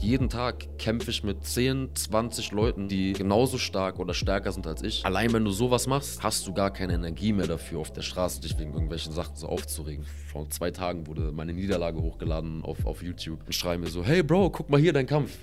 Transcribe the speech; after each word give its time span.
jeden 0.00 0.28
Tag 0.28 0.78
kämpfe 0.78 1.10
ich 1.10 1.22
mit 1.22 1.44
10, 1.44 1.90
20 1.94 2.52
Leuten, 2.52 2.88
die 2.88 3.12
genauso 3.12 3.58
stark 3.58 3.98
oder 3.98 4.14
stärker 4.14 4.50
sind 4.52 4.66
als 4.66 4.82
ich. 4.82 5.04
Allein 5.04 5.32
wenn 5.32 5.44
du 5.44 5.50
sowas 5.50 5.86
machst, 5.86 6.22
hast 6.22 6.46
du 6.46 6.54
gar 6.54 6.72
keine 6.72 6.94
Energie 6.94 7.32
mehr 7.32 7.46
dafür, 7.46 7.80
auf 7.80 7.92
der 7.92 8.02
Straße 8.02 8.40
dich 8.40 8.58
wegen 8.58 8.72
irgendwelchen 8.72 9.12
Sachen 9.12 9.36
so 9.36 9.48
aufzuregen. 9.48 10.04
Vor 10.32 10.48
zwei 10.50 10.70
Tagen 10.70 11.06
wurde 11.06 11.32
meine 11.32 11.52
Niederlage 11.52 12.00
hochgeladen 12.00 12.64
auf, 12.64 12.86
auf 12.86 13.02
YouTube 13.02 13.40
und 13.44 13.54
schreiben 13.54 13.82
mir 13.82 13.90
so, 13.90 14.02
hey 14.02 14.22
Bro, 14.22 14.50
guck 14.50 14.70
mal 14.70 14.80
hier 14.80 14.92
dein 14.92 15.06
Kampf. 15.06 15.36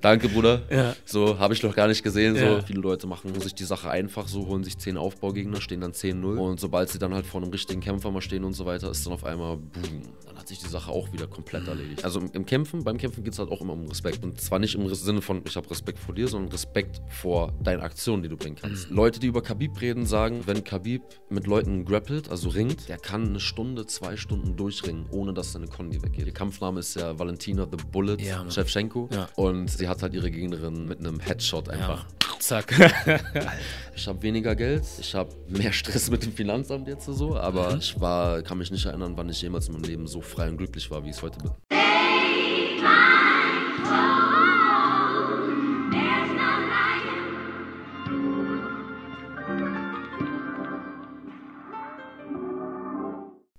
Danke, 0.00 0.28
Bruder. 0.28 0.62
Ja. 0.70 0.96
So, 1.04 1.38
habe 1.38 1.54
ich 1.54 1.62
noch 1.62 1.74
gar 1.74 1.88
nicht 1.88 2.02
gesehen. 2.02 2.34
So, 2.36 2.42
Ja. 2.44 2.62
viele 2.62 2.80
Leute 2.80 3.06
machen 3.06 3.38
sich 3.40 3.54
die 3.54 3.64
Sache 3.64 3.90
einfach 3.90 4.28
so, 4.28 4.46
holen 4.46 4.64
sich 4.64 4.78
10 4.78 4.96
Aufbaugegner, 4.96 5.60
stehen 5.60 5.80
dann 5.80 5.92
10-0. 5.92 6.38
Und 6.38 6.60
sobald 6.60 6.88
sie 6.88 6.98
dann 6.98 7.14
halt 7.14 7.26
vor 7.26 7.40
einem 7.42 7.50
richtigen 7.50 7.80
Kämpfer 7.80 8.10
mal 8.10 8.20
stehen 8.20 8.44
und 8.44 8.54
so 8.54 8.66
weiter, 8.66 8.90
ist 8.90 9.04
dann 9.06 9.12
auf 9.12 9.24
einmal 9.24 9.56
boom. 9.56 10.02
Dann 10.26 10.36
hat 10.38 10.48
sich 10.48 10.58
die 10.58 10.68
Sache 10.68 10.90
auch 10.90 11.12
wieder 11.12 11.26
komplett 11.26 11.68
erledigt. 11.68 12.04
Also 12.04 12.20
im, 12.32 12.46
Kämpfen, 12.46 12.84
beim 12.84 12.96
Kämpfen 12.98 13.22
geht 13.22 13.32
es 13.34 13.38
halt 13.38 13.50
auch 13.50 13.60
immer 13.60 13.74
um 13.74 13.86
Respekt. 13.88 14.24
Und 14.24 14.40
zwar 14.40 14.58
nicht 14.58 14.74
im 14.74 14.92
Sinne 14.94 15.20
von, 15.22 15.42
ich 15.46 15.56
habe 15.56 15.70
Respekt 15.70 15.98
vor 15.98 16.14
dir, 16.14 16.26
sondern 16.28 16.50
Respekt 16.52 17.00
vor 17.08 17.52
deinen 17.62 17.80
Aktionen, 17.80 18.22
die 18.22 18.28
du 18.28 18.36
bringen 18.36 18.56
kannst. 18.60 18.90
Leute, 18.90 19.20
die 19.20 19.26
über 19.26 19.42
Khabib 19.42 19.80
reden, 19.80 20.06
sagen, 20.06 20.42
wenn 20.46 20.64
Khabib 20.64 21.02
mit 21.28 21.46
Leuten 21.46 21.84
grappelt, 21.84 22.30
also 22.30 22.48
ringt, 22.48 22.88
der 22.88 22.98
kann 22.98 23.28
eine 23.28 23.40
Stunde, 23.40 23.86
zwei 23.86 24.16
Stunden 24.16 24.56
durchringen, 24.56 25.06
ohne 25.10 25.32
dass 25.34 25.52
seine 25.52 25.66
Kondi 25.68 26.02
weggeht. 26.02 26.26
Der 26.26 26.32
Kampfname 26.32 26.80
ist 26.80 26.94
ja 26.96 27.18
Valentina 27.18 27.66
the 27.70 27.76
Bullet 27.90 28.16
Ja. 28.20 28.48
Shevchenko. 28.50 29.08
Ja. 29.12 29.28
Und 29.36 29.68
sie 29.82 29.88
hat 29.88 30.00
halt 30.00 30.14
ihre 30.14 30.30
Gegnerin 30.30 30.86
mit 30.86 31.00
einem 31.00 31.18
Headshot 31.18 31.68
einfach. 31.68 32.06
Zack. 32.38 32.72
Ich 33.94 34.08
habe 34.08 34.22
weniger 34.22 34.56
Geld, 34.56 34.84
ich 34.98 35.14
habe 35.14 35.30
mehr 35.48 35.70
Stress 35.70 36.10
mit 36.10 36.24
dem 36.24 36.32
Finanzamt 36.32 36.88
jetzt 36.88 37.04
so, 37.04 37.36
aber 37.36 37.76
ich 37.76 38.00
war, 38.00 38.40
kann 38.40 38.56
mich 38.56 38.70
nicht 38.70 38.86
erinnern, 38.86 39.12
wann 39.16 39.28
ich 39.28 39.42
jemals 39.42 39.68
in 39.68 39.74
meinem 39.74 39.84
Leben 39.84 40.06
so 40.06 40.22
frei 40.22 40.48
und 40.48 40.56
glücklich 40.56 40.90
war, 40.90 41.04
wie 41.04 41.10
ich 41.10 41.16
es 41.16 41.22
heute 41.22 41.38
bin. 41.40 41.81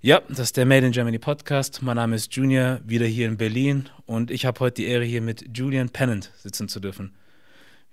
Ja, 0.06 0.22
das 0.28 0.40
ist 0.40 0.58
der 0.58 0.66
Made 0.66 0.86
in 0.86 0.92
Germany 0.92 1.18
Podcast. 1.18 1.82
Mein 1.82 1.96
Name 1.96 2.18
ist 2.18 2.36
Junior, 2.36 2.82
wieder 2.86 3.06
hier 3.06 3.26
in 3.26 3.38
Berlin 3.38 3.88
und 4.06 4.32
ich 4.32 4.46
habe 4.46 4.60
heute 4.60 4.82
die 4.82 4.88
Ehre, 4.88 5.06
hier 5.06 5.22
mit 5.22 5.58
Julian 5.58 5.88
Pennant 5.88 6.30
sitzen 6.36 6.68
zu 6.68 6.82
dürfen. 6.82 7.14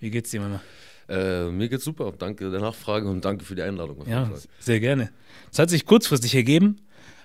Wie 0.01 0.11
geht's 0.11 0.33
dir, 0.33 0.41
Mama? 0.41 0.61
Äh, 1.09 1.45
mir 1.53 1.69
geht's 1.69 1.85
super, 1.85 2.13
danke 2.19 2.51
der 2.51 2.59
Nachfrage 2.59 3.09
und 3.09 3.25
danke 3.25 3.45
für 3.45 3.55
die 3.55 3.63
Einladung. 3.63 4.05
Ja, 4.09 4.27
Fall. 4.27 4.41
sehr 4.59 4.81
gerne. 4.81 5.11
Es 5.53 5.61
hat 5.61 5.71
sich 5.71 5.87
kurzfristig 5.87 6.35
ergeben, 6.35 6.81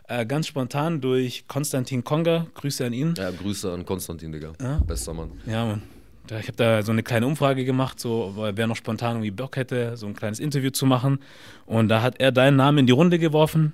äh, 0.07 0.23
ganz 0.23 0.45
spontan 0.45 1.01
durch 1.01 1.47
Konstantin 1.47 2.03
Konga. 2.03 2.45
Grüße 2.53 2.85
an 2.85 2.93
ihn. 2.93 3.15
Ja, 3.17 3.31
Grüße 3.31 3.71
an 3.71 3.87
Konstantin, 3.87 4.33
Digga. 4.33 4.53
Ja. 4.61 4.77
Bester 4.85 5.15
Mann. 5.15 5.31
Ja, 5.47 5.65
Mann. 5.65 5.81
Ich 6.27 6.47
habe 6.47 6.57
da 6.57 6.83
so 6.83 6.91
eine 6.91 7.01
kleine 7.01 7.25
Umfrage 7.25 7.65
gemacht, 7.65 7.99
so 7.99 8.35
wer 8.53 8.67
noch 8.67 8.75
spontan 8.75 9.15
irgendwie 9.15 9.31
Bock 9.31 9.57
hätte, 9.57 9.97
so 9.97 10.05
ein 10.05 10.15
kleines 10.15 10.39
Interview 10.39 10.69
zu 10.69 10.85
machen. 10.85 11.17
Und 11.65 11.87
da 11.87 12.03
hat 12.03 12.19
er 12.19 12.31
deinen 12.31 12.57
Namen 12.57 12.77
in 12.79 12.85
die 12.85 12.93
Runde 12.93 13.17
geworfen. 13.17 13.73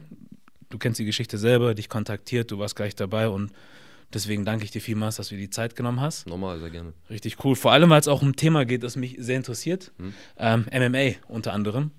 Du 0.71 0.77
kennst 0.77 0.99
die 0.99 1.05
Geschichte 1.05 1.37
selber, 1.37 1.75
dich 1.75 1.89
kontaktiert, 1.89 2.49
du 2.49 2.57
warst 2.59 2.75
gleich 2.75 2.95
dabei 2.95 3.27
und 3.29 3.51
deswegen 4.13 4.43
danke 4.45 4.65
ich 4.65 4.71
dir 4.71 4.81
vielmals, 4.81 5.17
dass 5.17 5.29
du 5.29 5.35
dir 5.35 5.41
die 5.41 5.49
Zeit 5.49 5.75
genommen 5.75 6.01
hast. 6.01 6.27
Normal, 6.27 6.59
sehr 6.59 6.69
gerne. 6.69 6.93
Richtig 7.09 7.43
cool. 7.43 7.55
Vor 7.55 7.71
allem, 7.71 7.89
weil 7.89 7.99
es 8.01 8.07
auch 8.07 8.21
um 8.21 8.29
ein 8.29 8.35
Thema 8.35 8.65
geht, 8.65 8.83
das 8.83 8.95
mich 8.95 9.15
sehr 9.19 9.37
interessiert. 9.37 9.91
Ähm, 10.37 10.65
MMA 10.71 11.15
unter 11.27 11.53
anderem. 11.53 11.91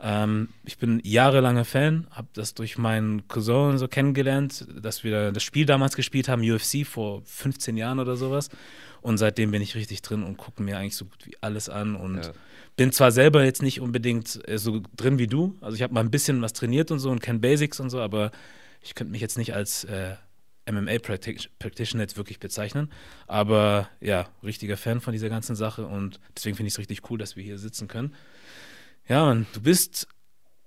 Ähm, 0.00 0.48
ich 0.64 0.78
bin 0.78 1.00
jahrelanger 1.04 1.64
Fan, 1.64 2.06
habe 2.10 2.28
das 2.34 2.54
durch 2.54 2.78
meinen 2.78 3.26
Cousin 3.28 3.78
so 3.78 3.88
kennengelernt, 3.88 4.66
dass 4.80 5.04
wir 5.04 5.32
das 5.32 5.42
Spiel 5.42 5.66
damals 5.66 5.96
gespielt 5.96 6.28
haben, 6.28 6.42
UFC, 6.48 6.86
vor 6.86 7.22
15 7.24 7.76
Jahren 7.76 7.98
oder 7.98 8.16
sowas. 8.16 8.48
Und 9.00 9.18
seitdem 9.18 9.50
bin 9.50 9.62
ich 9.62 9.74
richtig 9.74 10.02
drin 10.02 10.22
und 10.22 10.36
gucke 10.38 10.62
mir 10.62 10.78
eigentlich 10.78 10.96
so 10.96 11.04
gut 11.04 11.26
wie 11.26 11.36
alles 11.40 11.68
an 11.68 11.96
und 11.96 12.24
Ja. 12.24 12.32
Bin 12.78 12.92
zwar 12.92 13.10
selber 13.12 13.44
jetzt 13.44 13.60
nicht 13.60 13.80
unbedingt 13.82 14.40
äh, 14.48 14.56
so 14.56 14.80
drin 14.96 15.18
wie 15.18 15.26
du. 15.26 15.56
Also 15.60 15.74
ich 15.74 15.82
habe 15.82 15.92
mal 15.92 16.00
ein 16.00 16.10
bisschen 16.10 16.40
was 16.40 16.52
trainiert 16.54 16.90
und 16.90 17.00
so 17.00 17.10
und 17.10 17.20
kenne 17.20 17.40
Basics 17.40 17.80
und 17.80 17.90
so, 17.90 18.00
aber 18.00 18.30
ich 18.80 18.94
könnte 18.94 19.10
mich 19.10 19.20
jetzt 19.20 19.36
nicht 19.36 19.52
als 19.54 19.84
äh, 19.84 20.14
MMA-Practitioner 20.70 22.02
jetzt 22.02 22.16
wirklich 22.16 22.38
bezeichnen. 22.38 22.90
Aber 23.26 23.88
ja, 24.00 24.28
richtiger 24.42 24.76
Fan 24.76 25.00
von 25.00 25.12
dieser 25.12 25.28
ganzen 25.28 25.56
Sache 25.56 25.86
und 25.86 26.20
deswegen 26.36 26.56
finde 26.56 26.68
ich 26.68 26.74
es 26.74 26.78
richtig 26.78 27.10
cool, 27.10 27.18
dass 27.18 27.36
wir 27.36 27.42
hier 27.42 27.58
sitzen 27.58 27.88
können. 27.88 28.14
Ja, 29.08 29.28
und 29.28 29.46
du 29.54 29.60
bist 29.60 30.06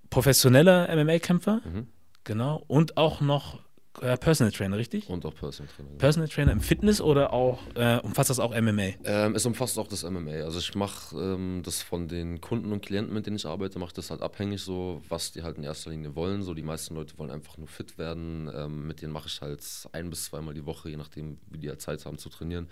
professioneller 0.09 0.89
MMA-Kämpfer, 0.89 1.61
Mhm. 1.63 1.87
genau, 2.23 2.63
und 2.67 2.97
auch 2.97 3.21
noch 3.21 3.61
Personal 3.93 4.51
Trainer, 4.51 4.77
richtig? 4.77 5.09
Und 5.09 5.25
auch 5.25 5.35
Personal 5.35 5.71
Trainer. 5.75 5.89
Personal 5.97 6.29
Trainer 6.29 6.51
im 6.53 6.61
Fitness 6.61 7.01
oder 7.01 7.33
auch, 7.33 7.59
äh, 7.75 7.99
umfasst 7.99 8.29
das 8.29 8.39
auch 8.39 8.55
MMA? 8.55 8.93
Ähm, 9.03 9.35
es 9.35 9.45
umfasst 9.45 9.77
auch 9.77 9.87
das 9.87 10.03
MMA. 10.03 10.43
Also 10.43 10.59
ich 10.59 10.75
mache 10.75 11.15
ähm, 11.17 11.61
das 11.63 11.81
von 11.81 12.07
den 12.07 12.39
Kunden 12.39 12.71
und 12.71 12.85
Klienten, 12.85 13.13
mit 13.13 13.25
denen 13.25 13.35
ich 13.35 13.45
arbeite, 13.45 13.79
mache 13.79 13.93
das 13.93 14.09
halt 14.09 14.21
abhängig, 14.21 14.61
so 14.61 15.01
was 15.09 15.33
die 15.33 15.43
halt 15.43 15.57
in 15.57 15.63
erster 15.63 15.89
Linie 15.89 16.15
wollen. 16.15 16.41
So 16.41 16.53
die 16.53 16.63
meisten 16.63 16.95
Leute 16.95 17.17
wollen 17.17 17.31
einfach 17.31 17.57
nur 17.57 17.67
fit 17.67 17.97
werden. 17.97 18.49
Ähm, 18.55 18.87
mit 18.87 19.01
denen 19.01 19.11
mache 19.11 19.27
ich 19.27 19.41
halt 19.41 19.61
ein 19.91 20.09
bis 20.09 20.25
zweimal 20.25 20.53
die 20.53 20.65
Woche, 20.65 20.89
je 20.89 20.97
nachdem, 20.97 21.37
wie 21.49 21.57
die 21.57 21.67
halt 21.67 21.81
Zeit 21.81 22.05
haben 22.05 22.17
zu 22.17 22.29
trainieren. 22.29 22.69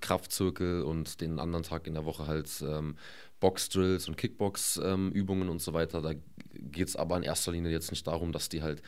Kraftzirkel 0.00 0.82
und 0.82 1.20
den 1.20 1.40
anderen 1.40 1.64
Tag 1.64 1.88
in 1.88 1.94
der 1.94 2.04
Woche 2.04 2.28
halt 2.28 2.48
ähm, 2.62 2.96
Box-Drills 3.40 4.08
und 4.08 4.16
Kickbox-Übungen 4.16 5.48
und 5.48 5.60
so 5.60 5.72
weiter. 5.72 6.00
Da 6.00 6.12
geht 6.54 6.88
es 6.88 6.96
aber 6.96 7.16
in 7.16 7.24
erster 7.24 7.50
Linie 7.50 7.72
jetzt 7.72 7.90
nicht 7.90 8.06
darum, 8.06 8.30
dass 8.30 8.48
die 8.48 8.62
halt 8.62 8.82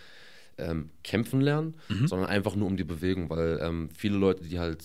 ähm, 0.58 0.90
kämpfen 1.02 1.40
lernen, 1.40 1.74
sondern 2.06 2.28
einfach 2.28 2.54
nur 2.54 2.66
um 2.66 2.76
die 2.76 2.84
Bewegung, 2.84 3.30
weil 3.30 3.58
ähm, 3.62 3.88
viele 3.96 4.16
Leute, 4.16 4.44
die 4.44 4.58
halt 4.58 4.84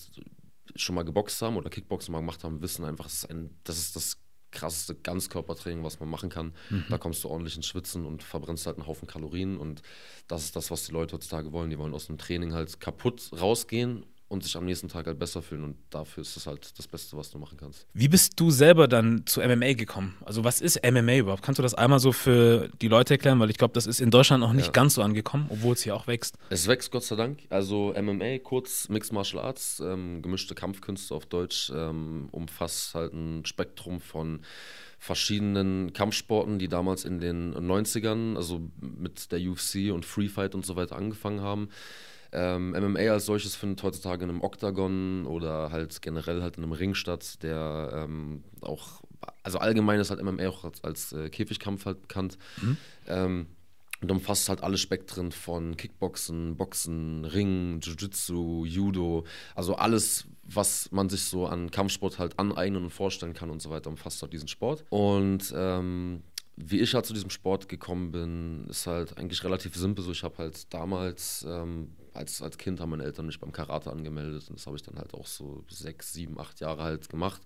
schon 0.76 0.96
mal 0.96 1.04
geboxt 1.04 1.42
haben 1.42 1.58
oder 1.58 1.70
Kickboxen 1.70 2.12
mal 2.12 2.20
gemacht 2.20 2.44
haben, 2.44 2.62
wissen 2.62 2.86
einfach, 2.86 3.06
das 3.06 3.14
ist, 3.14 3.32
ein, 3.32 3.50
das, 3.64 3.78
ist 3.78 3.96
das 3.96 4.18
krasseste 4.52 4.96
Ganzkörpertraining, 4.96 5.84
was 5.84 6.00
man 6.00 6.10
machen 6.10 6.30
kann. 6.30 6.54
Da 6.90 6.98
kommst 6.98 7.24
du 7.24 7.30
ordentlich 7.30 7.56
ins 7.56 7.68
Schwitzen 7.68 8.06
und 8.06 8.24
verbrennst 8.24 8.66
halt 8.66 8.78
einen 8.78 8.88
Haufen 8.88 9.08
Kalorien 9.08 9.58
und 9.58 9.82
das 10.28 10.44
ist 10.44 10.56
das, 10.56 10.72
was 10.72 10.86
die 10.86 10.92
Leute 10.92 11.14
heutzutage 11.14 11.52
wollen. 11.52 11.70
Die 11.70 11.78
wollen 11.78 11.94
aus 11.94 12.08
dem 12.08 12.18
Training 12.18 12.54
halt 12.54 12.80
kaputt 12.80 13.30
rausgehen 13.40 14.06
und 14.30 14.44
sich 14.44 14.58
am 14.58 14.66
nächsten 14.66 14.90
Tag 14.90 15.08
halt 15.08 15.20
besser 15.20 15.42
fühlen 15.42 15.64
und 15.64 15.78
dafür 15.90 16.22
ist 16.22 16.36
das 16.36 16.48
halt 16.48 16.78
das 16.78 16.88
Beste, 16.88 17.16
was 17.16 17.32
du 17.32 17.38
machen 17.40 17.58
kannst. 17.58 17.88
Wie 17.94 18.08
bist 18.10 18.34
du 18.40 18.52
selber 18.52 18.88
dann 18.90 19.26
zu 19.26 19.42
MMA 19.42 19.74
gekommen? 19.74 20.16
Also 20.26 20.44
was 20.44 20.60
ist 20.60 20.82
MMA 20.84 21.18
überhaupt? 21.18 21.44
Kannst 21.44 21.60
du 21.60 21.64
das 21.64 21.74
einmal 21.74 22.00
so 22.00 22.12
für 22.12 22.70
die 22.82 22.90
Leute 22.90 23.14
erklären? 23.14 23.40
Weil 23.40 23.50
ich 23.50 23.58
glaube, 23.58 23.74
das 23.74 23.88
ist 23.88 24.02
in 24.02 24.12
Deutschland 24.12 24.42
noch 24.42 24.52
nicht 24.54 24.66
Ja. 24.68 24.72
ganz 24.74 24.96
so 24.96 25.02
angekommen, 25.02 25.46
obwohl 25.50 25.74
es 25.74 25.82
hier 25.84 25.96
auch 25.96 26.08
wächst. 26.08 26.36
Es 26.50 26.68
wächst 26.68 26.92
Gott 26.92 27.04
sei 27.04 27.16
Dank. 27.16 27.40
Also 27.50 27.94
MMA, 27.96 28.40
kurz 28.40 28.90
Mixed 28.90 29.14
Martial 29.14 29.42
Arts, 29.44 29.80
ähm, 29.80 30.22
gemischte 30.22 30.56
Kampfkünste 30.56 31.16
auf 31.16 31.26
Deutsch, 31.26 31.72
ähm, 31.74 32.28
umfasst 32.32 32.96
halt 32.96 33.14
ein 33.14 33.46
Spektrum 33.46 34.02
von 34.02 34.42
verschiedenen 35.00 35.94
Kampfsporten, 35.94 36.60
die 36.60 36.68
damals 36.68 37.06
in 37.06 37.20
den 37.20 37.54
90ern, 37.54 38.36
also 38.36 38.62
mit 38.82 39.32
der 39.32 39.40
UFC 39.40 39.92
und 39.94 40.06
Free 40.06 40.28
Fight 40.28 40.56
und 40.56 40.66
so 40.66 40.76
weiter 40.76 40.96
angefangen 40.96 41.42
haben. 41.42 41.70
Ähm, 42.38 42.70
MMA 42.72 43.12
als 43.12 43.26
solches 43.26 43.56
findet 43.56 43.82
heutzutage 43.82 44.24
in 44.24 44.30
einem 44.30 44.42
Oktagon 44.42 45.26
oder 45.26 45.72
halt 45.72 46.04
generell 46.04 46.44
halt 46.44 46.58
in 46.58 46.64
einem 46.64 46.72
Ring 46.72 46.94
statt, 46.94 47.42
der 47.42 47.90
ähm, 47.94 48.44
auch, 48.62 49.02
also 49.42 49.58
allgemein 49.58 50.00
ist 50.00 50.12
halt 50.12 50.22
MMA 50.22 50.48
auch 50.48 50.64
als, 50.64 50.84
als 50.84 51.14
äh, 51.14 51.30
Käfigkampf 51.30 51.86
halt 51.86 52.04
bekannt. 52.04 52.38
Ähm, 53.08 53.48
und 54.00 54.12
umfasst 54.12 54.50
halt 54.50 54.62
alle 54.62 54.78
Spektren 54.78 55.32
von 55.32 55.76
Kickboxen, 55.76 56.56
Boxen, 56.56 57.26
Ringen, 57.26 57.80
Jiu-Jitsu, 57.80 58.66
Judo, 58.66 59.26
also 59.56 59.76
alles, 59.76 60.26
was 60.44 60.92
man 60.92 61.10
sich 61.10 61.24
so 61.24 61.48
an 61.48 61.72
Kampfsport 61.72 62.20
halt 62.20 62.38
aneignen 62.38 62.84
und 62.84 62.92
vorstellen 62.92 63.34
kann 63.34 63.50
und 63.50 63.60
so 63.60 63.72
weiter, 63.72 63.90
umfasst 63.90 64.22
halt 64.22 64.34
diesen 64.34 64.48
Sport. 64.48 64.86
Und 64.92 65.52
ähm, 65.56 66.22
wie 66.58 66.80
ich 66.80 66.94
halt 66.94 67.08
zu 67.08 67.14
diesem 67.14 67.30
Sport 67.30 67.70
gekommen 67.70 68.12
bin, 68.12 68.68
ist 68.70 68.86
halt 68.86 69.18
eigentlich 69.18 69.44
relativ 69.44 69.76
simpel. 69.76 70.04
So, 70.04 70.12
ich 70.12 70.24
habe 70.24 70.38
halt 70.38 70.72
damals, 70.74 71.46
ähm, 71.48 71.92
als, 72.18 72.42
als 72.42 72.58
Kind 72.58 72.80
haben 72.80 72.90
meine 72.90 73.04
Eltern 73.04 73.26
mich 73.28 73.40
beim 73.40 73.52
Karate 73.52 73.92
angemeldet 73.92 74.50
und 74.50 74.58
das 74.58 74.66
habe 74.68 74.76
ich 74.76 74.84
dann 74.84 74.98
halt 74.98 75.14
auch 75.14 75.28
so 75.28 75.64
sechs, 75.70 76.14
sieben, 76.14 76.40
acht 76.40 76.60
Jahre 76.60 76.84
halt 76.84 77.10
gemacht. 77.10 77.42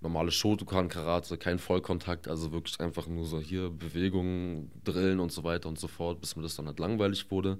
Normale 0.00 0.30
Shotokan-Karate, 0.30 1.36
kein 1.38 1.58
Vollkontakt, 1.58 2.28
also 2.28 2.52
wirklich 2.52 2.80
einfach 2.80 3.06
nur 3.06 3.24
so 3.26 3.40
hier 3.40 3.70
Bewegungen, 3.70 4.70
Drillen 4.84 5.20
und 5.20 5.32
so 5.32 5.44
weiter 5.44 5.68
und 5.68 5.78
so 5.78 5.88
fort, 5.88 6.20
bis 6.20 6.36
mir 6.36 6.42
das 6.42 6.56
dann 6.56 6.66
halt 6.66 6.78
langweilig 6.78 7.30
wurde. 7.30 7.58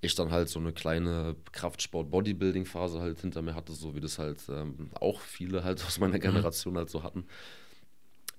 Ich 0.00 0.14
dann 0.16 0.32
halt 0.32 0.48
so 0.48 0.58
eine 0.58 0.72
kleine 0.72 1.36
Kraftsport-Bodybuilding-Phase 1.52 3.00
halt 3.00 3.20
hinter 3.20 3.40
mir 3.40 3.54
hatte, 3.54 3.72
so 3.72 3.94
wie 3.94 4.00
das 4.00 4.18
halt 4.18 4.40
ähm, 4.48 4.90
auch 5.00 5.20
viele 5.20 5.64
halt 5.64 5.82
aus 5.86 5.98
meiner 5.98 6.18
Generation 6.18 6.76
halt 6.76 6.90
so 6.90 7.02
hatten. 7.02 7.24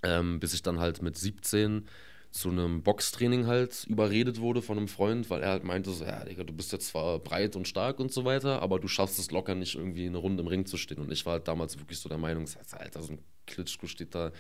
Ähm, 0.04 0.40
bis 0.40 0.54
ich 0.54 0.62
dann 0.62 0.80
halt 0.80 1.02
mit 1.02 1.18
17 1.18 1.88
zu 2.34 2.50
einem 2.50 2.82
Boxtraining 2.82 3.46
halt 3.46 3.86
überredet 3.88 4.40
wurde 4.40 4.64
von 4.64 4.80
einem 4.80 4.88
Freund, 4.88 5.30
weil 5.30 5.44
er 5.44 5.52
halt 5.52 5.64
meinte 5.64 5.92
so, 5.92 6.04
ja, 6.04 6.26
Digga, 6.26 6.44
du 6.44 6.52
bist 6.52 6.72
jetzt 6.72 6.88
zwar 6.88 7.20
breit 7.20 7.56
und 7.56 7.68
stark 7.68 8.00
und 8.00 8.12
so 8.12 8.26
weiter, 8.26 8.64
aber 8.64 8.80
du 8.80 8.88
schaffst 8.88 9.20
es 9.20 9.30
locker 9.30 9.54
nicht 9.54 9.76
irgendwie 9.76 10.08
eine 10.08 10.18
Runde 10.18 10.42
im 10.42 10.48
Ring 10.48 10.66
zu 10.66 10.78
stehen. 10.78 10.98
Und 10.98 11.12
ich 11.12 11.28
war 11.28 11.34
halt 11.34 11.48
damals 11.48 11.78
wirklich 11.78 12.00
so 12.00 12.10
der 12.10 12.18
Meinung, 12.18 12.48
Alter, 12.72 13.04
so 13.04 13.14
ein 13.14 13.20
Klitschko 13.46 13.86
steht 13.86 14.16
da 14.16 14.32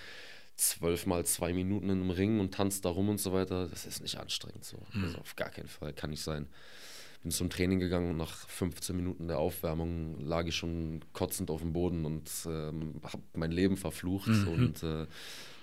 zwölf 0.56 1.06
mal 1.06 1.24
zwei 1.26 1.54
Minuten 1.54 1.92
in 1.92 2.02
einem 2.02 2.10
Ring 2.10 2.40
und 2.40 2.56
tanzt 2.56 2.84
da 2.84 2.90
rum 2.90 3.10
und 3.10 3.20
so 3.20 3.32
weiter. 3.32 3.68
Das 3.68 3.86
ist 3.86 4.02
nicht 4.02 4.18
anstrengend 4.18 4.66
so. 4.66 4.80
Also 5.00 5.20
auf 5.20 5.36
gar 5.36 5.52
keinen 5.52 5.68
Fall, 5.68 5.94
kann 5.94 6.10
nicht 6.10 6.24
sein. 6.24 6.48
bin 7.22 7.30
zum 7.30 7.52
Training 7.52 7.78
gegangen 7.78 8.10
und 8.10 8.18
nach 8.18 8.48
15 8.50 8.96
Minuten 8.96 9.28
der 9.28 9.38
Aufwärmung 9.38 10.20
lag 10.20 10.48
ich 10.48 10.56
schon 10.56 11.06
kotzend 11.14 11.52
auf 11.52 11.62
dem 11.62 11.74
Boden 11.74 12.06
und 12.06 12.28
ähm, 12.48 13.02
habe 13.04 13.22
mein 13.36 13.52
Leben 13.52 13.78
verflucht 13.78 14.30
mhm. 14.30 14.48
und 14.48 14.84
äh, 14.84 15.06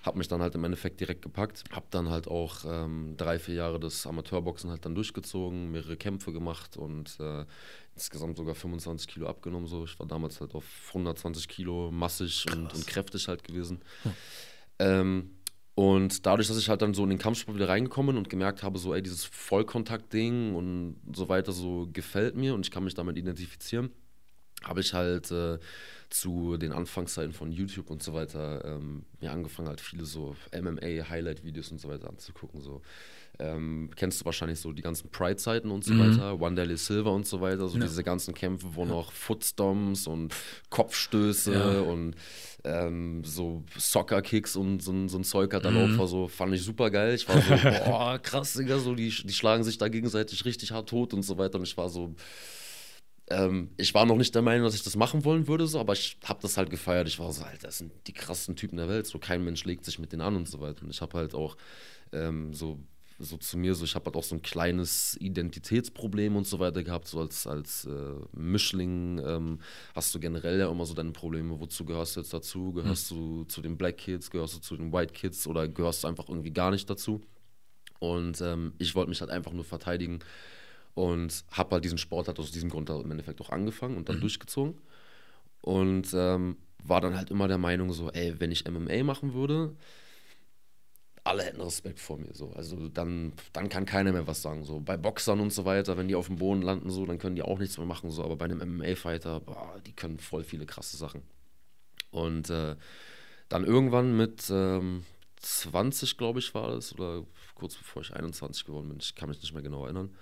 habe 0.02 0.19
mich 0.19 0.29
dann 0.29 0.41
halt 0.41 0.55
im 0.55 0.64
Endeffekt 0.64 1.00
direkt 1.00 1.23
gepackt. 1.23 1.64
Habe 1.73 1.87
dann 1.91 2.08
halt 2.08 2.26
auch 2.26 2.64
ähm, 2.67 3.14
drei, 3.17 3.38
vier 3.38 3.56
Jahre 3.56 3.79
des 3.79 4.06
Amateurboxen 4.06 4.70
halt 4.70 4.85
dann 4.85 4.94
durchgezogen, 4.94 5.70
mehrere 5.70 5.97
Kämpfe 5.97 6.32
gemacht 6.32 6.76
und 6.76 7.19
äh, 7.20 7.44
insgesamt 7.94 8.37
sogar 8.37 8.55
25 8.55 9.08
Kilo 9.08 9.29
abgenommen. 9.29 9.67
So. 9.67 9.85
Ich 9.85 9.99
war 9.99 10.06
damals 10.06 10.41
halt 10.41 10.55
auf 10.55 10.64
120 10.88 11.49
Kilo 11.49 11.91
massig 11.91 12.47
und, 12.50 12.73
und, 12.73 12.87
kräftig 12.87 13.29
halt 13.29 13.44
gewesen. 13.44 13.81
Hm. 14.02 14.12
Ähm, 14.79 15.31
und 15.75 16.26
dadurch, 16.26 16.49
dass 16.49 16.58
ich 16.58 16.69
halt 16.69 16.82
dann 16.82 16.94
so 16.94 17.05
in 17.05 17.11
den 17.11 17.19
Kampfsport 17.19 17.56
wieder 17.56 17.69
reingekommen 17.69 18.17
und 18.17 18.29
gemerkt 18.29 18.62
habe, 18.62 18.79
so, 18.79 18.94
ey, 18.94 19.02
dieses 19.02 19.25
Vollkontakt-Ding 19.25 20.55
und 20.55 20.97
so 21.14 21.29
weiter, 21.29 21.52
so 21.52 21.88
gefällt 21.93 22.37
mir 22.37 22.55
und 22.55 22.67
ich 22.67 22.70
kann 22.70 22.85
mich 22.85 22.94
damit 22.94 23.17
identifizieren, 23.17 23.91
habe 24.62 24.81
ich 24.81 24.93
halt 24.93 25.31
äh, 25.31 25.58
zu 26.10 26.56
den 26.56 26.72
Anfangszeiten 26.72 27.32
von 27.32 27.52
YouTube 27.52 27.88
und 27.88 28.02
so 28.02 28.12
weiter 28.12 28.64
ähm, 28.64 29.04
ja, 29.20 29.32
angefangen, 29.32 29.68
halt 29.68 29.80
viele 29.80 30.04
so 30.04 30.36
MMA-Highlight-Videos 30.52 31.70
und 31.70 31.80
so 31.80 31.88
weiter 31.88 32.08
anzugucken. 32.08 32.60
So. 32.60 32.82
Ähm, 33.38 33.90
kennst 33.94 34.20
du 34.20 34.24
wahrscheinlich 34.24 34.58
so 34.58 34.72
die 34.72 34.82
ganzen 34.82 35.08
Pride-Zeiten 35.10 35.70
und 35.70 35.84
so 35.84 35.94
mhm. 35.94 36.00
weiter, 36.00 36.40
Wanderlei 36.40 36.76
Silver 36.76 37.12
und 37.12 37.26
so 37.26 37.40
weiter, 37.40 37.68
so 37.68 37.78
ja. 37.78 37.84
diese 37.84 38.02
ganzen 38.02 38.34
Kämpfe, 38.34 38.66
wo 38.74 38.82
ja. 38.82 38.88
noch 38.88 39.12
Footstomps 39.12 40.08
und 40.08 40.34
Kopfstöße 40.68 41.54
ja. 41.54 41.80
und 41.80 42.16
ähm, 42.64 43.22
so 43.24 43.62
Soccer-Kicks 43.78 44.56
und 44.56 44.82
so, 44.82 45.08
so 45.08 45.18
ein 45.18 45.24
Zeug 45.24 45.54
hat 45.54 45.64
dann 45.64 45.74
mhm. 45.74 46.00
auch 46.00 46.06
so, 46.06 46.28
fand 46.28 46.52
ich 46.54 46.62
super 46.62 46.90
geil. 46.90 47.14
Ich 47.14 47.28
war 47.28 47.40
so, 47.40 47.54
boah, 47.86 48.18
krass, 48.18 48.54
Digga, 48.54 48.78
so 48.78 48.94
die, 48.94 49.08
die 49.08 49.32
schlagen 49.32 49.62
sich 49.62 49.78
da 49.78 49.88
gegenseitig 49.88 50.44
richtig 50.44 50.72
hart 50.72 50.88
tot 50.88 51.14
und 51.14 51.22
so 51.22 51.38
weiter 51.38 51.56
und 51.56 51.64
ich 51.64 51.76
war 51.76 51.88
so, 51.88 52.14
ähm, 53.30 53.70
ich 53.76 53.94
war 53.94 54.06
noch 54.06 54.16
nicht 54.16 54.34
der 54.34 54.42
Meinung, 54.42 54.64
dass 54.64 54.74
ich 54.74 54.82
das 54.82 54.96
machen 54.96 55.24
wollen 55.24 55.46
würde, 55.46 55.66
so, 55.66 55.78
aber 55.78 55.92
ich 55.92 56.18
habe 56.24 56.40
das 56.42 56.56
halt 56.56 56.68
gefeiert. 56.68 57.08
Ich 57.08 57.18
war 57.18 57.32
so, 57.32 57.44
Alter, 57.44 57.68
das 57.68 57.78
sind 57.78 57.92
die 58.06 58.12
krassen 58.12 58.56
Typen 58.56 58.76
der 58.76 58.88
Welt. 58.88 59.06
So, 59.06 59.18
kein 59.18 59.44
Mensch 59.44 59.64
legt 59.64 59.84
sich 59.84 59.98
mit 59.98 60.12
denen 60.12 60.22
an 60.22 60.36
und 60.36 60.48
so 60.48 60.60
weiter. 60.60 60.82
Und 60.82 60.90
ich 60.90 61.00
habe 61.00 61.16
halt 61.16 61.34
auch 61.34 61.56
ähm, 62.12 62.52
so 62.52 62.78
so 63.22 63.36
zu 63.36 63.58
mir, 63.58 63.74
so 63.74 63.84
ich 63.84 63.94
habe 63.94 64.06
halt 64.06 64.16
auch 64.16 64.22
so 64.22 64.34
ein 64.34 64.42
kleines 64.42 65.16
Identitätsproblem 65.20 66.36
und 66.36 66.46
so 66.46 66.58
weiter 66.58 66.82
gehabt, 66.82 67.06
so 67.06 67.20
als, 67.20 67.46
als 67.46 67.84
äh, 67.84 68.14
Mischling 68.32 69.20
ähm, 69.24 69.60
hast 69.94 70.14
du 70.14 70.20
generell 70.20 70.58
ja 70.58 70.70
immer 70.70 70.86
so 70.86 70.94
deine 70.94 71.12
Probleme, 71.12 71.60
wozu 71.60 71.84
gehörst 71.84 72.16
du 72.16 72.20
jetzt 72.20 72.32
dazu, 72.32 72.72
gehörst 72.72 73.12
mhm. 73.12 73.16
du 73.16 73.44
zu 73.44 73.60
den 73.60 73.76
Black 73.76 73.98
Kids, 73.98 74.30
gehörst 74.30 74.56
du 74.56 74.60
zu 74.60 74.76
den 74.76 74.92
White 74.92 75.12
Kids 75.12 75.46
oder 75.46 75.68
gehörst 75.68 76.04
du 76.04 76.08
einfach 76.08 76.28
irgendwie 76.28 76.52
gar 76.52 76.70
nicht 76.70 76.88
dazu 76.88 77.20
und 77.98 78.40
ähm, 78.40 78.72
ich 78.78 78.94
wollte 78.94 79.10
mich 79.10 79.20
halt 79.20 79.30
einfach 79.30 79.52
nur 79.52 79.64
verteidigen 79.64 80.20
und 80.94 81.44
habe 81.50 81.72
halt 81.72 81.84
diesen 81.84 81.98
Sport 81.98 82.28
halt 82.28 82.38
aus 82.38 82.50
diesem 82.50 82.70
Grund 82.70 82.90
halt 82.90 83.04
im 83.04 83.10
Endeffekt 83.10 83.40
auch 83.40 83.50
angefangen 83.50 83.96
und 83.96 84.08
dann 84.08 84.16
mhm. 84.16 84.22
durchgezogen 84.22 84.75
und 85.62 86.08
ähm, 86.14 86.56
war 86.82 87.00
dann 87.00 87.16
halt 87.16 87.31
immer 87.31 87.48
der 87.48 87.58
Meinung 87.58 87.92
so, 87.92 88.10
ey, 88.10 88.38
wenn 88.38 88.52
ich 88.52 88.69
MMA 88.69 89.04
machen 89.04 89.34
würde, 89.34 89.76
alle 91.25 91.44
hätten 91.44 91.60
Respekt 91.60 92.00
vor 92.00 92.19
mir. 92.19 92.32
So. 92.32 92.50
Also 92.52 92.88
dann, 92.88 93.34
dann 93.52 93.69
kann 93.69 93.84
keiner 93.84 94.12
mehr 94.12 94.26
was 94.26 94.40
sagen. 94.40 94.64
So. 94.64 94.81
Bei 94.81 94.96
Boxern 94.96 95.40
und 95.40 95.52
so 95.52 95.64
weiter, 95.64 95.98
wenn 95.98 96.08
die 96.08 96.14
auf 96.14 96.26
dem 96.26 96.37
Boden 96.37 96.62
landen, 96.62 96.90
so, 96.90 97.04
dann 97.04 97.19
können 97.19 97.37
die 97.37 97.42
auch 97.42 97.58
nichts 97.58 97.76
mehr 97.76 97.87
machen. 97.87 98.10
So. 98.10 98.25
Aber 98.25 98.37
bei 98.37 98.46
einem 98.46 98.78
MMA-Fighter, 98.78 99.42
die 99.87 99.92
können 99.92 100.19
voll 100.19 100.44
viele 100.44 100.64
krasse 100.64 100.96
Sachen. 100.96 101.22
Und 102.10 102.48
äh, 102.50 102.75
dann 103.48 103.64
irgendwann 103.64 104.16
mit 104.16 104.48
ähm, 104.50 105.04
20, 105.40 106.16
glaube 106.16 106.38
ich, 106.38 106.54
war 106.54 106.70
das, 106.70 106.94
oder 106.94 107.25
kurz 107.54 107.76
bevor 107.76 108.02
ich 108.02 108.14
21 108.14 108.64
geworden 108.64 108.88
bin, 108.88 108.98
ich 109.00 109.14
kann 109.14 109.28
mich 109.28 109.40
nicht 109.40 109.52
mehr 109.52 109.62
genau 109.62 109.84
erinnern, 109.84 110.14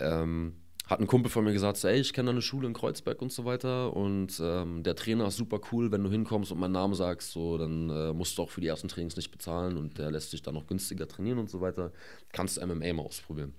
ähm, 0.00 0.54
hat 0.86 1.00
ein 1.00 1.08
Kumpel 1.08 1.30
von 1.30 1.44
mir 1.44 1.52
gesagt, 1.52 1.78
so, 1.78 1.88
ey, 1.88 2.00
ich 2.00 2.12
kenne 2.12 2.30
eine 2.30 2.42
Schule 2.42 2.68
in 2.68 2.72
Kreuzberg 2.72 3.20
und 3.20 3.32
so 3.32 3.44
weiter 3.44 3.94
und 3.94 4.40
ähm, 4.40 4.84
der 4.84 4.94
Trainer 4.94 5.26
ist 5.26 5.36
super 5.36 5.60
cool, 5.72 5.90
wenn 5.90 6.04
du 6.04 6.10
hinkommst 6.10 6.52
und 6.52 6.60
meinen 6.60 6.72
Namen 6.72 6.94
sagst, 6.94 7.32
so, 7.32 7.58
dann 7.58 7.90
äh, 7.90 8.12
musst 8.12 8.38
du 8.38 8.42
auch 8.42 8.50
für 8.50 8.60
die 8.60 8.68
ersten 8.68 8.86
Trainings 8.86 9.16
nicht 9.16 9.32
bezahlen 9.32 9.76
und 9.76 9.98
der 9.98 10.12
lässt 10.12 10.32
dich 10.32 10.42
dann 10.42 10.54
noch 10.54 10.68
günstiger 10.68 11.08
trainieren 11.08 11.38
und 11.38 11.50
so 11.50 11.60
weiter. 11.60 11.92
Kannst 12.32 12.64
MMA 12.64 12.92
mal 12.92 13.02
ausprobieren. 13.02 13.54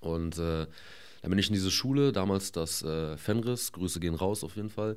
Und 0.00 0.38
äh, 0.38 0.66
dann 1.22 1.30
bin 1.30 1.38
ich 1.38 1.48
in 1.48 1.54
diese 1.54 1.70
Schule, 1.70 2.10
damals 2.12 2.50
das 2.50 2.82
äh, 2.82 3.16
Fenris, 3.16 3.72
Grüße 3.72 4.00
gehen 4.00 4.14
raus 4.14 4.42
auf 4.42 4.56
jeden 4.56 4.70
Fall, 4.70 4.96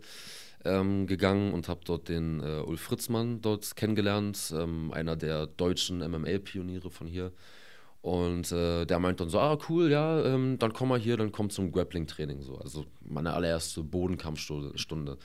ähm, 0.65 1.05
gegangen 1.05 1.53
und 1.53 1.67
habe 1.67 1.81
dort 1.85 2.09
den 2.09 2.39
äh, 2.39 2.61
Ulf 2.61 2.81
Fritzmann 2.81 3.41
dort 3.41 3.75
kennengelernt, 3.75 4.51
ähm, 4.55 4.91
einer 4.91 5.15
der 5.15 5.45
deutschen 5.45 5.99
MMA-Pioniere 5.99 6.89
von 6.89 7.07
hier. 7.07 7.31
Und 8.01 8.51
äh, 8.51 8.85
der 8.85 8.99
meint 8.99 9.19
dann 9.19 9.29
so, 9.29 9.39
ah 9.39 9.57
cool, 9.69 9.91
ja, 9.91 10.25
ähm, 10.25 10.57
dann 10.57 10.73
komm 10.73 10.89
mal 10.89 10.99
hier, 10.99 11.17
dann 11.17 11.31
komm 11.31 11.51
zum 11.51 11.71
Grappling-Training. 11.71 12.41
So. 12.41 12.57
Also 12.57 12.85
meine 13.01 13.33
allererste 13.33 13.83
Bodenkampfstunde. 13.83 15.17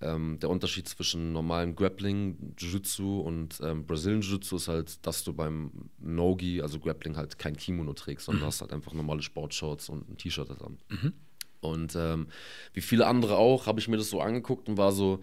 Ähm, 0.00 0.38
der 0.40 0.50
Unterschied 0.50 0.88
zwischen 0.88 1.32
normalem 1.32 1.74
Grappling, 1.74 2.54
Jiu-Jitsu 2.58 3.20
und 3.20 3.60
ähm, 3.62 3.86
Brazilian 3.86 4.20
Jiu-Jitsu 4.20 4.56
ist 4.56 4.68
halt, 4.68 5.06
dass 5.06 5.24
du 5.24 5.32
beim 5.32 5.70
Nogi, 5.98 6.60
also 6.60 6.78
Grappling, 6.80 7.16
halt 7.16 7.38
kein 7.38 7.56
Kimono 7.56 7.94
trägst, 7.94 8.26
sondern 8.26 8.42
mhm. 8.42 8.46
hast 8.48 8.60
halt 8.60 8.72
einfach 8.72 8.92
normale 8.92 9.22
Sportshorts 9.22 9.88
und 9.88 10.10
ein 10.10 10.16
T-Shirt 10.18 10.48
zusammen. 10.48 10.78
Mhm. 10.90 11.12
Und 11.60 11.96
ähm, 11.96 12.26
wie 12.74 12.82
viele 12.82 13.06
andere 13.06 13.36
auch, 13.36 13.66
habe 13.66 13.80
ich 13.80 13.88
mir 13.88 13.96
das 13.96 14.10
so 14.10 14.20
angeguckt 14.20 14.68
und 14.68 14.76
war 14.76 14.92
so, 14.92 15.22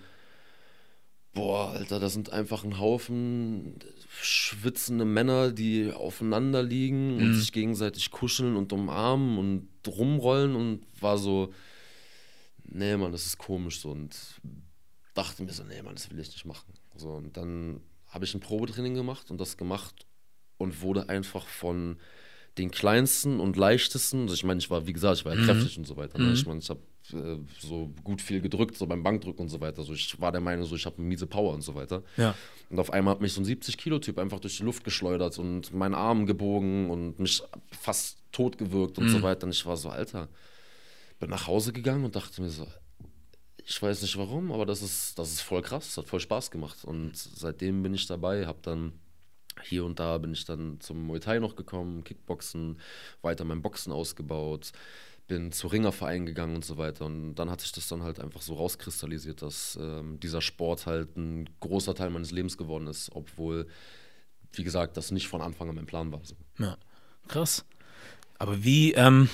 boah, 1.34 1.72
Alter, 1.72 2.00
das 2.00 2.14
sind 2.14 2.32
einfach 2.32 2.64
ein 2.64 2.80
Haufen 2.80 3.76
schwitzende 4.22 5.06
Männer, 5.06 5.52
die 5.52 5.92
aufeinander 5.92 6.64
liegen 6.64 7.18
mhm. 7.18 7.24
und 7.24 7.36
sich 7.36 7.52
gegenseitig 7.52 8.12
kuscheln 8.12 8.56
und 8.56 8.72
umarmen 8.72 9.38
und 9.38 9.68
rumrollen 9.88 10.56
und 10.56 10.86
war 11.00 11.18
so, 11.18 11.52
nee, 12.64 12.96
Mann, 12.96 13.12
das 13.12 13.26
ist 13.26 13.38
komisch 13.38 13.82
so 13.82 13.92
und 13.92 14.16
dachte 15.14 15.44
mir 15.44 15.52
so, 15.52 15.64
nee, 15.64 15.82
Mann, 15.82 15.96
das 15.96 16.10
will 16.10 16.20
ich 16.20 16.30
nicht 16.30 16.46
machen. 16.46 16.74
So, 16.96 17.10
und 17.10 17.36
dann 17.36 17.82
habe 18.08 18.26
ich 18.26 18.34
ein 18.36 18.40
Probetraining 18.40 18.94
gemacht 18.94 19.32
und 19.32 19.42
das 19.42 19.58
gemacht 19.58 20.06
und 20.58 20.82
wurde 20.82 21.10
einfach 21.10 21.48
von 21.48 21.98
den 22.60 22.70
kleinsten 22.70 23.40
und 23.40 23.58
leichtesten, 23.58 24.24
also 24.24 24.36
ich 24.36 24.44
meine, 24.44 24.60
ich 24.60 24.70
war, 24.70 24.86
wie 24.86 24.94
gesagt, 24.94 25.18
ich 25.18 25.26
war 25.26 25.34
ja 25.34 25.42
mhm. 25.42 25.46
kräftig 25.46 25.78
und 25.80 25.86
so 25.86 25.98
weiter. 25.98 26.20
Ne? 26.20 26.26
Mhm. 26.26 26.34
Ich 26.34 26.46
meine, 26.46 26.60
ich 26.60 26.70
habe 26.70 26.82
äh, 27.12 27.38
so 27.60 27.92
gut 28.04 28.22
viel 28.22 28.42
gedrückt, 28.42 28.78
so 28.78 28.86
beim 28.86 29.04
Bankdrücken 29.04 29.42
und 29.42 29.50
so 29.50 29.60
weiter. 29.60 29.84
So, 29.84 29.94
ich 29.94 30.20
war 30.22 30.32
der 30.32 30.42
Meinung, 30.42 30.66
so, 30.66 30.76
ich 30.76 30.86
habe 30.86 30.98
eine 30.98 31.08
miese 31.08 31.28
Power 31.28 31.54
und 31.54 31.62
so 31.62 31.76
weiter. 31.76 32.04
Ja. 32.18 32.36
Und 32.70 32.80
auf 32.80 32.92
einmal 32.92 33.16
hat 33.16 33.22
mich 33.22 33.34
so 33.34 33.42
ein 33.42 33.46
70-Kilo-Typ 33.46 34.18
einfach 34.18 34.40
durch 34.40 34.58
die 34.58 34.64
Luft 34.64 34.84
geschleudert 34.84 35.38
und 35.38 35.74
meinen 35.74 35.96
Arm 35.96 36.26
gebogen 36.26 36.90
und 36.90 37.20
mich 37.20 37.44
fast 37.72 38.18
tot 38.32 38.58
gewirkt 38.58 38.98
und 38.98 39.06
mhm. 39.06 39.10
so 39.10 39.22
weiter. 39.22 39.46
Und 39.46 39.52
ich 39.52 39.66
war 39.66 39.78
so, 39.78 39.90
Alter, 39.90 40.30
bin 41.20 41.30
nach 41.30 41.48
Hause 41.48 41.74
gegangen 41.74 42.06
und 42.06 42.16
dachte 42.16 42.42
mir 42.42 42.50
so, 42.50 42.68
ich 43.66 43.82
weiß 43.82 44.02
nicht 44.02 44.18
warum, 44.18 44.52
aber 44.52 44.66
das 44.66 44.82
ist, 44.82 45.18
das 45.18 45.32
ist 45.32 45.42
voll 45.42 45.62
krass, 45.62 45.88
das 45.88 45.98
hat 45.98 46.08
voll 46.08 46.20
Spaß 46.20 46.52
gemacht. 46.52 46.84
Und 46.84 47.16
seitdem 47.16 47.84
bin 47.84 47.94
ich 47.94 48.08
dabei, 48.08 48.46
habe 48.46 48.60
dann 48.62 48.94
hier 49.62 49.86
und 49.86 50.00
da 50.00 50.18
bin 50.18 50.34
ich 50.34 50.46
dann 50.46 50.80
zum 50.80 51.06
Muay 51.06 51.20
Thai 51.20 51.40
noch 51.40 51.56
gekommen, 51.56 52.04
Kickboxen, 52.04 52.80
weiter 53.22 53.46
mein 53.46 53.62
Boxen 53.62 53.94
ausgebaut, 53.94 54.72
bin 55.28 55.52
zu 55.52 55.68
Ringerverein 55.68 56.26
gegangen 56.26 56.56
und 56.56 56.66
so 56.66 56.78
weiter. 56.78 57.06
Und 57.06 57.36
dann 57.36 57.50
hat 57.50 57.62
sich 57.62 57.72
das 57.72 57.88
dann 57.88 58.04
halt 58.04 58.20
einfach 58.20 58.42
so 58.42 58.56
rauskristallisiert, 58.56 59.42
dass 59.42 59.78
ähm, 59.82 60.20
dieser 60.20 60.42
Sport 60.42 60.86
halt 60.86 61.16
ein 61.18 61.50
großer 61.60 61.96
Teil 61.96 62.10
meines 62.10 62.32
Lebens 62.32 62.58
geworden 62.58 62.88
ist, 62.88 63.10
obwohl, 63.14 63.68
wie 64.52 64.64
gesagt, 64.64 64.98
das 64.98 65.12
nicht 65.12 65.28
von 65.28 65.42
Anfang 65.42 65.70
an 65.70 65.76
mein 65.76 65.86
Plan 65.86 66.12
war. 66.12 66.22
So. 66.24 66.36
Ja, 66.60 66.78
krass. 67.28 67.66
Aber 68.38 68.64
wie, 68.64 68.94
ähm, 68.94 69.30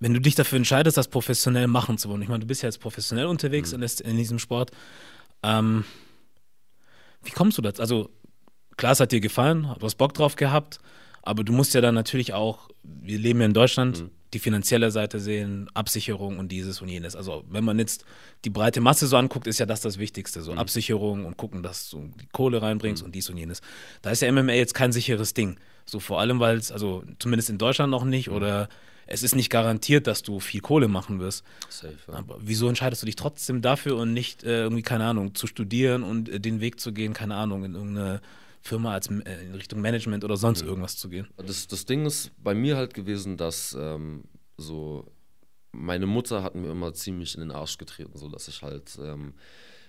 wenn 0.00 0.14
du 0.14 0.20
dich 0.20 0.34
dafür 0.34 0.56
entscheidest, 0.56 0.96
das 0.96 1.08
professionell 1.08 1.68
machen 1.68 1.98
zu 1.98 2.08
wollen, 2.08 2.22
ich 2.22 2.28
meine, 2.28 2.40
du 2.40 2.46
bist 2.46 2.62
ja 2.62 2.68
jetzt 2.68 2.80
professionell 2.80 3.26
unterwegs 3.26 3.72
mhm. 3.72 3.82
in, 3.82 4.10
in, 4.10 4.16
diesem 4.16 4.38
Sport, 4.38 4.72
ähm, 5.42 5.84
wie 7.22 7.30
kommst 7.30 7.58
du 7.58 7.62
dazu? 7.62 7.80
Also 7.80 8.10
klar, 8.76 8.92
es 8.92 9.00
hat 9.00 9.12
dir 9.12 9.20
gefallen, 9.20 9.62
du 9.78 9.86
hast 9.86 9.96
Bock 9.96 10.14
drauf 10.14 10.36
gehabt, 10.36 10.78
aber 11.22 11.44
du 11.44 11.52
musst 11.52 11.74
ja 11.74 11.80
dann 11.80 11.94
natürlich 11.94 12.32
auch, 12.32 12.68
wir 12.82 13.18
leben 13.18 13.40
ja 13.40 13.46
in 13.46 13.54
Deutschland, 13.54 14.02
mhm. 14.02 14.10
Die 14.34 14.38
finanzielle 14.38 14.90
Seite 14.90 15.20
sehen, 15.20 15.68
Absicherung 15.74 16.38
und 16.38 16.52
dieses 16.52 16.82
und 16.82 16.88
jenes. 16.88 17.16
Also 17.16 17.44
wenn 17.48 17.64
man 17.64 17.78
jetzt 17.78 18.04
die 18.44 18.50
breite 18.50 18.80
Masse 18.80 19.06
so 19.06 19.16
anguckt, 19.16 19.46
ist 19.46 19.58
ja 19.58 19.66
das 19.66 19.80
das 19.80 19.98
Wichtigste, 19.98 20.42
so 20.42 20.52
mhm. 20.52 20.58
Absicherung 20.58 21.24
und 21.24 21.36
gucken, 21.36 21.62
dass 21.62 21.88
du 21.90 22.10
die 22.20 22.26
Kohle 22.32 22.60
reinbringst 22.60 23.02
mhm. 23.02 23.06
und 23.06 23.14
dies 23.14 23.30
und 23.30 23.38
jenes. 23.38 23.62
Da 24.02 24.10
ist 24.10 24.22
ja 24.22 24.30
MMA 24.30 24.52
jetzt 24.52 24.74
kein 24.74 24.92
sicheres 24.92 25.34
Ding. 25.34 25.58
So 25.86 26.00
vor 26.00 26.20
allem, 26.20 26.40
weil 26.40 26.56
es, 26.56 26.70
also 26.70 27.02
zumindest 27.18 27.48
in 27.48 27.58
Deutschland 27.58 27.90
noch 27.90 28.04
nicht 28.04 28.28
mhm. 28.28 28.34
oder 28.34 28.68
es 29.06 29.22
ist 29.22 29.34
nicht 29.34 29.48
garantiert, 29.48 30.06
dass 30.06 30.22
du 30.22 30.38
viel 30.38 30.60
Kohle 30.60 30.86
machen 30.86 31.18
wirst. 31.18 31.42
Safe, 31.70 31.94
ja. 32.08 32.14
Aber 32.14 32.36
wieso 32.40 32.68
entscheidest 32.68 33.02
du 33.02 33.06
dich 33.06 33.16
trotzdem 33.16 33.62
dafür 33.62 33.96
und 33.96 34.12
nicht 34.12 34.44
äh, 34.44 34.62
irgendwie, 34.64 34.82
keine 34.82 35.04
Ahnung, 35.04 35.34
zu 35.34 35.46
studieren 35.46 36.02
und 36.02 36.28
äh, 36.28 36.38
den 36.38 36.60
Weg 36.60 36.78
zu 36.78 36.92
gehen, 36.92 37.14
keine 37.14 37.36
Ahnung, 37.36 37.64
in 37.64 37.74
irgendeine 37.74 38.20
Firma 38.68 38.92
als 38.92 39.08
äh, 39.08 39.46
in 39.46 39.54
Richtung 39.54 39.80
Management 39.80 40.24
oder 40.24 40.36
sonst 40.36 40.62
mhm. 40.62 40.68
irgendwas 40.68 40.96
zu 40.96 41.08
gehen. 41.08 41.28
Das, 41.36 41.66
das 41.66 41.86
Ding 41.86 42.06
ist 42.06 42.30
bei 42.42 42.54
mir 42.54 42.76
halt 42.76 42.94
gewesen, 42.94 43.36
dass 43.36 43.76
ähm, 43.78 44.24
so 44.56 45.10
meine 45.72 46.06
Mutter 46.06 46.42
hat 46.42 46.54
mir 46.54 46.70
immer 46.70 46.92
ziemlich 46.92 47.34
in 47.34 47.40
den 47.40 47.50
Arsch 47.50 47.78
getreten, 47.78 48.16
so 48.16 48.28
dass 48.28 48.48
ich 48.48 48.62
halt 48.62 48.98
ähm, 49.02 49.34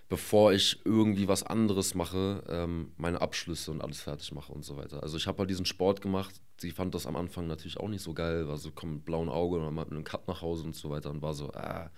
bevor 0.09 0.53
ich 0.53 0.81
irgendwie 0.85 1.27
was 1.27 1.43
anderes 1.43 1.93
mache, 1.93 2.43
ähm, 2.49 2.91
meine 2.97 3.21
Abschlüsse 3.21 3.69
und 3.69 3.81
alles 3.81 4.01
fertig 4.01 4.33
mache 4.33 4.51
und 4.51 4.65
so 4.65 4.75
weiter. 4.75 5.03
Also 5.03 5.17
ich 5.17 5.27
habe 5.27 5.37
halt 5.39 5.49
diesen 5.51 5.67
Sport 5.67 6.01
gemacht. 6.01 6.41
Sie 6.57 6.71
fand 6.71 6.95
das 6.95 7.05
am 7.05 7.15
Anfang 7.15 7.45
natürlich 7.47 7.77
auch 7.77 7.87
nicht 7.87 8.01
so 8.01 8.13
geil, 8.13 8.47
war 8.47 8.57
so 8.57 8.71
komm 8.73 8.95
mit 8.95 9.05
blauen 9.05 9.29
Auge 9.29 9.57
und 9.57 9.65
dann 9.65 9.75
mit 9.75 9.91
einem 9.91 10.03
Cut 10.03 10.27
nach 10.27 10.41
Hause 10.41 10.63
und 10.63 10.75
so 10.75 10.89
weiter 10.89 11.11
und 11.11 11.21
war 11.21 11.35
so, 11.35 11.51
äh, 11.51 11.89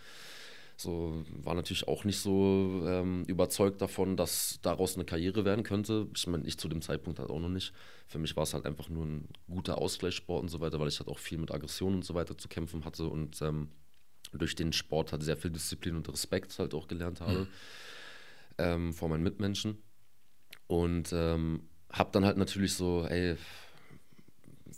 so 0.82 1.24
war 1.44 1.54
natürlich 1.54 1.88
auch 1.88 2.04
nicht 2.04 2.20
so 2.20 2.84
ähm, 2.86 3.24
überzeugt 3.26 3.82
davon, 3.82 4.18
dass 4.18 4.60
daraus 4.62 4.96
eine 4.96 5.06
Karriere 5.06 5.46
werden 5.46 5.64
könnte. 5.64 6.08
Ich 6.16 6.28
meine, 6.28 6.46
ich 6.46 6.58
zu 6.58 6.68
dem 6.68 6.82
Zeitpunkt 6.82 7.20
halt 7.20 7.30
auch 7.30 7.40
noch 7.40 7.50
nicht. 7.50 7.74
Für 8.08 8.20
mich 8.20 8.36
war 8.36 8.44
es 8.44 8.54
halt 8.54 8.66
einfach 8.66 8.90
nur 8.90 9.06
ein 9.06 9.28
guter 9.50 9.78
Ausgleichssport 9.78 10.42
und 10.42 10.50
so 10.50 10.60
weiter, 10.60 10.80
weil 10.80 10.88
ich 10.88 11.00
halt 11.00 11.10
auch 11.10 11.20
viel 11.20 11.38
mit 11.38 11.52
Aggressionen 11.52 11.98
und 11.98 12.06
so 12.06 12.14
weiter 12.14 12.38
zu 12.38 12.48
kämpfen 12.48 12.86
hatte 12.86 13.06
und 13.06 13.42
ähm, 13.42 13.70
durch 14.34 14.56
den 14.56 14.74
Sport 14.74 15.12
halt 15.12 15.24
sehr 15.24 15.38
viel 15.38 15.52
Disziplin 15.52 15.96
und 15.96 16.08
Respekt 16.10 16.58
halt 16.60 16.74
auch 16.74 16.88
gelernt 16.88 17.22
habe. 17.22 17.40
Mhm 17.40 17.48
ähm, 18.62 18.94
vor 18.94 19.10
meinen 19.10 19.24
Mitmenschen. 19.24 19.78
Und 20.68 21.12
ähm, 21.14 21.64
hab 21.92 22.12
dann 22.14 22.26
halt 22.26 22.38
natürlich 22.38 22.74
so, 22.74 23.06
ey, 23.06 23.36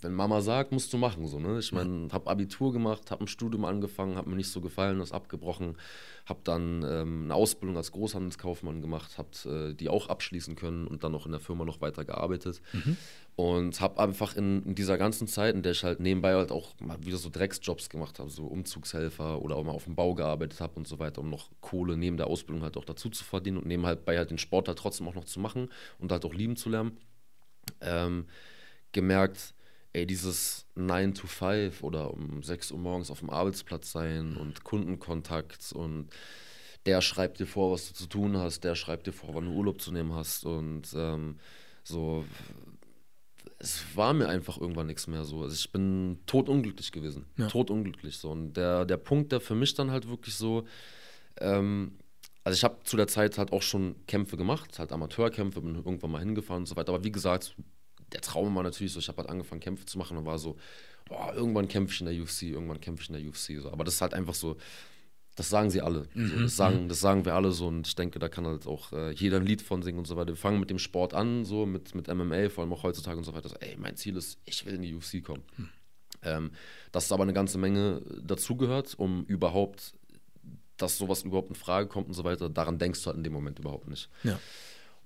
wenn 0.03 0.13
Mama 0.13 0.41
sagt, 0.41 0.71
musst 0.71 0.91
du 0.93 0.97
machen. 0.97 1.27
So, 1.27 1.39
ne? 1.39 1.59
Ich 1.59 1.71
meine, 1.71 2.09
habe 2.11 2.29
Abitur 2.29 2.73
gemacht, 2.73 3.11
habe 3.11 3.23
ein 3.23 3.27
Studium 3.27 3.65
angefangen, 3.65 4.15
habe 4.15 4.29
mir 4.29 4.35
nicht 4.35 4.51
so 4.51 4.61
gefallen, 4.61 4.99
das 4.99 5.11
abgebrochen, 5.11 5.77
habe 6.25 6.39
dann 6.43 6.85
ähm, 6.87 7.23
eine 7.25 7.35
Ausbildung 7.35 7.77
als 7.77 7.91
Großhandelskaufmann 7.91 8.81
gemacht, 8.81 9.17
habe 9.17 9.71
äh, 9.71 9.73
die 9.73 9.89
auch 9.89 10.07
abschließen 10.07 10.55
können 10.55 10.87
und 10.87 11.03
dann 11.03 11.11
noch 11.11 11.25
in 11.25 11.31
der 11.31 11.41
Firma 11.41 11.65
noch 11.65 11.81
weiter 11.81 12.05
gearbeitet. 12.05 12.61
Mhm. 12.73 12.97
Und 13.35 13.81
habe 13.81 13.99
einfach 13.99 14.35
in, 14.35 14.63
in, 14.63 14.75
dieser 14.75 14.99
ganzen 14.99 15.27
Zeit, 15.27 15.55
in 15.55 15.63
der 15.63 15.71
ich 15.71 15.83
halt 15.83 15.99
nebenbei 15.99 16.35
halt 16.35 16.51
auch 16.51 16.79
mal 16.79 17.03
wieder 17.03 17.17
so 17.17 17.29
Drecksjobs 17.29 17.89
gemacht 17.89 18.19
habe, 18.19 18.29
so 18.29 18.45
Umzugshelfer 18.45 19.41
oder 19.41 19.55
auch 19.55 19.63
mal 19.63 19.71
auf 19.71 19.85
dem 19.85 19.95
Bau 19.95 20.13
gearbeitet 20.13 20.61
habe 20.61 20.75
und 20.75 20.87
so 20.87 20.99
weiter, 20.99 21.21
um 21.21 21.31
noch 21.31 21.49
Kohle 21.59 21.97
neben 21.97 22.17
der 22.17 22.27
Ausbildung 22.27 22.63
halt 22.63 22.77
auch 22.77 22.85
dazu 22.85 23.09
zu 23.09 23.23
verdienen 23.23 23.57
und 23.57 23.65
nebenbei 23.65 24.17
halt 24.17 24.29
den 24.29 24.37
Sport 24.37 24.67
halt 24.67 24.77
trotzdem 24.77 25.07
auch 25.07 25.15
noch 25.15 25.25
zu 25.25 25.39
machen 25.39 25.69
und 25.97 26.11
halt 26.11 26.25
auch 26.25 26.33
lieben 26.33 26.55
zu 26.55 26.69
lernen, 26.69 26.97
ähm, 27.81 28.27
gemerkt, 28.91 29.55
ey, 29.93 30.05
dieses 30.05 30.65
9 30.75 31.13
to 31.13 31.27
5 31.27 31.83
oder 31.83 32.13
um 32.13 32.43
6 32.43 32.71
Uhr 32.71 32.79
morgens 32.79 33.11
auf 33.11 33.19
dem 33.19 33.29
Arbeitsplatz 33.29 33.91
sein 33.91 34.35
und 34.37 34.63
Kundenkontakt 34.63 35.71
und 35.73 36.09
der 36.85 37.01
schreibt 37.01 37.39
dir 37.39 37.47
vor, 37.47 37.71
was 37.71 37.87
du 37.87 37.93
zu 37.93 38.07
tun 38.07 38.37
hast, 38.37 38.63
der 38.63 38.75
schreibt 38.75 39.07
dir 39.07 39.13
vor, 39.13 39.33
wann 39.35 39.45
du 39.45 39.51
Urlaub 39.51 39.79
zu 39.79 39.91
nehmen 39.91 40.13
hast 40.13 40.45
und 40.45 40.93
ähm, 40.95 41.39
so 41.83 42.25
es 43.63 43.95
war 43.95 44.13
mir 44.13 44.27
einfach 44.27 44.59
irgendwann 44.59 44.87
nichts 44.87 45.07
mehr 45.07 45.23
so. 45.23 45.41
Also 45.41 45.55
ich 45.55 45.71
bin 45.71 46.19
totunglücklich 46.25 46.91
gewesen. 46.91 47.25
Ja. 47.37 47.47
Totunglücklich 47.47 48.17
so. 48.17 48.31
Und 48.31 48.53
der, 48.53 48.83
der 48.83 48.97
Punkt, 48.97 49.31
der 49.31 49.39
für 49.39 49.55
mich 49.55 49.73
dann 49.73 49.89
halt 49.89 50.09
wirklich 50.09 50.35
so, 50.35 50.65
ähm, 51.39 51.97
also 52.43 52.57
ich 52.57 52.63
habe 52.65 52.83
zu 52.83 52.97
der 52.97 53.07
Zeit 53.07 53.37
halt 53.37 53.53
auch 53.53 53.61
schon 53.61 53.95
Kämpfe 54.05 54.35
gemacht, 54.35 54.77
halt 54.79 54.91
Amateurkämpfe, 54.91 55.61
bin 55.61 55.75
irgendwann 55.75 56.11
mal 56.11 56.19
hingefahren 56.19 56.63
und 56.63 56.67
so 56.67 56.75
weiter. 56.75 56.93
Aber 56.93 57.05
wie 57.05 57.11
gesagt, 57.11 57.55
der 58.13 58.21
Traum 58.21 58.55
war 58.55 58.63
natürlich 58.63 58.93
so, 58.93 58.99
ich 58.99 59.07
habe 59.07 59.17
halt 59.19 59.29
angefangen, 59.29 59.61
Kämpfe 59.61 59.85
zu 59.85 59.97
machen 59.97 60.17
und 60.17 60.25
war 60.25 60.39
so, 60.39 60.57
boah, 61.05 61.33
irgendwann 61.33 61.67
kämpfe 61.67 61.93
ich 61.93 62.01
in 62.01 62.07
der 62.07 62.21
UFC, 62.21 62.43
irgendwann 62.43 62.79
kämpfe 62.79 63.03
ich 63.03 63.09
in 63.09 63.15
der 63.15 63.27
UFC. 63.27 63.61
So. 63.61 63.71
Aber 63.71 63.83
das 63.83 63.95
ist 63.95 64.01
halt 64.01 64.13
einfach 64.13 64.33
so, 64.33 64.57
das 65.35 65.49
sagen 65.49 65.71
sie 65.71 65.81
alle. 65.81 66.07
Mhm. 66.13 66.27
So, 66.27 66.39
das, 66.41 66.55
sagen, 66.55 66.83
mhm. 66.83 66.89
das 66.89 66.99
sagen 66.99 67.25
wir 67.25 67.33
alle 67.33 67.51
so 67.51 67.67
und 67.67 67.87
ich 67.87 67.95
denke, 67.95 68.19
da 68.19 68.29
kann 68.29 68.45
halt 68.45 68.67
auch 68.67 68.91
äh, 68.91 69.11
jeder 69.11 69.37
ein 69.37 69.45
Lied 69.45 69.61
von 69.61 69.81
singen 69.81 69.99
und 69.99 70.07
so 70.07 70.15
weiter. 70.15 70.29
Wir 70.29 70.35
fangen 70.35 70.59
mit 70.59 70.69
dem 70.69 70.79
Sport 70.79 71.13
an, 71.13 71.43
so 71.45 71.65
mit, 71.65 71.95
mit 71.95 72.07
MMA, 72.07 72.49
vor 72.49 72.63
allem 72.63 72.73
auch 72.73 72.83
heutzutage 72.83 73.17
und 73.17 73.23
so 73.23 73.33
weiter. 73.33 73.49
So, 73.49 73.55
ey, 73.59 73.75
mein 73.77 73.95
Ziel 73.95 74.15
ist, 74.15 74.37
ich 74.45 74.65
will 74.65 74.75
in 74.75 74.83
die 74.83 74.93
UFC 74.93 75.23
kommen. 75.23 75.43
Mhm. 75.57 75.69
Ähm, 76.25 76.51
dass 76.91 77.11
aber 77.11 77.23
eine 77.23 77.33
ganze 77.33 77.57
Menge 77.57 78.01
dazugehört, 78.21 78.93
um 78.97 79.25
überhaupt, 79.25 79.93
dass 80.77 80.97
sowas 80.97 81.23
überhaupt 81.23 81.49
in 81.49 81.55
Frage 81.55 81.89
kommt 81.89 82.07
und 82.07 82.13
so 82.13 82.23
weiter. 82.23 82.49
Daran 82.49 82.77
denkst 82.77 83.01
du 83.01 83.07
halt 83.07 83.17
in 83.17 83.23
dem 83.23 83.33
Moment 83.33 83.59
überhaupt 83.59 83.87
nicht. 83.87 84.09
Ja. 84.23 84.39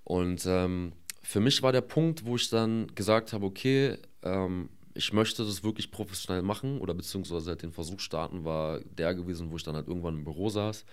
Und 0.03 0.45
ähm, 0.45 0.93
für 1.27 1.41
mich 1.41 1.61
war 1.61 1.73
der 1.73 1.81
Punkt, 1.81 2.25
wo 2.25 2.37
ich 2.37 2.49
dann 2.49 2.87
gesagt 2.95 3.33
habe, 3.33 3.45
okay, 3.45 3.97
ähm, 4.23 4.69
ich 4.93 5.11
möchte 5.11 5.43
das 5.43 5.61
wirklich 5.61 5.91
professionell 5.91 6.41
machen 6.41 6.79
oder 6.79 6.93
beziehungsweise 6.93 7.49
halt 7.49 7.63
den 7.63 7.73
Versuch 7.73 7.99
starten, 7.99 8.45
war 8.45 8.79
der 8.79 9.13
gewesen, 9.13 9.51
wo 9.51 9.57
ich 9.57 9.63
dann 9.63 9.75
halt 9.75 9.89
irgendwann 9.89 10.19
im 10.19 10.23
Büro 10.23 10.47
saß 10.47 10.85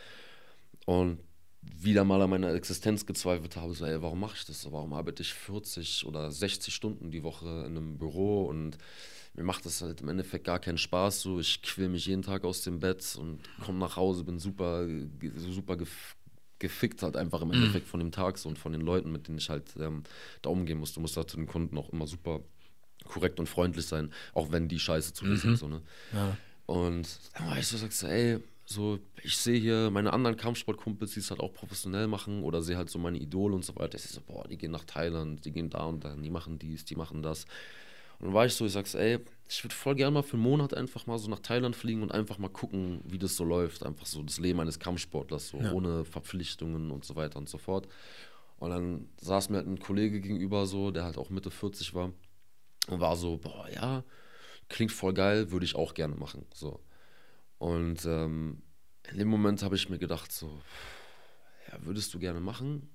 und 0.87 1.21
wieder 1.63 2.03
mal 2.03 2.21
an 2.21 2.31
meiner 2.31 2.53
Existenz 2.53 3.07
gezweifelt 3.07 3.55
habe, 3.55 3.75
so, 3.75 3.87
ey, 3.87 4.03
warum 4.03 4.19
mache 4.19 4.35
ich 4.37 4.45
das? 4.45 4.71
Warum 4.73 4.93
arbeite 4.93 5.23
ich 5.23 5.33
40 5.33 6.05
oder 6.05 6.33
60 6.33 6.75
Stunden 6.75 7.13
die 7.13 7.23
Woche 7.23 7.47
in 7.47 7.77
einem 7.77 7.99
Büro 7.99 8.47
und 8.47 8.77
mir 9.35 9.45
macht 9.45 9.65
das 9.67 9.83
halt 9.83 10.01
im 10.01 10.09
Endeffekt 10.09 10.47
gar 10.47 10.59
keinen 10.59 10.79
Spaß. 10.79 11.21
So, 11.21 11.39
ich 11.39 11.63
quäl 11.63 11.89
mich 11.89 12.07
jeden 12.07 12.23
Tag 12.23 12.43
aus 12.43 12.63
dem 12.63 12.81
Bett 12.81 13.17
und 13.21 13.39
komme 13.65 13.79
nach 13.79 13.95
Hause, 13.95 14.25
bin 14.25 14.41
super, 14.41 14.85
super 15.37 15.77
gefickt 16.59 17.03
halt 17.03 17.17
einfach 17.17 17.43
im 17.43 17.49
mhm. 17.49 17.55
Endeffekt 17.55 17.89
von 17.89 18.01
dem 18.01 18.13
Tag 18.13 18.39
so 18.39 18.49
und 18.49 18.59
von 18.59 18.73
den 18.73 18.81
Leuten, 18.81 19.13
mit 19.13 19.29
denen 19.29 19.39
ich 19.39 19.51
halt 19.51 19.75
ähm, 19.79 20.03
da 20.43 20.51
umgehen 20.51 20.79
muss. 20.79 20.93
Du 20.93 21.01
musst 21.01 21.17
halt 21.17 21.31
zu 21.31 21.37
den 21.37 21.47
Kunden 21.47 21.77
auch 21.79 21.91
immer 21.91 22.07
super 22.07 22.41
korrekt 23.05 23.39
und 23.39 23.49
freundlich 23.49 23.87
sein, 23.87 24.13
auch 24.33 24.51
wenn 24.51 24.69
die 24.69 24.79
Scheiße 24.79 25.13
zu 25.13 25.25
mir 25.25 25.33
mhm. 25.33 25.39
sind. 25.39 25.59
So, 25.59 25.69
ne? 25.69 25.83
ja. 26.13 26.37
Und 26.67 27.19
dann 27.35 27.49
war 27.49 27.59
ich 27.59 27.67
so, 27.67 27.77
sagst 27.77 28.03
du, 28.03 28.07
ey, 28.07 28.39
so, 28.67 28.99
ich 29.23 29.37
sehe 29.37 29.61
hier 29.61 29.91
meine 29.91 30.13
anderen 30.13 30.37
Kampfsportkumpels, 30.37 31.13
die 31.13 31.21
es 31.21 31.31
halt 31.31 31.41
auch 31.41 31.53
professionell 31.53 32.07
machen 32.07 32.43
oder 32.43 32.63
sehe 32.63 32.79
halt 32.79 32.89
so 32.89 32.99
meine 32.99 33.19
Idole 33.19 33.55
und 33.55 33.65
so 33.65 33.77
weiter. 33.77 33.99
Ich 33.99 34.05
so, 34.05 34.23
boah, 34.23 34.49
die 34.49 34.57
gehen 34.57 34.71
nach 34.71 34.85
Thailand, 34.85 35.45
die 35.45 35.53
gehen 35.53 35.69
da 35.69 35.85
und 35.85 36.05
da, 36.05 36.17
die 36.17 36.31
machen 36.31 36.59
dies, 36.59 36.85
die 36.85 36.97
machen 36.97 37.23
das. 37.23 37.45
Und 38.19 38.27
dann 38.27 38.35
war 38.35 38.47
ich 38.47 38.55
so, 38.55 38.67
ich 38.67 38.73
sag's, 38.73 38.95
ey, 38.95 39.19
ich 39.49 39.63
würde 39.63 39.75
voll 39.75 39.95
gerne 39.95 40.13
mal 40.13 40.23
für 40.23 40.35
einen 40.35 40.43
Monat 40.43 40.75
einfach 40.75 41.07
mal 41.07 41.19
so 41.19 41.29
nach 41.29 41.41
Thailand 41.41 41.77
fliegen 41.77 42.03
und 42.03 42.13
einfach 42.13 42.39
mal 42.39 42.49
gucken, 42.49 43.01
wie 43.05 43.19
das 43.19 43.37
so 43.37 43.45
läuft. 43.45 43.85
Einfach 43.85 44.07
so 44.07 44.23
das 44.23 44.39
Leben 44.39 44.61
eines 44.61 44.79
Kampfsportlers, 44.79 45.49
so 45.49 45.59
ja. 45.59 45.73
ohne 45.73 46.05
Verpflichtungen 46.05 46.91
und 46.91 47.05
so 47.05 47.17
weiter 47.17 47.39
und 47.39 47.49
so 47.49 47.59
fort. 47.59 47.89
Und 48.59 48.71
dann 48.71 49.09
saß 49.21 49.51
mir 49.51 49.59
halt 49.59 49.67
ein 49.67 49.79
Kollege 49.79 50.21
gegenüber, 50.21 50.67
so, 50.67 50.91
der 50.91 51.05
halt 51.05 51.19
auch 51.19 51.31
Mitte 51.31 51.51
40 51.51 51.95
war 51.95 52.13
und 52.89 53.01
war 53.01 53.17
so, 53.17 53.37
boah, 53.37 53.69
ja, 53.69 54.05
klingt 54.69 54.93
voll 54.93 55.13
geil, 55.13 55.51
würde 55.51 55.67
ich 55.67 55.75
auch 55.75 55.95
gerne 55.95 56.15
machen. 56.15 56.47
So. 56.55 56.81
Und 57.59 58.05
ähm, 58.07 58.63
in 59.11 59.19
dem 59.19 59.29
Moment 59.29 59.63
habe 59.63 59.77
ich 59.77 59.91
mir 59.91 59.99
gedacht, 59.99 60.33
so, 60.33 60.61
ja, 61.71 61.79
würdest 61.85 62.15
du 62.15 62.19
gerne 62.19 62.41
machen? 62.41 62.94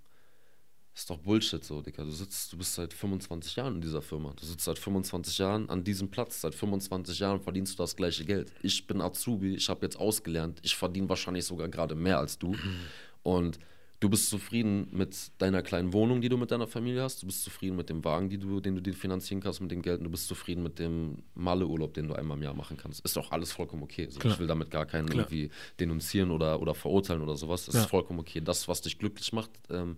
Ist 1.00 1.10
doch 1.10 1.18
Bullshit 1.18 1.64
so, 1.64 1.82
Digga. 1.82 2.04
Du 2.04 2.12
sitzt, 2.12 2.52
du 2.52 2.58
bist 2.58 2.76
seit 2.76 2.94
25 2.94 3.56
Jahren 3.56 3.76
in 3.76 3.82
dieser 3.82 4.02
Firma. 4.02 4.34
Du 4.38 4.46
sitzt 4.46 4.66
seit 4.66 4.78
25 4.78 5.38
Jahren 5.38 5.70
an 5.70 5.86
diesem 5.86 6.12
Platz. 6.12 6.42
Seit 6.42 6.54
25 6.54 7.18
Jahren 7.20 7.40
verdienst 7.40 7.80
du 7.80 7.84
das 7.84 7.96
gleiche 7.96 8.26
Geld. 8.26 8.52
Ich 8.64 8.86
bin 8.86 9.00
Azubi, 9.00 9.56
ich 9.56 9.70
habe 9.70 9.86
jetzt 9.86 9.98
ausgelernt. 9.98 10.60
Ich 10.62 10.76
verdiene 10.76 11.08
wahrscheinlich 11.08 11.46
sogar 11.46 11.70
gerade 11.70 11.96
mehr 11.96 12.20
als 12.20 12.38
du. 12.38 12.50
Mhm. 12.50 12.76
Und 13.24 13.60
Du 14.02 14.08
bist 14.08 14.30
zufrieden 14.30 14.88
mit 14.92 15.32
deiner 15.40 15.62
kleinen 15.62 15.92
Wohnung, 15.92 16.22
die 16.22 16.30
du 16.30 16.38
mit 16.38 16.52
deiner 16.52 16.68
Familie 16.68 17.02
hast. 17.02 17.22
Du 17.22 17.26
bist 17.26 17.44
zufrieden 17.44 17.76
mit 17.76 17.90
dem 17.90 18.02
Wagen, 18.06 18.30
du, 18.30 18.62
den 18.62 18.76
du 18.76 18.82
dir 18.82 18.94
finanzieren 18.94 19.42
kannst, 19.42 19.60
mit 19.60 19.72
dem 19.72 19.82
Geld. 19.82 19.98
Und 19.98 20.06
du 20.06 20.10
bist 20.10 20.26
zufrieden 20.28 20.64
mit 20.64 20.80
dem 20.80 21.18
Malle-Urlaub, 21.36 21.94
den 21.94 22.08
du 22.08 22.14
einmal 22.14 22.38
im 22.38 22.44
Jahr 22.44 22.54
machen 22.54 22.78
kannst. 22.78 23.04
Ist 23.04 23.18
doch 23.18 23.32
alles 23.32 23.52
vollkommen 23.52 23.84
okay. 23.84 24.06
Also 24.06 24.22
ich 24.24 24.40
will 24.40 24.48
damit 24.48 24.72
gar 24.72 24.86
keinen 24.86 25.10
Klar. 25.10 25.26
irgendwie 25.26 25.50
denunzieren 25.82 26.32
oder, 26.32 26.62
oder 26.62 26.76
verurteilen 26.76 27.22
oder 27.22 27.36
sowas. 27.36 27.66
Das 27.66 27.76
ja. 27.76 27.82
ist 27.82 27.90
vollkommen 27.90 28.20
okay. 28.20 28.40
Das, 28.40 28.70
was 28.70 28.80
dich 28.80 29.00
glücklich 29.00 29.34
macht, 29.34 29.52
ähm, 29.70 29.98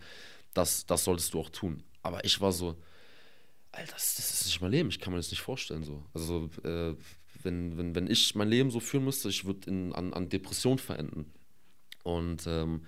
das, 0.53 0.85
das 0.85 1.03
solltest 1.03 1.33
du 1.33 1.39
auch 1.39 1.49
tun. 1.49 1.83
Aber 2.01 2.23
ich 2.25 2.39
war 2.41 2.51
so, 2.51 2.75
Alter, 3.71 3.93
das, 3.93 4.15
das 4.15 4.31
ist 4.31 4.45
nicht 4.45 4.61
mein 4.61 4.71
Leben. 4.71 4.89
Ich 4.89 4.99
kann 4.99 5.13
mir 5.13 5.19
das 5.19 5.31
nicht 5.31 5.41
vorstellen 5.41 5.83
so. 5.83 6.03
Also, 6.13 6.49
äh, 6.63 6.95
wenn, 7.43 7.77
wenn, 7.77 7.95
wenn 7.95 8.07
ich 8.07 8.35
mein 8.35 8.49
Leben 8.49 8.69
so 8.71 8.79
führen 8.79 9.05
müsste, 9.05 9.29
ich 9.29 9.45
würde 9.45 9.71
an, 9.71 10.13
an 10.13 10.29
Depression 10.29 10.77
verenden. 10.77 11.31
Und 12.03 12.45
ähm, 12.47 12.81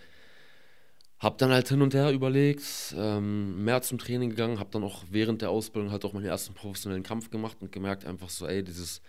hab 1.20 1.38
dann 1.38 1.52
halt 1.52 1.70
hin 1.70 1.82
und 1.82 1.94
her 1.94 2.12
überlegt, 2.12 2.94
ähm, 2.98 3.64
mehr 3.64 3.82
zum 3.82 3.98
Training 3.98 4.32
gegangen, 4.32 4.60
hab 4.60 4.72
dann 4.72 4.84
auch 4.84 5.04
während 5.10 5.42
der 5.42 5.52
Ausbildung 5.52 5.92
halt 5.92 6.04
auch 6.04 6.14
meinen 6.14 6.26
ersten 6.26 6.54
professionellen 6.54 7.04
Kampf 7.04 7.30
gemacht 7.30 7.58
und 7.62 7.72
gemerkt 7.72 8.06
einfach 8.06 8.30
so, 8.30 8.46
ey, 8.46 8.64
dieses 8.64 9.02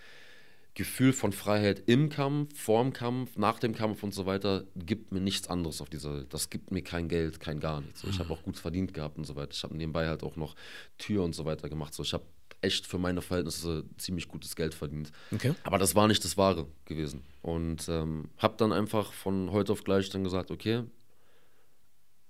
Gefühl 0.75 1.13
von 1.13 1.33
Freiheit 1.33 1.85
im 1.87 2.09
Kampf, 2.09 2.59
vorm 2.59 2.93
Kampf, 2.93 3.37
nach 3.37 3.61
dem 3.61 3.75
Kampf 3.75 4.03
und 4.03 4.13
so 4.13 4.27
weiter, 4.27 4.65
gibt 4.75 5.13
mir 5.13 5.21
nichts 5.21 5.49
anderes 5.49 5.81
auf 5.81 5.89
dieser 5.89 6.15
Welt. 6.15 6.35
Das 6.35 6.51
gibt 6.51 6.73
mir 6.73 6.83
kein 6.83 7.09
Geld, 7.09 7.39
kein 7.39 7.61
gar 7.61 7.81
nichts. 7.81 8.01
So, 8.01 8.09
ich 8.09 8.19
habe 8.19 8.33
auch 8.33 8.43
gut 8.43 8.59
verdient 8.59 8.93
gehabt 8.93 9.17
und 9.17 9.25
so 9.25 9.37
weiter. 9.37 9.53
Ich 9.53 9.63
habe 9.63 9.77
nebenbei 9.77 10.09
halt 10.09 10.25
auch 10.25 10.35
noch 10.35 10.57
Tür 10.99 11.23
und 11.23 11.35
so 11.35 11.45
weiter 11.45 11.69
gemacht. 11.69 11.95
So, 11.95 12.03
ich 12.03 12.13
habe 12.13 12.25
echt 12.61 12.87
für 12.87 12.99
meine 12.99 13.23
Verhältnisse 13.23 13.85
ziemlich 13.99 14.27
gutes 14.27 14.57
Geld 14.57 14.75
verdient. 14.75 15.13
Okay. 15.33 15.55
Aber 15.63 15.79
das 15.79 15.95
war 15.95 16.09
nicht 16.09 16.25
das 16.25 16.37
Wahre 16.37 16.67
gewesen. 16.87 17.23
Und 17.41 17.89
ähm, 17.89 18.31
habe 18.39 18.55
dann 18.57 18.73
einfach 18.73 19.13
von 19.13 19.53
heute 19.53 19.73
auf 19.73 19.85
gleich 19.85 20.11
dann 20.11 20.25
gesagt, 20.25 20.51
okay, 20.51 20.83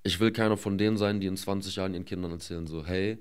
ich 0.02 0.20
will 0.20 0.32
keiner 0.32 0.58
von 0.58 0.76
denen 0.76 0.98
sein, 0.98 1.20
die 1.20 1.26
in 1.26 1.36
20 1.36 1.76
Jahren 1.76 1.94
ihren 1.94 2.04
Kindern 2.04 2.30
erzählen, 2.32 2.66
so, 2.66 2.84
hey, 2.84 3.18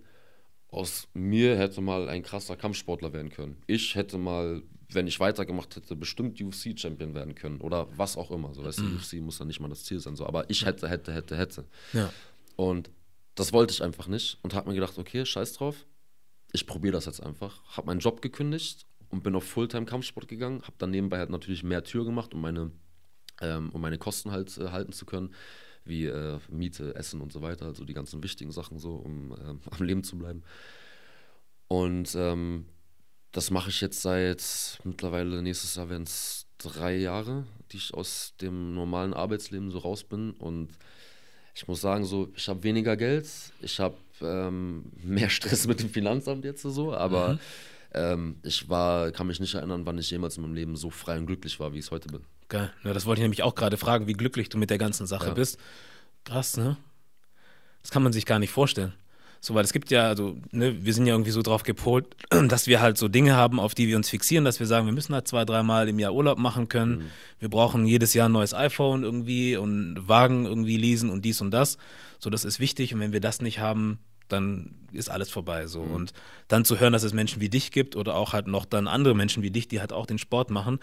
aus 0.68 1.08
mir 1.14 1.58
hätte 1.58 1.82
mal 1.82 2.10
ein 2.10 2.24
krasser 2.24 2.58
Kampfsportler 2.58 3.14
werden 3.14 3.30
können. 3.30 3.62
Ich 3.68 3.96
hätte 3.96 4.18
mal, 4.18 4.64
wenn 4.96 5.08
ich 5.08 5.20
weitergemacht 5.20 5.76
hätte, 5.76 5.96
bestimmt 5.96 6.42
UFC-Champion 6.42 7.14
werden 7.14 7.36
können 7.36 7.62
oder 7.62 7.88
was 7.98 8.18
auch 8.18 8.32
immer. 8.32 8.54
So, 8.54 8.64
weißt 8.64 8.80
du, 8.80 8.84
mhm. 8.84 8.98
UFC 8.98 9.14
muss 9.22 9.40
ja 9.40 9.46
nicht 9.46 9.60
mal 9.60 9.70
das 9.70 9.84
Ziel 9.84 10.00
sein, 10.00 10.16
so, 10.16 10.26
aber 10.26 10.50
ich 10.50 10.66
hätte, 10.66 10.90
hätte, 10.90 11.14
hätte, 11.14 11.38
hätte. 11.38 11.66
Ja. 11.94 12.12
Und 12.56 12.90
das 13.36 13.54
wollte 13.54 13.74
ich 13.74 13.84
einfach 13.84 14.08
nicht 14.08 14.38
und 14.42 14.54
habe 14.54 14.70
mir 14.70 14.76
gedacht, 14.76 14.98
okay, 14.98 15.26
scheiß 15.26 15.54
drauf, 15.54 15.86
ich 16.52 16.68
probiere 16.68 16.94
das 16.94 17.06
jetzt 17.06 17.22
einfach. 17.22 17.64
Habe 17.76 17.88
meinen 17.88 18.00
Job 18.00 18.22
gekündigt 18.22 18.86
und 19.10 19.24
bin 19.24 19.36
auf 19.36 19.44
Fulltime-Kampfsport 19.44 20.28
gegangen, 20.28 20.62
habe 20.62 20.76
dann 20.78 20.92
nebenbei 20.92 21.18
halt 21.18 21.30
natürlich 21.30 21.64
mehr 21.64 21.84
Tür 21.84 22.06
gemacht, 22.06 22.34
um 22.34 22.42
meine, 22.42 22.72
ähm, 23.42 23.70
um 23.72 23.82
meine 23.82 23.98
Kosten 23.98 24.32
halt 24.32 24.58
äh, 24.58 24.70
halten 24.70 24.92
zu 24.92 25.06
können 25.06 25.34
wie 25.86 26.06
äh, 26.06 26.40
Miete, 26.50 26.96
Essen 26.96 27.22
und 27.22 27.32
so 27.32 27.42
weiter, 27.42 27.66
also 27.66 27.84
die 27.84 27.94
ganzen 27.94 28.24
wichtigen 28.24 28.52
Sachen 28.52 28.80
so, 28.80 28.96
um 28.96 29.32
äh, 29.34 29.56
am 29.72 29.86
Leben 29.86 30.04
zu 30.04 30.18
bleiben. 30.18 30.44
Und 31.68 32.14
ähm, 32.16 32.68
das 33.34 33.50
mache 33.50 33.70
ich 33.70 33.82
jetzt 33.82 34.02
seit 34.02 34.80
mittlerweile 34.84 35.42
nächstes 35.42 35.76
Jahr 35.76 35.90
werden 35.90 36.04
es 36.04 36.46
drei 36.60 36.96
Jahre, 36.96 37.46
die 37.72 37.78
ich 37.78 37.94
aus 37.94 38.36
dem 38.40 38.76
normalen 38.76 39.14
Arbeitsleben 39.14 39.72
so 39.72 39.80
raus 39.80 40.04
bin. 40.04 40.32
Und 40.32 40.70
ich 41.56 41.68
muss 41.68 41.82
sagen, 41.82 42.06
so, 42.06 42.32
ich 42.36 42.48
habe 42.48 42.64
weniger 42.64 42.96
Geld, 42.96 43.28
ich 43.60 43.80
habe 43.80 43.98
ähm, 44.22 44.86
mehr 45.04 45.30
Stress 45.30 45.68
mit 45.68 45.82
dem 45.82 45.90
Finanzamt 45.90 46.46
jetzt 46.46 46.62
so, 46.62 46.94
aber 46.94 47.34
mhm. 47.34 47.40
ähm, 47.96 48.36
ich 48.44 48.70
war, 48.70 49.12
kann 49.12 49.28
mich 49.28 49.40
nicht 49.40 49.56
erinnern, 49.56 49.86
wann 49.88 49.98
ich 49.98 50.12
jemals 50.12 50.38
in 50.38 50.44
meinem 50.44 50.54
Leben 50.54 50.76
so 50.76 50.92
frei 50.92 51.18
und 51.18 51.26
glücklich 51.26 51.60
war, 51.60 51.74
wie 51.74 51.80
ich 51.80 51.86
es 51.86 51.92
heute 51.92 52.10
bin. 52.10 52.22
Geil. 52.50 52.72
Ja, 52.84 52.94
das 52.94 53.08
wollte 53.08 53.22
ich 53.22 53.24
nämlich 53.24 53.42
auch 53.42 53.56
gerade 53.56 53.78
fragen, 53.78 54.06
wie 54.06 54.14
glücklich 54.14 54.50
du 54.50 54.60
mit 54.60 54.70
der 54.70 54.78
ganzen 54.78 55.08
Sache 55.08 55.30
ja. 55.30 55.34
bist. 55.34 55.60
Krass, 56.24 56.56
ne? 56.56 56.78
Das 57.82 57.90
kann 57.90 58.04
man 58.04 58.14
sich 58.14 58.28
gar 58.28 58.38
nicht 58.38 58.52
vorstellen. 58.52 58.94
So, 59.46 59.56
weil 59.56 59.66
es 59.66 59.74
gibt 59.74 59.92
ja, 59.92 60.08
also, 60.08 60.38
ne, 60.52 60.86
wir 60.86 60.94
sind 60.94 61.06
ja 61.06 61.14
irgendwie 61.14 61.32
so 61.32 61.42
drauf 61.42 61.64
gepolt, 61.64 62.06
dass 62.48 62.66
wir 62.66 62.80
halt 62.80 62.98
so 62.98 63.10
Dinge 63.10 63.36
haben, 63.36 63.60
auf 63.60 63.76
die 63.76 63.90
wir 63.90 63.98
uns 63.98 64.10
fixieren, 64.10 64.46
dass 64.46 64.62
wir 64.62 64.68
sagen, 64.68 64.86
wir 64.86 64.94
müssen 64.94 65.14
halt 65.14 65.28
zwei, 65.28 65.44
dreimal 65.44 65.90
im 65.90 66.00
Jahr 66.00 66.14
Urlaub 66.14 66.38
machen 66.38 66.70
können. 66.70 66.96
Mhm. 67.00 67.04
Wir 67.40 67.50
brauchen 67.50 67.86
jedes 67.86 68.14
Jahr 68.14 68.30
ein 68.30 68.32
neues 68.32 68.54
iPhone 68.54 69.04
irgendwie 69.04 69.58
und 69.58 70.08
Wagen 70.08 70.46
irgendwie 70.46 70.78
leasen 70.78 71.10
und 71.10 71.26
dies 71.26 71.42
und 71.42 71.52
das. 71.52 71.78
So, 72.20 72.30
das 72.30 72.46
ist 72.46 72.62
wichtig. 72.62 72.94
Und 72.94 73.02
wenn 73.02 73.12
wir 73.12 73.20
das 73.20 73.42
nicht 73.42 73.60
haben, 73.60 74.00
dann 74.30 74.76
ist 74.94 75.10
alles 75.10 75.30
vorbei. 75.30 75.68
So. 75.68 75.84
Mhm. 75.84 75.92
Und 75.92 76.14
dann 76.48 76.64
zu 76.64 76.80
hören, 76.80 76.94
dass 76.94 77.04
es 77.04 77.12
Menschen 77.12 77.42
wie 77.42 77.50
dich 77.50 77.74
gibt 77.74 77.98
oder 77.98 78.16
auch 78.16 78.32
halt 78.32 78.48
noch 78.48 78.64
dann 78.64 78.88
andere 78.88 79.14
Menschen 79.14 79.44
wie 79.44 79.52
dich, 79.52 79.68
die 79.68 79.82
halt 79.82 79.92
auch 79.92 80.06
den 80.06 80.20
Sport 80.20 80.52
machen, 80.52 80.80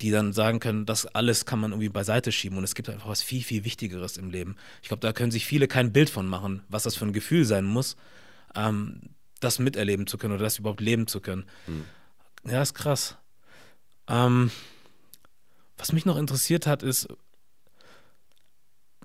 die 0.00 0.10
dann 0.10 0.32
sagen 0.32 0.58
können, 0.58 0.86
das 0.86 1.06
alles 1.06 1.44
kann 1.44 1.60
man 1.60 1.72
irgendwie 1.72 1.88
beiseite 1.88 2.32
schieben 2.32 2.58
und 2.58 2.64
es 2.64 2.74
gibt 2.74 2.88
einfach 2.88 3.08
was 3.08 3.22
viel, 3.22 3.42
viel 3.42 3.64
Wichtigeres 3.64 4.16
im 4.16 4.30
Leben. 4.30 4.56
Ich 4.82 4.88
glaube, 4.88 5.00
da 5.00 5.12
können 5.12 5.30
sich 5.30 5.46
viele 5.46 5.68
kein 5.68 5.92
Bild 5.92 6.10
von 6.10 6.26
machen, 6.26 6.62
was 6.68 6.82
das 6.84 6.96
für 6.96 7.04
ein 7.04 7.12
Gefühl 7.12 7.44
sein 7.44 7.64
muss, 7.64 7.96
ähm, 8.54 9.00
das 9.40 9.58
miterleben 9.58 10.06
zu 10.06 10.18
können 10.18 10.34
oder 10.34 10.44
das 10.44 10.58
überhaupt 10.58 10.80
leben 10.80 11.06
zu 11.06 11.20
können. 11.20 11.44
Mhm. 11.66 11.84
Ja, 12.50 12.62
ist 12.62 12.74
krass. 12.74 13.16
Ähm, 14.08 14.50
was 15.76 15.92
mich 15.92 16.04
noch 16.04 16.16
interessiert 16.16 16.66
hat, 16.66 16.82
ist, 16.82 17.08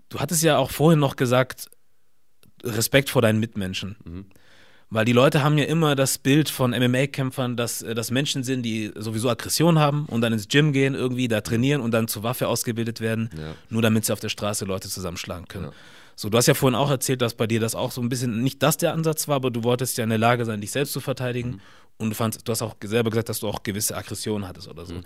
du 0.10 0.20
hattest 0.20 0.44
ja 0.44 0.58
auch 0.58 0.72
vorhin 0.72 1.00
noch 1.00 1.16
gesagt, 1.16 1.70
Respekt 2.64 3.10
vor 3.10 3.22
deinen 3.22 3.40
Mitmenschen. 3.40 3.98
Mhm. 4.04 4.26
Weil 4.90 5.04
die 5.04 5.12
Leute 5.12 5.44
haben 5.44 5.58
ja 5.58 5.66
immer 5.66 5.96
das 5.96 6.18
Bild 6.18 6.50
von 6.50 6.72
MMA-Kämpfern, 6.72 7.58
dass 7.58 7.82
äh, 7.82 7.94
das 7.94 8.10
Menschen 8.10 8.44
sind, 8.44 8.64
die 8.64 8.92
sowieso 8.96 9.30
Aggression 9.30 9.80
haben 9.80 10.06
und 10.06 10.22
dann 10.22 10.32
ins 10.32 10.48
Gym 10.48 10.72
gehen, 10.72 10.96
irgendwie 10.96 11.28
da 11.28 11.42
trainieren 11.42 11.82
und 11.82 11.92
dann 11.92 12.08
zur 12.08 12.24
Waffe 12.24 12.48
ausgebildet 12.48 13.02
werden, 13.02 13.30
ja. 13.38 13.54
nur 13.70 13.82
damit 13.82 14.06
sie 14.06 14.14
auf 14.14 14.22
der 14.22 14.30
Straße 14.30 14.64
Leute 14.64 14.88
zusammenschlagen 14.88 15.48
können. 15.48 15.66
Ja. 15.66 15.72
So, 16.16 16.30
du 16.30 16.38
hast 16.38 16.48
ja 16.48 16.54
vorhin 16.54 16.76
auch 16.76 16.90
erzählt, 16.90 17.22
dass 17.22 17.36
bei 17.36 17.48
dir 17.48 17.60
das 17.60 17.76
auch 17.76 17.92
so 17.92 18.02
ein 18.02 18.10
bisschen, 18.10 18.42
nicht 18.42 18.64
das 18.64 18.78
der 18.78 18.94
Ansatz 18.94 19.28
war, 19.28 19.36
aber 19.36 19.52
du 19.52 19.64
wolltest 19.64 19.98
ja 19.98 20.04
in 20.04 20.10
der 20.10 20.18
Lage 20.18 20.46
sein, 20.46 20.62
dich 20.62 20.72
selbst 20.72 20.94
zu 20.94 21.00
verteidigen. 21.00 21.50
Mhm. 21.52 21.62
Und 21.98 22.10
du 22.12 22.16
fandst, 22.16 22.48
du 22.48 22.52
hast 22.52 22.62
auch 22.62 22.76
selber 22.84 23.10
gesagt, 23.10 23.30
dass 23.30 23.40
du 23.40 23.48
auch 23.48 23.64
gewisse 23.64 23.96
Aggressionen 23.96 24.48
hattest 24.48 24.68
oder 24.68 24.86
so. 24.86 24.96
Mhm. 24.96 25.04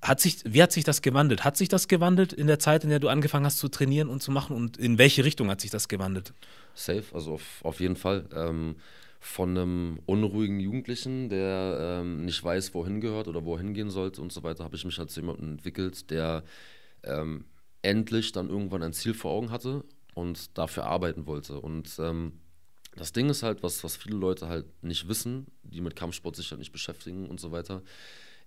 Hat 0.00 0.20
sich, 0.20 0.38
wie 0.44 0.62
hat 0.62 0.72
sich 0.72 0.84
das 0.84 1.02
gewandelt? 1.02 1.44
Hat 1.44 1.56
sich 1.56 1.68
das 1.68 1.88
gewandelt 1.88 2.32
in 2.32 2.46
der 2.46 2.58
Zeit, 2.58 2.84
in 2.84 2.90
der 2.90 3.00
du 3.00 3.08
angefangen 3.08 3.44
hast 3.44 3.58
zu 3.58 3.68
trainieren 3.68 4.08
und 4.08 4.22
zu 4.22 4.30
machen? 4.30 4.56
Und 4.56 4.76
in 4.76 4.96
welche 4.98 5.24
Richtung 5.24 5.50
hat 5.50 5.60
sich 5.60 5.70
das 5.70 5.88
gewandelt? 5.88 6.32
Safe, 6.74 7.04
also 7.12 7.34
auf, 7.34 7.64
auf 7.64 7.80
jeden 7.80 7.96
Fall. 7.96 8.26
Ähm, 8.34 8.76
von 9.20 9.50
einem 9.50 10.00
unruhigen 10.04 10.58
Jugendlichen, 10.58 11.28
der 11.28 12.00
ähm, 12.00 12.24
nicht 12.24 12.42
weiß, 12.42 12.74
wohin 12.74 13.00
gehört 13.00 13.28
oder 13.28 13.44
wohin 13.44 13.72
gehen 13.72 13.88
sollte 13.88 14.20
und 14.20 14.32
so 14.32 14.42
weiter, 14.42 14.64
habe 14.64 14.74
ich 14.74 14.84
mich 14.84 14.98
als 14.98 15.14
jemanden 15.14 15.52
entwickelt, 15.52 16.10
der 16.10 16.42
ähm, 17.04 17.44
endlich 17.82 18.32
dann 18.32 18.48
irgendwann 18.48 18.82
ein 18.82 18.92
Ziel 18.92 19.14
vor 19.14 19.30
Augen 19.30 19.52
hatte 19.52 19.84
und 20.14 20.58
dafür 20.58 20.86
arbeiten 20.86 21.26
wollte. 21.26 21.60
Und 21.60 21.96
ähm, 22.00 22.32
das 22.96 23.12
Ding 23.12 23.30
ist 23.30 23.44
halt, 23.44 23.62
was, 23.62 23.84
was 23.84 23.96
viele 23.96 24.16
Leute 24.16 24.48
halt 24.48 24.66
nicht 24.82 25.06
wissen, 25.06 25.46
die 25.62 25.80
mit 25.80 25.94
Kampfsport 25.94 26.34
sich 26.34 26.50
halt 26.50 26.58
nicht 26.58 26.72
beschäftigen 26.72 27.26
und 27.28 27.38
so 27.38 27.52
weiter, 27.52 27.82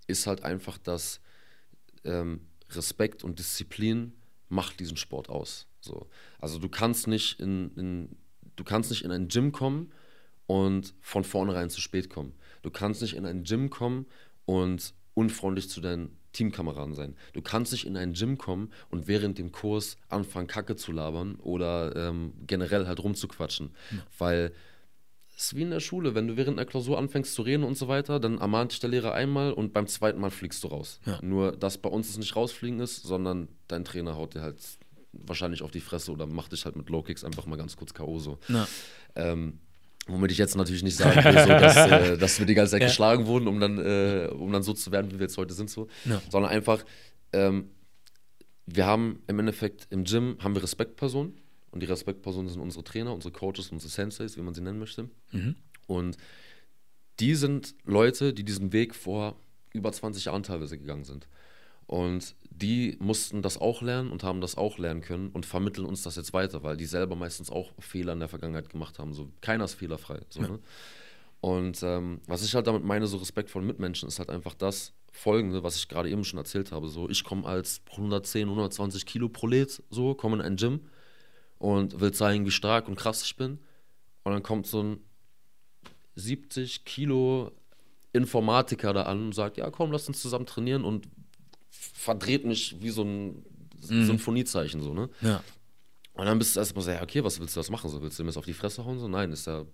ist 0.06 0.26
halt 0.26 0.44
einfach, 0.44 0.76
dass 0.76 1.20
ähm, 2.04 2.40
Respekt 2.70 3.24
und 3.24 3.38
Disziplin 3.38 4.12
macht 4.48 4.78
diesen 4.78 4.96
Sport 4.96 5.30
aus. 5.30 5.66
So. 5.86 6.08
Also 6.38 6.58
du 6.58 6.68
kannst 6.68 7.06
nicht 7.06 7.40
in, 7.40 7.70
in, 7.76 8.16
du 8.56 8.64
kannst 8.64 8.90
nicht 8.90 9.04
in 9.04 9.10
ein 9.10 9.28
Gym 9.28 9.52
kommen 9.52 9.92
und 10.46 10.94
von 11.00 11.24
vornherein 11.24 11.70
zu 11.70 11.80
spät 11.80 12.10
kommen. 12.10 12.34
Du 12.62 12.70
kannst 12.70 13.02
nicht 13.02 13.14
in 13.14 13.24
ein 13.26 13.44
Gym 13.44 13.70
kommen 13.70 14.06
und 14.44 14.94
unfreundlich 15.14 15.70
zu 15.70 15.80
deinen 15.80 16.16
Teamkameraden 16.32 16.94
sein. 16.94 17.16
Du 17.32 17.40
kannst 17.40 17.72
nicht 17.72 17.86
in 17.86 17.96
ein 17.96 18.12
Gym 18.12 18.36
kommen 18.36 18.70
und 18.90 19.08
während 19.08 19.38
dem 19.38 19.52
Kurs 19.52 19.96
anfangen, 20.08 20.46
Kacke 20.46 20.76
zu 20.76 20.92
labern 20.92 21.36
oder 21.36 21.96
ähm, 21.96 22.34
generell 22.46 22.86
halt 22.86 23.02
rumzuquatschen. 23.02 23.70
Ja. 23.90 23.98
Weil 24.18 24.52
es 25.36 25.46
ist 25.46 25.56
wie 25.56 25.62
in 25.62 25.70
der 25.70 25.80
Schule, 25.80 26.14
wenn 26.14 26.28
du 26.28 26.36
während 26.36 26.58
der 26.58 26.66
Klausur 26.66 26.98
anfängst 26.98 27.34
zu 27.34 27.42
reden 27.42 27.62
und 27.62 27.76
so 27.76 27.88
weiter, 27.88 28.20
dann 28.20 28.38
ermahnt 28.38 28.72
dich 28.72 28.80
der 28.80 28.90
Lehrer 28.90 29.12
einmal 29.12 29.52
und 29.52 29.72
beim 29.72 29.86
zweiten 29.86 30.20
Mal 30.20 30.30
fliegst 30.30 30.64
du 30.64 30.68
raus. 30.68 31.00
Ja. 31.04 31.18
Nur, 31.22 31.52
dass 31.52 31.78
bei 31.78 31.90
uns 31.90 32.08
es 32.08 32.18
nicht 32.18 32.36
rausfliegen 32.36 32.80
ist, 32.80 33.02
sondern 33.02 33.48
dein 33.68 33.84
Trainer 33.84 34.16
haut 34.16 34.34
dir 34.34 34.42
halt 34.42 34.58
wahrscheinlich 35.26 35.62
auf 35.62 35.70
die 35.70 35.80
Fresse 35.80 36.12
oder 36.12 36.26
macht 36.26 36.52
dich 36.52 36.64
halt 36.64 36.76
mit 36.76 36.90
Low 36.90 37.02
Kicks 37.02 37.24
einfach 37.24 37.46
mal 37.46 37.56
ganz 37.56 37.76
kurz 37.76 37.94
K.O. 37.94 38.18
so. 38.18 38.38
Ähm, 39.14 39.60
womit 40.06 40.32
ich 40.32 40.38
jetzt 40.38 40.56
natürlich 40.56 40.82
nicht 40.82 40.96
sagen 40.96 41.22
will, 41.24 41.32
so, 41.32 41.48
dass, 41.48 41.76
äh, 41.76 42.18
dass, 42.18 42.38
wir 42.38 42.46
die 42.46 42.54
ganze 42.54 42.72
Zeit 42.72 42.82
ja. 42.82 42.88
geschlagen 42.88 43.26
wurden, 43.26 43.48
um 43.48 43.60
dann, 43.60 43.78
äh, 43.78 44.28
um 44.32 44.52
dann 44.52 44.62
so 44.62 44.72
zu 44.72 44.92
werden, 44.92 45.10
wie 45.10 45.18
wir 45.18 45.26
jetzt 45.26 45.36
heute 45.36 45.54
sind, 45.54 45.70
so. 45.70 45.88
Sondern 46.30 46.50
einfach, 46.50 46.84
ähm, 47.32 47.70
wir 48.66 48.86
haben 48.86 49.22
im 49.26 49.38
Endeffekt 49.38 49.86
im 49.90 50.04
Gym 50.04 50.38
haben 50.40 50.54
wir 50.54 50.62
Respektpersonen 50.62 51.40
und 51.70 51.80
die 51.80 51.86
Respektpersonen 51.86 52.48
sind 52.48 52.60
unsere 52.60 52.84
Trainer, 52.84 53.14
unsere 53.14 53.32
Coaches, 53.32 53.70
unsere 53.70 53.90
Senseis, 53.90 54.36
wie 54.36 54.42
man 54.42 54.54
sie 54.54 54.60
nennen 54.60 54.78
möchte. 54.78 55.08
Mhm. 55.32 55.56
Und 55.86 56.16
die 57.20 57.34
sind 57.34 57.74
Leute, 57.84 58.34
die 58.34 58.44
diesen 58.44 58.72
Weg 58.72 58.94
vor 58.94 59.36
über 59.72 59.92
20 59.92 60.26
Jahren 60.26 60.42
teilweise 60.42 60.78
gegangen 60.78 61.04
sind. 61.04 61.28
Und 61.86 62.34
die 62.50 62.96
mussten 63.00 63.42
das 63.42 63.58
auch 63.58 63.82
lernen 63.82 64.10
und 64.10 64.22
haben 64.22 64.40
das 64.40 64.56
auch 64.56 64.78
lernen 64.78 65.02
können 65.02 65.28
und 65.28 65.46
vermitteln 65.46 65.86
uns 65.86 66.02
das 66.02 66.16
jetzt 66.16 66.32
weiter, 66.32 66.62
weil 66.62 66.76
die 66.76 66.86
selber 66.86 67.14
meistens 67.14 67.50
auch 67.50 67.72
Fehler 67.78 68.14
in 68.14 68.20
der 68.20 68.28
Vergangenheit 68.28 68.70
gemacht 68.70 68.98
haben. 68.98 69.12
So, 69.12 69.30
keiner 69.40 69.64
ist 69.64 69.74
fehlerfrei. 69.74 70.20
So, 70.30 70.40
ja. 70.40 70.48
ne? 70.48 70.58
Und 71.40 71.82
ähm, 71.82 72.20
was 72.26 72.42
ich 72.44 72.54
halt 72.54 72.66
damit 72.66 72.82
meine, 72.82 73.06
so 73.06 73.18
Respekt 73.18 73.50
von 73.50 73.64
Mitmenschen, 73.64 74.08
ist 74.08 74.18
halt 74.18 74.30
einfach 74.30 74.54
das 74.54 74.94
Folgende, 75.12 75.62
was 75.62 75.76
ich 75.76 75.88
gerade 75.88 76.10
eben 76.10 76.24
schon 76.24 76.38
erzählt 76.38 76.72
habe. 76.72 76.88
So, 76.88 77.08
ich 77.08 77.24
komme 77.24 77.46
als 77.46 77.82
110, 77.92 78.48
120 78.48 79.06
Kilo 79.06 79.28
Prolet, 79.28 79.82
so, 79.90 80.14
komme 80.14 80.36
in 80.36 80.42
ein 80.42 80.56
Gym 80.56 80.80
und 81.58 82.00
will 82.00 82.12
zeigen, 82.12 82.46
wie 82.46 82.50
stark 82.50 82.88
und 82.88 82.96
krass 82.96 83.22
ich 83.22 83.36
bin. 83.36 83.58
Und 84.24 84.32
dann 84.32 84.42
kommt 84.42 84.66
so 84.66 84.82
ein 84.82 84.98
70 86.16 86.84
Kilo 86.84 87.52
Informatiker 88.12 88.92
da 88.94 89.02
an 89.02 89.26
und 89.26 89.34
sagt, 89.34 89.58
ja 89.58 89.70
komm, 89.70 89.92
lass 89.92 90.08
uns 90.08 90.22
zusammen 90.22 90.46
trainieren 90.46 90.84
und 90.84 91.06
verdreht 91.94 92.44
mich 92.44 92.76
wie 92.80 92.90
so 92.90 93.02
ein 93.02 93.44
mhm. 93.88 94.06
Sinfoniezeichen 94.06 94.82
so, 94.82 94.94
ne? 94.94 95.08
Ja. 95.20 95.42
Und 96.14 96.24
dann 96.24 96.38
bist 96.38 96.56
du 96.56 96.60
erstmal 96.60 96.82
so, 96.82 96.90
ja, 96.90 97.02
okay, 97.02 97.22
was 97.22 97.38
willst 97.40 97.56
du 97.56 97.60
das 97.60 97.70
machen? 97.70 97.90
So, 97.90 98.00
willst 98.00 98.18
du 98.18 98.22
mir 98.22 98.28
das 98.28 98.38
auf 98.38 98.46
die 98.46 98.54
Fresse 98.54 98.84
hauen? 98.84 98.98
So, 98.98 99.06
nein, 99.06 99.32
ist 99.32 99.46
ja 99.46 99.66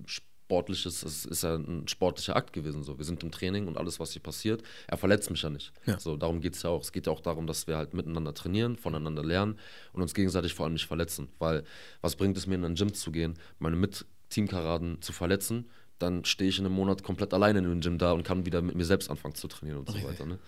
sportliches, 0.52 1.02
es 1.02 1.24
ist 1.24 1.44
ja 1.44 1.54
ein 1.54 1.86
sportlicher 1.86 2.34
Akt 2.34 2.52
gewesen. 2.52 2.82
So. 2.82 2.98
Wir 2.98 3.04
sind 3.04 3.22
im 3.22 3.30
Training 3.30 3.68
und 3.68 3.78
alles, 3.78 4.00
was 4.00 4.12
hier 4.12 4.22
passiert, 4.22 4.62
er 4.88 4.98
verletzt 4.98 5.30
mich 5.30 5.40
ja 5.42 5.50
nicht. 5.50 5.72
Ja. 5.86 6.00
So, 6.00 6.16
darum 6.16 6.40
geht 6.40 6.56
es 6.56 6.62
ja 6.62 6.70
auch. 6.70 6.82
Es 6.82 6.90
geht 6.90 7.06
ja 7.06 7.12
auch 7.12 7.20
darum, 7.20 7.46
dass 7.46 7.68
wir 7.68 7.76
halt 7.76 7.94
miteinander 7.94 8.34
trainieren, 8.34 8.76
voneinander 8.76 9.24
lernen 9.24 9.58
und 9.92 10.02
uns 10.02 10.14
gegenseitig 10.14 10.52
vor 10.52 10.64
allem 10.64 10.72
nicht 10.72 10.86
verletzen. 10.86 11.28
Weil 11.38 11.62
was 12.00 12.16
bringt 12.16 12.36
es 12.36 12.46
mir, 12.46 12.56
in 12.56 12.64
ein 12.64 12.74
Gym 12.74 12.92
zu 12.92 13.12
gehen, 13.12 13.34
meine 13.60 13.76
Mit-Teamkameraden 13.76 15.00
zu 15.00 15.12
verletzen? 15.12 15.70
Dann 15.98 16.24
stehe 16.24 16.50
ich 16.50 16.58
in 16.58 16.66
einem 16.66 16.74
Monat 16.74 17.04
komplett 17.04 17.32
alleine 17.32 17.60
in 17.60 17.64
dem 17.66 17.80
Gym 17.80 17.98
da 17.98 18.12
und 18.12 18.24
kann 18.24 18.44
wieder 18.44 18.60
mit 18.62 18.74
mir 18.74 18.84
selbst 18.84 19.10
anfangen 19.10 19.36
zu 19.36 19.46
trainieren 19.46 19.78
und 19.78 19.88
okay. 19.88 20.00
so 20.02 20.08
weiter. 20.08 20.26
Ne? 20.26 20.38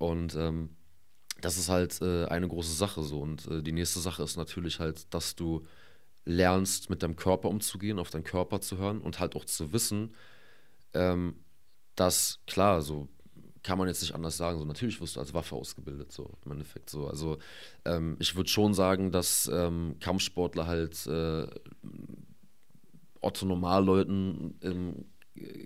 Und 0.00 0.34
ähm, 0.34 0.70
das 1.42 1.58
ist 1.58 1.68
halt 1.68 2.00
äh, 2.00 2.24
eine 2.24 2.48
große 2.48 2.72
Sache 2.72 3.02
so. 3.02 3.20
Und 3.20 3.46
äh, 3.48 3.62
die 3.62 3.72
nächste 3.72 4.00
Sache 4.00 4.22
ist 4.22 4.36
natürlich 4.36 4.80
halt, 4.80 5.12
dass 5.12 5.36
du 5.36 5.66
lernst, 6.24 6.88
mit 6.88 7.02
deinem 7.02 7.16
Körper 7.16 7.50
umzugehen, 7.50 7.98
auf 7.98 8.08
deinen 8.08 8.24
Körper 8.24 8.62
zu 8.62 8.78
hören 8.78 9.02
und 9.02 9.20
halt 9.20 9.36
auch 9.36 9.44
zu 9.44 9.74
wissen, 9.74 10.14
ähm, 10.94 11.34
dass, 11.96 12.40
klar, 12.46 12.80
so 12.80 13.08
kann 13.62 13.76
man 13.76 13.88
jetzt 13.88 14.00
nicht 14.00 14.14
anders 14.14 14.38
sagen, 14.38 14.58
so 14.58 14.64
natürlich 14.64 15.02
wirst 15.02 15.16
du 15.16 15.20
als 15.20 15.34
Waffe 15.34 15.54
ausgebildet, 15.54 16.12
so 16.12 16.30
im 16.46 16.52
Endeffekt 16.52 16.88
so. 16.88 17.06
Also 17.06 17.36
ähm, 17.84 18.16
ich 18.20 18.36
würde 18.36 18.48
schon 18.48 18.72
sagen, 18.72 19.10
dass 19.12 19.50
ähm, 19.52 19.96
Kampfsportler 20.00 20.66
halt 20.66 21.06
äh, 21.06 21.46
Otto 23.20 23.44
Normalleuten 23.44 24.56
im 24.62 25.04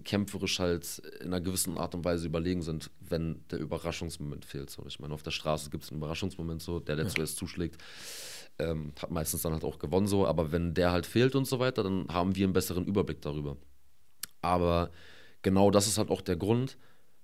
kämpferisch 0.05 0.59
halt 0.59 1.01
in 1.21 1.29
einer 1.29 1.41
gewissen 1.41 1.79
Art 1.79 1.95
und 1.95 2.05
Weise 2.05 2.27
überlegen 2.27 2.63
sind, 2.63 2.91
wenn 3.01 3.45
der 3.51 3.59
Überraschungsmoment 3.59 4.45
fehlt. 4.45 4.71
So, 4.71 4.85
ich 4.87 5.01
meine, 5.01 5.15
auf 5.15 5.23
der 5.23 5.31
Straße 5.31 5.71
gibt 5.71 5.85
es 5.85 5.91
einen 5.91 5.99
Überraschungsmoment 5.99 6.63
so, 6.63 6.81
der, 6.81 6.97
der 6.97 7.07
ja. 7.07 7.11
zuerst 7.11 7.37
zuschlägt, 7.37 7.81
ähm, 8.59 8.93
hat 9.01 9.11
meistens 9.11 9.43
dann 9.43 9.53
halt 9.53 9.65
auch 9.65 9.79
gewonnen 9.79 10.07
so, 10.07 10.27
aber 10.27 10.53
wenn 10.53 10.75
der 10.75 10.93
halt 10.93 11.07
fehlt 11.07 11.35
und 11.35 11.47
so 11.47 11.59
weiter, 11.59 11.83
dann 11.83 12.07
haben 12.09 12.37
wir 12.37 12.45
einen 12.45 12.53
besseren 12.53 12.87
Überblick 12.87 13.21
darüber. 13.21 13.57
Aber 14.43 14.91
genau 15.43 15.71
das 15.71 15.87
ist 15.87 15.99
halt 15.99 16.11
auch 16.11 16.21
der 16.21 16.37
Grund, 16.37 16.77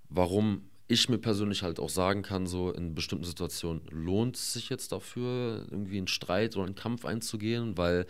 warum 0.08 0.70
ich 0.88 1.08
mir 1.08 1.18
persönlich 1.18 1.62
halt 1.62 1.78
auch 1.78 1.88
sagen 1.88 2.22
kann, 2.22 2.46
so 2.46 2.72
in 2.72 2.96
bestimmten 2.96 3.24
Situationen 3.24 3.82
lohnt 3.90 4.36
es 4.36 4.52
sich 4.52 4.70
jetzt 4.70 4.90
dafür, 4.90 5.66
irgendwie 5.70 5.98
einen 5.98 6.08
Streit 6.08 6.56
oder 6.56 6.66
einen 6.66 6.74
Kampf 6.74 7.04
einzugehen, 7.04 7.78
weil 7.78 8.06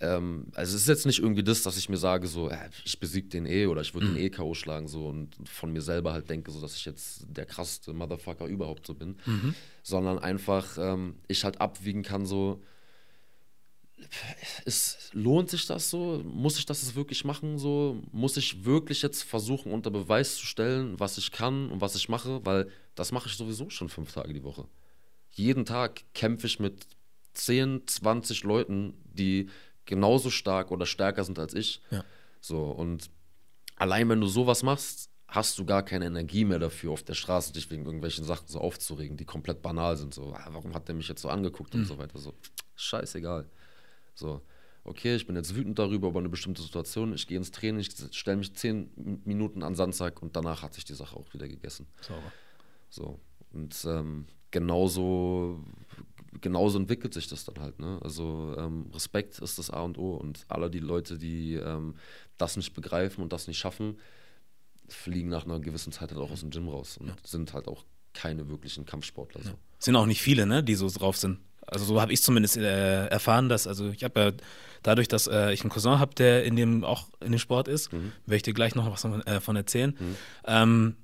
ähm, 0.00 0.46
also 0.54 0.76
es 0.76 0.82
ist 0.82 0.88
jetzt 0.88 1.06
nicht 1.06 1.18
irgendwie 1.18 1.42
das, 1.42 1.62
dass 1.62 1.76
ich 1.76 1.88
mir 1.88 1.96
sage, 1.96 2.28
so, 2.28 2.48
äh, 2.48 2.70
ich 2.84 3.00
besiege 3.00 3.28
den 3.28 3.46
eh 3.46 3.66
oder 3.66 3.80
ich 3.80 3.94
würde 3.94 4.06
mhm. 4.06 4.14
den 4.14 4.24
eh 4.24 4.30
K.O. 4.30 4.54
schlagen, 4.54 4.86
so 4.86 5.06
und 5.08 5.36
von 5.48 5.72
mir 5.72 5.82
selber 5.82 6.12
halt 6.12 6.30
denke, 6.30 6.50
so 6.50 6.60
dass 6.60 6.76
ich 6.76 6.84
jetzt 6.84 7.26
der 7.28 7.46
krasseste 7.46 7.92
Motherfucker 7.92 8.46
überhaupt 8.46 8.86
so 8.86 8.94
bin, 8.94 9.16
mhm. 9.26 9.54
sondern 9.82 10.18
einfach 10.18 10.78
ähm, 10.78 11.16
ich 11.26 11.42
halt 11.44 11.60
abwiegen 11.60 12.02
kann, 12.02 12.26
so, 12.26 12.62
es 14.64 15.10
lohnt 15.12 15.50
sich 15.50 15.66
das 15.66 15.90
so? 15.90 16.22
Muss 16.24 16.58
ich 16.58 16.66
das 16.66 16.82
jetzt 16.82 16.94
wirklich 16.94 17.24
machen? 17.24 17.58
So 17.58 18.00
muss 18.12 18.36
ich 18.36 18.64
wirklich 18.64 19.02
jetzt 19.02 19.22
versuchen, 19.22 19.72
unter 19.72 19.90
Beweis 19.90 20.36
zu 20.36 20.46
stellen, 20.46 20.98
was 21.00 21.18
ich 21.18 21.32
kann 21.32 21.70
und 21.70 21.80
was 21.80 21.96
ich 21.96 22.08
mache, 22.08 22.44
weil 22.44 22.68
das 22.94 23.12
mache 23.12 23.28
ich 23.28 23.34
sowieso 23.34 23.70
schon 23.70 23.88
fünf 23.88 24.12
Tage 24.12 24.32
die 24.32 24.44
Woche. 24.44 24.66
Jeden 25.30 25.64
Tag 25.64 26.04
kämpfe 26.14 26.46
ich 26.46 26.60
mit 26.60 26.86
10, 27.34 27.86
20 27.86 28.44
Leuten, 28.44 28.94
die 29.04 29.48
genauso 29.88 30.30
stark 30.30 30.70
oder 30.70 30.86
stärker 30.86 31.24
sind 31.24 31.38
als 31.38 31.54
ich. 31.54 31.80
Ja. 31.90 32.04
So, 32.40 32.62
und 32.66 33.10
allein 33.76 34.08
wenn 34.08 34.20
du 34.20 34.28
sowas 34.28 34.62
machst, 34.62 35.10
hast 35.26 35.58
du 35.58 35.64
gar 35.64 35.82
keine 35.82 36.06
Energie 36.06 36.44
mehr 36.44 36.58
dafür, 36.58 36.92
auf 36.92 37.02
der 37.02 37.14
Straße 37.14 37.52
dich 37.52 37.70
wegen 37.70 37.84
irgendwelchen 37.84 38.24
Sachen 38.24 38.46
so 38.46 38.60
aufzuregen, 38.60 39.16
die 39.16 39.24
komplett 39.24 39.62
banal 39.62 39.96
sind. 39.96 40.14
So, 40.14 40.32
ah, 40.34 40.48
warum 40.50 40.74
hat 40.74 40.88
der 40.88 40.94
mich 40.94 41.08
jetzt 41.08 41.22
so 41.22 41.28
angeguckt 41.28 41.74
mhm. 41.74 41.80
und 41.80 41.86
so 41.86 41.98
weiter. 41.98 42.18
So, 42.18 42.34
scheißegal. 42.76 43.48
So, 44.14 44.42
okay, 44.84 45.16
ich 45.16 45.26
bin 45.26 45.36
jetzt 45.36 45.54
wütend 45.54 45.78
darüber, 45.78 46.08
über 46.08 46.18
eine 46.18 46.28
bestimmte 46.28 46.62
Situation. 46.62 47.14
Ich 47.14 47.26
gehe 47.26 47.38
ins 47.38 47.50
Training, 47.50 47.80
ich 47.80 47.90
stelle 48.12 48.36
mich 48.36 48.54
zehn 48.54 48.90
Minuten 49.24 49.62
an 49.62 49.74
Sandsack 49.74 50.22
und 50.22 50.36
danach 50.36 50.62
hat 50.62 50.74
sich 50.74 50.84
die 50.84 50.94
Sache 50.94 51.16
auch 51.16 51.32
wieder 51.32 51.48
gegessen. 51.48 51.86
Sauber. 52.00 52.32
So, 52.90 53.20
und 53.52 53.74
ähm, 53.86 54.26
genauso 54.50 55.64
genauso 56.40 56.78
entwickelt 56.78 57.14
sich 57.14 57.28
das 57.28 57.44
dann 57.44 57.60
halt. 57.60 57.78
Ne? 57.78 57.98
Also 58.02 58.54
ähm, 58.58 58.90
Respekt 58.92 59.38
ist 59.38 59.58
das 59.58 59.70
A 59.70 59.82
und 59.82 59.98
O 59.98 60.14
und 60.14 60.44
alle 60.48 60.70
die 60.70 60.78
Leute, 60.78 61.18
die 61.18 61.54
ähm, 61.54 61.96
das 62.36 62.56
nicht 62.56 62.74
begreifen 62.74 63.22
und 63.22 63.32
das 63.32 63.48
nicht 63.48 63.58
schaffen, 63.58 63.98
fliegen 64.88 65.28
nach 65.28 65.44
einer 65.44 65.60
gewissen 65.60 65.92
Zeit 65.92 66.10
halt 66.10 66.20
auch 66.20 66.30
aus 66.30 66.40
dem 66.40 66.50
Gym 66.50 66.68
raus 66.68 66.96
und 66.98 67.08
ja. 67.08 67.16
sind 67.24 67.52
halt 67.52 67.68
auch 67.68 67.84
keine 68.14 68.48
wirklichen 68.48 68.86
Kampfsportler. 68.86 69.42
So. 69.42 69.50
Ja. 69.50 69.56
Sind 69.78 69.96
auch 69.96 70.06
nicht 70.06 70.22
viele, 70.22 70.46
ne, 70.46 70.62
die 70.62 70.74
so 70.74 70.88
drauf 70.88 71.16
sind. 71.16 71.38
Also 71.66 71.84
so 71.84 72.00
habe 72.00 72.12
ich 72.12 72.22
zumindest 72.22 72.56
äh, 72.56 73.06
erfahren, 73.06 73.48
dass, 73.48 73.66
also 73.66 73.90
ich 73.90 74.02
habe 74.02 74.20
ja 74.20 74.32
dadurch, 74.82 75.08
dass 75.08 75.26
äh, 75.26 75.52
ich 75.52 75.60
einen 75.60 75.70
Cousin 75.70 75.98
habe, 75.98 76.14
der 76.14 76.44
in 76.44 76.56
dem 76.56 76.82
auch 76.82 77.08
in 77.20 77.32
dem 77.32 77.38
Sport 77.38 77.68
ist, 77.68 77.92
mhm. 77.92 78.12
werde 78.24 78.36
ich 78.36 78.42
dir 78.42 78.54
gleich 78.54 78.74
noch 78.74 78.90
was 78.90 79.02
von, 79.02 79.20
äh, 79.26 79.40
von 79.40 79.54
erzählen. 79.54 79.94
Mhm. 79.98 80.16
Ähm, 80.46 80.96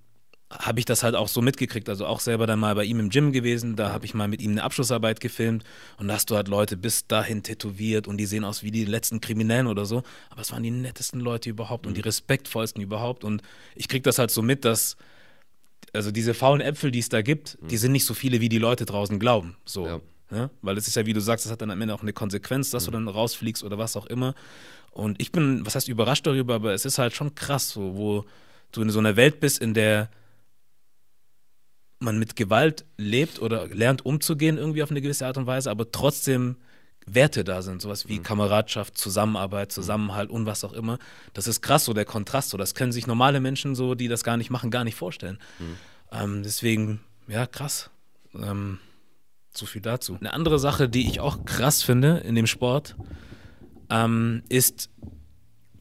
habe 0.59 0.79
ich 0.79 0.85
das 0.85 1.03
halt 1.03 1.15
auch 1.15 1.29
so 1.29 1.43
mitgekriegt. 1.43 1.89
Also 1.89 2.07
auch 2.07 2.21
selber 2.21 2.47
dann 2.47 2.59
mal 2.59 2.75
bei 2.75 2.85
ihm 2.85 3.01
im 3.01 3.11
Gym 3.11 3.33
gewesen. 3.33 3.77
Da 3.77 3.93
habe 3.93 4.05
ich 4.05 4.15
mal 4.15 4.29
mit 4.29 4.41
ihm 4.41 4.53
eine 4.53 4.63
Abschlussarbeit 4.63 5.21
gefilmt 5.21 5.65
und 5.99 6.09
da 6.09 6.15
hast 6.15 6.31
du 6.31 6.37
halt 6.37 6.49
Leute 6.49 6.77
bis 6.77 7.07
dahin 7.07 7.43
tätowiert 7.43 8.07
und 8.07 8.17
die 8.19 8.27
sehen 8.27 8.45
aus 8.45 8.63
wie 8.63 8.71
die 8.71 8.85
letzten 8.85 9.21
Kriminellen 9.21 9.67
oder 9.67 9.85
so. 9.85 10.03
Aber 10.31 10.41
es 10.41 10.53
waren 10.53 10.63
die 10.63 10.71
nettesten 10.71 11.21
Leute 11.21 11.51
überhaupt 11.51 11.85
mhm. 11.85 11.91
und 11.91 11.97
die 11.97 12.03
mhm. 12.03 12.07
respektvollsten 12.07 12.83
überhaupt. 12.83 13.25
Und 13.25 13.43
ich 13.75 13.89
kriege 13.89 14.03
das 14.03 14.19
halt 14.19 14.31
so 14.31 14.43
mit, 14.43 14.65
dass 14.65 14.97
also 15.93 16.11
diese 16.11 16.35
faulen 16.35 16.61
Äpfel, 16.61 16.91
die 16.91 16.99
es 16.99 17.09
da 17.09 17.23
gibt, 17.23 17.61
mhm. 17.61 17.69
die 17.69 17.77
sind 17.77 17.93
nicht 17.93 18.05
so 18.05 18.15
viele, 18.15 18.41
wie 18.41 18.49
die 18.49 18.59
Leute 18.59 18.85
draußen 18.85 19.19
glauben. 19.19 19.57
So. 19.65 19.87
Ja. 19.87 20.01
Ja? 20.31 20.51
Weil 20.63 20.77
es 20.77 20.89
ist 20.89 20.97
ja, 20.97 21.07
wie 21.07 21.13
du 21.13 21.21
sagst, 21.21 21.45
das 21.45 21.53
hat 21.53 21.63
dann 21.63 21.71
am 21.71 21.81
Ende 21.81 21.95
auch 21.95 22.03
eine 22.03 22.13
Konsequenz, 22.13 22.71
dass 22.71 22.85
mhm. 22.85 22.87
du 22.87 22.93
dann 22.93 23.09
rausfliegst 23.09 23.63
oder 23.63 23.79
was 23.79 23.97
auch 23.97 24.07
immer. 24.07 24.35
Und 24.91 25.21
ich 25.21 25.33
bin, 25.33 25.67
was 25.67 25.75
heißt 25.75 25.89
überrascht 25.89 26.27
darüber, 26.27 26.55
aber 26.55 26.73
es 26.73 26.85
ist 26.85 26.99
halt 26.99 27.15
schon 27.15 27.35
krass, 27.35 27.71
so, 27.71 27.97
wo 27.97 28.25
du 28.73 28.83
in 28.83 28.91
so 28.91 28.99
einer 28.99 29.17
Welt 29.17 29.41
bist, 29.41 29.61
in 29.61 29.75
der 29.75 30.09
man 31.99 32.19
mit 32.19 32.37
Gewalt 32.37 32.85
lebt 32.97 33.41
oder 33.41 33.67
lernt 33.69 34.05
umzugehen 34.05 34.59
irgendwie 34.59 34.83
auf 34.83 34.91
eine 34.91 35.01
gewisse 35.01 35.27
Art 35.27 35.39
und 35.39 35.47
Weise, 35.47 35.71
aber 35.71 35.91
trotzdem 35.91 36.57
Werte 37.07 37.45
da 37.45 37.63
sind, 37.63 37.83
sowas 37.83 38.09
wie 38.09 38.19
mhm. 38.19 38.23
Kameradschaft, 38.23 38.97
Zusammenarbeit, 38.97 39.69
mhm. 39.69 39.73
Zusammenhalt 39.73 40.31
und 40.31 40.47
was 40.47 40.65
auch 40.65 40.73
immer. 40.73 40.99
Das 41.35 41.47
ist 41.47 41.61
krass, 41.61 41.85
so 41.85 41.93
der 41.93 42.05
Kontrast, 42.05 42.51
so 42.51 42.57
das 42.57 42.75
können 42.75 42.93
sich 42.93 43.07
normale 43.07 43.41
Menschen, 43.41 43.75
so 43.75 43.95
die 43.95 44.09
das 44.09 44.25
gar 44.25 44.37
nicht 44.37 44.51
machen, 44.51 44.71
gar 44.71 44.85
nicht 44.85 44.97
vorstellen. 44.97 45.39
Mhm. 45.59 45.77
Ähm, 46.13 46.43
deswegen, 46.43 47.01
ja, 47.29 47.47
krass. 47.47 47.91
Ähm, 48.35 48.79
so 49.53 49.67
viel 49.67 49.83
dazu. 49.83 50.17
Eine 50.19 50.33
andere 50.33 50.59
Sache, 50.59 50.89
die 50.89 51.07
ich 51.09 51.21
auch 51.21 51.45
krass 51.45 51.83
finde 51.83 52.19
in 52.19 52.35
dem 52.35 52.47
Sport, 52.47 52.97
ähm, 53.91 54.43
ist 54.49 54.91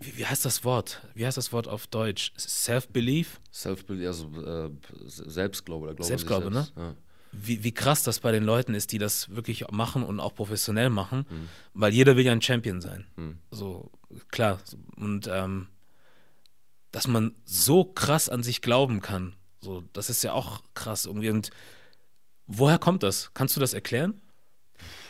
wie, 0.06 0.18
wie, 0.18 0.26
heißt 0.26 0.46
das 0.46 0.64
Wort? 0.64 1.02
Wie 1.14 1.26
heißt 1.26 1.38
das 1.38 1.52
Wort 1.52 1.68
auf 1.68 1.88
Deutsch? 1.88 2.34
Self-Belief? 2.38 3.40
Self-Belief, 3.52 4.08
also 4.08 4.28
äh, 4.42 4.70
Selbstglaube 5.06 5.86
oder 5.86 5.96
Glaube 5.96 6.08
Selbstglaube, 6.08 6.52
ne? 6.52 6.68
Ja. 6.76 6.96
Wie, 7.32 7.64
wie 7.64 7.74
krass 7.74 8.04
das 8.04 8.20
bei 8.20 8.32
den 8.32 8.44
Leuten 8.44 8.76
ist, 8.76 8.92
die 8.92 9.00
das 9.00 9.30
wirklich 9.30 9.66
machen 9.72 10.04
und 10.04 10.20
auch 10.20 10.36
professionell 10.36 10.90
machen, 10.90 11.26
mhm. 11.30 11.50
weil 11.74 11.92
jeder 11.92 12.16
will 12.16 12.26
ja 12.26 12.32
ein 12.32 12.42
Champion 12.42 12.80
sein. 12.80 13.08
Mhm. 13.16 13.40
So, 13.50 13.92
klar. 14.30 14.60
Und 14.96 15.28
ähm, 15.32 15.68
dass 16.92 17.08
man 17.08 17.34
so 17.44 17.86
krass 17.86 18.30
an 18.30 18.44
sich 18.44 18.62
glauben 18.62 19.02
kann, 19.02 19.36
so, 19.62 19.84
das 19.94 20.10
ist 20.10 20.24
ja 20.24 20.34
auch 20.34 20.62
krass 20.76 21.06
irgendwie. 21.06 21.30
Und 21.30 21.50
woher 22.46 22.78
kommt 22.78 23.02
das? 23.02 23.32
Kannst 23.34 23.56
du 23.56 23.60
das 23.60 23.74
erklären? 23.74 24.22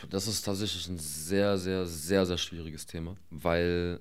Das 0.09 0.27
ist 0.27 0.43
tatsächlich 0.43 0.87
ein 0.87 0.99
sehr, 0.99 1.57
sehr, 1.57 1.85
sehr, 1.85 2.25
sehr 2.25 2.37
schwieriges 2.37 2.85
Thema, 2.85 3.15
weil 3.29 3.99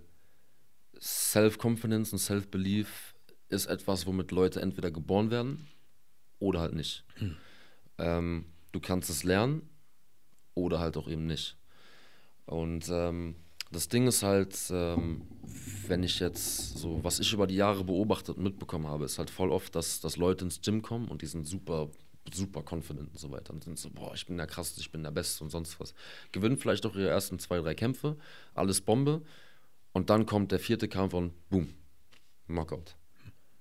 Self-Confidence 1.02 2.12
und 2.12 2.20
Self-Belief 2.20 3.14
ist 3.48 3.66
etwas, 3.66 4.06
womit 4.06 4.30
Leute 4.30 4.62
entweder 4.62 4.90
geboren 4.90 5.30
werden 5.30 5.66
oder 6.38 6.60
halt 6.60 6.74
nicht. 6.74 7.04
Hm. 7.16 7.36
Ähm, 7.98 8.44
du 8.70 8.80
kannst 8.80 9.10
es 9.10 9.24
lernen 9.24 9.68
oder 10.54 10.78
halt 10.78 10.96
auch 10.96 11.08
eben 11.08 11.26
nicht. 11.26 11.56
Und 12.46 12.88
ähm, 12.88 13.34
das 13.72 13.88
Ding 13.88 14.06
ist 14.06 14.22
halt, 14.22 14.56
ähm, 14.70 15.22
wenn 15.88 16.02
ich 16.02 16.20
jetzt 16.20 16.78
so, 16.78 17.02
was 17.02 17.18
ich 17.18 17.32
über 17.32 17.46
die 17.46 17.56
Jahre 17.56 17.84
beobachtet 17.84 18.36
und 18.36 18.44
mitbekommen 18.44 18.86
habe, 18.86 19.04
ist 19.04 19.18
halt 19.18 19.30
voll 19.30 19.50
oft, 19.50 19.74
dass, 19.74 20.00
dass 20.00 20.16
Leute 20.16 20.44
ins 20.44 20.60
Gym 20.60 20.82
kommen 20.82 21.08
und 21.08 21.22
die 21.22 21.26
sind 21.26 21.46
super, 21.46 21.90
super 22.32 22.62
confident 22.62 23.10
und 23.10 23.18
so 23.18 23.30
weiter 23.30 23.52
und 23.52 23.64
sind 23.64 23.78
so, 23.78 23.90
boah, 23.90 24.14
ich 24.14 24.26
bin 24.26 24.36
der 24.36 24.46
krasseste, 24.46 24.80
ich 24.80 24.92
bin 24.92 25.02
der 25.02 25.10
Beste 25.10 25.42
und 25.42 25.50
sonst 25.50 25.80
was. 25.80 25.94
Gewinnen 26.30 26.58
vielleicht 26.58 26.86
auch 26.86 26.94
ihre 26.94 27.08
ersten 27.08 27.38
zwei, 27.38 27.58
drei 27.58 27.74
Kämpfe, 27.74 28.16
alles 28.54 28.80
Bombe 28.80 29.22
und 29.92 30.10
dann 30.10 30.26
kommt 30.26 30.52
der 30.52 30.58
vierte 30.58 30.88
Kampf 30.88 31.14
und 31.14 31.32
boom, 31.50 31.68
Knockout. 32.46 32.96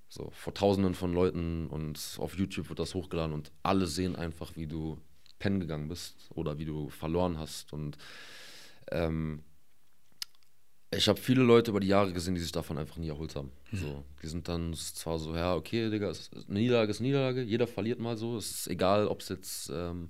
So, 0.10 0.30
vor 0.32 0.54
tausenden 0.54 0.94
von 0.94 1.14
Leuten 1.14 1.68
und 1.68 2.18
auf 2.18 2.38
YouTube 2.38 2.68
wird 2.68 2.80
das 2.80 2.94
hochgeladen 2.96 3.34
und 3.34 3.52
alle 3.64 3.88
sehen 3.88 4.16
einfach, 4.16 4.56
wie 4.58 4.68
du 4.68 4.98
pennen 5.40 5.62
gegangen 5.62 5.88
bist 5.88 6.30
oder 6.36 6.58
wie 6.58 6.66
du 6.66 6.90
verloren 6.90 7.38
hast. 7.38 7.72
Und 7.72 7.98
ähm, 8.92 9.42
ich 10.94 11.08
habe 11.08 11.20
viele 11.20 11.44
Leute 11.44 11.72
über 11.72 11.80
die 11.80 11.88
Jahre 11.88 12.12
gesehen, 12.12 12.36
die 12.36 12.42
sich 12.42 12.52
davon 12.52 12.78
einfach 12.78 12.98
nie 12.98 13.08
erholt 13.08 13.38
haben. 13.38 13.52
Mhm. 13.72 13.78
So, 13.78 14.04
die 14.22 14.28
sind 14.28 14.50
dann 14.50 14.74
zwar 14.74 15.18
so, 15.18 15.34
ja, 15.34 15.56
okay, 15.56 15.90
Digga, 15.90 16.10
ist, 16.10 16.50
Niederlage 16.50 16.92
ist 16.92 17.00
Niederlage, 17.00 17.42
jeder 17.44 17.66
verliert 17.66 18.00
mal 18.00 18.18
so. 18.18 18.36
Es 18.36 18.52
ist 18.52 18.68
egal, 18.68 19.08
ob 19.08 19.22
es 19.22 19.30
jetzt 19.30 19.72
ähm, 19.74 20.10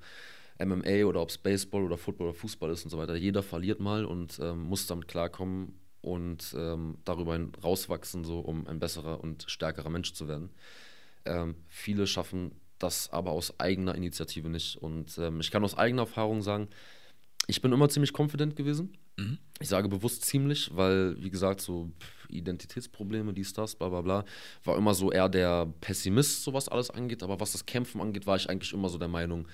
MMA 0.59 1.05
oder 1.05 1.21
ob 1.21 1.29
es 1.29 1.37
Baseball 1.37 1.83
oder 1.83 1.97
Football 1.97 2.29
oder 2.29 2.37
Fußball 2.37 2.71
ist 2.71 2.83
und 2.85 2.89
so 2.89 2.97
weiter. 2.97 3.15
Jeder 3.15 3.43
verliert 3.43 3.79
mal 3.79 4.03
und 4.03 4.39
ähm, 4.39 4.63
muss 4.63 4.87
damit 4.87 5.07
klarkommen 5.07 5.75
und 6.01 6.55
ähm, 6.57 6.97
darüber 7.05 7.39
rauswachsen, 7.63 8.23
so 8.23 8.39
um 8.39 8.67
ein 8.67 8.79
besserer 8.79 9.21
und 9.21 9.45
stärkerer 9.47 9.89
Mensch 9.89 10.13
zu 10.13 10.27
werden. 10.27 10.49
Ähm, 11.25 11.55
viele 11.67 12.07
schaffen 12.07 12.51
das 12.79 13.11
aber 13.11 13.31
aus 13.31 13.59
eigener 13.59 13.95
Initiative 13.95 14.49
nicht. 14.49 14.77
Und 14.77 15.17
ähm, 15.17 15.39
ich 15.39 15.51
kann 15.51 15.63
aus 15.63 15.77
eigener 15.77 16.03
Erfahrung 16.03 16.41
sagen, 16.41 16.67
ich 17.47 17.61
bin 17.61 17.71
immer 17.71 17.89
ziemlich 17.89 18.17
confident 18.17 18.55
gewesen. 18.55 18.97
Mhm. 19.17 19.37
Ich 19.59 19.69
sage 19.69 19.89
bewusst 19.89 20.25
ziemlich, 20.25 20.75
weil, 20.75 21.21
wie 21.21 21.29
gesagt, 21.29 21.61
so 21.61 21.91
Identitätsprobleme, 22.29 23.33
dies, 23.33 23.53
das, 23.53 23.75
bla 23.75 23.89
bla 23.89 24.01
bla, 24.01 24.25
war 24.63 24.77
immer 24.77 24.93
so 24.93 25.11
eher 25.11 25.29
der 25.29 25.71
Pessimist, 25.81 26.43
so 26.43 26.53
was 26.53 26.69
alles 26.69 26.89
angeht. 26.89 27.23
Aber 27.23 27.39
was 27.39 27.51
das 27.51 27.65
Kämpfen 27.65 28.01
angeht, 28.01 28.25
war 28.25 28.35
ich 28.35 28.49
eigentlich 28.49 28.73
immer 28.73 28.89
so 28.89 28.97
der 28.97 29.07
Meinung, 29.07 29.47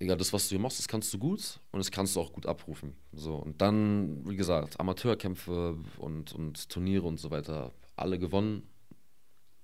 Digga, 0.00 0.16
das, 0.16 0.32
was 0.32 0.48
du 0.48 0.54
hier 0.54 0.60
machst, 0.60 0.78
das 0.78 0.88
kannst 0.88 1.12
du 1.12 1.18
gut 1.18 1.60
und 1.72 1.78
das 1.78 1.90
kannst 1.90 2.16
du 2.16 2.20
auch 2.20 2.32
gut 2.32 2.46
abrufen. 2.46 2.94
So, 3.12 3.34
und 3.34 3.60
dann, 3.60 4.26
wie 4.26 4.36
gesagt, 4.36 4.80
Amateurkämpfe 4.80 5.76
und, 5.98 6.32
und 6.32 6.70
Turniere 6.70 7.06
und 7.06 7.20
so 7.20 7.30
weiter, 7.30 7.72
alle 7.96 8.18
gewonnen. 8.18 8.62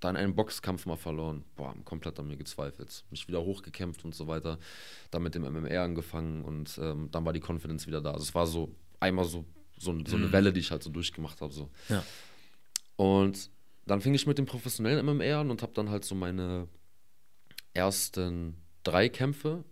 Dann 0.00 0.14
einen 0.14 0.34
Boxkampf 0.34 0.84
mal 0.84 0.98
verloren. 0.98 1.42
Boah, 1.56 1.74
komplett 1.86 2.20
an 2.20 2.28
mir 2.28 2.36
gezweifelt. 2.36 3.04
Mich 3.10 3.26
wieder 3.28 3.40
hochgekämpft 3.42 4.04
und 4.04 4.14
so 4.14 4.26
weiter. 4.26 4.58
Dann 5.10 5.22
mit 5.22 5.34
dem 5.34 5.42
MMR 5.42 5.82
angefangen 5.82 6.44
und 6.44 6.78
ähm, 6.82 7.08
dann 7.10 7.24
war 7.24 7.32
die 7.32 7.40
Confidence 7.40 7.86
wieder 7.86 8.02
da. 8.02 8.10
Also 8.10 8.24
es 8.24 8.34
war 8.34 8.46
so 8.46 8.74
einmal 9.00 9.24
so, 9.24 9.46
so, 9.78 9.98
so 10.06 10.16
eine 10.16 10.26
mhm. 10.26 10.32
Welle, 10.32 10.52
die 10.52 10.60
ich 10.60 10.70
halt 10.70 10.82
so 10.82 10.90
durchgemacht 10.90 11.40
habe. 11.40 11.52
So. 11.52 11.70
Ja. 11.88 12.04
Und 12.96 13.50
dann 13.86 14.02
fing 14.02 14.12
ich 14.12 14.26
mit 14.26 14.36
dem 14.36 14.44
professionellen 14.44 15.04
MMR 15.06 15.38
an 15.38 15.50
und 15.50 15.62
habe 15.62 15.72
dann 15.72 15.88
halt 15.88 16.04
so 16.04 16.14
meine 16.14 16.68
ersten 17.72 18.56
drei 18.82 19.08
Kämpfe 19.08 19.64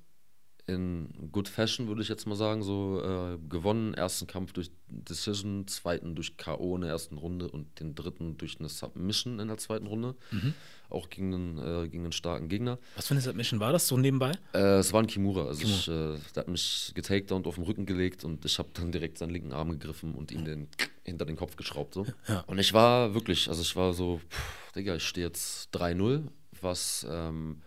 in 0.67 1.31
Good 1.31 1.49
Fashion, 1.49 1.89
würde 1.89 2.01
ich 2.01 2.09
jetzt 2.09 2.27
mal 2.27 2.37
sagen, 2.37 2.63
so 2.63 3.01
äh, 3.03 3.39
gewonnen. 3.49 3.93
Ersten 3.95 4.27
Kampf 4.27 4.53
durch 4.53 4.71
Decision, 4.89 5.67
zweiten 5.67 6.15
durch 6.15 6.37
K.O. 6.37 6.77
in 6.77 6.83
der 6.83 6.91
ersten 6.91 7.19
Runde 7.19 7.51
und 7.51 7.81
den 7.81 7.95
dritten 7.95 8.39
durch 8.39 8.59
eine 8.59 8.69
Submission 8.69 9.41
in 9.41 9.49
der 9.49 9.59
zweiten 9.59 9.87
Runde. 9.87 10.15
Mhm. 10.31 10.55
Auch 10.89 11.11
gegen 11.11 11.35
einen, 11.35 11.59
äh, 11.59 11.89
gegen 11.89 12.05
einen 12.05 12.13
starken 12.13 12.49
Gegner. 12.49 12.79
Was 12.97 13.09
für 13.09 13.15
eine 13.15 13.21
Submission 13.21 13.61
war 13.61 13.73
das 13.73 13.89
so 13.89 13.99
nebenbei? 13.99 14.33
Äh, 14.55 14.79
es 14.79 14.93
war 14.93 15.03
ein 15.03 15.07
Kimura. 15.07 15.47
Also 15.47 15.61
Kimura. 15.61 15.79
Ich, 15.79 15.89
äh, 15.89 16.33
der 16.35 16.41
hat 16.41 16.49
mich 16.49 16.93
getakedownt 16.95 17.47
auf 17.47 17.57
den 17.57 17.65
Rücken 17.65 17.85
gelegt 17.85 18.25
und 18.25 18.45
ich 18.45 18.59
habe 18.59 18.71
dann 18.73 18.91
direkt 18.91 19.19
seinen 19.19 19.31
linken 19.31 19.53
Arm 19.53 19.71
gegriffen 19.71 20.15
und 20.15 20.33
ihm 20.33 20.45
den 20.45 20.69
hinter 21.05 21.27
den 21.27 21.37
Kopf 21.37 21.57
geschraubt. 21.57 21.95
So. 21.95 22.07
Ja. 22.27 22.41
Und 22.47 22.59
ich 22.59 22.73
war 22.73 23.13
wirklich, 23.13 23.49
also 23.49 23.61
ich 23.61 23.77
war 23.77 23.93
so, 23.93 24.21
pff, 24.31 24.73
Digga, 24.73 24.95
ich 24.97 25.05
stehe 25.05 25.27
jetzt 25.27 25.75
3-0, 25.77 26.23
was, 26.63 27.07
ähm, 27.11 27.63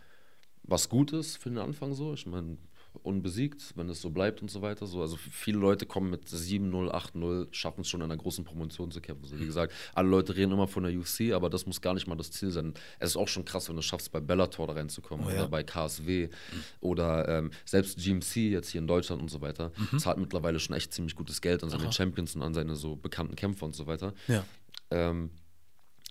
was 0.63 0.89
gut 0.89 1.13
ist 1.13 1.37
für 1.37 1.49
den 1.49 1.59
Anfang 1.59 1.93
so. 1.93 2.13
Ich 2.13 2.25
meine, 2.25 2.57
unbesiegt, 3.03 3.73
wenn 3.75 3.89
es 3.89 4.01
so 4.01 4.09
bleibt 4.09 4.41
und 4.41 4.49
so 4.49 4.61
weiter. 4.61 4.85
So, 4.85 5.01
also 5.01 5.17
viele 5.17 5.57
Leute 5.57 5.85
kommen 5.85 6.09
mit 6.09 6.27
7-0, 6.27 6.91
8-0, 6.91 7.47
schaffen 7.51 7.81
es 7.81 7.87
schon 7.87 8.01
in 8.01 8.05
einer 8.05 8.17
großen 8.17 8.43
Promotion 8.43 8.91
zu 8.91 9.01
kämpfen. 9.01 9.25
So, 9.25 9.39
wie 9.39 9.45
gesagt, 9.45 9.73
alle 9.93 10.09
Leute 10.09 10.35
reden 10.35 10.51
immer 10.51 10.67
von 10.67 10.83
der 10.83 10.97
UFC, 10.97 11.33
aber 11.33 11.49
das 11.49 11.65
muss 11.65 11.81
gar 11.81 11.93
nicht 11.93 12.07
mal 12.07 12.15
das 12.15 12.31
Ziel 12.31 12.51
sein. 12.51 12.73
Es 12.99 13.11
ist 13.11 13.17
auch 13.17 13.27
schon 13.27 13.45
krass, 13.45 13.67
wenn 13.69 13.75
du 13.75 13.79
es 13.79 13.85
schaffst, 13.85 14.11
bei 14.11 14.19
Bellator 14.19 14.67
da 14.67 14.73
reinzukommen 14.73 15.25
oh, 15.25 15.29
ja. 15.29 15.39
oder 15.39 15.47
bei 15.47 15.63
KSW 15.63 16.27
mhm. 16.27 16.31
oder 16.81 17.27
ähm, 17.27 17.51
selbst 17.65 17.97
GMC 17.97 18.51
jetzt 18.51 18.69
hier 18.69 18.81
in 18.81 18.87
Deutschland 18.87 19.21
und 19.21 19.29
so 19.29 19.41
weiter. 19.41 19.71
Mhm. 19.91 19.99
Zahlt 19.99 20.17
mittlerweile 20.17 20.59
schon 20.59 20.75
echt 20.75 20.93
ziemlich 20.93 21.15
gutes 21.15 21.41
Geld 21.41 21.63
an 21.63 21.69
seine 21.69 21.83
Aha. 21.83 21.91
Champions 21.91 22.35
und 22.35 22.41
an 22.41 22.53
seine 22.53 22.75
so 22.75 22.95
bekannten 22.95 23.35
Kämpfer 23.35 23.65
und 23.65 23.75
so 23.75 23.87
weiter. 23.87 24.13
Ja. 24.27 24.45
Ähm, 24.91 25.31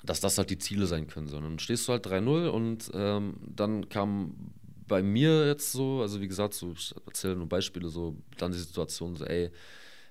dass 0.05 0.21
das 0.21 0.39
halt 0.39 0.51
die 0.51 0.59
Ziele 0.59 0.87
sein 0.87 1.07
können. 1.07 1.27
Sondern 1.27 1.53
dann 1.53 1.59
stehst 1.59 1.87
du 1.89 1.93
halt 1.93 2.07
3-0 2.07 2.49
und 2.49 2.91
ähm, 2.95 3.37
dann 3.55 3.89
kam 3.89 4.35
bei 4.87 5.03
mir 5.03 5.47
jetzt 5.47 5.73
so, 5.73 6.01
also 6.01 6.21
wie 6.21 6.29
gesagt, 6.29 6.55
so, 6.55 6.73
ich 6.73 6.95
erzähle 7.07 7.37
nur 7.37 7.49
Beispiele, 7.49 7.89
so 7.89 8.17
dann 8.39 8.53
die 8.53 8.59
Situation, 8.59 9.17
so, 9.17 9.25
ey, 9.25 9.51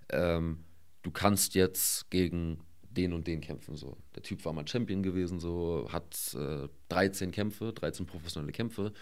ähm, 0.09 0.63
du 1.01 1.11
kannst 1.11 1.55
jetzt 1.55 2.09
gegen 2.09 2.59
den 2.83 3.13
und 3.13 3.27
den 3.27 3.41
kämpfen. 3.41 3.75
So. 3.75 3.97
Der 4.15 4.23
Typ 4.23 4.43
war 4.45 4.53
mal 4.53 4.67
Champion 4.67 5.03
gewesen, 5.03 5.39
so, 5.39 5.87
hat 5.91 6.35
äh, 6.35 6.67
13 6.89 7.31
Kämpfe, 7.31 7.73
13 7.73 8.05
professionelle 8.05 8.51
Kämpfe, 8.51 8.93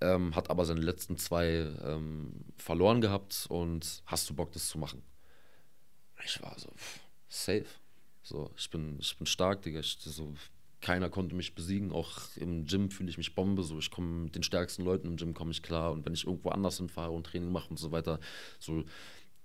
ähm, 0.00 0.34
hat 0.34 0.50
aber 0.50 0.64
seine 0.64 0.80
letzten 0.80 1.16
zwei 1.16 1.72
ähm, 1.84 2.44
verloren 2.56 3.00
gehabt 3.00 3.46
und 3.48 4.02
hast 4.06 4.28
du 4.30 4.34
Bock, 4.34 4.52
das 4.52 4.68
zu 4.68 4.78
machen? 4.78 5.02
Ich 6.24 6.42
war 6.42 6.58
so, 6.58 6.68
pff, 6.70 7.00
safe. 7.28 7.66
So, 8.22 8.50
ich 8.56 8.68
bin, 8.70 8.98
ich 9.00 9.16
bin 9.16 9.26
stark, 9.26 9.62
Digga. 9.62 9.80
Ich, 9.80 9.96
so, 9.98 10.34
keiner 10.80 11.10
konnte 11.10 11.34
mich 11.34 11.54
besiegen. 11.54 11.92
Auch 11.92 12.18
im 12.36 12.64
Gym 12.64 12.90
fühle 12.90 13.10
ich 13.10 13.18
mich 13.18 13.34
Bombe. 13.34 13.62
So, 13.62 13.78
ich 13.78 13.90
komme 13.90 14.24
mit 14.24 14.34
den 14.34 14.42
stärksten 14.42 14.84
Leuten 14.84 15.08
im 15.08 15.16
Gym 15.16 15.34
komme 15.34 15.50
ich 15.50 15.62
klar. 15.62 15.92
Und 15.92 16.04
wenn 16.06 16.14
ich 16.14 16.26
irgendwo 16.26 16.50
anders 16.50 16.78
hinfahre 16.78 17.10
und 17.10 17.24
Training 17.26 17.52
mache 17.52 17.68
und 17.70 17.78
so 17.78 17.92
weiter, 17.92 18.18
so, 18.58 18.84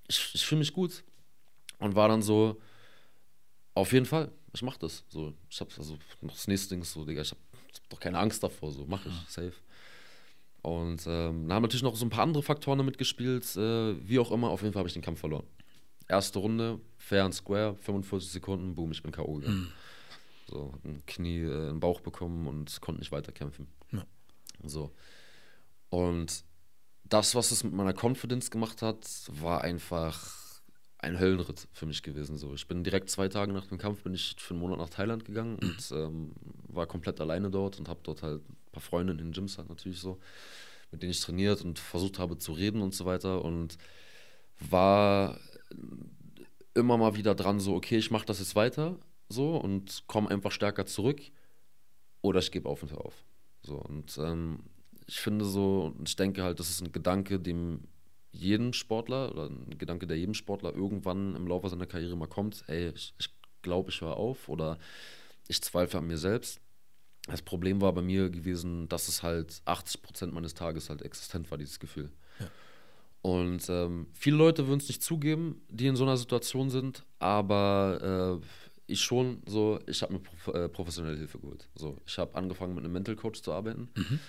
ich, 0.07 0.31
ich 0.33 0.45
fühle 0.45 0.59
mich 0.59 0.73
gut. 0.73 1.03
Und 1.79 1.95
war 1.95 2.07
dann 2.07 2.21
so, 2.21 2.61
auf 3.73 3.91
jeden 3.91 4.05
Fall, 4.05 4.31
ich 4.53 4.61
mache 4.61 4.79
das. 4.79 5.03
So, 5.09 5.33
ich 5.49 5.59
habe 5.59 5.69
also 5.77 5.97
noch 6.21 6.33
das 6.33 6.47
nächste 6.47 6.73
Ding 6.73 6.83
so, 6.83 7.03
Digga, 7.03 7.21
ich 7.21 7.31
habe 7.31 7.41
hab 7.53 7.89
doch 7.89 7.99
keine 7.99 8.17
Angst 8.19 8.41
davor. 8.41 8.71
So, 8.71 8.85
mache 8.85 9.09
ich, 9.09 9.29
safe. 9.29 9.53
Und 10.61 11.05
ähm, 11.05 11.47
da 11.47 11.55
haben 11.55 11.61
natürlich 11.61 11.83
noch 11.83 11.95
so 11.95 12.05
ein 12.05 12.09
paar 12.09 12.23
andere 12.23 12.41
Faktoren 12.41 12.79
damit 12.79 12.97
gespielt. 12.97 13.43
Äh, 13.55 14.07
wie 14.07 14.17
auch 14.17 14.31
immer, 14.31 14.49
auf 14.49 14.61
jeden 14.61 14.73
Fall 14.73 14.79
habe 14.79 14.87
ich 14.87 14.93
den 14.93 15.03
Kampf 15.03 15.19
verloren. 15.19 15.45
Erste 16.07 16.39
Runde, 16.39 16.79
fair 16.97 17.25
and 17.25 17.35
square, 17.35 17.75
45 17.75 18.31
Sekunden, 18.31 18.73
boom, 18.73 18.91
ich 18.91 19.03
bin 19.03 19.11
K.O. 19.11 19.35
gegangen. 19.35 19.59
Mhm. 19.59 19.71
So, 20.47 20.73
hat 20.73 20.85
ein 20.85 21.05
Knie 21.05 21.41
äh, 21.41 21.69
im 21.69 21.79
Bauch 21.79 22.01
bekommen 22.01 22.47
und 22.47 22.79
konnte 22.81 22.99
nicht 22.99 23.11
weiterkämpfen. 23.11 23.67
Ja. 23.91 24.05
So. 24.63 24.91
Und 25.89 26.43
das, 27.03 27.35
was 27.35 27.51
es 27.51 27.63
mit 27.63 27.73
meiner 27.73 27.93
Confidence 27.93 28.51
gemacht 28.51 28.81
hat, 28.81 29.05
war 29.27 29.61
einfach 29.61 30.45
ein 30.99 31.19
Höllenritt 31.19 31.67
für 31.71 31.85
mich 31.85 32.03
gewesen. 32.03 32.37
So. 32.37 32.53
Ich 32.53 32.67
bin 32.67 32.83
direkt 32.83 33.09
zwei 33.09 33.27
Tage 33.27 33.53
nach 33.53 33.67
dem 33.67 33.77
Kampf 33.77 34.03
bin 34.03 34.13
ich 34.13 34.35
für 34.37 34.53
einen 34.53 34.61
Monat 34.61 34.79
nach 34.79 34.89
Thailand 34.89 35.25
gegangen 35.25 35.57
und 35.59 35.91
ähm, 35.91 36.31
war 36.67 36.87
komplett 36.87 37.21
alleine 37.21 37.49
dort 37.49 37.79
und 37.79 37.89
habe 37.89 37.99
dort 38.03 38.23
halt 38.23 38.41
ein 38.49 38.57
paar 38.71 38.81
Freunde 38.81 39.13
in 39.13 39.17
den 39.19 39.31
Gyms 39.31 39.57
halt 39.57 39.69
natürlich 39.69 39.99
so, 39.99 40.19
mit 40.91 41.01
denen 41.01 41.11
ich 41.11 41.21
trainiert 41.21 41.63
und 41.63 41.79
versucht 41.79 42.19
habe 42.19 42.37
zu 42.37 42.53
reden 42.53 42.81
und 42.81 42.93
so 42.93 43.05
weiter 43.05 43.43
und 43.43 43.77
war 44.59 45.39
immer 46.73 46.97
mal 46.97 47.15
wieder 47.15 47.35
dran 47.35 47.59
so, 47.59 47.75
okay, 47.75 47.97
ich 47.97 48.11
mache 48.11 48.25
das 48.25 48.39
jetzt 48.39 48.55
weiter, 48.55 48.97
so 49.29 49.57
und 49.57 50.03
komme 50.07 50.29
einfach 50.29 50.51
stärker 50.51 50.85
zurück 50.85 51.21
oder 52.21 52.39
ich 52.39 52.51
gebe 52.51 52.69
auf 52.69 52.83
und 52.83 52.91
hör 52.91 53.05
auf. 53.05 53.25
So 53.61 53.77
und 53.77 54.17
ähm, 54.17 54.59
ich 55.07 55.19
finde 55.19 55.45
so, 55.45 55.95
ich 56.03 56.15
denke 56.15 56.43
halt, 56.43 56.59
das 56.59 56.69
ist 56.69 56.81
ein 56.81 56.91
Gedanke, 56.91 57.39
dem 57.39 57.81
jeden 58.31 58.73
Sportler 58.73 59.31
oder 59.31 59.49
ein 59.49 59.77
Gedanke, 59.77 60.07
der 60.07 60.17
jedem 60.17 60.33
Sportler 60.33 60.73
irgendwann 60.73 61.35
im 61.35 61.47
Laufe 61.47 61.69
seiner 61.69 61.85
Karriere 61.85 62.17
mal 62.17 62.27
kommt, 62.27 62.63
ey, 62.67 62.89
ich, 62.89 63.13
ich 63.17 63.29
glaube, 63.61 63.91
ich 63.91 64.01
höre 64.01 64.17
auf 64.17 64.49
oder 64.49 64.77
ich 65.47 65.61
zweifle 65.61 65.99
an 65.99 66.07
mir 66.07 66.17
selbst. 66.17 66.59
Das 67.27 67.41
Problem 67.41 67.81
war 67.81 67.93
bei 67.93 68.01
mir 68.01 68.29
gewesen, 68.29 68.87
dass 68.87 69.07
es 69.07 69.23
halt 69.23 69.61
80 69.65 70.01
Prozent 70.01 70.33
meines 70.33 70.53
Tages 70.53 70.89
halt 70.89 71.01
existent 71.01 71.49
war, 71.49 71.57
dieses 71.57 71.79
Gefühl. 71.79 72.11
Ja. 72.39 72.47
Und 73.21 73.67
ähm, 73.69 74.07
viele 74.13 74.37
Leute 74.37 74.67
würden 74.67 74.79
es 74.79 74.87
nicht 74.87 75.01
zugeben, 75.01 75.61
die 75.69 75.87
in 75.87 75.95
so 75.95 76.03
einer 76.03 76.17
Situation 76.17 76.69
sind, 76.69 77.03
aber 77.17 78.39
äh, 78.43 78.45
ich 78.87 79.01
schon 79.01 79.41
so, 79.47 79.79
ich 79.87 80.01
habe 80.01 80.13
mir 80.13 80.19
prof 80.19 80.55
äh, 80.55 80.69
professionelle 80.69 81.17
Hilfe 81.17 81.39
geholt. 81.39 81.67
So, 81.75 81.97
ich 82.05 82.17
habe 82.17 82.35
angefangen 82.35 82.75
mit 82.75 82.83
einem 82.83 82.93
Mental 82.93 83.15
Coach 83.15 83.41
zu 83.41 83.51
arbeiten. 83.51 83.89
Mhm. 83.95 84.19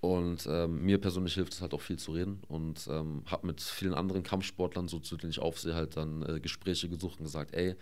Und 0.00 0.46
ähm, 0.50 0.84
mir 0.84 0.98
persönlich 0.98 1.34
hilft 1.34 1.54
es 1.54 1.62
halt 1.62 1.72
auch 1.72 1.80
viel 1.80 1.98
zu 1.98 2.12
reden 2.12 2.42
und 2.48 2.86
ähm, 2.90 3.22
habe 3.26 3.46
mit 3.46 3.62
vielen 3.62 3.94
anderen 3.94 4.22
Kampfsportlern, 4.22 4.86
so 4.86 4.98
zu 4.98 5.16
denen 5.16 5.30
ich 5.30 5.38
aufsehe, 5.38 5.74
halt 5.74 5.96
dann 5.96 6.22
äh, 6.22 6.40
Gespräche 6.40 6.90
gesucht 6.90 7.20
und 7.20 7.24
gesagt, 7.24 7.54
ey, 7.54 7.74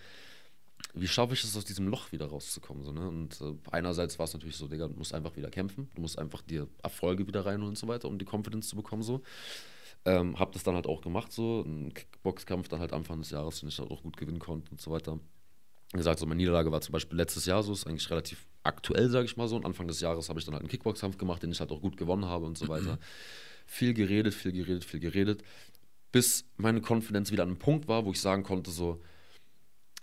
wie 0.95 1.09
schaffe 1.09 1.35
ich 1.35 1.43
es, 1.43 1.57
aus 1.57 1.65
diesem 1.65 1.89
Loch 1.89 2.13
wieder 2.13 2.27
rauszukommen? 2.27 2.85
So, 2.85 2.93
ne? 2.93 3.09
Und 3.09 3.41
äh, 3.41 3.55
einerseits 3.73 4.21
war 4.21 4.25
es 4.25 4.35
natürlich 4.35 4.57
so, 4.57 4.69
Digga, 4.69 4.87
du 4.87 4.95
musst 4.95 5.15
einfach 5.15 5.35
wieder 5.37 5.51
kämpfen, 5.51 5.91
du 5.97 6.03
musst 6.03 6.17
einfach 6.19 6.43
dir 6.43 6.69
Erfolge 6.83 7.27
wieder 7.27 7.45
reinholen 7.45 7.71
und 7.71 7.79
so 7.79 7.89
weiter, 7.89 8.07
um 8.07 8.19
die 8.19 8.27
Confidence 8.27 8.69
zu 8.69 8.77
bekommen. 8.77 9.03
So. 9.03 9.23
Ähm, 10.05 10.39
hab 10.39 10.53
das 10.53 10.63
dann 10.63 10.77
halt 10.77 10.87
auch 10.87 11.01
gemacht, 11.01 11.33
so, 11.33 11.63
ein 11.63 11.93
Kickboxkampf 11.93 12.69
dann 12.69 12.81
halt 12.81 12.93
Anfang 12.93 13.19
des 13.19 13.31
Jahres, 13.31 13.61
den 13.61 13.69
ich 13.69 13.79
halt 13.79 13.91
auch 13.91 14.03
gut 14.03 14.17
gewinnen 14.17 14.39
konnte 14.39 14.71
und 14.71 14.81
so 14.81 14.91
weiter 14.91 15.19
gesagt, 15.99 16.19
so 16.19 16.27
meine 16.27 16.39
Niederlage 16.39 16.73
war 16.73 16.81
zum 16.81 16.93
Beispiel 16.93 17.19
letztes 17.19 17.47
Jahr 17.47 17.63
so, 17.63 17.73
ist 17.73 17.87
eigentlich 17.87 18.11
relativ 18.11 18.47
aktuell, 18.63 19.11
sage 19.11 19.27
ich 19.27 19.37
mal 19.37 19.49
so. 19.49 19.57
Und 19.57 19.67
Anfang 19.67 19.87
des 19.87 20.01
Jahres 20.01 20.29
habe 20.29 20.39
ich 20.39 20.45
dann 20.45 20.55
halt 20.55 20.63
einen 20.63 20.71
Kickbox-Kampf 20.71 21.19
gemacht, 21.19 21.43
den 21.43 21.53
ich 21.53 21.61
halt 21.61 21.71
auch 21.71 21.81
gut 21.81 21.97
gewonnen 21.97 22.25
habe 22.25 22.47
und 22.47 22.57
so 22.57 22.69
weiter. 22.69 22.95
Mhm. 22.95 22.99
Viel 23.67 23.95
geredet, 23.95 24.35
viel 24.35 24.53
geredet, 24.53 24.85
viel 24.85 25.01
geredet, 25.01 25.43
bis 26.11 26.45
meine 26.57 26.81
Konfidenz 26.81 27.31
wieder 27.31 27.43
an 27.43 27.51
einem 27.51 27.59
Punkt 27.59 27.89
war, 27.89 28.05
wo 28.05 28.11
ich 28.11 28.21
sagen 28.21 28.43
konnte 28.43 28.71
so, 28.71 29.03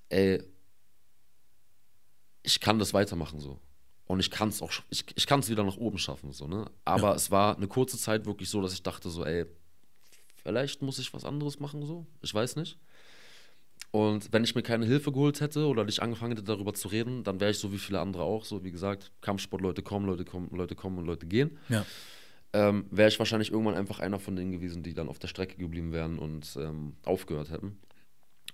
ey, 0.10 0.43
ich 2.43 2.60
kann 2.60 2.80
das 2.80 2.93
weitermachen 2.93 3.39
so. 3.39 3.60
Und 4.06 4.19
ich 4.19 4.32
kann 4.32 4.49
es 4.49 4.62
auch, 4.62 4.71
ich, 4.89 5.06
ich 5.15 5.28
kann 5.28 5.39
es 5.39 5.49
wieder 5.49 5.63
nach 5.63 5.78
oben 5.78 5.99
schaffen, 5.99 6.32
so, 6.32 6.47
ne? 6.47 6.65
Aber 6.84 7.10
ja. 7.10 7.15
es 7.15 7.30
war 7.30 7.56
eine 7.56 7.67
kurze 7.67 7.97
Zeit 7.97 8.25
wirklich 8.25 8.49
so, 8.49 8.60
dass 8.60 8.73
ich 8.73 8.82
dachte 8.82 9.10
so, 9.10 9.23
ey, 9.23 9.45
vielleicht 10.36 10.82
muss 10.82 10.97
ich 10.97 11.13
was 11.13 11.25
anderes 11.25 11.60
machen, 11.60 11.86
so. 11.86 12.08
Ich 12.21 12.34
weiß 12.34 12.56
nicht. 12.56 12.80
Und 13.91 14.32
wenn 14.32 14.43
ich 14.43 14.54
mir 14.54 14.62
keine 14.62 14.86
Hilfe 14.86 15.12
geholt 15.12 15.41
hätte 15.41 15.65
oder 15.65 15.84
nicht 15.84 16.02
angefangen 16.02 16.32
hätte, 16.32 16.43
darüber 16.43 16.73
zu 16.73 16.89
reden, 16.89 17.23
dann 17.23 17.39
wäre 17.39 17.52
ich 17.52 17.58
so 17.58 17.71
wie 17.71 17.80
viele 17.80 17.99
andere 17.99 18.23
auch, 18.23 18.45
so 18.45 18.63
wie 18.63 18.71
gesagt, 18.71 19.12
Kampfsport, 19.21 19.62
Leute 19.62 19.82
kommen, 19.82 20.06
Leute 20.06 20.25
kommen, 20.25 20.49
Leute 20.52 20.75
kommen 20.75 20.99
und 20.99 21.06
Leute 21.06 21.25
gehen. 21.25 21.58
Ja. 21.69 21.86
Ähm, 22.54 22.86
wäre 22.91 23.10
ich 23.10 23.19
wahrscheinlich 23.19 23.52
irgendwann 23.52 23.75
einfach 23.75 23.99
einer 23.99 24.19
von 24.19 24.36
denen 24.36 24.52
gewesen, 24.52 24.84
die 24.84 24.93
dann 24.93 25.10
auf 25.10 25.19
der 25.19 25.28
Strecke 25.28 25.58
geblieben 25.58 25.91
wären 25.91 26.19
und 26.19 26.56
ähm, 26.60 26.93
aufgehört 27.04 27.49
hätten. 27.49 27.80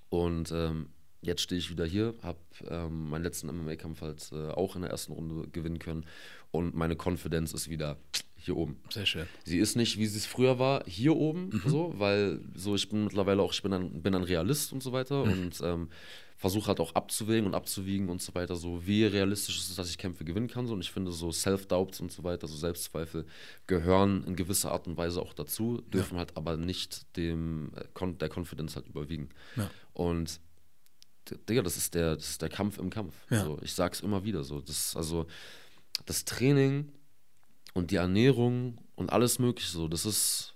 Und 0.09 0.51
ähm, 0.51 0.89
jetzt 1.21 1.41
stehe 1.41 1.59
ich 1.59 1.69
wieder 1.69 1.85
hier, 1.85 2.13
habe 2.21 2.39
ähm, 2.69 3.09
meinen 3.09 3.23
letzten 3.23 3.47
MMA-Kampf 3.47 4.01
halt 4.01 4.29
äh, 4.31 4.49
auch 4.51 4.75
in 4.75 4.83
der 4.83 4.91
ersten 4.91 5.13
Runde 5.13 5.47
gewinnen 5.49 5.79
können 5.79 6.05
und 6.51 6.75
meine 6.75 6.95
Konfidenz 6.95 7.53
ist 7.53 7.69
wieder 7.69 7.97
hier 8.45 8.55
oben. 8.55 8.77
Sehr 8.89 9.05
schön. 9.05 9.27
Sie 9.43 9.57
ist 9.57 9.75
nicht, 9.75 9.97
wie 9.97 10.05
sie 10.05 10.17
es 10.17 10.25
früher 10.25 10.59
war, 10.59 10.83
hier 10.85 11.15
oben, 11.15 11.49
mhm. 11.49 11.61
so, 11.65 11.93
weil 11.97 12.39
so 12.55 12.75
ich 12.75 12.87
bin 12.89 13.05
mittlerweile 13.05 13.41
auch, 13.41 13.51
ich 13.51 13.61
bin 13.61 13.73
ein, 13.73 14.01
bin 14.01 14.15
ein 14.15 14.23
Realist 14.23 14.71
und 14.71 14.81
so 14.81 14.91
weiter 14.91 15.25
mhm. 15.25 15.31
und 15.31 15.61
ähm, 15.63 15.89
versuche 16.37 16.67
halt 16.67 16.79
auch 16.79 16.93
abzuwägen 16.95 17.47
und 17.47 17.55
abzuwiegen 17.55 18.09
und 18.09 18.21
so 18.21 18.35
weiter, 18.35 18.55
so 18.55 18.85
wie 18.85 19.05
realistisch 19.05 19.57
ist 19.57 19.69
es, 19.69 19.75
dass 19.75 19.89
ich 19.89 19.97
Kämpfe 19.97 20.25
gewinnen 20.25 20.47
kann. 20.47 20.67
So. 20.67 20.73
Und 20.73 20.81
ich 20.81 20.91
finde, 20.91 21.11
so 21.11 21.31
Self-Doubts 21.31 22.01
und 22.01 22.11
so 22.11 22.23
weiter, 22.23 22.47
so 22.47 22.55
Selbstzweifel 22.55 23.25
gehören 23.67 24.23
in 24.25 24.35
gewisser 24.35 24.71
Art 24.71 24.87
und 24.87 24.97
Weise 24.97 25.21
auch 25.21 25.33
dazu, 25.33 25.81
dürfen 25.81 26.15
ja. 26.15 26.19
halt 26.19 26.35
aber 26.37 26.57
nicht 26.57 27.15
dem 27.17 27.71
äh, 27.75 28.13
der 28.13 28.29
Confidence 28.29 28.75
halt 28.75 28.87
überwiegen. 28.87 29.29
Ja. 29.55 29.69
Und 29.93 30.39
Digga, 31.49 31.61
das 31.61 31.77
ist 31.77 31.95
der, 31.95 32.15
das 32.15 32.31
ist 32.31 32.41
der 32.41 32.49
Kampf 32.49 32.77
im 32.77 32.89
Kampf. 32.89 33.15
Ja. 33.29 33.43
So, 33.43 33.57
ich 33.63 33.73
sag's 33.73 34.01
immer 34.01 34.23
wieder 34.23 34.43
so. 34.43 34.61
Das, 34.61 34.95
also, 34.95 35.25
das 36.05 36.25
Training 36.25 36.91
und 37.75 37.91
die 37.91 37.97
Ernährung 37.97 38.79
und 38.95 39.11
alles 39.11 39.37
Mögliche 39.37 39.69
so, 39.69 39.87
das 39.87 40.05
ist, 40.05 40.55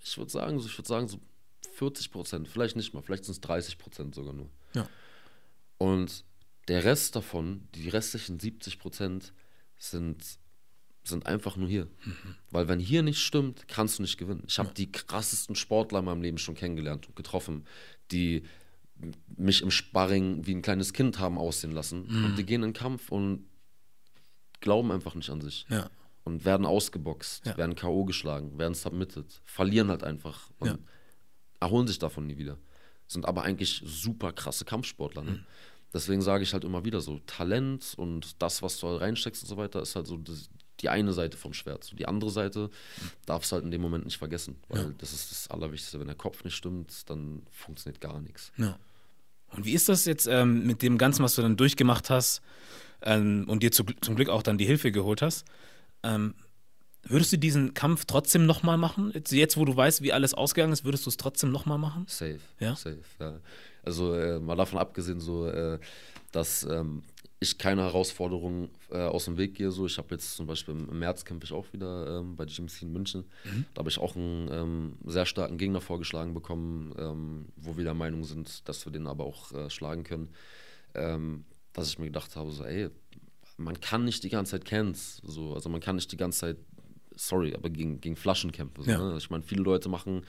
ich 0.00 0.18
würde 0.18 0.30
sagen, 0.30 0.58
so, 0.58 0.66
ich 0.66 0.76
würde 0.76 0.88
sagen, 0.88 1.08
so 1.08 1.18
40 1.74 2.10
Prozent, 2.10 2.48
vielleicht 2.48 2.76
nicht 2.76 2.92
mal, 2.92 3.00
vielleicht 3.00 3.24
sind 3.24 3.32
es 3.32 3.40
30 3.40 3.78
Prozent 3.78 4.14
sogar 4.14 4.34
nur. 4.34 4.50
Ja. 4.74 4.86
Und 5.78 6.24
der 6.68 6.84
Rest 6.84 7.16
davon, 7.16 7.68
die 7.74 7.88
restlichen 7.88 8.38
70 8.38 8.78
Prozent, 8.78 9.32
sind 9.78 10.22
sind 11.02 11.24
einfach 11.26 11.56
nur 11.56 11.68
hier. 11.68 11.86
Mhm. 12.04 12.36
Weil 12.50 12.68
wenn 12.68 12.78
hier 12.78 13.02
nicht 13.02 13.20
stimmt, 13.20 13.66
kannst 13.68 13.98
du 13.98 14.02
nicht 14.02 14.18
gewinnen. 14.18 14.44
Ich 14.46 14.58
habe 14.58 14.68
ja. 14.68 14.74
die 14.74 14.92
krassesten 14.92 15.56
Sportler 15.56 16.00
in 16.00 16.04
meinem 16.04 16.20
Leben 16.20 16.36
schon 16.36 16.54
kennengelernt 16.54 17.08
und 17.08 17.16
getroffen, 17.16 17.64
die 18.10 18.42
mich 19.36 19.62
im 19.62 19.70
Sparring 19.70 20.46
wie 20.46 20.54
ein 20.54 20.60
kleines 20.60 20.92
Kind 20.92 21.18
haben 21.18 21.38
aussehen 21.38 21.72
lassen. 21.72 22.06
Mhm. 22.06 22.24
Und 22.26 22.36
die 22.36 22.44
gehen 22.44 22.62
in 22.62 22.68
den 22.68 22.74
Kampf 22.74 23.10
und 23.10 23.46
glauben 24.60 24.92
einfach 24.92 25.14
nicht 25.14 25.30
an 25.30 25.40
sich. 25.40 25.64
Ja. 25.70 25.90
Und 26.22 26.44
werden 26.44 26.66
ausgeboxt, 26.66 27.46
ja. 27.46 27.56
werden 27.56 27.74
K.O. 27.74 28.04
geschlagen, 28.04 28.58
werden 28.58 28.74
submitted, 28.74 29.40
verlieren 29.44 29.88
halt 29.88 30.04
einfach 30.04 30.50
und 30.58 30.78
erholen 31.60 31.86
sich 31.86 31.98
davon 31.98 32.26
nie 32.26 32.36
wieder. 32.36 32.58
Sind 33.06 33.26
aber 33.26 33.42
eigentlich 33.42 33.82
super 33.84 34.32
krasse 34.32 34.64
Kampfsportler. 34.64 35.22
Ne? 35.22 35.30
Mhm. 35.30 35.46
Deswegen 35.92 36.22
sage 36.22 36.44
ich 36.44 36.52
halt 36.52 36.64
immer 36.64 36.84
wieder 36.84 37.00
so, 37.00 37.18
Talent 37.26 37.94
und 37.96 38.40
das, 38.40 38.62
was 38.62 38.78
du 38.78 38.88
halt 38.88 39.00
reinsteckst 39.00 39.42
und 39.42 39.48
so 39.48 39.56
weiter, 39.56 39.82
ist 39.82 39.96
halt 39.96 40.06
so 40.06 40.18
die 40.80 40.88
eine 40.88 41.12
Seite 41.12 41.36
vom 41.36 41.52
Schwert. 41.52 41.84
So 41.84 41.96
die 41.96 42.06
andere 42.06 42.30
Seite 42.30 42.70
darfst 43.26 43.50
du 43.50 43.54
halt 43.54 43.64
in 43.64 43.70
dem 43.70 43.80
Moment 43.80 44.04
nicht 44.04 44.18
vergessen, 44.18 44.56
weil 44.68 44.82
ja. 44.82 44.90
das 44.98 45.12
ist 45.12 45.30
das 45.30 45.50
Allerwichtigste. 45.50 45.98
Wenn 45.98 46.06
der 46.06 46.16
Kopf 46.16 46.44
nicht 46.44 46.54
stimmt, 46.54 47.08
dann 47.10 47.42
funktioniert 47.50 48.00
gar 48.00 48.20
nichts. 48.20 48.52
Ja. 48.56 48.78
Und 49.48 49.64
wie 49.64 49.72
ist 49.72 49.88
das 49.88 50.04
jetzt 50.04 50.26
ähm, 50.26 50.66
mit 50.66 50.82
dem 50.82 50.96
Ganzen, 50.96 51.24
was 51.24 51.34
du 51.34 51.42
dann 51.42 51.56
durchgemacht 51.56 52.08
hast 52.08 52.40
ähm, 53.02 53.46
und 53.48 53.62
dir 53.62 53.72
zu, 53.72 53.84
zum 54.00 54.14
Glück 54.14 54.28
auch 54.28 54.42
dann 54.44 54.58
die 54.58 54.66
Hilfe 54.66 54.92
geholt 54.92 55.22
hast? 55.22 55.44
Ähm, 56.02 56.34
würdest 57.02 57.32
du 57.32 57.38
diesen 57.38 57.74
Kampf 57.74 58.04
trotzdem 58.04 58.46
nochmal 58.46 58.78
machen? 58.78 59.12
Jetzt, 59.28 59.56
wo 59.56 59.64
du 59.64 59.76
weißt, 59.76 60.02
wie 60.02 60.12
alles 60.12 60.34
ausgegangen 60.34 60.72
ist, 60.72 60.84
würdest 60.84 61.06
du 61.06 61.10
es 61.10 61.16
trotzdem 61.16 61.50
nochmal 61.50 61.78
machen? 61.78 62.04
Safe. 62.08 62.40
Ja. 62.58 62.76
Safe, 62.76 63.00
ja. 63.18 63.40
Also 63.82 64.14
äh, 64.14 64.38
mal 64.38 64.56
davon 64.56 64.78
abgesehen, 64.78 65.20
so, 65.20 65.46
äh, 65.46 65.78
dass 66.32 66.64
ähm, 66.64 67.02
ich 67.42 67.56
keine 67.56 67.82
Herausforderungen 67.82 68.68
äh, 68.90 68.98
aus 68.98 69.24
dem 69.24 69.38
Weg 69.38 69.54
gehe. 69.54 69.70
So, 69.70 69.86
ich 69.86 69.96
habe 69.96 70.08
jetzt 70.14 70.36
zum 70.36 70.46
Beispiel 70.46 70.74
im 70.74 70.98
März 70.98 71.24
kämpfe 71.24 71.46
ich 71.46 71.52
auch 71.52 71.72
wieder 71.72 72.18
ähm, 72.18 72.36
bei 72.36 72.44
GMC 72.44 72.82
in 72.82 72.92
München. 72.92 73.24
Mhm. 73.44 73.64
Da 73.72 73.78
habe 73.80 73.88
ich 73.88 73.98
auch 73.98 74.14
einen 74.14 74.48
ähm, 74.52 74.98
sehr 75.06 75.24
starken 75.24 75.56
Gegner 75.56 75.80
vorgeschlagen 75.80 76.34
bekommen, 76.34 76.94
ähm, 76.98 77.46
wo 77.56 77.78
wir 77.78 77.84
der 77.84 77.94
Meinung 77.94 78.24
sind, 78.24 78.68
dass 78.68 78.84
wir 78.84 78.92
den 78.92 79.06
aber 79.06 79.24
auch 79.24 79.52
äh, 79.52 79.70
schlagen 79.70 80.04
können. 80.04 80.28
Ähm, 80.94 81.44
dass 81.72 81.88
ich 81.88 81.98
mir 81.98 82.06
gedacht 82.06 82.36
habe, 82.36 82.50
so, 82.50 82.64
ey, 82.64 82.90
man 83.60 83.80
kann 83.80 84.04
nicht 84.04 84.24
die 84.24 84.28
ganze 84.28 84.52
Zeit 84.52 84.64
Cans, 84.64 85.20
so, 85.22 85.54
also 85.54 85.68
man 85.68 85.80
kann 85.80 85.96
nicht 85.96 86.10
die 86.10 86.16
ganze 86.16 86.40
Zeit 86.40 86.56
sorry, 87.14 87.54
aber 87.54 87.68
gegen, 87.68 88.00
gegen 88.00 88.16
Flaschenkämpfe. 88.16 88.82
So, 88.82 88.90
ja. 88.90 88.98
ne? 88.98 89.16
Ich 89.18 89.28
meine, 89.30 89.42
viele 89.42 89.62
Leute 89.62 89.88
machen, 89.88 90.24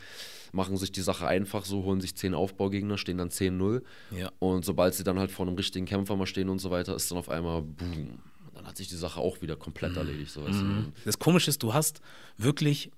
machen 0.52 0.76
sich 0.78 0.91
die 0.91 1.02
Sache 1.02 1.26
einfach 1.26 1.63
so, 1.63 1.84
holen 1.84 2.02
sich 2.02 2.15
zehn 2.15 2.34
Aufbaugegner, 2.34 2.98
stehen 2.98 3.17
dann 3.17 3.30
10-0. 3.30 3.82
Ja. 4.12 4.30
Und 4.39 4.65
sobald 4.65 4.94
sie 4.94 5.04
dann 5.04 5.17
halt 5.17 5.32
vor 5.32 5.48
einem 5.48 5.56
richtigen 5.56 5.86
Kämpfer 5.86 6.15
mal 6.17 6.26
stehen 6.26 6.50
und 6.50 6.60
so 6.60 6.70
weiter, 6.70 6.96
ist 6.96 7.10
dann 7.10 7.17
auf 7.17 7.30
einmal 7.30 7.62
boom. 7.62 8.20
Dann 8.54 8.67
hat 8.67 8.76
sich 8.76 8.89
die 8.89 8.96
Sache 8.96 9.22
auch 9.22 9.41
wieder 9.41 9.56
komplett 9.56 9.91
mhm. 9.91 9.98
erledigt. 10.00 10.32
So, 10.32 10.41
mhm. 10.41 10.91
Das 11.06 11.17
Komische 11.17 11.50
ist, 11.50 11.63
du 11.63 11.74
hast 11.74 12.02
wirklich 12.38 12.91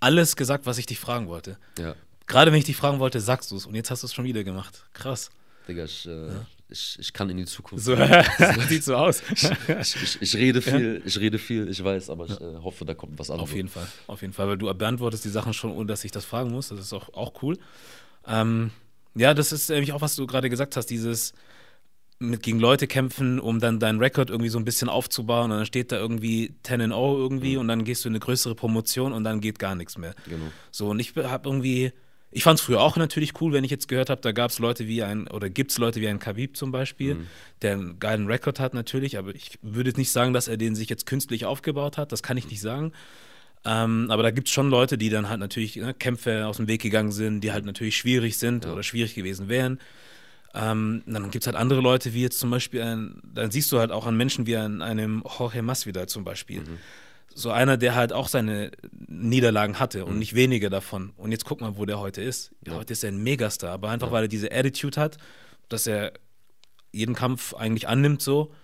alles 0.00 0.34
gesagt, 0.34 0.66
was 0.66 0.78
ich 0.78 0.86
dich 0.86 0.98
fragen 0.98 1.28
wollte. 1.28 1.56
Ja. 1.78 1.94
Gerade 2.26 2.50
wenn 2.50 2.58
ich 2.58 2.64
dich 2.64 2.76
fragen 2.76 2.98
wollte, 2.98 3.20
sagst 3.20 3.52
du 3.52 3.56
es. 3.56 3.66
Und 3.66 3.76
jetzt 3.76 3.90
hast 3.92 4.02
du 4.02 4.06
es 4.06 4.14
schon 4.14 4.24
wieder 4.24 4.42
gemacht. 4.42 4.84
Krass. 4.92 5.30
Digga, 5.68 5.84
ich, 5.84 6.06
äh, 6.06 6.26
ja 6.26 6.46
ich, 6.68 6.96
ich 6.98 7.12
kann 7.12 7.30
in 7.30 7.36
die 7.36 7.44
Zukunft. 7.44 7.84
So, 7.84 7.96
sieht 8.68 8.84
so 8.84 8.96
aus. 8.96 9.22
ich, 9.30 10.02
ich, 10.02 10.22
ich, 10.22 10.36
rede 10.36 10.60
viel, 10.60 11.02
ich 11.04 11.18
rede 11.20 11.38
viel, 11.38 11.68
ich 11.68 11.82
weiß, 11.82 12.10
aber 12.10 12.26
ich 12.26 12.40
äh, 12.40 12.58
hoffe, 12.62 12.84
da 12.84 12.94
kommt 12.94 13.18
was 13.18 13.30
anderes. 13.30 13.50
Auf 13.50 13.56
jeden 13.56 13.68
Fall, 13.68 13.86
auf 14.06 14.20
jeden 14.22 14.32
Fall, 14.32 14.48
weil 14.48 14.58
du 14.58 14.72
beantwortest 14.74 15.24
die 15.24 15.30
Sachen 15.30 15.52
schon, 15.52 15.70
ohne 15.70 15.86
dass 15.86 16.04
ich 16.04 16.10
das 16.10 16.24
fragen 16.24 16.50
muss. 16.50 16.68
Das 16.68 16.80
ist 16.80 16.92
auch, 16.92 17.12
auch 17.14 17.42
cool. 17.42 17.56
Ähm, 18.26 18.70
ja, 19.14 19.32
das 19.32 19.52
ist 19.52 19.70
nämlich 19.70 19.92
auch, 19.92 20.00
was 20.00 20.16
du 20.16 20.26
gerade 20.26 20.50
gesagt 20.50 20.76
hast, 20.76 20.86
dieses 20.86 21.32
mit 22.18 22.42
gegen 22.42 22.58
Leute 22.58 22.86
kämpfen, 22.86 23.38
um 23.38 23.60
dann 23.60 23.78
deinen 23.78 23.98
Rekord 23.98 24.30
irgendwie 24.30 24.48
so 24.48 24.58
ein 24.58 24.64
bisschen 24.64 24.88
aufzubauen 24.88 25.50
und 25.50 25.58
dann 25.58 25.66
steht 25.66 25.92
da 25.92 25.96
irgendwie 25.96 26.54
10 26.62 26.88
0 26.88 26.90
irgendwie 26.90 27.54
mhm. 27.54 27.60
und 27.60 27.68
dann 27.68 27.84
gehst 27.84 28.04
du 28.04 28.08
in 28.08 28.14
eine 28.14 28.20
größere 28.20 28.54
Promotion 28.54 29.12
und 29.12 29.24
dann 29.24 29.40
geht 29.40 29.58
gar 29.58 29.74
nichts 29.74 29.98
mehr. 29.98 30.14
Genau. 30.24 30.46
So, 30.70 30.88
und 30.88 30.98
ich 30.98 31.14
habe 31.14 31.48
irgendwie 31.48 31.92
ich 32.36 32.42
fand 32.42 32.58
es 32.58 32.66
früher 32.66 32.82
auch 32.82 32.98
natürlich 32.98 33.40
cool, 33.40 33.54
wenn 33.54 33.64
ich 33.64 33.70
jetzt 33.70 33.88
gehört 33.88 34.10
habe, 34.10 34.20
da 34.20 34.30
gab 34.30 34.50
es 34.50 34.58
Leute 34.58 34.86
wie 34.86 35.02
ein, 35.02 35.26
oder 35.28 35.48
gibt 35.48 35.70
es 35.70 35.78
Leute 35.78 36.02
wie 36.02 36.08
ein 36.08 36.18
Khabib 36.18 36.54
zum 36.54 36.70
Beispiel, 36.70 37.14
mhm. 37.14 37.26
der 37.62 37.72
einen 37.72 37.98
geilen 37.98 38.26
Rekord 38.26 38.60
hat 38.60 38.74
natürlich, 38.74 39.16
aber 39.16 39.34
ich 39.34 39.58
würde 39.62 39.88
jetzt 39.88 39.96
nicht 39.96 40.10
sagen, 40.10 40.34
dass 40.34 40.46
er 40.46 40.58
den 40.58 40.74
sich 40.74 40.90
jetzt 40.90 41.06
künstlich 41.06 41.46
aufgebaut 41.46 41.96
hat, 41.96 42.12
das 42.12 42.22
kann 42.22 42.36
ich 42.36 42.50
nicht 42.50 42.60
sagen. 42.60 42.92
Ähm, 43.64 44.08
aber 44.10 44.22
da 44.22 44.30
gibt 44.32 44.48
es 44.48 44.54
schon 44.54 44.68
Leute, 44.68 44.98
die 44.98 45.08
dann 45.08 45.30
halt 45.30 45.40
natürlich 45.40 45.76
ne, 45.76 45.94
Kämpfe 45.94 46.46
aus 46.46 46.58
dem 46.58 46.68
Weg 46.68 46.82
gegangen 46.82 47.10
sind, 47.10 47.40
die 47.40 47.52
halt 47.52 47.64
natürlich 47.64 47.96
schwierig 47.96 48.36
sind 48.36 48.66
ja. 48.66 48.72
oder 48.74 48.82
schwierig 48.82 49.14
gewesen 49.14 49.48
wären. 49.48 49.80
Ähm, 50.54 51.04
dann 51.06 51.30
gibt 51.30 51.44
es 51.44 51.46
halt 51.46 51.56
andere 51.56 51.80
Leute, 51.80 52.12
wie 52.12 52.20
jetzt 52.20 52.38
zum 52.38 52.50
Beispiel, 52.50 52.82
ein, 52.82 53.22
dann 53.24 53.50
siehst 53.50 53.72
du 53.72 53.78
halt 53.78 53.92
auch 53.92 54.04
an 54.04 54.14
Menschen 54.14 54.46
wie 54.46 54.58
an 54.58 54.82
einem 54.82 55.24
Jorge 55.38 55.62
Masvidal 55.62 56.06
zum 56.06 56.24
Beispiel. 56.24 56.60
Mhm 56.60 56.78
so 57.36 57.50
einer, 57.50 57.76
der 57.76 57.94
halt 57.94 58.14
auch 58.14 58.28
seine 58.28 58.70
Niederlagen 59.08 59.78
hatte 59.78 60.06
und 60.06 60.14
mhm. 60.14 60.18
nicht 60.20 60.34
wenige 60.34 60.70
davon. 60.70 61.12
Und 61.18 61.32
jetzt 61.32 61.44
guck 61.44 61.60
mal, 61.60 61.76
wo 61.76 61.84
der 61.84 62.00
heute 62.00 62.22
ist. 62.22 62.52
Ja. 62.66 62.74
Heute 62.74 62.94
ist 62.94 63.04
er 63.04 63.12
ein 63.12 63.22
Megastar, 63.22 63.72
aber 63.72 63.90
einfach, 63.90 64.08
ja. 64.08 64.12
weil 64.14 64.24
er 64.24 64.28
diese 64.28 64.50
Attitude 64.50 64.98
hat, 64.98 65.18
dass 65.68 65.86
er 65.86 66.14
jeden 66.92 67.14
Kampf 67.14 67.52
eigentlich 67.52 67.88
annimmt 67.88 68.22
so, 68.22 68.54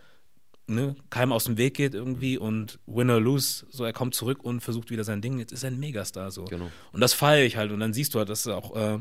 ne, 0.66 0.96
keinem 1.10 1.32
aus 1.32 1.44
dem 1.44 1.58
Weg 1.58 1.74
geht 1.74 1.92
irgendwie 1.92 2.38
und 2.38 2.78
win 2.86 3.10
or 3.10 3.20
lose, 3.20 3.66
so 3.68 3.84
er 3.84 3.92
kommt 3.92 4.14
zurück 4.14 4.42
und 4.42 4.62
versucht 4.62 4.90
wieder 4.90 5.04
sein 5.04 5.20
Ding. 5.20 5.38
Jetzt 5.38 5.52
ist 5.52 5.64
er 5.64 5.70
ein 5.70 5.78
Megastar 5.78 6.30
so. 6.30 6.44
Genau. 6.46 6.70
Und 6.92 7.00
das 7.00 7.12
feiere 7.12 7.44
ich 7.44 7.58
halt 7.58 7.72
und 7.72 7.80
dann 7.80 7.92
siehst 7.92 8.14
du 8.14 8.20
halt, 8.20 8.30
dass 8.30 8.46
auch 8.46 8.74
äh, 8.74 9.00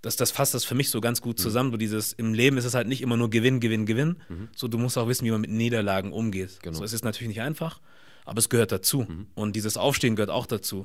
das, 0.00 0.16
das 0.16 0.30
fasst 0.30 0.54
das 0.54 0.64
für 0.64 0.74
mich 0.74 0.88
so 0.88 1.02
ganz 1.02 1.20
gut 1.20 1.38
mhm. 1.38 1.42
zusammen. 1.42 1.68
Mhm. 1.68 1.74
So 1.74 1.76
dieses, 1.78 2.12
im 2.14 2.32
Leben 2.32 2.56
ist 2.56 2.64
es 2.64 2.72
halt 2.72 2.88
nicht 2.88 3.02
immer 3.02 3.18
nur 3.18 3.28
Gewinn, 3.28 3.60
Gewinn, 3.60 3.84
Gewinn. 3.84 4.16
Mhm. 4.30 4.48
So, 4.56 4.68
du 4.68 4.78
musst 4.78 4.96
auch 4.96 5.08
wissen, 5.08 5.26
wie 5.26 5.30
man 5.30 5.42
mit 5.42 5.50
Niederlagen 5.50 6.12
umgeht. 6.12 6.60
Genau. 6.62 6.78
So, 6.78 6.84
es 6.84 6.94
ist 6.94 7.04
natürlich 7.04 7.28
nicht 7.28 7.42
einfach, 7.42 7.80
aber 8.26 8.38
es 8.38 8.48
gehört 8.48 8.72
dazu. 8.72 9.06
Mhm. 9.08 9.28
Und 9.34 9.56
dieses 9.56 9.76
Aufstehen 9.76 10.16
gehört 10.16 10.30
auch 10.30 10.46
dazu. 10.46 10.84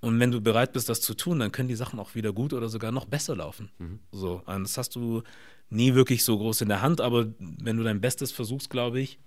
Und 0.00 0.18
wenn 0.18 0.32
du 0.32 0.40
bereit 0.40 0.72
bist, 0.72 0.88
das 0.88 1.00
zu 1.00 1.14
tun, 1.14 1.38
dann 1.38 1.52
können 1.52 1.68
die 1.68 1.76
Sachen 1.76 2.00
auch 2.00 2.16
wieder 2.16 2.32
gut 2.32 2.52
oder 2.52 2.68
sogar 2.68 2.90
noch 2.90 3.04
besser 3.04 3.36
laufen. 3.36 3.70
Mhm. 3.78 4.00
So, 4.10 4.42
das 4.46 4.76
hast 4.76 4.96
du 4.96 5.22
nie 5.70 5.94
wirklich 5.94 6.24
so 6.24 6.36
groß 6.36 6.62
in 6.62 6.68
der 6.68 6.82
Hand, 6.82 7.00
aber 7.00 7.26
wenn 7.38 7.76
du 7.76 7.84
dein 7.84 8.00
Bestes 8.00 8.32
versuchst, 8.32 8.68
glaube 8.68 9.00
ich. 9.00 9.20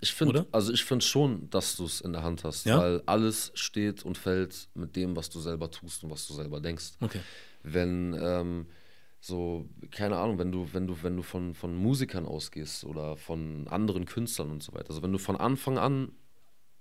Ich 0.00 0.12
finde, 0.14 0.46
also 0.50 0.72
ich 0.72 0.82
finde 0.82 1.04
schon, 1.04 1.48
dass 1.50 1.76
du 1.76 1.84
es 1.84 2.00
in 2.00 2.12
der 2.12 2.22
Hand 2.22 2.42
hast, 2.42 2.64
ja? 2.64 2.78
weil 2.78 3.02
alles 3.06 3.52
steht 3.54 4.04
und 4.04 4.18
fällt 4.18 4.68
mit 4.74 4.96
dem, 4.96 5.14
was 5.14 5.30
du 5.30 5.38
selber 5.38 5.70
tust 5.70 6.02
und 6.02 6.10
was 6.10 6.26
du 6.26 6.34
selber 6.34 6.60
denkst. 6.60 6.94
Okay. 7.00 7.20
Wenn 7.62 8.16
ähm, 8.20 8.66
so, 9.20 9.68
keine 9.90 10.16
Ahnung, 10.16 10.38
wenn 10.38 10.50
du, 10.50 10.68
wenn 10.72 10.86
du, 10.86 10.96
wenn 11.02 11.16
du 11.16 11.22
von, 11.22 11.54
von 11.54 11.76
Musikern 11.76 12.26
ausgehst 12.26 12.84
oder 12.84 13.16
von 13.16 13.68
anderen 13.68 14.06
Künstlern 14.06 14.50
und 14.50 14.62
so 14.62 14.72
weiter, 14.72 14.90
also 14.90 15.02
wenn 15.02 15.12
du 15.12 15.18
von 15.18 15.36
Anfang 15.36 15.78
an 15.78 16.12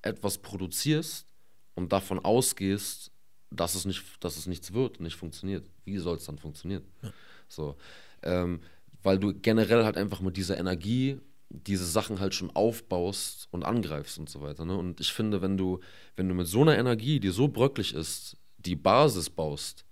etwas 0.05 0.37
produzierst 0.37 1.27
und 1.75 1.91
davon 1.91 2.19
ausgehst, 2.19 3.11
dass 3.51 3.75
es, 3.75 3.85
nicht, 3.85 4.03
dass 4.23 4.37
es 4.37 4.47
nichts 4.47 4.73
wird, 4.73 4.99
nicht 4.99 5.15
funktioniert, 5.15 5.69
wie 5.83 5.97
soll 5.97 6.17
es 6.17 6.25
dann 6.25 6.37
funktionieren? 6.37 6.83
Ja. 7.01 7.13
So, 7.47 7.75
ähm, 8.23 8.61
weil 9.03 9.19
du 9.19 9.33
generell 9.33 9.83
halt 9.83 9.97
einfach 9.97 10.21
mit 10.21 10.35
dieser 10.37 10.57
Energie 10.57 11.19
diese 11.49 11.85
Sachen 11.85 12.19
halt 12.19 12.33
schon 12.33 12.51
aufbaust 12.55 13.47
und 13.51 13.63
angreifst 13.63 14.17
und 14.17 14.29
so 14.29 14.41
weiter. 14.41 14.65
Ne? 14.65 14.75
Und 14.75 14.99
ich 14.99 15.13
finde, 15.13 15.41
wenn 15.41 15.57
du, 15.57 15.79
wenn 16.15 16.27
du 16.27 16.33
mit 16.33 16.47
so 16.47 16.61
einer 16.61 16.77
Energie, 16.77 17.19
die 17.19 17.29
so 17.29 17.47
bröcklich 17.47 17.93
ist, 17.93 18.35
die 18.57 18.75
Basis 18.75 19.29
baust, 19.29 19.85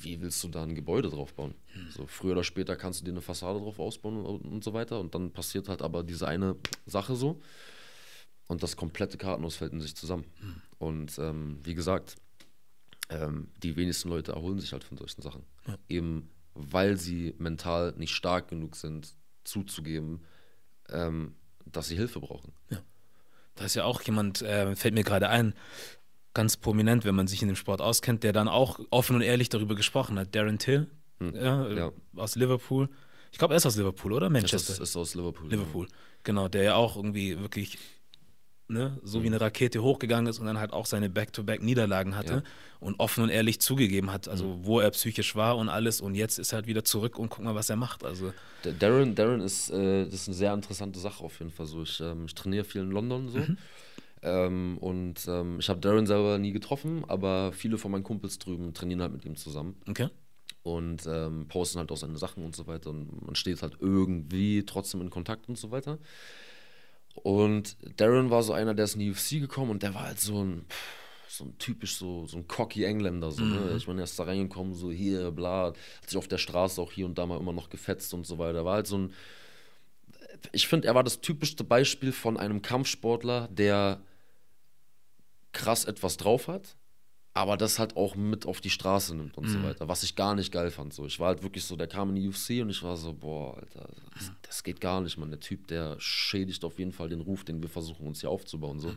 wie 0.00 0.20
willst 0.20 0.42
du 0.42 0.48
da 0.48 0.62
ein 0.62 0.74
Gebäude 0.74 1.10
drauf 1.10 1.34
bauen? 1.34 1.54
Hm. 1.74 1.90
So, 1.90 2.06
früher 2.06 2.32
oder 2.32 2.42
später 2.42 2.74
kannst 2.74 3.00
du 3.00 3.04
dir 3.04 3.12
eine 3.12 3.20
Fassade 3.20 3.60
drauf 3.60 3.78
ausbauen 3.78 4.24
und, 4.24 4.40
und 4.40 4.64
so 4.64 4.72
weiter. 4.72 4.98
Und 4.98 5.14
dann 5.14 5.30
passiert 5.30 5.68
halt 5.68 5.82
aber 5.82 6.02
diese 6.02 6.26
eine 6.26 6.56
Sache 6.86 7.14
so 7.14 7.40
und 8.52 8.62
das 8.62 8.76
komplette 8.76 9.18
Kartenhaus 9.18 9.56
fällt 9.56 9.72
in 9.72 9.80
sich 9.80 9.96
zusammen. 9.96 10.24
Mhm. 10.40 10.62
Und 10.78 11.18
ähm, 11.18 11.58
wie 11.62 11.74
gesagt, 11.74 12.16
ähm, 13.08 13.48
die 13.62 13.76
wenigsten 13.76 14.08
Leute 14.08 14.32
erholen 14.32 14.60
sich 14.60 14.72
halt 14.72 14.84
von 14.84 14.96
solchen 14.96 15.22
Sachen. 15.22 15.44
Ja. 15.66 15.76
Eben 15.88 16.28
weil 16.54 16.96
sie 16.96 17.34
mental 17.38 17.94
nicht 17.96 18.14
stark 18.14 18.48
genug 18.48 18.76
sind, 18.76 19.14
zuzugeben, 19.44 20.22
ähm, 20.90 21.34
dass 21.66 21.88
sie 21.88 21.96
Hilfe 21.96 22.20
brauchen. 22.20 22.52
Ja. 22.70 22.78
Da 23.54 23.64
ist 23.64 23.74
ja 23.74 23.84
auch 23.84 24.02
jemand, 24.02 24.42
äh, 24.42 24.74
fällt 24.76 24.94
mir 24.94 25.04
gerade 25.04 25.28
ein, 25.28 25.54
ganz 26.34 26.56
prominent, 26.56 27.04
wenn 27.04 27.14
man 27.14 27.26
sich 27.26 27.42
in 27.42 27.48
dem 27.48 27.56
Sport 27.56 27.80
auskennt, 27.80 28.22
der 28.22 28.32
dann 28.32 28.48
auch 28.48 28.80
offen 28.90 29.16
und 29.16 29.22
ehrlich 29.22 29.48
darüber 29.48 29.74
gesprochen 29.74 30.18
hat. 30.18 30.34
Darren 30.34 30.58
Till 30.58 30.90
hm. 31.18 31.34
ja, 31.34 31.68
ja. 31.68 31.92
aus 32.16 32.36
Liverpool. 32.36 32.88
Ich 33.30 33.38
glaube, 33.38 33.54
er 33.54 33.58
ist 33.58 33.66
aus 33.66 33.76
Liverpool, 33.76 34.12
oder? 34.12 34.30
Manchester. 34.30 34.72
Er 34.72 34.76
ist, 34.76 34.90
ist 34.90 34.96
aus 34.96 35.14
Liverpool. 35.14 35.50
Liverpool, 35.50 35.88
genau, 36.22 36.48
der 36.48 36.62
ja 36.62 36.74
auch 36.74 36.96
irgendwie 36.96 37.38
wirklich 37.38 37.78
ne, 38.72 38.98
so 39.02 39.18
mhm. 39.18 39.22
wie 39.22 39.26
eine 39.28 39.40
Rakete 39.40 39.82
hochgegangen 39.82 40.26
ist 40.26 40.38
und 40.38 40.46
dann 40.46 40.58
halt 40.58 40.72
auch 40.72 40.86
seine 40.86 41.10
Back-to-Back-Niederlagen 41.10 42.16
hatte 42.16 42.32
ja. 42.32 42.42
und 42.80 42.98
offen 42.98 43.24
und 43.24 43.30
ehrlich 43.30 43.60
zugegeben 43.60 44.10
hat, 44.12 44.28
also 44.28 44.46
mhm. 44.46 44.66
wo 44.66 44.80
er 44.80 44.90
psychisch 44.90 45.36
war 45.36 45.56
und 45.56 45.68
alles 45.68 46.00
und 46.00 46.14
jetzt 46.14 46.38
ist 46.38 46.52
er 46.52 46.56
halt 46.56 46.66
wieder 46.66 46.84
zurück 46.84 47.18
und 47.18 47.28
guck 47.28 47.44
mal, 47.44 47.54
was 47.54 47.70
er 47.70 47.76
macht. 47.76 48.04
Also 48.04 48.32
Darren, 48.78 49.14
Darren 49.14 49.40
ist, 49.40 49.70
äh, 49.70 50.04
das 50.04 50.14
ist 50.14 50.28
eine 50.28 50.36
sehr 50.36 50.54
interessante 50.54 50.98
Sache 50.98 51.22
auf 51.22 51.38
jeden 51.38 51.50
Fall. 51.50 51.66
So, 51.66 51.82
ich, 51.82 52.00
ähm, 52.00 52.24
ich 52.26 52.34
trainiere 52.34 52.64
viel 52.64 52.82
in 52.82 52.90
London 52.90 53.28
so. 53.28 53.38
Mhm. 53.38 53.58
Ähm, 54.22 54.78
und 54.78 55.26
ähm, 55.26 55.58
ich 55.58 55.68
habe 55.68 55.80
Darren 55.80 56.06
selber 56.06 56.38
nie 56.38 56.52
getroffen, 56.52 57.04
aber 57.08 57.52
viele 57.52 57.76
von 57.76 57.90
meinen 57.90 58.04
Kumpels 58.04 58.38
drüben 58.38 58.72
trainieren 58.72 59.02
halt 59.02 59.12
mit 59.12 59.24
ihm 59.24 59.36
zusammen. 59.36 59.76
Okay. 59.88 60.08
Und 60.62 61.06
ähm, 61.06 61.46
posten 61.48 61.80
halt 61.80 61.90
auch 61.90 61.96
seine 61.96 62.16
Sachen 62.16 62.44
und 62.44 62.54
so 62.54 62.68
weiter. 62.68 62.90
Und 62.90 63.26
man 63.26 63.34
steht 63.34 63.62
halt 63.62 63.78
irgendwie 63.80 64.64
trotzdem 64.64 65.00
in 65.00 65.10
Kontakt 65.10 65.48
und 65.48 65.58
so 65.58 65.72
weiter. 65.72 65.98
Und 67.14 67.76
Darren 68.00 68.30
war 68.30 68.42
so 68.42 68.52
einer, 68.52 68.74
der 68.74 68.86
ist 68.86 68.94
in 68.94 69.00
die 69.00 69.10
UFC 69.10 69.40
gekommen 69.40 69.70
und 69.70 69.82
der 69.82 69.94
war 69.94 70.04
halt 70.04 70.20
so 70.20 70.42
ein, 70.42 70.64
so 71.28 71.44
ein 71.44 71.58
typisch 71.58 71.96
so, 71.96 72.26
so 72.26 72.38
ein 72.38 72.48
cocky 72.48 72.84
Engländer. 72.84 73.30
So, 73.30 73.44
ne? 73.44 73.74
Ich 73.76 73.86
meine, 73.86 74.02
er 74.02 74.04
ist 74.04 74.18
da 74.18 74.24
reingekommen, 74.24 74.74
so 74.74 74.90
hier, 74.90 75.30
bla, 75.30 75.66
hat 75.66 75.76
sich 76.06 76.16
auf 76.16 76.28
der 76.28 76.38
Straße 76.38 76.80
auch 76.80 76.92
hier 76.92 77.06
und 77.06 77.18
da 77.18 77.26
mal 77.26 77.38
immer 77.38 77.52
noch 77.52 77.70
gefetzt 77.70 78.14
und 78.14 78.26
so 78.26 78.38
weiter. 78.38 78.64
War 78.64 78.74
halt 78.74 78.86
so 78.86 78.98
ein, 78.98 79.12
ich 80.52 80.66
finde, 80.66 80.88
er 80.88 80.94
war 80.94 81.04
das 81.04 81.20
typischste 81.20 81.64
Beispiel 81.64 82.12
von 82.12 82.36
einem 82.36 82.62
Kampfsportler, 82.62 83.48
der 83.48 84.00
krass 85.52 85.84
etwas 85.84 86.16
drauf 86.16 86.48
hat, 86.48 86.76
aber 87.34 87.56
das 87.56 87.78
halt 87.78 87.96
auch 87.96 88.14
mit 88.14 88.44
auf 88.44 88.60
die 88.60 88.70
Straße 88.70 89.14
nimmt 89.14 89.38
und 89.38 89.48
so 89.48 89.62
weiter, 89.62 89.88
was 89.88 90.02
ich 90.02 90.16
gar 90.16 90.34
nicht 90.34 90.52
geil 90.52 90.70
fand. 90.70 90.92
So. 90.92 91.06
Ich 91.06 91.18
war 91.18 91.28
halt 91.28 91.42
wirklich 91.42 91.64
so, 91.64 91.76
der 91.76 91.86
kam 91.86 92.10
in 92.10 92.16
die 92.16 92.28
UFC 92.28 92.62
und 92.62 92.68
ich 92.68 92.82
war 92.82 92.96
so, 92.96 93.14
boah, 93.14 93.56
Alter, 93.56 93.88
das, 94.14 94.32
das 94.42 94.62
geht 94.62 94.80
gar 94.82 95.00
nicht, 95.00 95.16
man. 95.16 95.30
Der 95.30 95.40
Typ, 95.40 95.66
der 95.68 95.96
schädigt 95.98 96.62
auf 96.62 96.78
jeden 96.78 96.92
Fall 96.92 97.08
den 97.08 97.22
Ruf, 97.22 97.44
den 97.44 97.62
wir 97.62 97.70
versuchen 97.70 98.06
uns 98.06 98.20
hier 98.20 98.28
aufzubauen. 98.28 98.80
So. 98.80 98.94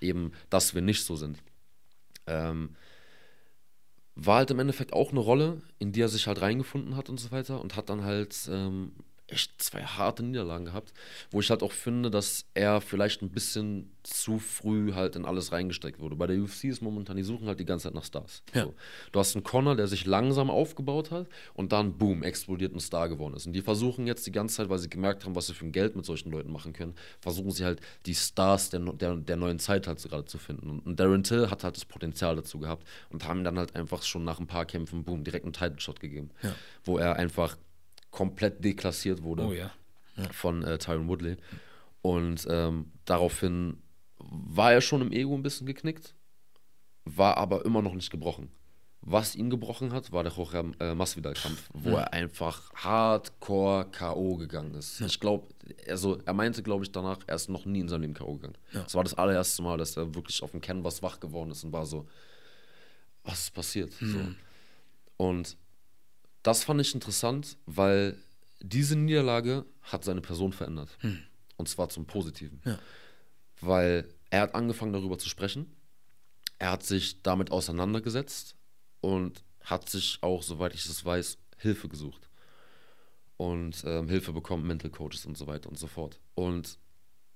Eben, 0.00 0.32
dass 0.50 0.74
wir 0.74 0.82
nicht 0.82 1.04
so 1.04 1.14
sind. 1.14 1.38
Ähm, 2.26 2.70
war 4.16 4.38
halt 4.38 4.50
im 4.50 4.58
Endeffekt 4.58 4.92
auch 4.92 5.12
eine 5.12 5.20
Rolle, 5.20 5.62
in 5.78 5.92
die 5.92 6.00
er 6.00 6.08
sich 6.08 6.26
halt 6.26 6.42
reingefunden 6.42 6.96
hat 6.96 7.08
und 7.08 7.20
so 7.20 7.30
weiter 7.30 7.60
und 7.60 7.76
hat 7.76 7.88
dann 7.88 8.02
halt 8.02 8.36
ähm, 8.50 8.90
echt 9.28 9.60
zwei 9.60 9.82
harte 9.82 10.22
Niederlagen 10.22 10.64
gehabt, 10.64 10.92
wo 11.30 11.40
ich 11.40 11.50
halt 11.50 11.62
auch 11.62 11.72
finde, 11.72 12.10
dass 12.10 12.46
er 12.54 12.80
vielleicht 12.80 13.22
ein 13.22 13.30
bisschen 13.30 13.92
zu 14.02 14.38
früh 14.38 14.94
halt 14.94 15.16
in 15.16 15.26
alles 15.26 15.52
reingesteckt 15.52 16.00
wurde. 16.00 16.16
Bei 16.16 16.26
der 16.26 16.38
UFC 16.42 16.64
ist 16.64 16.80
momentan, 16.80 17.16
die 17.18 17.22
suchen 17.22 17.46
halt 17.46 17.60
die 17.60 17.66
ganze 17.66 17.84
Zeit 17.84 17.94
nach 17.94 18.04
Stars. 18.04 18.42
Ja. 18.54 18.64
So. 18.64 18.74
Du 19.12 19.20
hast 19.20 19.34
einen 19.36 19.44
Connor, 19.44 19.76
der 19.76 19.86
sich 19.86 20.06
langsam 20.06 20.48
aufgebaut 20.48 21.10
hat 21.10 21.26
und 21.52 21.72
dann, 21.72 21.98
boom, 21.98 22.22
explodiert 22.22 22.74
ein 22.74 22.80
Star 22.80 23.10
geworden 23.10 23.34
ist. 23.34 23.46
Und 23.46 23.52
die 23.52 23.60
versuchen 23.60 24.06
jetzt 24.06 24.26
die 24.26 24.32
ganze 24.32 24.56
Zeit, 24.56 24.70
weil 24.70 24.78
sie 24.78 24.88
gemerkt 24.88 25.26
haben, 25.26 25.34
was 25.34 25.46
sie 25.48 25.54
für 25.54 25.66
ein 25.66 25.72
Geld 25.72 25.94
mit 25.94 26.06
solchen 26.06 26.30
Leuten 26.30 26.50
machen 26.50 26.72
können, 26.72 26.94
versuchen 27.20 27.50
sie 27.50 27.64
halt 27.66 27.80
die 28.06 28.14
Stars 28.14 28.70
der, 28.70 28.80
der, 28.80 29.14
der 29.16 29.36
neuen 29.36 29.58
Zeit 29.58 29.86
halt 29.86 30.00
so 30.00 30.08
gerade 30.08 30.24
zu 30.24 30.38
finden. 30.38 30.78
Und 30.80 30.98
Darren 30.98 31.22
Till 31.22 31.50
hat 31.50 31.64
halt 31.64 31.76
das 31.76 31.84
Potenzial 31.84 32.34
dazu 32.36 32.58
gehabt 32.60 32.86
und 33.10 33.26
haben 33.26 33.44
dann 33.44 33.58
halt 33.58 33.76
einfach 33.76 34.02
schon 34.02 34.24
nach 34.24 34.40
ein 34.40 34.46
paar 34.46 34.64
Kämpfen, 34.64 35.04
boom, 35.04 35.22
direkt 35.22 35.44
einen 35.44 35.52
Title-Shot 35.52 36.00
gegeben, 36.00 36.30
Ja. 36.42 36.54
wo 36.84 36.96
er 36.96 37.16
einfach 37.16 37.56
komplett 38.10 38.64
deklassiert 38.64 39.22
wurde 39.22 39.44
Oh 39.44 39.52
ja. 39.52 39.70
von 40.32 40.62
äh, 40.64 40.78
Tyron 40.78 41.08
Woodley. 41.08 41.36
Und 42.02 42.46
ähm, 42.50 42.92
daraufhin 43.04 43.82
war 44.18 44.72
er 44.72 44.80
schon 44.80 45.02
im 45.02 45.12
Ego 45.12 45.34
ein 45.34 45.42
bisschen 45.42 45.66
geknickt, 45.66 46.14
war 47.04 47.36
aber 47.36 47.64
immer 47.64 47.82
noch 47.82 47.94
nicht 47.94 48.10
gebrochen. 48.10 48.50
Was 49.00 49.36
ihn 49.36 49.48
gebrochen 49.48 49.92
hat, 49.92 50.10
war 50.12 50.24
der 50.24 50.32
Jorge 50.32 50.72
äh, 50.80 50.94
Masvidal-Kampf, 50.94 51.70
wo 51.72 51.90
er 51.90 52.12
einfach 52.12 52.72
hardcore 52.74 53.86
K.O. 53.92 54.36
gegangen 54.36 54.74
ist. 54.74 55.00
Ich 55.00 55.20
glaube, 55.20 55.46
also 55.88 56.18
er 56.26 56.34
meinte, 56.34 56.62
glaube 56.64 56.84
ich, 56.84 56.90
danach, 56.92 57.18
er 57.26 57.36
ist 57.36 57.48
noch 57.48 57.64
nie 57.64 57.80
in 57.80 57.88
seinem 57.88 58.02
Leben 58.02 58.14
K.O. 58.14 58.34
gegangen. 58.34 58.58
Das 58.72 58.94
war 58.96 59.04
das 59.04 59.14
allererste 59.14 59.62
Mal, 59.62 59.78
dass 59.78 59.96
er 59.96 60.14
wirklich 60.14 60.42
auf 60.42 60.50
dem 60.50 60.60
Canvas 60.60 61.02
wach 61.02 61.20
geworden 61.20 61.52
ist 61.52 61.62
und 61.64 61.72
war 61.72 61.86
so, 61.86 62.06
was 63.22 63.40
ist 63.44 63.54
passiert? 63.54 63.92
So. 63.92 64.18
Und 65.16 65.56
das 66.48 66.64
fand 66.64 66.80
ich 66.80 66.94
interessant, 66.94 67.58
weil 67.66 68.16
diese 68.60 68.96
Niederlage 68.96 69.66
hat 69.82 70.02
seine 70.02 70.22
Person 70.22 70.54
verändert. 70.54 70.88
Und 71.58 71.68
zwar 71.68 71.90
zum 71.90 72.06
Positiven. 72.06 72.62
Ja. 72.64 72.78
Weil 73.60 74.08
er 74.30 74.40
hat 74.40 74.54
angefangen 74.54 74.94
darüber 74.94 75.18
zu 75.18 75.28
sprechen. 75.28 75.76
Er 76.58 76.70
hat 76.70 76.84
sich 76.84 77.22
damit 77.22 77.52
auseinandergesetzt 77.52 78.54
und 79.02 79.44
hat 79.60 79.90
sich 79.90 80.20
auch, 80.22 80.42
soweit 80.42 80.72
ich 80.72 80.86
es 80.86 81.04
weiß, 81.04 81.36
Hilfe 81.58 81.86
gesucht. 81.86 82.30
Und 83.36 83.84
ähm, 83.84 84.08
Hilfe 84.08 84.32
bekommen, 84.32 84.66
Mental 84.66 84.90
Coaches 84.90 85.26
und 85.26 85.36
so 85.36 85.46
weiter 85.46 85.68
und 85.68 85.78
so 85.78 85.86
fort. 85.86 86.18
Und 86.34 86.78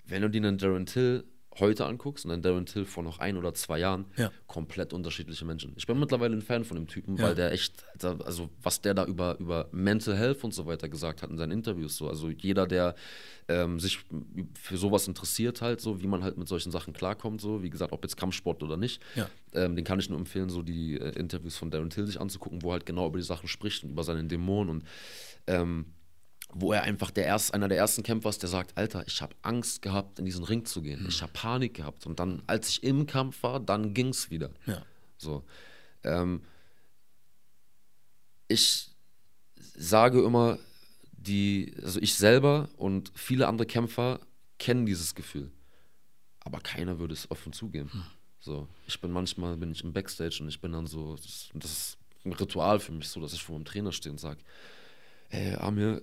wenn 0.04 0.22
du 0.22 0.30
dir 0.30 0.38
einen 0.38 0.56
Darren 0.56 0.86
Till 0.86 1.24
heute 1.61 1.84
anguckst 1.86 2.24
und 2.24 2.30
einen 2.30 2.42
Darren 2.42 2.64
Till 2.66 2.84
vor 2.86 3.03
noch 3.03 3.18
ein 3.18 3.36
oder 3.36 3.53
zwei 3.55 3.78
Jahren, 3.78 4.07
Ja. 4.16 4.30
komplett 4.46 4.92
unterschiedliche 4.92 5.44
Menschen. 5.44 5.74
Ich 5.76 5.86
bin 5.86 5.98
mittlerweile 5.98 6.34
ein 6.34 6.40
Fan 6.42 6.64
von 6.64 6.76
dem 6.76 6.86
Typen, 6.86 7.16
Ja. 7.16 7.24
weil 7.24 7.34
der 7.34 7.53
echt, 7.53 7.84
also 8.03 8.48
was 8.62 8.80
der 8.80 8.94
da 8.94 9.05
über, 9.05 9.38
über 9.38 9.68
Mental 9.72 10.16
Health 10.16 10.44
und 10.44 10.55
so 10.55 10.64
weiter 10.66 10.88
gesagt 10.88 11.22
hat 11.22 11.30
in 11.30 11.36
seinen 11.36 11.53
Interviews, 11.53 11.96
so, 11.96 12.09
also 12.09 12.30
jeder, 12.30 12.66
der 12.66 12.94
ähm, 13.48 13.78
sich 13.80 13.98
für 14.55 14.76
sowas 14.78 15.07
interessiert 15.09 15.61
halt, 15.61 15.80
so 15.80 16.00
wie 16.00 16.07
man 16.07 16.22
halt 16.22 16.38
mit 16.38 16.48
solchen 16.48 16.70
Sachen 16.72 16.92
klarkommt, 16.94 17.40
so 17.40 17.62
wie 17.62 17.70
gesagt, 17.70 17.92
ob 17.92 18.03
jetzt 18.05 18.16
Kampfsport 18.16 18.62
oder 18.62 18.76
nicht, 18.76 19.03
Ja. 19.14 19.28
ähm, 19.53 19.76
den 19.76 19.84
kann 19.84 19.98
ich 19.98 20.09
nur 20.09 20.18
empfehlen, 20.18 20.48
so 20.48 20.62
die 20.62 20.94
äh, 20.98 21.11
Interviews 21.18 21.57
von 21.57 21.70
Darren 21.70 21.90
Till 21.90 22.07
sich 22.07 22.20
anzugucken, 22.20 22.62
wo 22.62 22.72
halt 22.72 22.86
genau 22.86 23.07
über 23.09 23.18
die 23.18 23.24
Sachen 23.24 23.48
spricht 23.48 23.84
und 23.84 23.90
über 23.90 24.05
seine 24.05 24.24
Dämonen 24.24 24.70
und 24.70 24.84
ähm, 25.46 25.86
wo 26.55 26.72
er 26.72 26.82
einfach 26.82 27.11
der 27.11 27.24
erst, 27.24 27.55
einer 27.55 27.68
der 27.68 27.78
ersten 27.78 28.03
Kämpfer 28.03 28.28
ist, 28.28 28.42
der 28.42 28.48
sagt, 28.48 28.76
Alter, 28.76 29.05
ich 29.07 29.22
habe 29.22 29.34
Angst 29.42 29.82
gehabt, 29.82 30.18
in 30.18 30.24
diesen 30.24 30.44
Ring 30.44 30.64
zu 30.64 30.82
gehen. 30.82 31.07
Ich 31.09 31.22
habe 31.22 31.32
Panik 31.32 31.74
gehabt. 31.74 32.07
Und 32.07 32.20
dann, 32.20 32.42
als 32.46 32.68
ich 32.68 32.82
im 32.82 33.07
Kampf 33.07 33.42
war, 33.42 33.61
dann 33.61 33.94
ging 33.94 34.09
es 34.09 34.30
wieder. 34.30 34.50
Ja. 34.66 34.84
So. 35.16 35.44
Ähm, 36.05 36.42
ich 38.48 38.90
sage 39.74 40.22
immer, 40.22 40.59
die, 41.12 41.74
also 41.82 42.00
ich 42.00 42.14
selber 42.14 42.68
und 42.76 43.12
viele 43.14 43.48
andere 43.48 43.66
Kämpfer 43.66 44.20
kennen 44.59 44.86
dieses 44.86 45.14
Gefühl. 45.14 45.50
Aber 46.40 46.61
keiner 46.61 46.98
würde 46.98 47.14
es 47.14 47.30
offen 47.30 47.53
zugeben. 47.53 48.05
So, 48.40 48.66
ich 48.88 49.00
bin 49.00 49.12
manchmal 49.12 49.57
bin 49.57 49.70
ich 49.70 49.84
im 49.84 49.92
Backstage 49.92 50.38
und 50.40 50.48
ich 50.48 50.61
bin 50.61 50.72
dann 50.72 50.86
so, 50.86 51.14
das, 51.14 51.50
das 51.55 51.70
ist 51.70 51.98
ein 52.24 52.32
Ritual 52.32 52.80
für 52.80 52.92
mich, 52.92 53.09
so 53.09 53.20
dass 53.20 53.32
ich 53.32 53.42
vor 53.42 53.57
dem 53.57 53.64
Trainer 53.64 53.92
stehe 53.92 54.12
und 54.12 54.18
sage, 54.18 54.40
hey 55.28 55.55
Amir, 55.55 56.03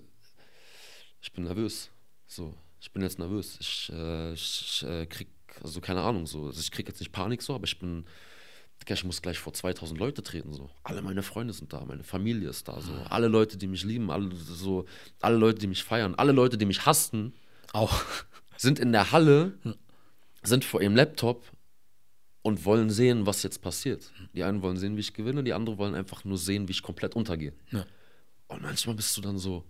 ich 1.21 1.31
bin 1.31 1.43
nervös. 1.43 1.89
So, 2.27 2.53
ich 2.79 2.91
bin 2.91 3.01
jetzt 3.01 3.19
nervös. 3.19 3.57
Ich, 3.59 3.91
äh, 3.93 4.33
ich, 4.33 4.85
äh, 4.87 5.05
krieg, 5.05 5.27
also 5.63 5.81
keine 5.81 6.01
Ahnung, 6.01 6.25
so, 6.25 6.45
also 6.47 6.59
ich 6.59 6.71
krieg 6.71 6.87
jetzt 6.87 6.99
nicht 6.99 7.11
Panik 7.11 7.41
so, 7.41 7.55
aber 7.55 7.65
ich 7.65 7.79
bin, 7.79 8.05
ich 8.87 9.03
muss 9.03 9.21
gleich 9.21 9.37
vor 9.37 9.53
2000 9.53 9.99
Leute 9.99 10.23
treten, 10.23 10.53
so. 10.53 10.69
Alle 10.83 11.01
meine 11.01 11.21
Freunde 11.21 11.53
sind 11.53 11.73
da, 11.73 11.83
meine 11.85 12.03
Familie 12.03 12.49
ist 12.49 12.67
da, 12.67 12.81
so. 12.81 12.93
Alle 13.09 13.27
Leute, 13.27 13.57
die 13.57 13.67
mich 13.67 13.83
lieben, 13.83 14.09
alle 14.09 14.33
so, 14.35 14.85
alle 15.19 15.37
Leute, 15.37 15.59
die 15.59 15.67
mich 15.67 15.83
feiern, 15.83 16.15
alle 16.15 16.31
Leute, 16.31 16.57
die 16.57 16.65
mich 16.65 16.85
hassen, 16.85 17.33
Auch. 17.73 18.03
sind 18.57 18.79
in 18.79 18.91
der 18.91 19.11
Halle, 19.11 19.53
sind 20.43 20.65
vor 20.65 20.81
ihrem 20.81 20.95
Laptop 20.95 21.51
und 22.41 22.65
wollen 22.65 22.89
sehen, 22.89 23.25
was 23.25 23.43
jetzt 23.43 23.61
passiert. 23.61 24.11
Die 24.33 24.43
einen 24.43 24.61
wollen 24.61 24.77
sehen, 24.77 24.95
wie 24.95 25.01
ich 25.01 25.13
gewinne, 25.13 25.43
die 25.43 25.53
anderen 25.53 25.77
wollen 25.77 25.95
einfach 25.95 26.23
nur 26.23 26.37
sehen, 26.37 26.67
wie 26.67 26.71
ich 26.71 26.81
komplett 26.81 27.15
untergehe. 27.15 27.53
Ja. 27.71 27.85
Und 28.47 28.61
manchmal 28.61 28.95
bist 28.95 29.15
du 29.17 29.21
dann 29.21 29.37
so, 29.37 29.65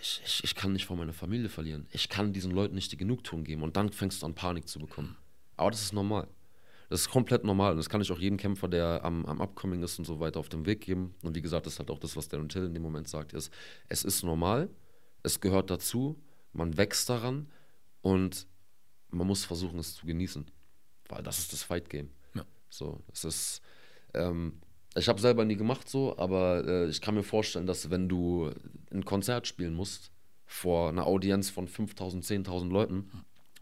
ich, 0.00 0.22
ich, 0.24 0.44
ich 0.44 0.54
kann 0.54 0.72
nicht 0.72 0.86
vor 0.86 0.96
meiner 0.96 1.12
Familie 1.12 1.48
verlieren. 1.48 1.86
Ich 1.92 2.08
kann 2.08 2.32
diesen 2.32 2.50
Leuten 2.50 2.74
nicht 2.74 2.92
die 2.92 2.96
Genugtuung 2.96 3.44
geben. 3.44 3.62
Und 3.62 3.76
dann 3.76 3.90
fängst 3.90 4.22
du 4.22 4.26
an, 4.26 4.34
Panik 4.34 4.68
zu 4.68 4.78
bekommen. 4.78 5.16
Aber 5.56 5.70
das 5.70 5.82
ist 5.82 5.92
normal. 5.92 6.28
Das 6.88 7.00
ist 7.02 7.10
komplett 7.10 7.44
normal. 7.44 7.72
Und 7.72 7.78
das 7.78 7.90
kann 7.90 8.00
ich 8.00 8.10
auch 8.10 8.18
jedem 8.18 8.38
Kämpfer, 8.38 8.68
der 8.68 9.04
am, 9.04 9.26
am 9.26 9.40
Upcoming 9.40 9.82
ist 9.82 9.98
und 9.98 10.06
so 10.06 10.20
weiter, 10.20 10.40
auf 10.40 10.48
den 10.48 10.64
Weg 10.64 10.80
geben. 10.80 11.14
Und 11.22 11.36
wie 11.36 11.42
gesagt, 11.42 11.66
das 11.66 11.74
ist 11.74 11.78
halt 11.78 11.90
auch 11.90 11.98
das, 11.98 12.16
was 12.16 12.28
Darren 12.28 12.48
Till 12.48 12.64
in 12.64 12.74
dem 12.74 12.82
Moment 12.82 13.08
sagt, 13.08 13.34
ist, 13.34 13.52
es 13.88 14.04
ist 14.04 14.22
normal, 14.22 14.70
es 15.22 15.40
gehört 15.40 15.70
dazu, 15.70 16.22
man 16.52 16.76
wächst 16.76 17.08
daran 17.10 17.50
und 18.00 18.46
man 19.10 19.26
muss 19.26 19.44
versuchen, 19.44 19.78
es 19.78 19.94
zu 19.94 20.06
genießen. 20.06 20.50
Weil 21.08 21.22
das 21.22 21.38
ist 21.38 21.52
das 21.52 21.62
Fight 21.62 21.90
Game. 21.90 22.10
Ja. 22.34 22.44
So, 22.70 23.02
es 23.12 23.24
ist, 23.24 23.62
ähm, 24.14 24.60
ich 24.98 25.08
habe 25.08 25.20
selber 25.20 25.44
nie 25.44 25.56
gemacht 25.56 25.88
so, 25.88 26.16
aber 26.18 26.66
äh, 26.66 26.88
ich 26.88 27.00
kann 27.00 27.14
mir 27.14 27.22
vorstellen, 27.22 27.66
dass 27.66 27.90
wenn 27.90 28.08
du 28.08 28.50
ein 28.92 29.04
Konzert 29.04 29.46
spielen 29.46 29.74
musst 29.74 30.10
vor 30.46 30.88
einer 30.88 31.06
Audienz 31.06 31.50
von 31.50 31.68
5000, 31.68 32.24
10.000 32.24 32.70
Leuten, 32.70 33.10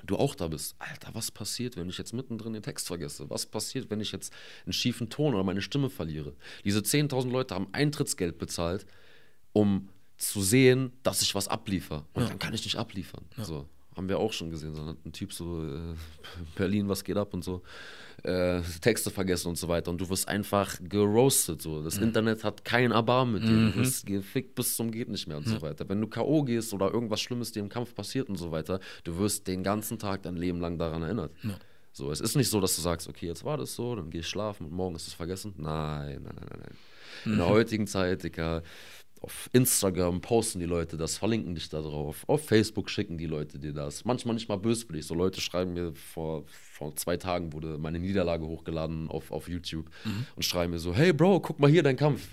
du 0.04 0.16
auch 0.16 0.34
da 0.34 0.48
bist. 0.48 0.76
Alter, 0.78 1.14
was 1.14 1.30
passiert, 1.30 1.76
wenn 1.76 1.88
ich 1.88 1.98
jetzt 1.98 2.12
mittendrin 2.12 2.52
den 2.52 2.62
Text 2.62 2.86
vergesse? 2.86 3.28
Was 3.30 3.46
passiert, 3.46 3.90
wenn 3.90 4.00
ich 4.00 4.12
jetzt 4.12 4.32
einen 4.64 4.72
schiefen 4.72 5.10
Ton 5.10 5.34
oder 5.34 5.44
meine 5.44 5.62
Stimme 5.62 5.90
verliere? 5.90 6.34
Diese 6.64 6.80
10.000 6.80 7.30
Leute 7.30 7.54
haben 7.54 7.68
Eintrittsgeld 7.72 8.38
bezahlt, 8.38 8.86
um 9.52 9.88
zu 10.16 10.42
sehen, 10.42 10.92
dass 11.02 11.22
ich 11.22 11.34
was 11.34 11.48
abliefer. 11.48 12.06
Und 12.14 12.28
dann 12.28 12.38
kann 12.38 12.54
ich 12.54 12.64
nicht 12.64 12.76
abliefern. 12.76 13.24
So, 13.42 13.68
haben 13.96 14.08
wir 14.08 14.18
auch 14.18 14.32
schon 14.32 14.50
gesehen. 14.50 14.74
So 14.74 14.84
hat 14.84 14.96
ein 15.04 15.12
Typ 15.12 15.32
so, 15.32 15.64
äh, 15.64 15.94
Berlin, 16.54 16.88
was 16.88 17.02
geht 17.02 17.16
ab 17.16 17.32
und 17.32 17.42
so, 17.42 17.62
äh, 18.22 18.60
Texte 18.80 19.10
vergessen 19.10 19.48
und 19.48 19.56
so 19.56 19.68
weiter. 19.68 19.90
Und 19.90 20.00
du 20.00 20.08
wirst 20.08 20.28
einfach 20.28 20.76
geroastet. 20.82 21.62
So. 21.62 21.82
Das 21.82 21.96
Internet 21.98 22.44
hat 22.44 22.64
kein 22.64 22.92
Erbarmen 22.92 23.34
mit 23.34 23.42
dir. 23.44 23.72
Du 23.72 23.76
wirst 23.76 24.06
gefickt 24.06 24.54
bis 24.54 24.76
zum 24.76 24.90
geht 24.90 25.08
nicht 25.08 25.26
mehr 25.26 25.38
und 25.38 25.48
so 25.48 25.62
weiter. 25.62 25.88
Wenn 25.88 26.00
du 26.00 26.06
K.O. 26.06 26.42
gehst 26.42 26.72
oder 26.74 26.92
irgendwas 26.92 27.20
Schlimmes 27.20 27.52
dir 27.52 27.60
im 27.60 27.68
Kampf 27.68 27.94
passiert 27.94 28.28
und 28.28 28.36
so 28.36 28.50
weiter, 28.52 28.80
du 29.04 29.16
wirst 29.18 29.46
den 29.46 29.62
ganzen 29.62 29.98
Tag 29.98 30.22
dein 30.22 30.36
Leben 30.36 30.60
lang 30.60 30.78
daran 30.78 31.02
erinnert. 31.02 31.32
So, 31.92 32.10
es 32.10 32.20
ist 32.20 32.36
nicht 32.36 32.50
so, 32.50 32.60
dass 32.60 32.76
du 32.76 32.82
sagst, 32.82 33.08
okay, 33.08 33.26
jetzt 33.26 33.42
war 33.42 33.56
das 33.56 33.74
so, 33.74 33.96
dann 33.96 34.10
geh 34.10 34.18
ich 34.18 34.28
schlafen 34.28 34.66
und 34.66 34.72
morgen 34.72 34.96
ist 34.96 35.06
es 35.06 35.14
vergessen. 35.14 35.54
Nein, 35.56 36.20
nein, 36.22 36.34
nein, 36.36 36.46
nein, 36.50 36.60
nein. 36.60 36.76
In 37.24 37.38
der 37.38 37.48
heutigen 37.48 37.86
Zeit, 37.86 38.22
Digga, 38.22 38.62
auf 39.20 39.48
Instagram 39.52 40.20
posten 40.20 40.60
die 40.60 40.66
Leute 40.66 40.96
das, 40.96 41.16
verlinken 41.16 41.54
dich 41.54 41.68
da 41.68 41.80
drauf. 41.80 42.24
Auf 42.26 42.44
Facebook 42.44 42.90
schicken 42.90 43.18
die 43.18 43.26
Leute 43.26 43.58
dir 43.58 43.72
das. 43.72 44.04
Manchmal 44.04 44.34
nicht 44.34 44.48
mal 44.48 44.56
böswillig. 44.56 45.06
So 45.06 45.14
Leute 45.14 45.40
schreiben 45.40 45.72
mir, 45.72 45.92
vor, 45.94 46.44
vor 46.46 46.94
zwei 46.96 47.16
Tagen 47.16 47.52
wurde 47.52 47.78
meine 47.78 47.98
Niederlage 47.98 48.46
hochgeladen 48.46 49.08
auf, 49.08 49.30
auf 49.32 49.48
YouTube 49.48 49.86
und 50.36 50.44
schreiben 50.44 50.72
mir 50.72 50.78
so, 50.78 50.94
hey 50.94 51.12
Bro, 51.12 51.40
guck 51.40 51.58
mal 51.58 51.70
hier 51.70 51.82
dein 51.82 51.96
Kampf. 51.96 52.28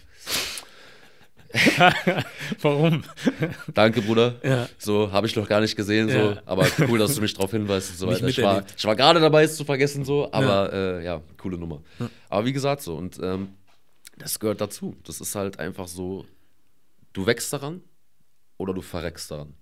Warum? 2.61 3.03
Danke, 3.73 4.01
Bruder. 4.01 4.35
Ja. 4.43 4.67
So, 4.77 5.11
habe 5.11 5.27
ich 5.27 5.35
noch 5.35 5.47
gar 5.47 5.61
nicht 5.61 5.75
gesehen, 5.75 6.09
so. 6.09 6.17
Ja. 6.17 6.41
Aber 6.45 6.65
cool, 6.87 6.97
dass 6.97 7.13
du 7.15 7.21
mich 7.21 7.33
darauf 7.33 7.51
hinweist 7.51 7.91
und 7.91 7.97
so 7.97 8.07
weiter. 8.11 8.27
Ich 8.27 8.41
war, 8.41 8.63
ich 8.75 8.85
war 8.85 8.95
gerade 8.95 9.19
dabei, 9.19 9.43
es 9.43 9.55
zu 9.55 9.63
vergessen, 9.63 10.03
so, 10.03 10.31
aber 10.31 10.73
ja, 10.73 10.97
äh, 10.97 11.05
ja 11.05 11.21
coole 11.37 11.57
Nummer. 11.57 11.83
Aber 12.29 12.45
wie 12.45 12.53
gesagt, 12.53 12.81
so, 12.81 12.95
und 12.95 13.19
ähm, 13.21 13.49
das 14.17 14.39
gehört 14.39 14.61
dazu. 14.61 14.95
Das 15.03 15.21
ist 15.21 15.35
halt 15.35 15.59
einfach 15.59 15.87
so, 15.87 16.25
du 17.13 17.25
wächst 17.25 17.53
daran 17.53 17.81
oder 18.57 18.73
du 18.73 18.81
verreckst 18.81 19.31
daran. 19.31 19.55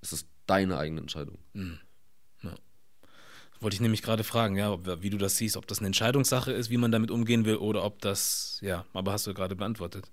Es 0.00 0.12
ist 0.12 0.28
deine 0.46 0.78
eigene 0.78 1.00
Entscheidung. 1.00 1.38
Wollte 3.60 3.74
ich 3.74 3.80
nämlich 3.80 4.02
gerade 4.02 4.22
fragen, 4.22 4.56
ja, 4.56 4.70
ob, 4.70 5.02
wie 5.02 5.10
du 5.10 5.18
das 5.18 5.36
siehst, 5.36 5.56
ob 5.56 5.66
das 5.66 5.78
eine 5.78 5.88
Entscheidungssache 5.88 6.52
ist, 6.52 6.70
wie 6.70 6.76
man 6.76 6.92
damit 6.92 7.10
umgehen 7.10 7.44
will, 7.44 7.56
oder 7.56 7.84
ob 7.84 8.00
das, 8.00 8.58
ja, 8.62 8.84
aber 8.92 9.12
hast 9.12 9.26
du 9.26 9.34
gerade 9.34 9.56
beantwortet. 9.56 10.10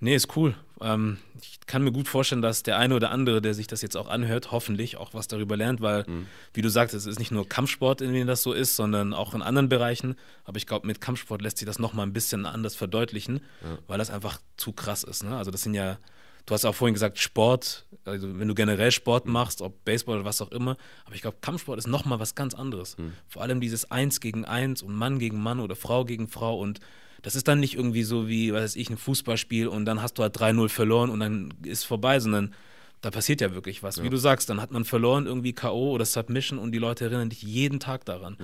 Nee, 0.00 0.14
ist 0.14 0.36
cool. 0.36 0.54
Ähm, 0.80 1.18
ich 1.40 1.60
kann 1.66 1.82
mir 1.82 1.92
gut 1.92 2.08
vorstellen, 2.08 2.42
dass 2.42 2.62
der 2.62 2.78
eine 2.78 2.94
oder 2.94 3.10
andere, 3.10 3.40
der 3.40 3.54
sich 3.54 3.66
das 3.66 3.80
jetzt 3.80 3.96
auch 3.96 4.08
anhört, 4.08 4.50
hoffentlich 4.52 4.96
auch 4.96 5.14
was 5.14 5.28
darüber 5.28 5.56
lernt, 5.56 5.80
weil, 5.80 6.04
wie 6.52 6.62
du 6.62 6.68
sagst, 6.68 6.94
es 6.94 7.06
ist 7.06 7.18
nicht 7.18 7.30
nur 7.30 7.48
Kampfsport, 7.48 8.00
in 8.00 8.12
dem 8.12 8.26
das 8.26 8.42
so 8.42 8.52
ist, 8.52 8.76
sondern 8.76 9.14
auch 9.14 9.34
in 9.34 9.42
anderen 9.42 9.68
Bereichen. 9.68 10.16
Aber 10.44 10.56
ich 10.58 10.66
glaube, 10.66 10.86
mit 10.86 11.00
Kampfsport 11.00 11.40
lässt 11.42 11.58
sich 11.58 11.66
das 11.66 11.78
nochmal 11.78 12.06
ein 12.06 12.12
bisschen 12.12 12.44
anders 12.44 12.74
verdeutlichen, 12.74 13.40
weil 13.86 13.98
das 13.98 14.10
einfach 14.10 14.38
zu 14.56 14.72
krass 14.72 15.04
ist. 15.04 15.22
Ne? 15.24 15.36
Also 15.36 15.50
das 15.50 15.62
sind 15.62 15.74
ja, 15.74 15.98
du 16.44 16.54
hast 16.54 16.64
auch 16.66 16.74
vorhin 16.74 16.94
gesagt, 16.94 17.18
Sport, 17.18 17.86
also 18.04 18.38
wenn 18.38 18.48
du 18.48 18.54
generell 18.54 18.90
Sport 18.90 19.26
machst, 19.26 19.62
ob 19.62 19.84
Baseball 19.84 20.16
oder 20.16 20.24
was 20.26 20.42
auch 20.42 20.50
immer, 20.50 20.76
aber 21.06 21.14
ich 21.14 21.22
glaube, 21.22 21.38
Kampfsport 21.40 21.78
ist 21.78 21.86
nochmal 21.86 22.18
was 22.20 22.34
ganz 22.34 22.52
anderes. 22.52 22.96
Vor 23.28 23.40
allem 23.42 23.60
dieses 23.60 23.90
Eins 23.90 24.20
gegen 24.20 24.44
Eins 24.44 24.82
und 24.82 24.94
Mann 24.94 25.18
gegen 25.18 25.40
Mann 25.42 25.60
oder 25.60 25.76
Frau 25.76 26.04
gegen 26.04 26.28
Frau 26.28 26.58
und 26.58 26.80
das 27.24 27.34
ist 27.34 27.48
dann 27.48 27.58
nicht 27.58 27.74
irgendwie 27.74 28.02
so 28.04 28.28
wie, 28.28 28.52
was 28.52 28.62
weiß 28.62 28.76
ich, 28.76 28.90
ein 28.90 28.96
Fußballspiel 28.98 29.66
und 29.66 29.86
dann 29.86 30.00
hast 30.02 30.18
du 30.18 30.22
halt 30.22 30.36
3-0 30.38 30.68
verloren 30.68 31.10
und 31.10 31.20
dann 31.20 31.52
ist 31.64 31.84
vorbei, 31.84 32.20
sondern 32.20 32.54
da 33.00 33.10
passiert 33.10 33.40
ja 33.40 33.54
wirklich 33.54 33.82
was. 33.82 34.02
Wie 34.02 34.10
du 34.10 34.16
sagst, 34.16 34.48
dann 34.48 34.60
hat 34.60 34.70
man 34.70 34.84
verloren, 34.84 35.26
irgendwie 35.26 35.52
K.O. 35.52 35.90
oder 35.92 36.04
Submission 36.04 36.58
und 36.58 36.72
die 36.72 36.78
Leute 36.78 37.04
erinnern 37.06 37.30
dich 37.30 37.42
jeden 37.42 37.80
Tag 37.80 38.04
daran. 38.04 38.36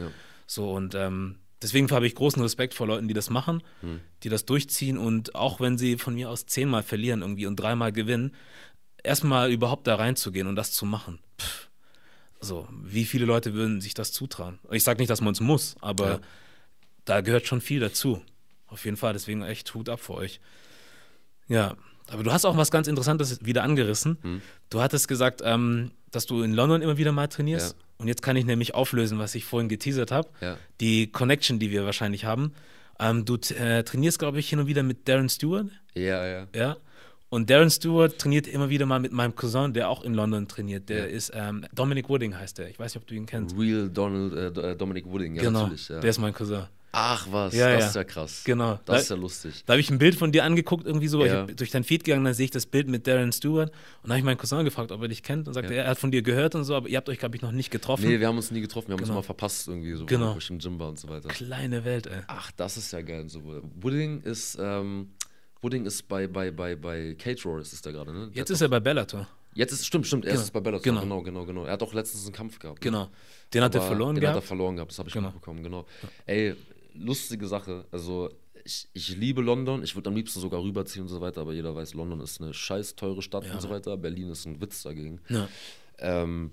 So 0.46 0.72
und 0.72 0.94
ähm, 0.94 1.36
deswegen 1.62 1.90
habe 1.90 2.06
ich 2.06 2.14
großen 2.14 2.42
Respekt 2.42 2.74
vor 2.74 2.86
Leuten, 2.86 3.06
die 3.06 3.14
das 3.14 3.28
machen, 3.30 3.62
die 4.22 4.28
das 4.30 4.44
durchziehen 4.46 4.98
und 4.98 5.34
auch 5.34 5.60
wenn 5.60 5.76
sie 5.78 5.96
von 5.98 6.14
mir 6.14 6.30
aus 6.30 6.46
zehnmal 6.46 6.82
verlieren 6.82 7.20
irgendwie 7.22 7.46
und 7.46 7.56
dreimal 7.56 7.92
gewinnen, 7.92 8.32
erstmal 9.04 9.50
überhaupt 9.52 9.86
da 9.86 9.94
reinzugehen 9.96 10.46
und 10.46 10.56
das 10.56 10.72
zu 10.72 10.84
machen. 10.86 11.20
Pff. 11.38 11.68
So, 12.42 12.66
wie 12.82 13.04
viele 13.04 13.26
Leute 13.26 13.52
würden 13.52 13.82
sich 13.82 13.92
das 13.92 14.12
zutrauen? 14.12 14.58
Ich 14.70 14.82
sage 14.82 14.98
nicht, 14.98 15.10
dass 15.10 15.20
man 15.20 15.32
es 15.32 15.40
muss, 15.40 15.76
aber 15.82 16.08
Ja. 16.08 16.20
da 17.04 17.20
gehört 17.20 17.46
schon 17.46 17.60
viel 17.60 17.80
dazu. 17.80 18.22
Auf 18.70 18.84
jeden 18.84 18.96
Fall, 18.96 19.12
deswegen 19.12 19.42
echt 19.42 19.72
Hut 19.74 19.88
ab 19.88 20.00
für 20.00 20.14
euch. 20.14 20.40
Ja, 21.48 21.76
aber 22.08 22.22
du 22.22 22.32
hast 22.32 22.44
auch 22.44 22.56
was 22.56 22.70
ganz 22.70 22.86
Interessantes 22.88 23.44
wieder 23.44 23.62
angerissen. 23.62 24.18
Hm. 24.22 24.42
Du 24.70 24.80
hattest 24.80 25.08
gesagt, 25.08 25.42
ähm, 25.44 25.90
dass 26.10 26.26
du 26.26 26.42
in 26.42 26.52
London 26.54 26.82
immer 26.82 26.96
wieder 26.98 27.12
mal 27.12 27.26
trainierst. 27.28 27.76
Ja. 27.76 27.84
Und 27.98 28.08
jetzt 28.08 28.22
kann 28.22 28.36
ich 28.36 28.44
nämlich 28.46 28.74
auflösen, 28.74 29.18
was 29.18 29.34
ich 29.34 29.44
vorhin 29.44 29.68
geteasert 29.68 30.10
habe. 30.10 30.28
Ja. 30.40 30.56
Die 30.80 31.10
Connection, 31.10 31.58
die 31.58 31.70
wir 31.70 31.84
wahrscheinlich 31.84 32.24
haben. 32.24 32.52
Ähm, 32.98 33.24
du 33.24 33.34
äh, 33.54 33.82
trainierst, 33.82 34.18
glaube 34.18 34.38
ich, 34.38 34.48
hin 34.48 34.58
und 34.58 34.66
wieder 34.66 34.82
mit 34.82 35.08
Darren 35.08 35.28
Stewart. 35.28 35.66
Ja, 35.94 36.26
ja. 36.26 36.46
Ja. 36.54 36.76
Und 37.28 37.48
Darren 37.48 37.70
Stewart 37.70 38.18
trainiert 38.18 38.46
immer 38.48 38.70
wieder 38.70 38.86
mal 38.86 38.98
mit 38.98 39.12
meinem 39.12 39.36
Cousin, 39.36 39.72
der 39.72 39.88
auch 39.88 40.02
in 40.02 40.14
London 40.14 40.48
trainiert. 40.48 40.88
Der 40.88 40.98
Ja. 41.00 41.04
ist 41.04 41.30
ähm, 41.34 41.64
Dominic 41.74 42.08
Wooding 42.08 42.36
heißt 42.36 42.58
der. 42.58 42.68
Ich 42.68 42.78
weiß 42.78 42.94
nicht, 42.94 43.02
ob 43.02 43.06
du 43.06 43.14
ihn 43.14 43.26
kennst. 43.26 43.56
Real 43.56 43.88
Donald, 43.88 44.56
äh, 44.56 44.72
äh, 44.72 44.76
Dominic 44.76 45.06
Wooding, 45.06 45.36
ja, 45.36 45.42
genau. 45.42 45.62
natürlich. 45.62 45.88
Ja. 45.88 46.00
Der 46.00 46.10
ist 46.10 46.18
mein 46.18 46.32
Cousin. 46.34 46.64
Ach 46.92 47.26
was, 47.30 47.54
Ja, 47.54 47.70
das 47.70 47.80
ja. 47.80 47.86
ist 47.88 47.94
ja 47.96 48.04
krass. 48.04 48.42
Genau. 48.44 48.72
Das 48.84 48.84
Da- 48.84 48.96
ist 48.96 49.10
ja 49.10 49.16
lustig. 49.16 49.62
Da 49.64 49.74
habe 49.74 49.80
ich 49.80 49.90
ein 49.90 49.98
Bild 49.98 50.16
von 50.16 50.32
dir 50.32 50.42
angeguckt, 50.44 50.84
irgendwie 50.86 51.06
so. 51.06 51.24
Ich 51.24 51.30
Ja. 51.30 51.46
durch 51.46 51.70
dein 51.70 51.84
Feed 51.84 52.02
gegangen, 52.02 52.24
dann 52.24 52.34
sehe 52.34 52.46
ich 52.46 52.50
das 52.50 52.66
Bild 52.66 52.88
mit 52.88 53.06
Darren 53.06 53.30
Stewart. 53.32 53.70
Und 53.70 53.76
dann 54.04 54.10
habe 54.12 54.18
ich 54.18 54.24
meinen 54.24 54.38
Cousin 54.38 54.64
gefragt, 54.64 54.90
ob 54.90 55.00
er 55.02 55.06
dich 55.08 55.22
kennt. 55.22 55.46
Und 55.46 55.54
sagte, 55.54 55.72
er 55.74 55.86
hat 55.86 55.98
von 55.98 56.10
dir 56.10 56.22
gehört 56.22 56.56
und 56.56 56.64
so, 56.64 56.74
aber 56.74 56.88
ihr 56.88 56.96
habt 56.96 57.08
euch, 57.08 57.18
glaube 57.18 57.36
ich, 57.36 57.42
noch 57.42 57.52
nicht 57.52 57.70
getroffen. 57.70 58.08
Nee, 58.08 58.18
wir 58.18 58.26
haben 58.26 58.36
uns 58.36 58.50
nie 58.50 58.60
getroffen, 58.60 58.88
wir 58.88 58.94
haben 58.94 59.04
Genau. 59.04 59.10
uns 59.12 59.16
mal 59.18 59.22
verpasst 59.22 59.68
irgendwie, 59.68 59.94
so 59.94 60.04
Genau. 60.06 60.36
im 60.48 60.58
Gym 60.58 60.78
war 60.80 60.88
und 60.88 60.98
so 60.98 61.08
weiter. 61.08 61.28
Kleine 61.28 61.84
Welt, 61.84 62.08
ey. 62.08 62.22
Ach, 62.26 62.50
das 62.56 62.76
ist 62.76 62.92
ja 62.92 63.02
geil. 63.02 63.28
So. 63.28 63.40
Wooding 63.80 64.22
ist, 64.22 64.58
ähm, 64.60 65.10
Wooding 65.62 65.84
ist 65.86 66.08
bei, 66.08 66.26
bei, 66.26 66.50
bei, 66.50 66.74
bei 66.74 67.14
Cage 67.14 67.44
Rollers 67.46 67.72
ist 67.72 67.84
der 67.86 67.92
gerade, 67.92 68.12
ne? 68.12 68.18
Der 68.28 68.36
Jetzt 68.38 68.48
hat 68.48 68.54
ist 68.54 68.60
er 68.62 68.68
bei 68.68 68.80
Bellator. 68.80 69.28
Jetzt 69.52 69.72
ist, 69.72 69.84
stimmt, 69.84 70.06
stimmt, 70.06 70.24
er 70.24 70.32
Genau. 70.32 70.42
ist 70.44 70.52
bei 70.52 70.60
Bellator, 70.60 70.82
Genau. 70.84 71.00
genau. 71.02 71.22
genau, 71.22 71.44
genau, 71.44 71.64
Er 71.64 71.72
hat 71.72 71.82
auch 71.82 71.92
letztens 71.92 72.24
einen 72.24 72.32
Kampf 72.32 72.58
gehabt. 72.60 72.78
ne? 72.78 72.90
Genau. 72.90 73.10
Den 73.52 73.64
hat 73.64 73.74
er 73.74 73.82
verloren 73.82 74.14
den 74.14 74.22
hat 74.22 74.28
er 74.28 74.32
gehabt. 74.34 74.46
verloren 74.46 74.76
gehabt, 74.76 74.92
das 74.92 74.98
habe 75.00 75.08
ich 75.08 75.12
Genau. 75.12 75.28
mitbekommen, 75.28 75.62
genau. 75.62 75.84
Ey, 76.24 76.54
lustige 76.94 77.46
Sache. 77.46 77.86
Also, 77.90 78.30
ich, 78.64 78.88
ich 78.92 79.16
liebe 79.16 79.40
London. 79.40 79.82
Ich 79.82 79.94
würde 79.94 80.10
am 80.10 80.16
liebsten 80.16 80.40
sogar 80.40 80.62
rüberziehen 80.62 81.02
und 81.02 81.08
so 81.08 81.20
weiter, 81.20 81.40
aber 81.40 81.52
jeder 81.52 81.74
weiß, 81.74 81.94
London 81.94 82.20
ist 82.20 82.40
eine 82.40 82.52
scheiß 82.52 82.96
teure 82.96 83.22
Stadt 83.22 83.46
Ja, 83.46 83.54
und 83.54 83.62
so 83.62 83.70
weiter. 83.70 83.96
Berlin 83.96 84.28
ist 84.30 84.46
ein 84.46 84.60
Witz 84.60 84.82
dagegen. 84.82 85.20
Ja. 85.28 85.48
Ähm, 85.98 86.50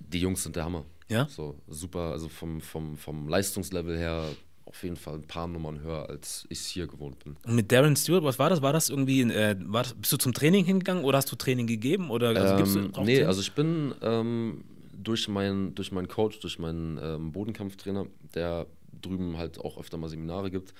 die 0.00 0.20
Jungs 0.20 0.42
sind 0.42 0.56
der 0.56 0.64
Hammer. 0.64 0.84
Ja? 1.08 1.26
So, 1.28 1.56
super, 1.68 2.12
also 2.12 2.28
vom, 2.28 2.60
vom, 2.60 2.96
vom 2.96 3.28
Leistungslevel 3.28 3.96
her 3.96 4.28
auf 4.64 4.82
jeden 4.82 4.96
Fall 4.96 5.14
ein 5.14 5.26
paar 5.26 5.46
Nummern 5.46 5.80
höher, 5.80 6.08
als 6.08 6.44
ich 6.48 6.58
es 6.58 6.66
hier 6.66 6.88
gewohnt 6.88 7.22
bin. 7.22 7.36
Und 7.44 7.54
mit 7.54 7.70
Darren 7.70 7.94
Stewart, 7.94 8.24
was 8.24 8.38
war 8.38 8.50
das? 8.50 8.62
War 8.62 8.72
das 8.72 8.88
irgendwie, 8.88 9.20
äh, 9.22 9.56
war 9.60 9.84
das, 9.84 9.94
bist 9.94 10.12
du 10.12 10.16
zum 10.16 10.34
Training 10.34 10.64
hingegangen 10.64 11.04
oder 11.04 11.18
hast 11.18 11.30
du 11.30 11.36
Training 11.36 11.68
gegeben? 11.68 12.10
Oder 12.10 12.28
also 12.30 12.74
du 12.74 12.80
ähm, 12.80 12.94
auch 12.94 13.04
nee, 13.04 13.22
also 13.22 13.40
ich 13.40 13.52
bin 13.52 13.94
ähm, 14.02 14.64
durch, 14.92 15.28
meinen 15.28 15.74
durch 15.76 15.92
meinen 15.92 16.08
Coach, 16.08 16.40
durch 16.40 16.58
meinen 16.58 16.98
ähm, 17.00 17.30
Bodenkampftrainer, 17.30 18.06
der 18.34 18.66
drüben 19.00 19.36
halt 19.36 19.58
auch 19.58 19.78
öfter 19.78 19.98
mal 19.98 20.08
Seminare 20.08 20.50
gibt, 20.50 20.74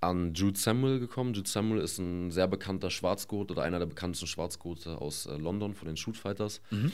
an 0.00 0.34
Jude 0.34 0.58
Samuel 0.58 0.98
gekommen. 0.98 1.34
Jude 1.34 1.48
Samuel 1.48 1.80
ist 1.80 1.98
ein 1.98 2.30
sehr 2.30 2.48
bekannter 2.48 2.90
Schwarzgurt 2.90 3.50
oder 3.50 3.62
einer 3.62 3.78
der 3.78 3.86
bekanntesten 3.86 4.26
Schwarzgurte 4.26 5.00
aus 5.00 5.26
äh, 5.26 5.36
London 5.36 5.74
von 5.74 5.86
den 5.86 5.96
Shoot 5.96 6.16
Fighters. 6.16 6.60
Mhm. 6.70 6.92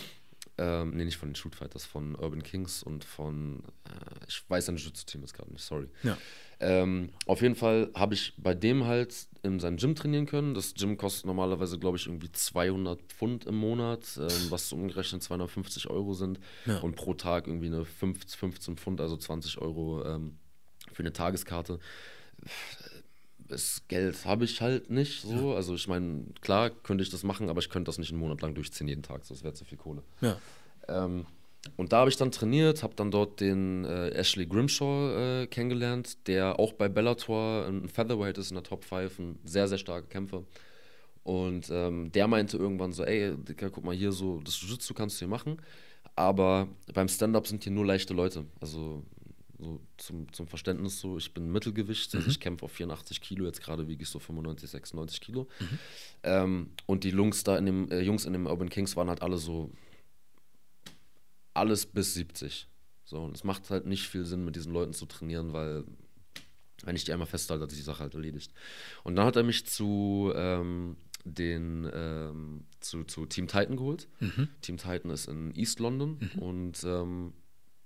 Ähm, 0.59 0.91
nee, 0.91 1.05
nicht 1.05 1.17
von 1.17 1.31
den 1.31 1.35
Shoot 1.35 1.55
Fighters, 1.55 1.85
von 1.85 2.15
Urban 2.15 2.43
Kings 2.43 2.83
und 2.83 3.05
von, 3.05 3.63
äh, 3.89 4.27
ich 4.29 4.45
weiß 4.49 4.67
sein 4.67 4.77
Jiu-Jitsu-Team 4.77 5.25
ist 5.25 5.33
gerade 5.33 5.51
nicht, 5.51 5.65
sorry. 5.65 5.89
Ja. 6.03 6.19
Ähm, 6.61 7.11
auf 7.27 7.43
jeden 7.43 7.55
Fall 7.55 7.91
habe 7.95 8.15
ich 8.15 8.35
bei 8.37 8.55
dem 8.55 8.85
halt 8.85 9.27
in 9.43 9.59
seinem 9.59 9.79
Gym 9.79 9.95
trainieren 9.95 10.27
können. 10.27 10.55
Das 10.55 10.75
Gym 10.75 10.97
kostet 10.97 11.27
normalerweise, 11.27 11.79
glaube 11.79 11.97
ich, 11.97 12.07
irgendwie 12.07 12.31
200 12.31 13.01
Pfund 13.03 13.47
im 13.47 13.57
Monat, 13.57 14.05
ähm, 14.19 14.51
was 14.51 14.73
umgerechnet 14.73 15.23
250 15.23 15.89
Euro 15.91 16.15
sind. 16.15 16.39
Ja. 16.67 16.79
Und 16.79 16.95
pro 16.95 17.15
Tag 17.15 17.49
irgendwie 17.49 17.67
eine 17.67 17.85
15, 17.85 18.39
15 18.39 18.77
Pfund, 18.77 19.01
also 19.01 19.17
20 19.17 19.59
Euro 19.59 20.05
ähm, 20.05 20.39
für 20.93 21.03
eine 21.03 21.13
Tageskarte. 21.13 21.79
Das 23.39 23.83
Geld 23.89 24.25
habe 24.25 24.45
ich 24.45 24.61
halt 24.61 24.91
nicht 24.91 25.23
so. 25.23 25.55
Also 25.55 25.75
ich 25.75 25.87
meine, 25.89 26.25
klar 26.41 26.71
könnte 26.71 27.03
ich 27.03 27.11
das 27.11 27.23
machen, 27.23 27.49
aber 27.49 27.61
ich 27.61 27.69
könnte 27.69 27.89
das 27.89 27.99
nicht 27.99 28.11
einen 28.11 28.21
Monat 28.21 28.41
lang 28.41 28.55
durchziehen 28.55 28.89
jeden 28.89 29.03
Tag. 29.03 29.25
So, 29.25 29.35
Das 29.35 29.43
wäre 29.45 29.55
zu 29.55 29.65
viel 29.65 29.79
Kohle. 29.79 30.03
ja. 30.21 30.39
Ähm, 30.89 31.27
und 31.77 31.93
da 31.93 31.99
habe 31.99 32.11
ich 32.11 32.17
dann 32.17 32.33
trainiert, 32.33 32.83
habe 32.83 32.97
dann 32.97 33.13
dort 33.13 33.41
den 33.41 33.85
äh, 33.85 34.09
Ashley 34.11 34.47
Grimshaw 34.47 35.43
äh, 35.43 35.47
kennengelernt, 35.47 36.27
der 36.27 36.59
auch 36.59 36.73
bei 36.73 36.89
Bellator 36.89 37.67
ein 37.69 37.89
Featherweight 37.89 38.37
ist 38.37 38.51
in 38.51 38.57
der 38.57 38.65
Top 38.65 38.83
5, 38.83 39.19
ein 39.21 39.39
sehr, 39.45 39.69
sehr 39.69 39.79
starker 39.79 40.09
Kämpfer. 40.09 40.43
Und 41.23 41.71
ähm, 41.71 42.11
der 42.11 42.27
meinte 42.27 42.57
irgendwann 42.57 42.91
so, 42.93 43.05
ey, 43.05 43.37
Dicker, 43.37 43.71
guck 43.71 43.85
mal 43.85 43.95
hier 43.95 44.11
so, 44.11 44.41
das 44.41 44.61
Jiu-Jitsu 44.61 44.93
kannst 44.93 45.17
du 45.17 45.19
hier 45.21 45.29
machen, 45.29 45.63
aber 46.17 46.67
beim 46.93 47.07
Stand-Up 47.07 47.47
sind 47.47 47.63
hier 47.63 47.71
nur 47.73 47.87
leichte 47.87 48.13
Leute. 48.13 48.45
Also 48.61 49.05
so 49.63 49.81
zum, 49.97 50.33
zum 50.33 50.49
Verständnis 50.49 51.01
so, 51.01 51.19
ich 51.19 51.33
bin 51.33 51.51
Mittelgewicht, 51.51 52.15
also 52.15 52.29
ich 52.29 52.41
kämpfe 52.41 52.65
auf 52.65 52.73
84 52.73 53.21
Kilo, 53.21 53.45
jetzt 53.47 53.63
gerade 53.63 53.89
wiege 53.89 54.03
ich 54.03 54.09
so 54.09 54.19
95, 54.19 54.69
96 54.71 55.21
Kilo. 55.21 55.49
Ähm, 56.23 56.71
und 56.87 57.05
die 57.05 57.11
Jungs 57.11 57.45
da 57.45 57.57
in 57.57 57.67
dem, 57.67 57.91
äh, 57.91 58.01
Jungs 58.01 58.25
in 58.25 58.33
dem 58.33 58.47
Urban 58.47 58.69
Kings 58.69 58.97
waren 58.97 59.09
halt 59.09 59.23
alle 59.23 59.39
so 59.39 59.71
alles 61.55 61.87
bis 61.87 62.15
70. 62.15 62.69
So, 63.05 63.19
und 63.23 63.37
es 63.37 63.45
macht 63.45 63.71
halt 63.71 63.87
nicht 63.87 64.09
viel 64.09 64.25
Sinn, 64.25 64.45
mit 64.45 64.57
diesen 64.57 64.73
Leuten 64.73 64.95
zu 64.95 65.07
trainieren, 65.07 65.53
weil 65.53 65.85
wenn 66.85 66.97
ich 66.97 67.05
die 67.05 67.13
einmal 67.13 67.29
festhalte, 67.29 67.63
hat 67.63 67.71
sich 67.71 67.81
die 67.81 67.85
Sache 67.85 68.01
halt 68.01 68.15
erledigt. 68.15 68.53
Und 69.05 69.17
dann 69.17 69.27
hat 69.27 69.37
er 69.37 69.43
mich 69.43 69.67
zu 69.67 70.33
ähm, 70.35 70.97
den 71.25 71.89
ähm, 71.93 72.65
zu, 72.81 73.05
zu 73.05 73.27
Team 73.27 73.47
Titan 73.47 73.77
geholt. 73.77 74.09
Team 74.63 74.77
Titan 74.79 75.11
ist 75.11 75.29
in 75.29 75.55
East 75.55 75.79
London 75.79 76.19
und 76.41 76.83
ähm, 76.85 77.33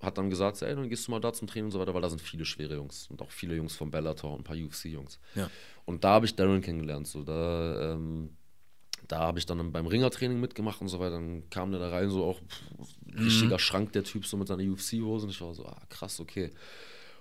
hat 0.07 0.17
dann 0.17 0.31
gesagt, 0.31 0.63
ey, 0.63 0.75
dann 0.75 0.89
gehst 0.89 1.07
du 1.07 1.11
mal 1.11 1.21
da 1.21 1.33
zum 1.33 1.49
Training 1.49 1.67
und 1.67 1.73
so 1.73 1.81
weiter, 1.81 1.93
weil 1.93 2.03
da 2.03 2.09
sind 2.09 2.23
viele 2.23 2.45
schwere 2.45 2.77
Jungs 2.77 3.09
und 3.11 3.21
auch 3.21 3.31
viele 3.31 3.55
Jungs 3.55 3.77
von 3.77 3.91
Bellator 3.91 4.33
und 4.33 4.41
ein 4.41 4.45
paar 4.45 4.57
UFC-Jungs. 4.57 5.19
Ja. 5.35 5.51
Und 5.85 6.05
da 6.05 6.11
habe 6.11 6.27
ich 6.27 6.35
Darren 6.35 6.63
kennengelernt. 6.63 7.07
So, 7.07 7.23
da 7.23 7.93
ähm, 7.93 8.31
da 9.09 9.21
habe 9.21 9.39
ich 9.39 9.47
dann 9.47 9.73
beim 9.73 9.87
Ringertraining 9.87 10.41
mitgemacht 10.41 10.81
und 10.81 10.89
so 10.89 10.99
weiter. 10.99 11.13
Dann 11.13 11.49
kam 11.51 11.71
der 11.71 11.81
da 11.81 11.91
rein, 11.91 12.11
so 12.11 12.25
auch 12.25 12.41
pff, 12.41 13.21
richtiger 13.21 13.59
Schrank, 13.59 13.93
der 13.93 14.05
Typ, 14.05 14.27
so 14.27 14.37
mit 14.37 14.49
seiner 14.49 14.63
UFC-Hose. 14.63 15.27
Und 15.27 15.31
ich 15.31 15.41
war 15.41 15.55
so, 15.55 15.67
ah, 15.67 15.83
krass, 15.89 16.21
okay. 16.21 16.51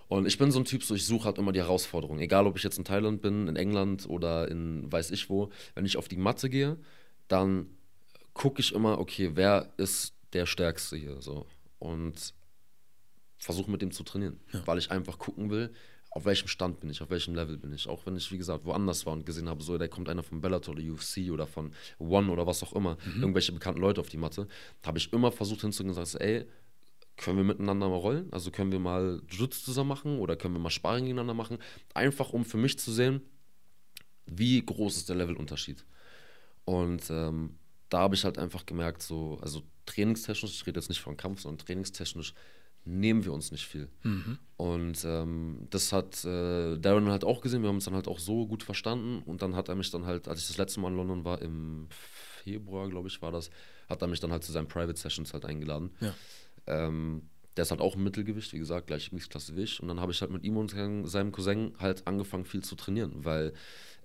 Und 0.07 0.27
ich 0.27 0.37
bin 0.37 0.51
so 0.51 0.59
ein 0.59 0.65
Typ, 0.65 0.83
so 0.83 0.95
ich 0.95 1.05
suche 1.05 1.25
halt 1.25 1.37
immer 1.37 1.51
die 1.51 1.59
Herausforderung. 1.59 2.19
Egal, 2.19 2.47
ob 2.47 2.57
ich 2.57 2.63
jetzt 2.63 2.77
in 2.77 2.85
Thailand 2.85 3.21
bin, 3.21 3.47
in 3.47 3.55
England 3.55 4.07
oder 4.07 4.49
in 4.49 4.91
weiß 4.91 5.11
ich 5.11 5.29
wo. 5.29 5.51
Wenn 5.73 5.85
ich 5.85 5.97
auf 5.97 6.07
die 6.07 6.17
Matte 6.17 6.49
gehe, 6.49 6.77
dann 7.27 7.67
gucke 8.33 8.61
ich 8.61 8.73
immer, 8.73 8.99
okay, 8.99 9.31
wer 9.33 9.73
ist 9.77 10.13
der 10.33 10.45
Stärkste 10.45 10.95
hier? 10.95 11.21
So. 11.21 11.47
Und 11.79 12.34
versuche 13.37 13.69
mit 13.69 13.81
dem 13.81 13.91
zu 13.91 14.03
trainieren, 14.03 14.39
weil 14.65 14.77
ich 14.77 14.91
einfach 14.91 15.17
gucken 15.17 15.49
will, 15.49 15.73
auf 16.15 16.23
welchem 16.23 16.47
Stand 16.47 16.79
bin 16.79 16.89
ich, 16.89 17.01
auf 17.01 17.09
welchem 17.09 17.35
Level 17.35 17.57
bin 17.57 17.73
ich. 17.73 17.89
Auch 17.89 18.05
wenn 18.05 18.15
ich, 18.15 18.31
wie 18.31 18.37
gesagt, 18.37 18.63
woanders 18.63 19.05
war 19.05 19.11
und 19.11 19.25
gesehen 19.25 19.49
habe, 19.49 19.61
so, 19.61 19.77
da 19.77 19.89
kommt 19.89 20.07
einer 20.07 20.23
von 20.23 20.39
Bellator 20.39 20.73
oder 20.73 20.83
UFC 20.83 21.29
oder 21.29 21.45
von 21.45 21.73
One 21.99 22.31
oder 22.31 22.47
was 22.47 22.63
auch 22.63 22.71
immer, 22.71 22.97
mhm. 23.05 23.21
irgendwelche 23.21 23.51
bekannten 23.51 23.81
Leute 23.81 23.99
auf 23.99 24.07
die 24.07 24.17
Matte, 24.17 24.47
habe 24.85 24.97
ich 24.97 25.11
immer 25.11 25.31
versucht 25.33 25.61
hinzugehen 25.61 25.93
und 25.93 26.01
gesagt, 26.01 26.23
ey, 26.23 26.45
können 27.17 27.37
wir 27.37 27.43
miteinander 27.43 27.89
mal 27.89 27.97
rollen? 27.97 28.31
Also 28.31 28.49
können 28.49 28.71
wir 28.71 28.79
mal 28.79 29.21
Jiu-Jitsu 29.29 29.65
zusammen 29.65 29.89
machen 29.89 30.19
oder 30.19 30.37
können 30.37 30.53
wir 30.53 30.59
mal 30.59 30.69
Sparring 30.69 31.03
gegeneinander 31.03 31.33
machen? 31.33 31.57
Einfach 31.93 32.31
um 32.31 32.45
für 32.45 32.57
mich 32.57 32.79
zu 32.79 32.93
sehen, 32.93 33.21
wie 34.25 34.65
groß 34.65 34.97
ist 34.97 35.09
der 35.09 35.17
Levelunterschied. 35.17 35.85
Und 36.63 37.09
ähm, 37.09 37.57
da 37.89 37.99
habe 37.99 38.15
ich 38.15 38.23
halt 38.23 38.37
einfach 38.37 38.65
gemerkt, 38.65 39.01
so, 39.01 39.37
also 39.41 39.63
trainingstechnisch, 39.85 40.51
ich 40.51 40.65
rede 40.65 40.79
jetzt 40.79 40.89
nicht 40.89 41.01
von 41.01 41.15
Kampf, 41.15 41.41
sondern 41.41 41.65
trainingstechnisch 41.65 42.33
nehmen 42.85 43.25
wir 43.25 43.33
uns 43.33 43.51
nicht 43.51 43.65
viel. 43.65 43.89
Mhm. 44.03 44.37
Und 44.57 45.03
ähm, 45.05 45.67
das 45.69 45.91
hat 45.91 46.23
äh, 46.23 46.77
Darren 46.77 47.09
halt 47.09 47.23
auch 47.23 47.41
gesehen, 47.41 47.61
wir 47.61 47.69
haben 47.69 47.75
uns 47.75 47.85
dann 47.85 47.95
halt 47.95 48.07
auch 48.07 48.19
so 48.19 48.47
gut 48.47 48.63
verstanden 48.63 49.21
und 49.25 49.41
dann 49.41 49.55
hat 49.55 49.69
er 49.69 49.75
mich 49.75 49.91
dann 49.91 50.05
halt, 50.05 50.27
als 50.27 50.41
ich 50.41 50.47
das 50.47 50.57
letzte 50.57 50.79
Mal 50.79 50.89
in 50.89 50.97
London 50.97 51.25
war, 51.25 51.41
im 51.41 51.87
Februar, 51.89 52.87
glaube 52.87 53.07
ich, 53.07 53.21
war 53.21 53.31
das, 53.31 53.49
hat 53.89 54.01
er 54.01 54.07
mich 54.07 54.19
dann 54.19 54.31
halt 54.31 54.43
zu 54.43 54.51
seinen 54.51 54.67
Private 54.67 54.97
Sessions 54.97 55.33
halt 55.33 55.45
eingeladen. 55.45 55.91
Ja. 55.99 56.13
Ähm, 56.67 57.23
der 57.57 57.63
ist 57.63 57.71
halt 57.71 57.81
auch 57.81 57.95
im 57.95 58.03
Mittelgewicht, 58.03 58.53
wie 58.53 58.59
gesagt, 58.59 58.87
gleich 58.87 59.09
Gewichtsklasse 59.09 59.55
wie 59.55 59.61
ich. 59.61 59.81
Und 59.81 59.87
dann 59.87 60.01
habe 60.01 60.11
ich 60.11 60.21
halt 60.21 60.31
mit 60.31 60.43
ihm 60.43 60.57
und 60.57 60.71
seinem 61.07 61.31
Cousin 61.31 61.73
halt 61.79 62.05
angefangen, 62.05 62.45
viel 62.45 62.63
zu 62.63 62.75
trainieren, 62.75 63.23
weil 63.23 63.53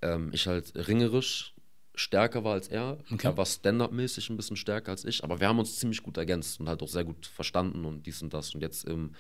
ähm, 0.02 0.30
ich 0.32 0.46
halt 0.46 0.72
ringerisch 0.76 1.54
stärker 2.00 2.44
war 2.44 2.54
als 2.54 2.68
er. 2.68 2.98
Okay. 3.12 3.28
Er 3.28 3.36
war 3.36 3.46
stand-up-mäßig 3.46 4.30
ein 4.30 4.36
bisschen 4.36 4.56
stärker 4.56 4.92
als 4.92 5.04
ich, 5.04 5.22
aber 5.22 5.40
wir 5.40 5.48
haben 5.48 5.58
uns 5.58 5.76
ziemlich 5.76 6.02
gut 6.02 6.16
ergänzt 6.16 6.60
und 6.60 6.68
halt 6.68 6.82
auch 6.82 6.88
sehr 6.88 7.04
gut 7.04 7.26
verstanden 7.26 7.84
und 7.84 8.06
dies 8.06 8.22
und 8.22 8.32
das. 8.34 8.54
Und 8.54 8.62
jetzt 8.62 8.84
im 8.84 9.14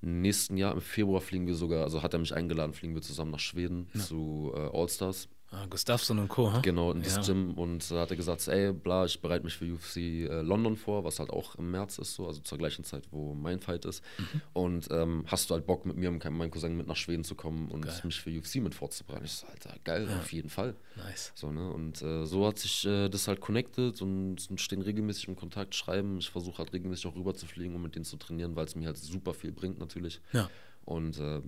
nächsten 0.00 0.56
Jahr, 0.56 0.72
im 0.72 0.80
Februar, 0.80 1.20
fliegen 1.20 1.46
wir 1.46 1.54
sogar, 1.54 1.82
also 1.82 2.02
hat 2.02 2.12
er 2.12 2.20
mich 2.20 2.34
eingeladen, 2.34 2.72
fliegen 2.72 2.94
wir 2.94 3.02
zusammen 3.02 3.32
nach 3.32 3.40
Schweden 3.40 3.88
ja. 3.94 4.00
zu 4.00 4.52
äh, 4.54 4.60
All-Stars. 4.72 5.28
Ah, 5.50 5.64
Gustafsson 5.64 6.18
und 6.18 6.28
Co. 6.28 6.52
Huh? 6.52 6.60
Genau, 6.60 6.92
in 6.92 7.02
das 7.02 7.16
ja. 7.16 7.22
Gym. 7.22 7.54
Und 7.54 7.90
da 7.90 8.00
hat 8.00 8.10
er 8.10 8.16
gesagt, 8.16 8.46
ey, 8.48 8.70
bla, 8.72 9.06
ich 9.06 9.18
bereite 9.20 9.44
mich 9.44 9.56
für 9.56 9.64
UFC 9.64 9.96
äh, 9.96 10.42
London 10.42 10.76
vor, 10.76 11.04
was 11.04 11.18
halt 11.20 11.30
auch 11.30 11.54
im 11.54 11.70
März 11.70 11.98
ist, 11.98 12.14
so, 12.14 12.26
also 12.26 12.40
zur 12.40 12.58
gleichen 12.58 12.84
Zeit, 12.84 13.04
wo 13.10 13.32
mein 13.32 13.58
Fight 13.60 13.86
ist. 13.86 14.04
Mhm. 14.18 14.40
Und 14.52 14.88
ähm, 14.90 15.24
hast 15.26 15.48
du 15.48 15.54
halt 15.54 15.66
Bock, 15.66 15.86
mit 15.86 15.96
mir 15.96 16.10
und 16.10 16.22
meinem 16.22 16.50
Cousin 16.50 16.76
mit 16.76 16.86
nach 16.86 16.96
Schweden 16.96 17.24
zu 17.24 17.34
kommen 17.34 17.70
und 17.70 17.82
geil. 17.82 18.00
mich 18.04 18.20
für 18.20 18.30
UFC 18.30 18.56
mit 18.56 18.74
vorzubereiten? 18.74 19.24
Ich 19.24 19.32
so, 19.32 19.46
Alter, 19.46 19.74
geil, 19.84 20.06
ja. 20.10 20.18
auf 20.18 20.30
jeden 20.32 20.50
Fall. 20.50 20.76
Nice. 20.96 21.32
So, 21.34 21.50
ne? 21.50 21.70
Und 21.70 22.02
äh, 22.02 22.26
so 22.26 22.46
hat 22.46 22.58
sich 22.58 22.84
äh, 22.84 23.08
das 23.08 23.26
halt 23.26 23.40
connected 23.40 24.02
und, 24.02 24.50
und, 24.50 24.60
stehen 24.60 24.82
regelmäßig 24.82 25.28
im 25.28 25.36
Kontakt, 25.36 25.74
schreiben. 25.74 26.18
Ich 26.18 26.28
versuche 26.28 26.58
halt 26.58 26.74
regelmäßig 26.74 27.06
auch 27.06 27.16
rüber 27.16 27.34
zu 27.34 27.46
fliegen, 27.46 27.74
um 27.74 27.82
mit 27.82 27.94
denen 27.94 28.04
zu 28.04 28.18
trainieren, 28.18 28.54
weil 28.54 28.66
es 28.66 28.74
mir 28.74 28.86
halt 28.86 28.98
super 28.98 29.32
viel 29.32 29.52
bringt, 29.52 29.78
natürlich. 29.78 30.20
Ja. 30.34 30.50
Und 30.84 31.18
äh, 31.18 31.40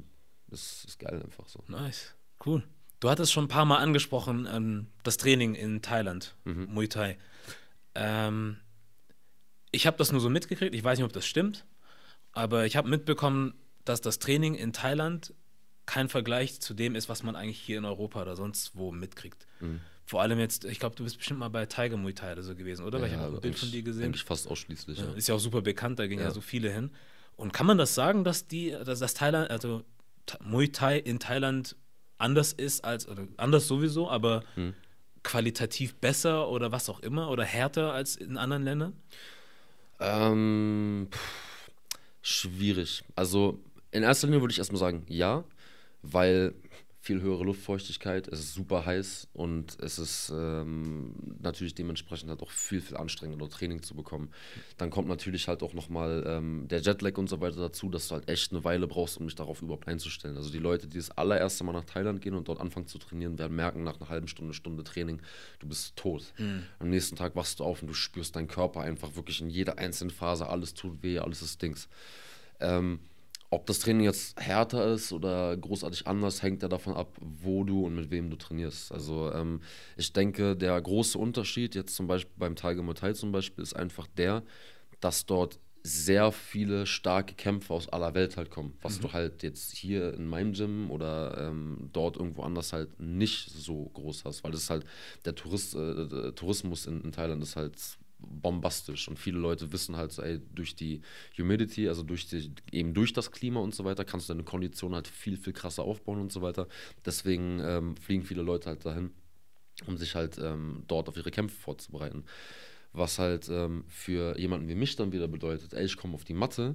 es 0.50 0.84
ist 0.86 0.98
geil 0.98 1.22
einfach 1.22 1.48
so. 1.48 1.62
Nice, 1.68 2.14
cool. 2.46 2.64
Du 3.00 3.08
hattest 3.08 3.32
schon 3.32 3.44
ein 3.44 3.48
paar 3.48 3.64
Mal 3.64 3.78
angesprochen, 3.78 4.46
ähm, 4.50 4.86
das 5.02 5.16
Training 5.16 5.54
in 5.54 5.82
Thailand, 5.82 6.34
mhm. 6.44 6.68
Muay 6.70 6.86
Thai. 6.86 7.18
Ähm, 7.94 8.58
ich 9.72 9.86
habe 9.86 9.96
das 9.96 10.12
nur 10.12 10.20
so 10.20 10.28
mitgekriegt, 10.28 10.74
ich 10.74 10.84
weiß 10.84 10.98
nicht, 10.98 11.06
ob 11.06 11.12
das 11.12 11.26
stimmt, 11.26 11.64
aber 12.32 12.66
ich 12.66 12.76
habe 12.76 12.88
mitbekommen, 12.88 13.54
dass 13.84 14.02
das 14.02 14.18
Training 14.18 14.54
in 14.54 14.72
Thailand 14.72 15.34
kein 15.86 16.08
Vergleich 16.08 16.60
zu 16.60 16.74
dem 16.74 16.94
ist, 16.94 17.08
was 17.08 17.22
man 17.22 17.34
eigentlich 17.34 17.58
hier 17.58 17.78
in 17.78 17.84
Europa 17.84 18.22
oder 18.22 18.36
sonst 18.36 18.76
wo 18.76 18.92
mitkriegt. 18.92 19.46
Mhm. 19.60 19.80
Vor 20.04 20.20
allem 20.20 20.38
jetzt, 20.38 20.64
ich 20.64 20.78
glaube, 20.78 20.94
du 20.96 21.04
bist 21.04 21.16
bestimmt 21.16 21.40
mal 21.40 21.48
bei 21.48 21.66
Tiger 21.66 21.96
Muay 21.96 22.12
Thai 22.12 22.32
oder 22.32 22.42
so 22.42 22.54
gewesen, 22.54 22.84
oder? 22.84 22.98
Ja, 22.98 23.04
Weil 23.04 23.10
ich 23.10 23.16
habe 23.16 23.36
ein 23.36 23.40
Bild 23.40 23.58
von 23.58 23.70
dir 23.70 23.82
gesehen. 23.82 24.06
Eigentlich 24.06 24.24
fast 24.24 24.48
ausschließlich. 24.48 24.98
Ja. 24.98 25.12
Ist 25.14 25.28
ja 25.28 25.34
auch 25.34 25.40
super 25.40 25.62
bekannt, 25.62 25.98
da 25.98 26.06
gehen 26.06 26.18
ja. 26.18 26.26
ja 26.26 26.30
so 26.32 26.40
viele 26.40 26.70
hin. 26.70 26.90
Und 27.36 27.52
kann 27.52 27.66
man 27.66 27.78
das 27.78 27.94
sagen, 27.94 28.24
dass 28.24 28.46
die, 28.46 28.70
dass 28.84 28.98
das 28.98 29.14
Thailand, 29.14 29.50
also 29.50 29.84
Muay 30.44 30.68
Thai 30.68 30.98
in 30.98 31.18
Thailand 31.18 31.76
anders 32.20 32.52
ist 32.52 32.84
als, 32.84 33.08
oder 33.08 33.26
anders 33.36 33.66
sowieso, 33.66 34.08
aber 34.10 34.42
hm. 34.54 34.74
qualitativ 35.22 35.94
besser 35.96 36.48
oder 36.48 36.72
was 36.72 36.88
auch 36.88 37.00
immer 37.00 37.30
oder 37.30 37.44
härter 37.44 37.92
als 37.92 38.16
in 38.16 38.36
anderen 38.36 38.64
Ländern? 38.64 38.92
Ähm, 39.98 41.08
pff, 41.10 41.70
schwierig. 42.22 43.04
Also 43.16 43.60
in 43.90 44.02
erster 44.02 44.26
Linie 44.26 44.40
würde 44.40 44.52
ich 44.52 44.58
erstmal 44.58 44.80
sagen, 44.80 45.04
ja, 45.08 45.44
weil 46.02 46.54
viel 47.02 47.22
höhere 47.22 47.44
Luftfeuchtigkeit, 47.44 48.28
es 48.28 48.40
ist 48.40 48.54
super 48.54 48.84
heiß 48.84 49.28
und 49.32 49.78
es 49.80 49.98
ist 49.98 50.30
ähm, 50.34 51.14
natürlich 51.40 51.74
dementsprechend 51.74 52.28
halt 52.28 52.42
auch 52.42 52.50
viel, 52.50 52.82
viel 52.82 52.98
anstrengender 52.98 53.48
Training 53.48 53.82
zu 53.82 53.94
bekommen. 53.94 54.30
Dann 54.76 54.90
kommt 54.90 55.08
natürlich 55.08 55.48
halt 55.48 55.62
auch 55.62 55.72
nochmal 55.72 56.22
ähm, 56.26 56.68
der 56.68 56.80
Jetlag 56.80 57.16
und 57.16 57.30
so 57.30 57.40
weiter 57.40 57.56
dazu, 57.56 57.88
dass 57.88 58.08
du 58.08 58.16
halt 58.16 58.28
echt 58.28 58.52
eine 58.52 58.64
Weile 58.64 58.86
brauchst, 58.86 59.16
um 59.16 59.26
dich 59.26 59.34
darauf 59.34 59.62
überhaupt 59.62 59.88
einzustellen. 59.88 60.36
Also 60.36 60.50
die 60.50 60.58
Leute, 60.58 60.88
die 60.88 60.98
das 60.98 61.10
allererste 61.12 61.64
Mal 61.64 61.72
nach 61.72 61.84
Thailand 61.84 62.20
gehen 62.20 62.34
und 62.34 62.48
dort 62.48 62.60
anfangen 62.60 62.86
zu 62.86 62.98
trainieren, 62.98 63.38
werden 63.38 63.56
merken 63.56 63.82
nach 63.82 63.98
einer 63.98 64.10
halben 64.10 64.28
Stunde, 64.28 64.52
Stunde 64.52 64.84
Training, 64.84 65.22
du 65.58 65.68
bist 65.68 65.96
tot. 65.96 66.34
Mhm. 66.36 66.64
Am 66.80 66.90
nächsten 66.90 67.16
Tag 67.16 67.34
wachst 67.34 67.60
du 67.60 67.64
auf 67.64 67.80
und 67.80 67.88
du 67.88 67.94
spürst 67.94 68.36
deinen 68.36 68.48
Körper 68.48 68.82
einfach 68.82 69.16
wirklich 69.16 69.40
in 69.40 69.48
jeder 69.48 69.78
einzelnen 69.78 70.10
Phase, 70.10 70.48
alles 70.48 70.74
tut 70.74 71.02
weh, 71.02 71.18
alles 71.18 71.40
ist 71.40 71.62
Dings. 71.62 71.88
Ähm, 72.60 73.00
ob 73.50 73.66
das 73.66 73.80
Training 73.80 74.04
jetzt 74.04 74.40
härter 74.40 74.92
ist 74.92 75.12
oder 75.12 75.56
großartig 75.56 76.06
anders, 76.06 76.42
hängt 76.42 76.62
ja 76.62 76.68
davon 76.68 76.94
ab, 76.94 77.16
wo 77.20 77.64
du 77.64 77.84
und 77.84 77.96
mit 77.96 78.10
wem 78.10 78.30
du 78.30 78.36
trainierst. 78.36 78.92
Also 78.92 79.32
ähm, 79.32 79.60
ich 79.96 80.12
denke, 80.12 80.56
der 80.56 80.80
große 80.80 81.18
Unterschied 81.18 81.74
jetzt 81.74 81.96
zum 81.96 82.06
Beispiel 82.06 82.32
beim 82.36 82.54
Tiger 82.54 82.82
Muay 82.82 83.12
zum 83.12 83.32
Beispiel 83.32 83.62
ist 83.62 83.74
einfach 83.74 84.06
der, 84.16 84.44
dass 85.00 85.26
dort 85.26 85.58
sehr 85.82 86.30
viele 86.30 86.86
starke 86.86 87.34
Kämpfer 87.34 87.74
aus 87.74 87.88
aller 87.88 88.14
Welt 88.14 88.36
halt 88.36 88.50
kommen, 88.50 88.74
was 88.82 88.98
mhm. 88.98 89.02
du 89.02 89.12
halt 89.12 89.42
jetzt 89.42 89.72
hier 89.72 90.14
in 90.14 90.26
meinem 90.26 90.52
Gym 90.52 90.90
oder 90.90 91.38
ähm, 91.38 91.88
dort 91.92 92.16
irgendwo 92.16 92.42
anders 92.42 92.72
halt 92.72 93.00
nicht 93.00 93.50
so 93.50 93.90
groß 93.94 94.24
hast, 94.26 94.44
weil 94.44 94.52
das 94.52 94.64
ist 94.64 94.70
halt 94.70 94.84
der 95.24 95.34
Tourist, 95.34 95.74
äh, 95.74 96.32
Tourismus 96.32 96.86
in, 96.86 97.00
in 97.00 97.12
Thailand 97.12 97.42
ist 97.42 97.56
halt 97.56 97.74
bombastisch 98.20 99.08
und 99.08 99.18
viele 99.18 99.38
Leute 99.38 99.72
wissen 99.72 99.96
halt 99.96 100.12
so, 100.12 100.22
ey, 100.22 100.40
durch 100.54 100.74
die 100.74 101.00
Humidity, 101.38 101.88
also 101.88 102.02
durch 102.02 102.26
die, 102.26 102.52
eben 102.72 102.94
durch 102.94 103.12
das 103.12 103.30
Klima 103.30 103.60
und 103.60 103.74
so 103.74 103.84
weiter, 103.84 104.04
kannst 104.04 104.28
du 104.28 104.34
deine 104.34 104.44
Kondition 104.44 104.94
halt 104.94 105.08
viel, 105.08 105.36
viel 105.36 105.52
krasser 105.52 105.82
aufbauen 105.82 106.20
und 106.20 106.32
so 106.32 106.42
weiter. 106.42 106.68
Deswegen 107.04 107.60
ähm, 107.60 107.96
fliegen 107.96 108.24
viele 108.24 108.42
Leute 108.42 108.68
halt 108.68 108.84
dahin, 108.84 109.10
um 109.86 109.96
sich 109.96 110.14
halt 110.14 110.38
ähm, 110.38 110.84
dort 110.86 111.08
auf 111.08 111.16
ihre 111.16 111.30
Kämpfe 111.30 111.56
vorzubereiten. 111.56 112.24
Was 112.92 113.18
halt 113.18 113.48
ähm, 113.48 113.84
für 113.88 114.38
jemanden 114.38 114.68
wie 114.68 114.74
mich 114.74 114.96
dann 114.96 115.12
wieder 115.12 115.28
bedeutet, 115.28 115.74
ey, 115.74 115.84
ich 115.84 115.96
komme 115.96 116.14
auf 116.14 116.24
die 116.24 116.34
Matte 116.34 116.74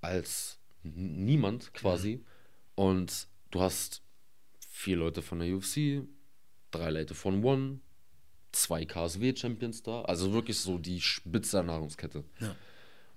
als 0.00 0.58
niemand 0.82 1.74
quasi 1.74 2.16
mhm. 2.16 2.24
und 2.76 3.28
du 3.50 3.60
hast 3.60 4.02
vier 4.70 4.96
Leute 4.96 5.22
von 5.22 5.40
der 5.40 5.54
UFC, 5.54 6.06
drei 6.70 6.90
Leute 6.90 7.14
von 7.14 7.44
One, 7.44 7.80
zwei 8.52 8.84
KSW-Champions 8.84 9.82
da. 9.82 10.02
Also 10.02 10.32
wirklich 10.32 10.58
so 10.58 10.78
die 10.78 11.00
Spitze 11.00 11.58
der 11.58 11.64
Nahrungskette. 11.64 12.24
Ja. 12.40 12.54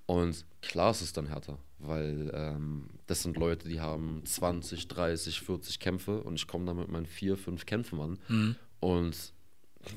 Und 0.05 0.45
klar 0.61 0.91
ist 0.91 1.01
es 1.01 1.13
dann 1.13 1.27
härter, 1.27 1.57
weil 1.79 2.29
ähm, 2.33 2.89
das 3.07 3.23
sind 3.23 3.37
Leute, 3.37 3.69
die 3.69 3.79
haben 3.79 4.21
20, 4.25 4.87
30, 4.87 5.39
40 5.41 5.79
Kämpfe 5.79 6.21
und 6.21 6.35
ich 6.35 6.47
komme 6.47 6.65
da 6.65 6.73
mit 6.73 6.89
meinen 6.89 7.05
vier, 7.05 7.37
fünf 7.37 7.65
Kämpfen 7.65 7.99
an 8.01 8.19
mhm. 8.27 8.55
und 8.81 9.33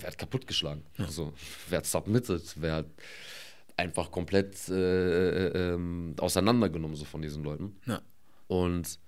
werde 0.01 0.16
kaputtgeschlagen. 0.16 0.84
Ja. 0.97 1.07
Also 1.07 1.32
werde 1.68 1.87
submitted, 1.87 2.61
werde 2.61 2.91
einfach 3.76 4.11
komplett 4.11 4.68
äh, 4.68 5.49
äh, 5.49 5.74
äh, 5.74 6.14
auseinandergenommen 6.18 6.97
so 6.97 7.05
von 7.05 7.22
diesen 7.22 7.43
Leuten. 7.43 7.76
Ja. 7.87 8.01
Und 8.47 8.99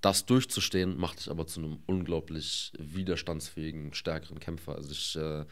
das 0.00 0.26
durchzustehen, 0.26 0.96
macht 0.98 1.20
dich 1.20 1.30
aber 1.30 1.46
zu 1.46 1.60
einem 1.60 1.78
unglaublich 1.86 2.72
widerstandsfähigen, 2.78 3.94
stärkeren 3.94 4.40
Kämpfer. 4.40 4.74
Also 4.74 4.92
ich 4.92 5.16
äh, 5.16 5.44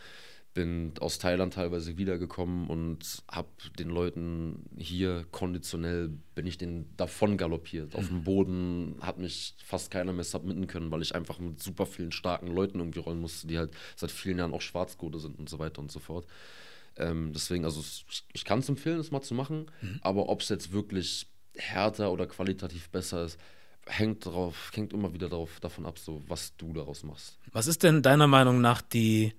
bin 0.54 0.92
aus 1.00 1.18
Thailand 1.18 1.54
teilweise 1.54 1.98
wiedergekommen 1.98 2.68
und 2.68 3.22
habe 3.28 3.48
den 3.78 3.88
Leuten 3.88 4.64
hier 4.78 5.26
konditionell, 5.32 6.10
bin 6.36 6.46
ich 6.46 6.56
den 6.56 6.96
davon 6.96 7.36
galoppiert. 7.36 7.92
Mhm. 7.92 7.98
Auf 7.98 8.06
dem 8.06 8.18
mhm. 8.18 8.24
Boden 8.24 8.96
hat 9.00 9.18
mich 9.18 9.56
fast 9.64 9.90
keiner 9.90 10.12
mehr 10.12 10.24
submitten 10.24 10.68
können, 10.68 10.92
weil 10.92 11.02
ich 11.02 11.14
einfach 11.14 11.40
mit 11.40 11.60
super 11.60 11.86
vielen 11.86 12.12
starken 12.12 12.46
Leuten 12.46 12.78
irgendwie 12.78 13.00
rollen 13.00 13.20
musste, 13.20 13.48
die 13.48 13.58
halt 13.58 13.72
seit 13.96 14.12
vielen 14.12 14.38
Jahren 14.38 14.54
auch 14.54 14.60
Schwarzgurte 14.60 15.18
sind 15.18 15.38
und 15.38 15.48
so 15.48 15.58
weiter 15.58 15.80
und 15.80 15.90
so 15.90 15.98
fort. 15.98 16.26
Ähm, 16.96 17.32
deswegen, 17.32 17.64
also 17.64 17.80
ich, 17.80 18.24
ich 18.32 18.44
kann 18.44 18.60
es 18.60 18.68
empfehlen, 18.68 19.00
es 19.00 19.10
mal 19.10 19.22
zu 19.22 19.34
machen, 19.34 19.66
mhm. 19.82 19.98
aber 20.02 20.28
ob 20.28 20.40
es 20.40 20.48
jetzt 20.48 20.72
wirklich 20.72 21.26
härter 21.56 22.12
oder 22.12 22.26
qualitativ 22.26 22.90
besser 22.90 23.24
ist, 23.24 23.40
hängt 23.86 24.24
drauf, 24.24 24.70
hängt 24.74 24.92
immer 24.92 25.12
wieder 25.12 25.28
drauf, 25.28 25.60
davon 25.60 25.86
ab, 25.86 25.98
so 25.98 26.22
was 26.28 26.56
du 26.56 26.72
daraus 26.72 27.02
machst. 27.02 27.38
Was 27.52 27.66
ist 27.66 27.82
denn 27.82 28.02
deiner 28.02 28.26
Meinung 28.26 28.60
nach 28.60 28.82
die 28.82 29.34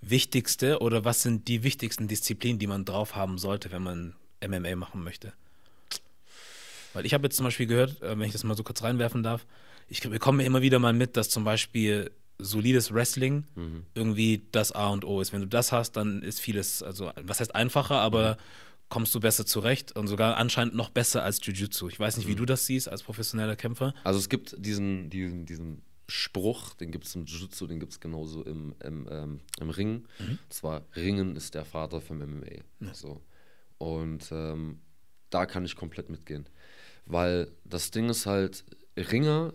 wichtigste 0.00 0.80
oder 0.80 1.04
was 1.04 1.22
sind 1.22 1.48
die 1.48 1.62
wichtigsten 1.62 2.08
Disziplinen, 2.08 2.58
die 2.58 2.66
man 2.66 2.84
drauf 2.84 3.16
haben 3.16 3.38
sollte, 3.38 3.70
wenn 3.72 3.82
man 3.82 4.14
MMA 4.46 4.76
machen 4.76 5.02
möchte? 5.02 5.32
Weil 6.92 7.04
ich 7.06 7.14
habe 7.14 7.24
jetzt 7.24 7.36
zum 7.36 7.44
Beispiel 7.44 7.66
gehört, 7.66 8.00
äh, 8.02 8.18
wenn 8.18 8.26
ich 8.26 8.32
das 8.32 8.44
mal 8.44 8.56
so 8.56 8.64
kurz 8.64 8.82
reinwerfen 8.82 9.22
darf, 9.22 9.46
ich 9.88 10.00
bekomme 10.02 10.44
immer 10.44 10.62
wieder 10.62 10.78
mal 10.78 10.92
mit, 10.92 11.16
dass 11.16 11.30
zum 11.30 11.44
Beispiel 11.44 12.10
solides 12.38 12.92
Wrestling 12.92 13.44
mhm. 13.54 13.84
irgendwie 13.94 14.42
das 14.52 14.72
A 14.72 14.88
und 14.88 15.04
O 15.04 15.20
ist. 15.20 15.32
Wenn 15.32 15.40
du 15.40 15.48
das 15.48 15.72
hast, 15.72 15.92
dann 15.92 16.22
ist 16.22 16.40
vieles, 16.40 16.82
also 16.82 17.10
was 17.20 17.40
heißt 17.40 17.54
einfacher, 17.54 18.00
aber 18.00 18.36
kommst 18.88 19.14
du 19.14 19.20
besser 19.20 19.44
zurecht 19.44 19.94
und 19.96 20.06
sogar 20.06 20.36
anscheinend 20.36 20.74
noch 20.74 20.88
besser 20.90 21.22
als 21.22 21.44
Jiu-Jitsu. 21.44 21.88
Ich 21.88 22.00
weiß 22.00 22.16
nicht, 22.16 22.26
wie 22.26 22.32
Mhm. 22.32 22.36
du 22.38 22.44
das 22.46 22.66
siehst 22.66 22.88
als 22.88 23.02
professioneller 23.02 23.56
Kämpfer. 23.56 23.94
Also 24.04 24.18
es 24.18 24.28
gibt 24.28 24.54
diesen, 24.58 25.10
diesen, 25.10 25.44
diesen 25.46 25.82
Spruch, 26.08 26.72
den 26.74 26.90
gibt 26.90 27.04
es 27.04 27.14
im 27.14 27.26
Jiu-Jitsu, 27.26 27.66
den 27.66 27.80
gibt 27.80 27.92
es 27.92 28.00
genauso 28.00 28.42
im, 28.44 28.74
im, 28.82 29.06
ähm, 29.10 29.40
im 29.60 29.70
Ring. 29.70 30.06
Mhm. 30.18 30.38
Und 30.42 30.52
zwar, 30.52 30.86
Ringen 30.96 31.36
ist 31.36 31.54
der 31.54 31.66
Vater 31.66 32.00
vom 32.00 32.18
MMA. 32.18 32.62
So. 32.94 33.20
Und 33.76 34.28
ähm, 34.32 34.80
da 35.30 35.44
kann 35.44 35.64
ich 35.66 35.76
komplett 35.76 36.08
mitgehen. 36.08 36.48
Weil 37.04 37.50
das 37.64 37.90
Ding 37.90 38.08
ist 38.08 38.24
halt, 38.26 38.64
Ringer 38.96 39.52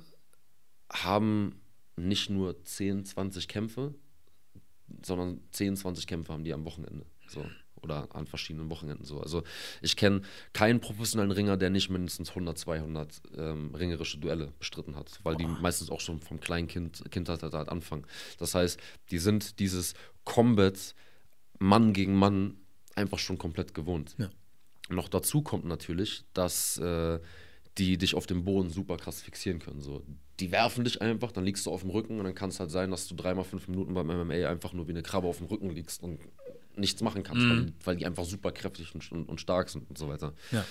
haben 0.91 1.59
nicht 1.95 2.29
nur 2.29 2.63
10, 2.63 3.05
20 3.05 3.47
Kämpfe, 3.47 3.95
sondern 5.03 5.41
10, 5.51 5.75
20 5.75 6.05
Kämpfe 6.07 6.33
haben 6.33 6.43
die 6.43 6.53
am 6.53 6.65
Wochenende. 6.65 7.05
So. 7.27 7.45
Oder 7.83 8.07
an 8.15 8.25
verschiedenen 8.25 8.69
Wochenenden 8.69 9.05
so. 9.05 9.19
Also 9.19 9.43
ich 9.81 9.95
kenne 9.95 10.21
keinen 10.53 10.79
professionellen 10.79 11.31
Ringer, 11.31 11.57
der 11.57 11.69
nicht 11.69 11.89
mindestens 11.89 12.29
100, 12.29 12.57
200 12.57 13.21
ähm, 13.37 13.75
ringerische 13.75 14.17
Duelle 14.17 14.53
bestritten 14.57 14.95
hat, 14.95 15.19
weil 15.23 15.35
die 15.35 15.45
meistens 15.45 15.89
auch 15.89 15.99
schon 15.99 16.19
vom 16.19 16.39
kleinen 16.39 16.67
Kind, 16.67 17.03
Kindheit 17.11 17.43
halt 17.43 17.53
anfangen. 17.69 18.05
Das 18.39 18.55
heißt, 18.55 18.79
die 19.11 19.19
sind 19.19 19.59
dieses 19.59 19.93
Combat 20.23 20.95
Mann 21.59 21.93
gegen 21.93 22.15
Mann 22.15 22.57
einfach 22.95 23.19
schon 23.19 23.37
komplett 23.37 23.73
gewohnt. 23.73 24.15
Ja. 24.17 24.29
Noch 24.89 25.07
dazu 25.07 25.41
kommt 25.41 25.65
natürlich, 25.65 26.23
dass 26.33 26.77
äh, 26.77 27.19
die 27.77 27.97
dich 27.97 28.15
auf 28.15 28.27
dem 28.27 28.43
Boden 28.43 28.69
super 28.69 28.97
krass 28.97 29.21
fixieren 29.21 29.59
können. 29.59 29.81
So. 29.81 30.03
Die 30.39 30.51
werfen 30.51 30.83
dich 30.83 31.01
einfach, 31.01 31.31
dann 31.31 31.45
liegst 31.45 31.65
du 31.65 31.71
auf 31.71 31.81
dem 31.81 31.89
Rücken 31.89 32.19
und 32.19 32.25
dann 32.25 32.35
kann 32.35 32.49
es 32.49 32.59
halt 32.59 32.71
sein, 32.71 32.91
dass 32.91 33.07
du 33.07 33.15
dreimal 33.15 33.45
fünf 33.45 33.67
Minuten 33.67 33.93
beim 33.93 34.07
MMA 34.07 34.47
einfach 34.47 34.73
nur 34.73 34.87
wie 34.87 34.91
eine 34.91 35.03
Krabbe 35.03 35.27
auf 35.27 35.37
dem 35.37 35.47
Rücken 35.47 35.69
liegst 35.69 36.03
und 36.03 36.19
nichts 36.75 37.01
machen 37.01 37.23
kannst, 37.23 37.47
weil, 37.47 37.73
weil 37.83 37.95
die 37.97 38.05
einfach 38.05 38.25
super 38.25 38.51
kräftig 38.51 38.93
und, 38.93 39.11
und, 39.11 39.29
und 39.29 39.41
stark 39.41 39.69
sind 39.69 39.89
und 39.89 39.97
so 39.97 40.07
weiter. 40.07 40.33
Ja. 40.51 40.65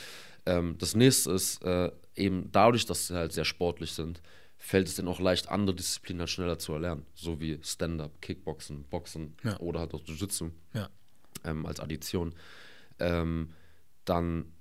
Ähm, 0.46 0.76
das 0.78 0.94
nächste 0.96 1.32
ist 1.32 1.62
äh, 1.64 1.90
eben 2.16 2.50
dadurch, 2.52 2.86
dass 2.86 3.06
sie 3.08 3.14
halt 3.14 3.32
sehr 3.32 3.44
sportlich 3.44 3.92
sind, 3.92 4.20
fällt 4.56 4.88
es 4.88 4.96
denen 4.96 5.08
auch 5.08 5.20
leicht, 5.20 5.48
andere 5.48 5.74
Disziplinen 5.76 6.20
halt 6.20 6.30
schneller 6.30 6.58
zu 6.58 6.72
erlernen. 6.72 7.04
So 7.14 7.40
wie 7.40 7.58
Stand-up, 7.62 8.20
Kickboxen, 8.20 8.84
Boxen 8.84 9.34
Ja. 9.44 9.58
oder 9.58 9.80
halt 9.80 9.94
auch 9.94 10.02
Jiu-Jitsu 10.04 10.50
Ja. 10.74 10.88
ähm, 11.44 11.66
als 11.66 11.80
Addition, 11.80 12.34
ähm, 12.98 13.50
dann 14.04 14.52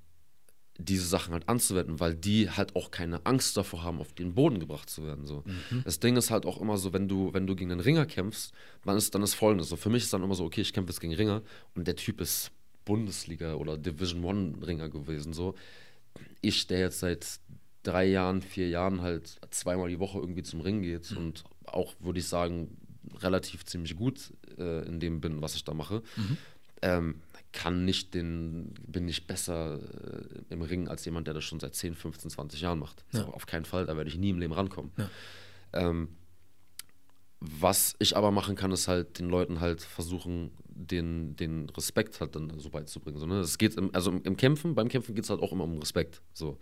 diese 0.77 1.05
Sachen 1.05 1.33
halt 1.33 1.47
anzuwenden, 1.47 1.99
weil 1.99 2.15
die 2.15 2.49
halt 2.49 2.75
auch 2.75 2.91
keine 2.91 3.25
Angst 3.25 3.55
davor 3.57 3.83
haben, 3.83 3.99
auf 3.99 4.13
den 4.13 4.33
Boden 4.33 4.59
gebracht 4.59 4.89
zu 4.89 5.05
werden. 5.05 5.25
So. 5.25 5.43
Das 5.83 5.99
Ding 5.99 6.15
ist 6.17 6.31
halt 6.31 6.45
auch 6.45 6.59
immer 6.59 6.77
so, 6.77 6.93
wenn 6.93 7.07
du, 7.07 7.33
wenn 7.33 7.45
du 7.45 7.55
gegen 7.55 7.71
einen 7.71 7.81
Ringer 7.81 8.05
kämpfst, 8.05 8.53
dann 8.85 8.97
ist, 8.97 9.13
dann 9.13 9.21
ist 9.21 9.33
folgendes. 9.33 9.69
So, 9.69 9.75
für 9.75 9.89
mich 9.89 10.03
ist 10.03 10.13
dann 10.13 10.23
immer 10.23 10.35
so, 10.35 10.45
okay, 10.45 10.61
ich 10.61 10.73
kämpfe 10.73 10.91
jetzt 10.91 10.99
gegen 10.99 11.13
Ringer 11.13 11.41
und 11.75 11.87
der 11.87 11.95
Typ 11.95 12.21
ist 12.21 12.51
Bundesliga 12.85 13.55
oder 13.55 13.77
Division 13.77 14.23
One 14.23 14.55
Ringer 14.65 14.89
gewesen. 14.89 15.33
So. 15.33 15.55
Ich, 16.41 16.67
der 16.67 16.79
jetzt 16.79 16.99
seit 16.99 17.39
drei 17.83 18.05
Jahren, 18.05 18.41
vier 18.41 18.69
Jahren 18.69 19.01
halt 19.01 19.39
zweimal 19.51 19.89
die 19.89 19.99
Woche 19.99 20.19
irgendwie 20.19 20.43
zum 20.43 20.61
Ring 20.61 20.81
geht 20.81 21.11
und 21.15 21.43
auch, 21.65 21.93
würde 21.99 22.19
ich 22.19 22.27
sagen, 22.27 22.77
relativ 23.19 23.65
ziemlich 23.65 23.95
gut 23.95 24.33
äh, 24.57 24.85
in 24.87 24.99
dem 24.99 25.21
bin, 25.21 25.41
was 25.41 25.55
ich 25.55 25.63
da 25.63 25.73
mache, 25.73 26.01
ähm, 26.81 27.21
kann 27.51 27.85
nicht 27.85 28.13
den, 28.13 28.73
bin 28.87 29.05
nicht 29.05 29.27
besser 29.27 29.79
äh, 29.79 30.53
im 30.53 30.61
Ring 30.61 30.87
als 30.87 31.03
jemand, 31.05 31.27
der 31.27 31.33
das 31.33 31.43
schon 31.43 31.59
seit 31.59 31.75
10, 31.75 31.95
15, 31.95 32.31
20 32.31 32.61
Jahren 32.61 32.79
macht. 32.79 33.03
Ja. 33.11 33.25
Auf 33.25 33.45
keinen 33.45 33.65
Fall, 33.65 33.85
da 33.85 33.97
werde 33.97 34.09
ich 34.09 34.17
nie 34.17 34.29
im 34.29 34.39
Leben 34.39 34.53
rankommen. 34.53 34.91
Ja. 34.97 35.09
Ähm, 35.73 36.09
was 37.39 37.95
ich 37.99 38.15
aber 38.15 38.31
machen 38.31 38.55
kann, 38.55 38.71
ist 38.71 38.87
halt 38.87 39.17
den 39.17 39.27
Leuten 39.27 39.59
halt 39.59 39.81
versuchen, 39.81 40.51
den, 40.69 41.35
den 41.35 41.69
Respekt 41.69 42.21
halt 42.21 42.35
dann 42.35 42.59
so 42.59 42.69
beizubringen. 42.69 43.19
So, 43.19 43.25
ne? 43.25 43.39
Es 43.39 43.57
geht 43.57 43.75
im, 43.75 43.93
also 43.93 44.11
im, 44.11 44.21
im 44.23 44.37
Kämpfen, 44.37 44.75
beim 44.75 44.87
Kämpfen 44.89 45.15
geht 45.15 45.23
es 45.23 45.29
halt 45.29 45.41
auch 45.41 45.51
immer 45.51 45.63
um 45.63 45.79
Respekt. 45.79 46.21
So. 46.33 46.59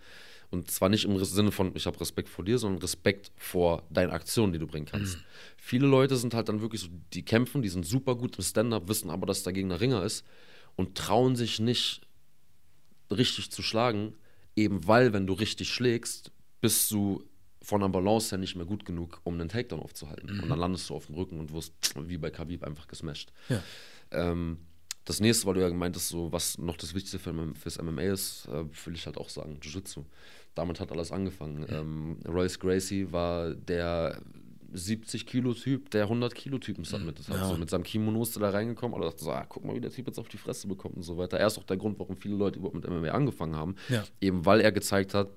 Und 0.50 0.70
zwar 0.70 0.88
nicht 0.88 1.04
im 1.04 1.22
Sinne 1.22 1.52
von, 1.52 1.72
ich 1.76 1.86
habe 1.86 2.00
Respekt 2.00 2.28
vor 2.28 2.44
dir, 2.44 2.58
sondern 2.58 2.80
Respekt 2.80 3.30
vor 3.36 3.84
deinen 3.90 4.10
Aktionen, 4.10 4.52
die 4.52 4.58
du 4.58 4.66
bringen 4.66 4.86
kannst. 4.86 5.18
Viele 5.58 5.86
Leute 5.86 6.16
sind 6.16 6.34
halt 6.34 6.48
dann 6.48 6.60
wirklich 6.60 6.80
so, 6.80 6.88
die 7.12 7.24
kämpfen, 7.24 7.62
die 7.62 7.68
sind 7.68 7.86
super 7.86 8.16
gut 8.16 8.36
im 8.36 8.42
Stand-up, 8.42 8.88
wissen 8.88 9.10
aber, 9.10 9.26
dass 9.26 9.42
dagegen 9.42 9.68
der 9.68 9.80
Ringer 9.80 10.02
ist 10.02 10.24
und 10.80 10.96
trauen 10.96 11.36
sich 11.36 11.60
nicht 11.60 12.00
richtig 13.10 13.50
zu 13.50 13.62
schlagen, 13.62 14.14
eben 14.56 14.86
weil, 14.86 15.12
wenn 15.12 15.26
du 15.26 15.34
richtig 15.34 15.68
schlägst, 15.68 16.32
bist 16.62 16.90
du 16.90 17.22
von 17.60 17.82
der 17.82 17.88
Balance 17.90 18.30
her 18.30 18.38
nicht 18.38 18.56
mehr 18.56 18.64
gut 18.64 18.86
genug, 18.86 19.20
um 19.24 19.34
einen 19.34 19.50
Takedown 19.50 19.80
aufzuhalten. 19.80 20.40
Und 20.40 20.48
dann 20.48 20.58
landest 20.58 20.88
du 20.88 20.94
auf 20.94 21.04
dem 21.04 21.16
Rücken 21.16 21.38
und 21.38 21.52
wirst 21.52 21.74
wie 22.08 22.16
bei 22.16 22.30
Khabib 22.30 22.64
einfach 22.64 22.88
gesmashed. 22.88 23.30
Ja. 23.50 23.62
Ähm, 24.10 24.56
das 25.04 25.20
nächste, 25.20 25.46
weil 25.46 25.54
du 25.54 25.60
ja 25.60 25.68
gemeint 25.68 25.96
hast, 25.96 26.08
so, 26.08 26.32
was 26.32 26.56
noch 26.56 26.78
das 26.78 26.94
Wichtigste 26.94 27.18
für, 27.18 27.34
fürs 27.54 27.76
MMA 27.76 28.02
ist, 28.02 28.48
äh, 28.48 28.64
will 28.86 28.94
ich 28.94 29.04
halt 29.04 29.18
auch 29.18 29.28
sagen, 29.28 29.58
Jiu-Jitsu. 29.60 30.06
Damit 30.54 30.80
hat 30.80 30.92
alles 30.92 31.12
angefangen. 31.12 31.66
Ähm, 31.68 32.18
Royce 32.26 32.58
Gracie 32.58 33.12
war 33.12 33.54
der 33.54 34.22
70-Kilo-Typ, 34.74 35.90
der 35.90 36.08
100-Kilo-Typen 36.08 36.84
submitted 36.84 37.28
hat. 37.28 37.36
Ja. 37.36 37.48
So, 37.48 37.56
mit 37.56 37.70
seinem 37.70 37.82
Kimono 37.84 38.22
ist 38.22 38.36
er 38.36 38.40
da 38.40 38.50
reingekommen, 38.50 38.94
aber 38.94 39.06
dachte 39.06 39.24
so, 39.24 39.32
ah, 39.32 39.44
guck 39.48 39.64
mal, 39.64 39.74
wie 39.74 39.80
der 39.80 39.90
Typ 39.90 40.06
jetzt 40.06 40.18
auf 40.18 40.28
die 40.28 40.38
Fresse 40.38 40.68
bekommt 40.68 40.96
und 40.96 41.02
so 41.02 41.16
weiter. 41.16 41.38
Er 41.38 41.46
ist 41.46 41.58
auch 41.58 41.64
der 41.64 41.76
Grund, 41.76 41.98
warum 41.98 42.16
viele 42.16 42.36
Leute 42.36 42.58
überhaupt 42.58 42.76
mit 42.76 42.88
MMA 42.88 43.08
angefangen 43.08 43.56
haben. 43.56 43.74
Ja. 43.88 44.04
Eben 44.20 44.44
weil 44.46 44.60
er 44.60 44.72
gezeigt 44.72 45.14
hat, 45.14 45.28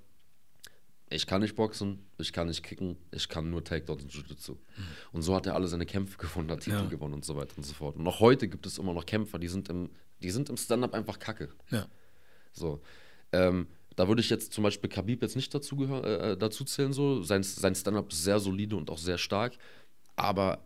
ich 1.09 1.27
kann 1.27 1.41
nicht 1.41 1.55
boxen, 1.55 1.99
ich 2.17 2.33
kann 2.33 2.47
nicht 2.47 2.63
kicken, 2.63 2.97
ich 3.11 3.29
kann 3.29 3.49
nur 3.49 3.63
Takedowns 3.63 4.03
und 4.03 4.11
Jiu-Jitsu. 4.13 4.57
Und 5.11 5.21
so 5.21 5.35
hat 5.35 5.45
er 5.45 5.53
alle 5.53 5.67
seine 5.67 5.85
Kämpfe 5.85 6.17
gewonnen, 6.17 6.49
hat 6.49 6.61
Titel 6.61 6.77
Ja. 6.77 6.85
gewonnen 6.85 7.13
und 7.13 7.25
so 7.25 7.35
weiter 7.35 7.55
und 7.57 7.63
so 7.63 7.73
fort. 7.73 7.97
Und 7.97 8.03
noch 8.03 8.19
heute 8.19 8.47
gibt 8.47 8.65
es 8.65 8.77
immer 8.79 8.93
noch 8.93 9.05
Kämpfer, 9.05 9.37
die 9.37 9.47
sind 9.47 9.69
im, 9.69 9.89
die 10.23 10.31
sind 10.31 10.49
im 10.49 10.57
Stand-up 10.57 10.93
einfach 10.93 11.19
kacke. 11.19 11.49
Ja. 11.69 11.85
So. 12.51 12.81
Ähm, 13.31 13.67
da 13.95 14.07
würde 14.07 14.21
ich 14.21 14.29
jetzt 14.29 14.53
zum 14.53 14.63
Beispiel 14.63 14.89
Khabib 14.89 15.21
jetzt 15.21 15.35
nicht 15.35 15.53
dazu, 15.53 15.75
gehör, 15.75 16.03
äh, 16.03 16.37
dazu 16.37 16.63
zählen. 16.63 16.93
So. 16.93 17.21
Sein, 17.21 17.43
sein 17.43 17.75
Stand-up 17.75 18.11
ist 18.11 18.23
sehr 18.23 18.39
solide 18.39 18.75
und 18.75 18.89
auch 18.89 18.97
sehr 18.97 19.17
stark, 19.17 19.57
aber 20.15 20.65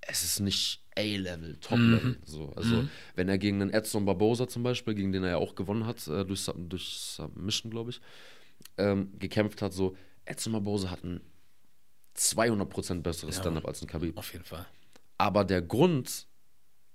es 0.00 0.24
ist 0.24 0.40
nicht 0.40 0.84
A-Level, 0.96 1.56
Top-Level. 1.56 2.18
So. 2.24 2.52
Also, 2.56 2.88
wenn 3.14 3.28
er 3.28 3.38
gegen 3.38 3.60
einen 3.60 3.70
Edson 3.70 4.04
Barbosa 4.04 4.48
zum 4.48 4.62
Beispiel, 4.62 4.94
gegen 4.94 5.12
den 5.12 5.24
er 5.24 5.30
ja 5.30 5.36
auch 5.36 5.54
gewonnen 5.54 5.86
hat, 5.86 6.06
äh, 6.08 6.24
durch, 6.24 6.44
durch 6.56 6.88
Submission, 6.88 7.70
glaube 7.70 7.90
ich, 7.90 8.00
ähm, 8.78 9.12
gekämpft 9.18 9.62
hat, 9.62 9.72
so, 9.72 9.96
Edson 10.24 10.52
Barbosa 10.52 10.90
hat 10.90 11.04
ein 11.04 11.20
200% 12.16 13.02
besseres 13.02 13.36
Ja. 13.36 13.42
Stand-up 13.42 13.66
als 13.66 13.82
ein 13.82 13.88
Khabib. 13.88 14.16
Auf 14.18 14.32
jeden 14.32 14.44
Fall. 14.44 14.66
Aber 15.18 15.44
der 15.44 15.62
Grund, 15.62 16.26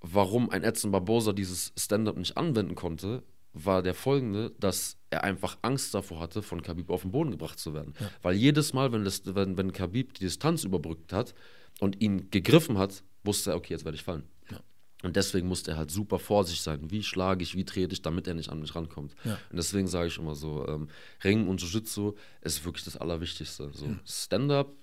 warum 0.02 0.50
ein 0.50 0.64
Edson 0.64 0.92
Barbosa 0.92 1.34
dieses 1.34 1.74
Stand-up 1.78 2.18
nicht 2.18 2.38
anwenden 2.38 2.76
konnte, 2.76 3.24
war 3.56 3.82
der 3.82 3.94
folgende, 3.94 4.52
dass 4.60 4.98
er 5.10 5.24
einfach 5.24 5.58
Angst 5.62 5.94
davor 5.94 6.20
hatte, 6.20 6.42
von 6.42 6.62
Khabib 6.62 6.90
auf 6.90 7.02
den 7.02 7.12
Boden 7.12 7.32
gebracht 7.32 7.58
zu 7.58 7.74
werden. 7.74 7.94
Weil 8.22 8.36
jedes 8.36 8.74
Mal, 8.74 8.92
wenn, 8.92 9.06
das, 9.06 9.22
wenn, 9.26 9.58
wenn 9.58 9.72
Khabib 9.72 10.14
die 10.14 10.26
Distanz 10.26 10.64
überbrückt 10.66 11.14
hat 11.14 11.34
und 11.80 12.02
ihn 12.02 12.30
gegriffen 12.32 12.78
hat, 12.78 13.04
wusste 13.24 13.52
er, 13.52 13.56
okay, 13.56 13.74
jetzt 13.74 13.86
werde 13.86 13.96
ich 13.96 14.04
fallen. 14.04 14.24
Ja. 14.52 14.60
Und 15.04 15.16
deswegen 15.16 15.48
musste 15.48 15.72
er 15.72 15.78
halt 15.78 15.90
super 15.90 16.20
vorsichtig 16.20 16.64
sein. 16.64 16.92
Wie 16.92 17.02
schlage 17.02 17.44
ich, 17.44 17.56
wie 17.56 17.64
trete 17.64 17.94
ich, 17.94 18.02
damit 18.02 18.28
er 18.28 18.34
nicht 18.34 18.50
an 18.50 18.60
mich 18.60 18.76
rankommt. 18.76 19.16
Ja. 19.24 19.40
Und 19.50 19.56
deswegen 19.56 19.88
sage 19.88 20.08
ich 20.08 20.18
immer 20.18 20.36
so, 20.36 20.68
ähm, 20.68 20.90
Ring 21.24 21.48
und 21.48 21.62
Jiu-Jitsu 21.62 22.14
ist 22.42 22.66
wirklich 22.66 22.84
das 22.84 22.98
Allerwichtigste. 22.98 23.72
So, 23.74 23.96
Stand-up 24.06 24.74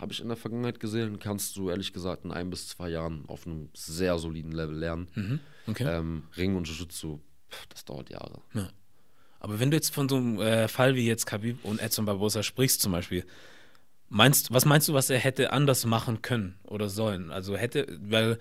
habe 0.00 0.12
ich 0.12 0.20
in 0.20 0.28
der 0.28 0.36
Vergangenheit 0.38 0.80
gesehen, 0.80 1.18
kannst 1.18 1.56
du 1.56 1.68
ehrlich 1.68 1.92
gesagt 1.92 2.24
in 2.24 2.32
ein 2.32 2.48
bis 2.48 2.68
zwei 2.68 2.88
Jahren 2.88 3.24
auf 3.26 3.46
einem 3.46 3.68
sehr 3.74 4.18
soliden 4.18 4.52
Level 4.52 4.76
lernen. 4.76 5.08
Mhm. 5.14 5.40
Okay. 5.66 5.84
Ähm, 5.86 6.22
Ring 6.38 6.56
und 6.56 6.66
Jiu-Jitsu, 6.66 7.20
das 7.68 7.84
dauert 7.84 8.10
Jahre. 8.10 8.40
Aber 9.38 9.58
wenn 9.58 9.70
du 9.70 9.76
jetzt 9.76 9.94
von 9.94 10.08
so 10.08 10.16
einem 10.16 10.40
äh, 10.40 10.68
Fall 10.68 10.94
wie 10.94 11.06
jetzt 11.06 11.26
Khabib 11.26 11.64
und 11.64 11.80
Edson 11.80 12.04
Barbosa 12.04 12.42
sprichst 12.42 12.80
zum 12.82 12.92
Beispiel, 12.92 13.24
meinst, 14.08 14.52
was 14.52 14.64
meinst 14.66 14.88
du, 14.88 14.94
was 14.94 15.08
er 15.08 15.18
hätte 15.18 15.52
anders 15.52 15.86
machen 15.86 16.20
können 16.20 16.58
oder 16.64 16.88
sollen? 16.88 17.30
Also 17.30 17.56
hätte, 17.56 17.86
weil 18.02 18.38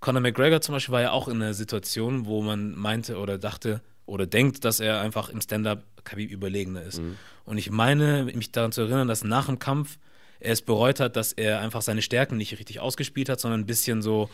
Conor 0.00 0.20
McGregor 0.20 0.60
zum 0.60 0.74
Beispiel 0.74 0.92
war 0.92 1.00
ja 1.00 1.12
auch 1.12 1.28
in 1.28 1.36
einer 1.36 1.54
Situation, 1.54 2.26
wo 2.26 2.42
man 2.42 2.74
meinte 2.74 3.16
oder 3.18 3.38
dachte 3.38 3.80
oder 4.04 4.26
denkt, 4.26 4.64
dass 4.64 4.80
er 4.80 5.00
einfach 5.00 5.28
im 5.30 5.40
Stand-up 5.40 5.84
Khabib 6.04 6.30
überlegener 6.30 6.82
ist. 6.82 6.98
Und 7.44 7.56
ich 7.58 7.70
meine, 7.70 8.24
mich 8.24 8.52
daran 8.52 8.72
zu 8.72 8.82
erinnern, 8.82 9.08
dass 9.08 9.24
nach 9.24 9.46
dem 9.46 9.58
Kampf 9.58 9.98
er 10.40 10.52
es 10.52 10.60
bereut 10.60 10.98
hat, 11.00 11.16
dass 11.16 11.32
er 11.32 11.60
einfach 11.60 11.82
seine 11.82 12.02
Stärken 12.02 12.36
nicht 12.36 12.58
richtig 12.58 12.80
ausgespielt 12.80 13.28
hat, 13.28 13.40
sondern 13.40 13.60
ein 13.60 13.66
bisschen 13.66 14.02
so 14.02 14.28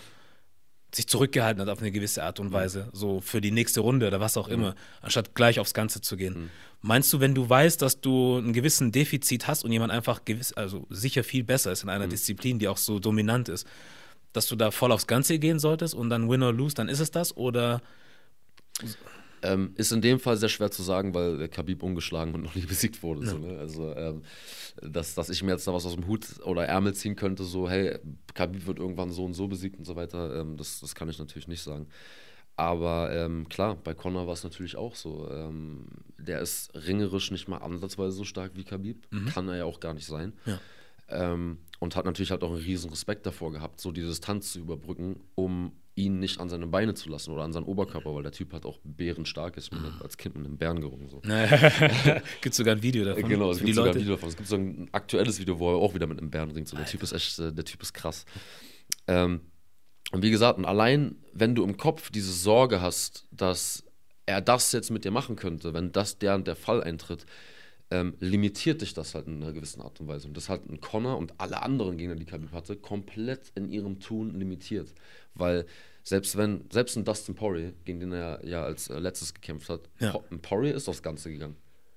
sich 0.94 1.06
zurückgehalten 1.06 1.60
hat 1.60 1.68
auf 1.68 1.80
eine 1.80 1.90
gewisse 1.90 2.22
Art 2.22 2.40
und 2.40 2.52
Weise, 2.52 2.88
so 2.92 3.20
für 3.20 3.40
die 3.40 3.50
nächste 3.50 3.80
Runde 3.80 4.06
oder 4.06 4.20
was 4.20 4.36
auch 4.36 4.48
immer, 4.48 4.74
anstatt 5.02 5.34
gleich 5.34 5.60
aufs 5.60 5.74
Ganze 5.74 6.00
zu 6.00 6.16
gehen. 6.16 6.50
Meinst 6.80 7.12
du, 7.12 7.20
wenn 7.20 7.34
du 7.34 7.48
weißt, 7.48 7.82
dass 7.82 8.00
du 8.00 8.38
einen 8.38 8.52
gewissen 8.52 8.90
Defizit 8.92 9.48
hast 9.48 9.64
und 9.64 9.72
jemand 9.72 9.92
einfach 9.92 10.24
gewiss, 10.24 10.52
also 10.52 10.86
sicher 10.88 11.24
viel 11.24 11.44
besser 11.44 11.72
ist 11.72 11.82
in 11.82 11.90
einer 11.90 12.06
Disziplin, 12.06 12.58
die 12.58 12.68
auch 12.68 12.78
so 12.78 13.00
dominant 13.00 13.48
ist, 13.48 13.66
dass 14.32 14.46
du 14.46 14.56
da 14.56 14.70
voll 14.70 14.92
aufs 14.92 15.06
Ganze 15.06 15.38
gehen 15.38 15.58
solltest 15.58 15.94
und 15.94 16.08
dann 16.10 16.30
win 16.30 16.42
or 16.42 16.52
lose, 16.52 16.74
dann 16.74 16.88
ist 16.88 17.00
es 17.00 17.10
das 17.10 17.36
oder 17.36 17.82
Ähm, 19.42 19.72
ist 19.76 19.92
in 19.92 20.00
dem 20.00 20.18
Fall 20.18 20.36
sehr 20.36 20.48
schwer 20.48 20.70
zu 20.70 20.82
sagen, 20.82 21.14
weil 21.14 21.48
Khabib 21.48 21.82
ungeschlagen 21.82 22.34
und 22.34 22.42
noch 22.44 22.54
nie 22.54 22.66
besiegt 22.66 23.02
wurde. 23.02 23.26
So, 23.26 23.38
ne? 23.38 23.58
Also, 23.58 23.94
ähm, 23.94 24.22
dass, 24.82 25.14
dass 25.14 25.30
ich 25.30 25.42
mir 25.42 25.52
jetzt 25.52 25.66
da 25.66 25.74
was 25.74 25.86
aus 25.86 25.94
dem 25.94 26.06
Hut 26.06 26.26
oder 26.44 26.66
Ärmel 26.66 26.94
ziehen 26.94 27.16
könnte, 27.16 27.44
so, 27.44 27.68
hey, 27.68 27.98
Khabib 28.34 28.66
wird 28.66 28.78
irgendwann 28.78 29.10
so 29.10 29.24
und 29.24 29.34
so 29.34 29.48
besiegt 29.48 29.78
und 29.78 29.84
so 29.84 29.96
weiter, 29.96 30.40
ähm, 30.40 30.56
das, 30.56 30.80
das 30.80 30.94
kann 30.94 31.08
ich 31.08 31.18
natürlich 31.18 31.48
nicht 31.48 31.62
sagen. 31.62 31.86
Aber 32.56 33.12
ähm, 33.12 33.48
klar, 33.48 33.76
bei 33.76 33.94
Conor 33.94 34.26
war 34.26 34.34
es 34.34 34.42
natürlich 34.42 34.76
auch 34.76 34.96
so. 34.96 35.30
Ähm, 35.30 35.86
der 36.18 36.40
ist 36.40 36.74
ringerisch 36.74 37.30
nicht 37.30 37.46
mal 37.46 37.58
ansatzweise 37.58 38.10
so 38.10 38.24
stark 38.24 38.52
wie 38.56 38.64
Khabib. 38.64 39.06
Kann 39.32 39.48
er 39.48 39.58
ja 39.58 39.64
auch 39.64 39.78
gar 39.78 39.94
nicht 39.94 40.06
sein. 40.06 40.32
Ja. 40.44 40.58
Ähm, 41.08 41.58
und 41.78 41.94
hat 41.94 42.04
natürlich 42.04 42.32
halt 42.32 42.42
auch 42.42 42.50
einen 42.50 42.60
riesen 42.60 42.90
Respekt 42.90 43.24
davor 43.26 43.52
gehabt, 43.52 43.80
so 43.80 43.92
die 43.92 44.02
Distanz 44.02 44.52
zu 44.52 44.58
überbrücken, 44.58 45.20
um 45.36 45.72
ihn 45.98 46.20
nicht 46.20 46.40
an 46.40 46.48
seine 46.48 46.66
Beine 46.66 46.94
zu 46.94 47.08
lassen 47.08 47.32
oder 47.32 47.42
an 47.42 47.52
seinen 47.52 47.64
Oberkörper, 47.64 48.14
weil 48.14 48.22
der 48.22 48.32
Typ 48.32 48.52
hat 48.52 48.64
auch 48.64 48.78
bärenstark 48.84 49.56
ist. 49.56 49.64
Ich 49.64 49.70
bin 49.70 49.80
als 50.00 50.16
Kind 50.16 50.36
mit 50.36 50.46
einem 50.46 50.56
Bären 50.56 50.80
gerungen. 50.80 51.08
So. 51.08 51.20
Gibt 52.40 52.54
sogar 52.54 52.76
ein 52.76 52.82
Video 52.82 53.04
davon. 53.04 53.28
Genau, 53.28 53.50
es 53.50 53.58
gibt 53.58 53.74
sogar 53.74 53.84
ein 53.84 53.88
Leute. 53.88 54.00
Video 54.00 54.14
davon. 54.14 54.28
Es 54.28 54.36
gibt 54.36 54.48
so 54.48 54.56
ein 54.56 54.88
aktuelles 54.92 55.40
Video, 55.40 55.58
wo 55.58 55.70
er 55.70 55.76
auch 55.76 55.94
wieder 55.94 56.06
mit 56.06 56.18
einem 56.18 56.30
Bären 56.30 56.50
ringt. 56.52 56.68
So, 56.68 56.76
der 56.76 56.86
Typ 56.86 57.02
ist 57.02 57.12
echt, 57.12 57.38
äh, 57.40 57.52
der 57.52 57.64
Typ 57.64 57.82
ist 57.82 57.92
krass. 57.92 58.24
Ähm, 59.06 59.40
und 60.12 60.22
wie 60.22 60.30
gesagt, 60.30 60.58
und 60.58 60.64
allein, 60.64 61.16
wenn 61.32 61.54
du 61.54 61.64
im 61.64 61.76
Kopf 61.76 62.10
diese 62.10 62.32
Sorge 62.32 62.80
hast, 62.80 63.26
dass 63.30 63.84
er 64.24 64.40
das 64.40 64.72
jetzt 64.72 64.90
mit 64.90 65.04
dir 65.04 65.10
machen 65.10 65.36
könnte, 65.36 65.74
wenn 65.74 65.92
das 65.92 66.18
der 66.18 66.34
und 66.34 66.46
der 66.46 66.56
Fall 66.56 66.82
eintritt, 66.82 67.26
ähm, 67.90 68.14
limitiert 68.20 68.82
dich 68.82 68.94
das 68.94 69.14
halt 69.14 69.26
in 69.26 69.42
einer 69.42 69.52
gewissen 69.52 69.80
Art 69.80 70.00
und 70.00 70.08
Weise. 70.08 70.28
Und 70.28 70.36
das 70.36 70.48
hat 70.48 70.68
ein 70.68 70.80
Connor 70.80 71.16
und 71.16 71.40
alle 71.40 71.62
anderen 71.62 71.96
Gegner, 71.96 72.16
die 72.16 72.26
Khabib 72.26 72.52
hatte, 72.52 72.76
komplett 72.76 73.50
in 73.54 73.70
ihrem 73.70 74.00
Tun 74.00 74.38
limitiert. 74.38 74.94
Weil 75.34 75.66
selbst 76.02 76.36
wenn, 76.36 76.64
selbst 76.72 76.96
ein 76.96 77.04
Dustin 77.04 77.34
Poirier, 77.34 77.72
gegen 77.84 78.00
den 78.00 78.12
er 78.12 78.44
ja 78.46 78.62
als 78.64 78.88
äh, 78.88 78.98
letztes 78.98 79.34
gekämpft 79.34 79.68
hat, 79.68 79.88
Ja. 80.00 80.12
Po- 80.12 80.24
ein 80.30 80.40
Poirier 80.40 80.74
ist 80.74 80.88
aufs 80.88 81.02
Ganze 81.02 81.30
gegangen. 81.30 81.56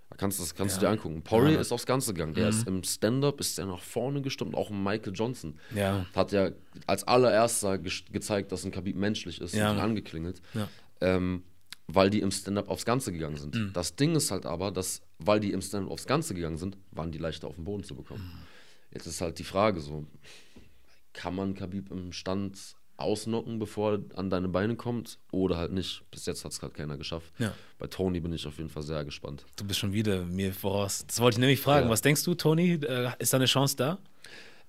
Da 0.09 0.17
kannst, 0.17 0.39
du- 0.39 0.43
das 0.43 0.53
kannst 0.53 0.75
du 0.77 0.81
Ja. 0.83 0.89
dir 0.89 0.93
angucken. 0.97 1.21
Poirier 1.21 1.51
Ja. 1.51 1.55
Mhm. 1.57 1.61
ist 1.61 1.71
aufs 1.71 1.85
Ganze 1.85 2.13
gegangen. 2.13 2.33
Der 2.33 2.49
ist 2.49 2.67
im 2.67 2.83
Stand-Up, 2.83 3.39
ist 3.39 3.57
der 3.57 3.65
nach 3.67 3.81
vorne 3.81 4.21
gestimmt, 4.21 4.55
auch 4.55 4.69
ein 4.69 4.83
Michael 4.83 5.13
Johnson. 5.15 5.57
Ja. 5.73 6.05
Hat 6.13 6.33
ja 6.33 6.51
als 6.87 7.05
allererster 7.05 7.77
ge 7.77 7.91
gezeigt, 8.11 8.51
dass 8.51 8.65
ein 8.65 8.71
Khabib 8.71 8.97
menschlich 8.97 9.39
ist 9.39 9.53
und 9.53 9.61
angeklingelt. 9.61 10.41
Ähm, 10.99 11.43
weil 11.87 12.09
die 12.09 12.19
im 12.21 12.31
Stand-Up 12.31 12.69
aufs 12.69 12.85
Ganze 12.85 13.11
gegangen 13.11 13.37
sind. 13.37 13.55
Mhm. 13.55 13.71
Das 13.73 13.95
Ding 13.95 14.15
ist 14.15 14.31
halt 14.31 14.45
aber, 14.45 14.71
dass, 14.71 15.01
weil 15.19 15.39
die 15.39 15.51
im 15.51 15.61
Stand-Up 15.61 15.91
aufs 15.91 16.05
Ganze 16.05 16.33
gegangen 16.33 16.57
sind, 16.57 16.77
waren 16.91 17.11
die 17.11 17.17
leichter 17.17 17.47
auf 17.47 17.55
den 17.55 17.63
Boden 17.65 17.83
zu 17.83 17.95
bekommen. 17.95 18.23
Mhm. 18.23 18.93
Jetzt 18.93 19.07
ist 19.07 19.19
halt 19.21 19.39
die 19.39 19.43
Frage 19.45 19.79
so, 19.79 20.05
kann 21.13 21.35
man 21.35 21.53
Khabib 21.53 21.91
im 21.91 22.11
Stand 22.13 22.57
ausnocken, 23.01 23.59
bevor 23.59 23.93
er 23.93 23.99
an 24.17 24.29
deine 24.29 24.47
Beine 24.47 24.75
kommt 24.75 25.17
oder 25.31 25.57
halt 25.57 25.71
nicht? 25.71 26.03
Bis 26.11 26.25
jetzt 26.25 26.45
hat 26.45 26.51
es 26.51 26.59
gerade 26.59 26.73
keiner 26.73 26.97
geschafft. 26.97 27.31
Ja. 27.39 27.53
Bei 27.77 27.87
Tony 27.87 28.19
bin 28.19 28.33
ich 28.33 28.45
auf 28.47 28.57
jeden 28.57 28.69
Fall 28.69 28.83
sehr 28.83 29.03
gespannt. 29.05 29.45
Du 29.57 29.65
bist 29.65 29.79
schon 29.79 29.93
wieder 29.93 30.23
mir 30.23 30.53
voraus. 30.53 31.03
Das 31.07 31.19
wollte 31.19 31.35
ich 31.35 31.39
nämlich 31.39 31.59
fragen. 31.59 31.87
Ja. 31.87 31.91
Was 31.91 32.01
denkst 32.01 32.23
du, 32.23 32.35
Tony? 32.35 32.73
Äh, 32.73 33.11
ist 33.19 33.33
da 33.33 33.37
eine 33.37 33.45
Chance 33.45 33.75
da? 33.75 33.97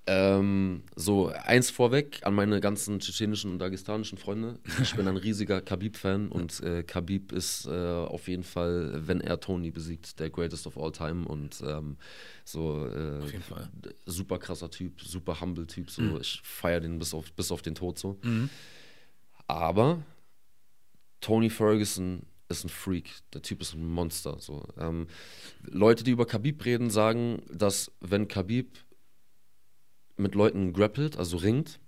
Ähm, 0.04 0.82
so, 0.96 1.28
eins 1.28 1.70
vorweg 1.70 2.20
an 2.24 2.34
meine 2.34 2.60
ganzen 2.60 2.98
tschetschenischen 2.98 3.52
und 3.52 3.58
dagestanischen 3.60 4.18
Freunde. 4.18 4.58
Ich 4.82 4.96
bin 4.96 5.06
ein 5.06 5.16
riesiger 5.16 5.60
Khabib-Fan 5.60 6.28
und 6.30 6.60
äh, 6.60 6.82
Khabib 6.82 7.30
ist 7.30 7.66
äh, 7.66 7.70
auf 7.70 8.26
jeden 8.26 8.42
Fall, 8.42 9.06
wenn 9.06 9.20
er 9.20 9.38
Tony 9.38 9.70
besiegt, 9.70 10.18
der 10.18 10.30
greatest 10.30 10.66
of 10.66 10.76
all 10.76 10.90
time 10.90 11.26
und 11.26 11.62
ähm, 11.64 11.96
so 12.44 12.84
äh. 12.86 13.20
Mhm. 13.20 13.92
super 14.06 14.38
krasser 14.38 14.70
Typ, 14.70 15.00
super 15.02 15.40
humble 15.40 15.66
Typ. 15.68 15.88
So, 15.90 16.18
ich 16.20 16.40
feiere 16.42 16.80
den 16.80 16.98
bis 16.98 17.14
auf, 17.14 17.32
bis 17.32 17.52
auf 17.52 17.62
den 17.62 17.76
Tod 17.76 17.98
so. 17.98 18.18
Aber 19.46 20.02
Tony 21.20 21.48
Ferguson 21.48 22.22
ist 22.48 22.64
ein 22.64 22.68
Freak. 22.68 23.10
Der 23.32 23.42
Typ 23.42 23.62
ist 23.62 23.74
ein 23.74 23.86
Monster. 23.86 24.36
So. 24.38 24.64
Ähm, 24.78 25.06
Leute, 25.62 26.04
die 26.04 26.10
über 26.10 26.26
Khabib 26.26 26.64
reden, 26.64 26.90
sagen, 26.90 27.42
dass 27.50 27.90
wenn 28.00 28.28
Khabib 28.28 28.78
mit 30.16 30.34
Leuten 30.34 30.72
grappelt, 30.72 31.16
also 31.16 31.36
ringt, 31.36 31.80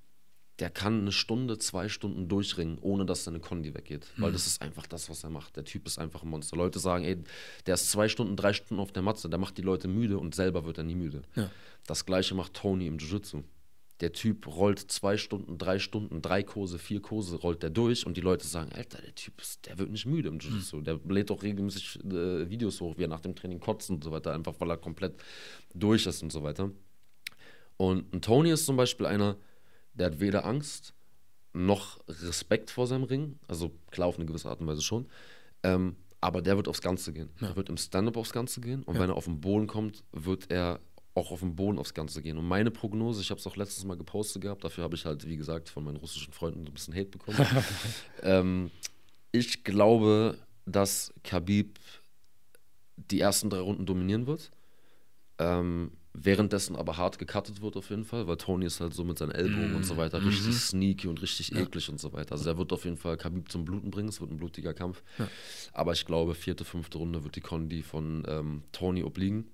der 0.61 0.71
kann 0.71 1.01
eine 1.01 1.13
Stunde, 1.13 1.59
zwei 1.59 1.89
Stunden 1.89 2.29
durchringen, 2.29 2.79
ohne 2.81 3.05
dass 3.05 3.25
seine 3.25 3.41
Kondi 3.41 3.75
weggeht. 3.75 4.07
Weil 4.17 4.31
das 4.33 4.47
ist 4.47 4.63
einfach 4.63 4.87
das, 4.87 5.11
was 5.11 5.25
er 5.25 5.31
macht. 5.31 5.57
Der 5.57 5.65
Typ 5.65 5.87
ist 5.87 5.99
einfach 5.99 6.23
ein 6.23 6.29
Monster. 6.29 6.57
Leute 6.57 6.79
sagen, 6.79 7.05
ey, 7.05 7.23
der 7.67 7.75
ist 7.75 7.91
zwei 7.91 8.09
Stunden, 8.09 8.37
drei 8.37 8.53
Stunden 8.53 8.81
auf 8.81 8.93
der 8.93 9.03
Matze, 9.03 9.29
der 9.29 9.39
macht 9.39 9.59
die 9.59 9.63
Leute 9.63 9.89
müde 9.89 10.19
und 10.19 10.35
selber 10.35 10.65
wird 10.65 10.79
er 10.79 10.85
nie 10.85 10.95
müde. 10.95 11.23
Ja. 11.35 11.51
Das 11.87 12.07
gleiche 12.07 12.35
macht 12.35 12.55
Tony 12.55 12.87
im 12.87 12.99
Jiu-Jitsu. 12.99 13.43
Der 14.01 14.13
Typ 14.13 14.47
rollt 14.47 14.79
zwei 14.79 15.17
Stunden, 15.17 15.57
drei 15.57 15.79
Stunden, 15.79 16.21
drei 16.21 16.43
Kurse, 16.43 16.79
vier 16.79 17.01
Kurse, 17.01 17.37
rollt 17.37 17.63
der 17.63 17.71
durch 17.71 18.07
und 18.07 18.17
die 18.17 18.21
Leute 18.21 18.47
sagen, 18.47 18.73
Alter, 18.73 19.01
der 19.01 19.15
Typ 19.15 19.41
ist, 19.41 19.67
der 19.67 19.79
wird 19.79 19.91
nicht 19.91 20.07
müde 20.07 20.29
im 20.29 20.39
Jiu-Jitsu. 20.39 20.83
Der 20.83 21.01
lädt 21.09 21.31
auch 21.33 21.43
regelmäßig 21.43 22.05
äh, 22.05 22.49
Videos 22.49 22.81
hoch, 22.81 22.97
wie 22.97 23.05
er 23.05 23.09
nach 23.09 23.21
dem 23.21 23.35
Training 23.35 23.61
kotzt 23.61 23.91
und 23.91 24.05
so 24.05 24.13
weiter, 24.13 24.33
einfach 24.33 24.55
weil 24.59 24.71
er 24.71 24.77
komplett 24.77 25.15
durch 25.75 26.07
ist 26.07 26.23
und 26.23 26.31
so 26.31 26.43
weiter. 26.45 26.71
Und 27.77 28.13
ein 28.13 28.23
Tony 28.23 28.51
ist 28.51 28.67
zum 28.67 28.77
Beispiel 28.77 29.07
einer, 29.07 29.37
der 29.95 30.07
hat 30.07 30.21
weder 30.21 30.45
Angst 30.45 30.95
noch 31.53 32.01
Respekt 32.09 32.71
vor 32.71 32.87
seinem 32.87 33.05
Ring. 33.05 33.39
Also 33.49 33.73
klar, 33.91 34.09
auf 34.09 34.17
eine 34.17 34.27
gewisse 34.27 34.49
Art 34.49 34.61
und 34.61 34.67
Weise 34.67 34.83
schon. 34.83 35.07
Ähm, 35.63 35.97
aber 36.21 36.43
der 36.43 36.57
wird 36.57 36.69
aufs 36.69 36.81
Ganze 36.81 37.13
gehen. 37.13 37.31
Er 37.41 37.55
wird 37.55 37.69
im 37.69 37.77
Stand-up 37.77 38.17
aufs 38.17 38.33
Ganze 38.33 38.61
gehen. 38.61 38.83
Und 38.83 38.99
wenn 38.99 39.11
er 39.11 39.17
auf 39.17 39.27
den 39.27 39.41
Boden 39.41 39.67
kommt, 39.67 40.05
wird 40.13 40.51
er 40.51 40.81
auch 41.15 41.31
auf 41.31 41.41
den 41.41 41.55
Boden 41.55 41.79
aufs 41.79 41.95
Ganze 41.95 42.23
gehen. 42.23 42.39
Und 42.39 42.47
meine 42.47 42.71
Prognose, 42.71 43.21
ich 43.21 43.31
habe 43.31 43.39
es 43.39 43.47
auch 43.47 43.57
letztes 43.57 43.85
Mal 43.85 43.97
gepostet 43.97 44.43
gehabt, 44.43 44.65
dafür 44.65 44.85
habe 44.85 44.97
ich 44.97 45.05
halt, 45.05 45.27
wie 45.27 45.37
gesagt, 45.37 45.69
von 45.69 45.85
meinen 45.85 45.97
russischen 45.97 46.33
Freunden 46.33 46.67
ein 46.67 46.73
bisschen 46.73 46.95
Hate 46.95 47.11
bekommen. 47.11 47.39
ähm, 48.23 48.71
ich 49.31 49.63
glaube, 49.65 50.39
dass 50.67 51.13
Khabib 51.23 51.79
die 52.97 53.21
ersten 53.21 53.51
drei 53.51 53.61
Runden 53.61 53.87
dominieren 53.87 54.27
wird. 54.27 54.51
Ähm, 55.39 55.93
währenddessen 56.15 56.77
aber 56.77 56.97
hart 56.97 57.19
gecuttet 57.19 57.61
wird 57.61 57.77
auf 57.77 57.91
jeden 57.91 58.05
Fall, 58.05 58.27
weil 58.29 58.37
Tony 58.37 58.67
ist 58.67 58.81
halt 58.81 58.95
so 58.95 59.05
mit 59.05 59.19
seinen 59.19 59.33
Ellbogen 59.33 59.75
und 59.75 59.85
so 59.85 59.97
weiter 59.97 60.25
richtig 60.25 60.55
sneaky 60.55 61.09
und 61.09 61.21
richtig 61.21 61.55
eklig 61.55 61.91
und 61.91 62.01
so 62.01 62.13
weiter. 62.13 62.33
Also 62.33 62.45
der 62.45 62.57
wird 62.57 62.73
auf 62.73 62.85
jeden 62.85 62.97
Fall 62.97 63.17
Khabib 63.17 63.51
zum 63.51 63.65
Bluten 63.65 63.91
bringen, 63.91 64.09
es 64.09 64.21
wird 64.21 64.31
ein 64.31 64.37
blutiger 64.37 64.75
Kampf. 64.75 65.03
Aber 65.73 65.93
ich 65.93 66.07
glaube, 66.07 66.35
vierte, 66.35 66.65
fünfte 66.65 66.99
Runde 66.99 67.25
wird 67.25 67.35
die 67.35 67.41
Condi 67.41 67.83
von 67.83 68.23
ähm, 68.29 68.63
Tony 68.73 69.03
obliegen. 69.03 69.51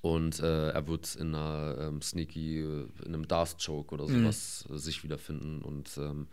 Und 0.00 0.40
äh, 0.40 0.70
er 0.70 0.86
wird 0.86 1.16
in 1.16 1.34
einer 1.34 1.76
ähm, 1.78 2.02
sneaky, 2.02 2.60
äh, 2.60 2.86
in 3.04 3.14
einem 3.14 3.26
Darth 3.26 3.56
Choke 3.64 3.94
oder 3.94 4.06
sowas 4.06 4.64
äh, 4.70 4.78
sich 4.78 5.02
wiederfinden 5.02 5.62
und 5.62 5.96
ähm, 5.98 6.28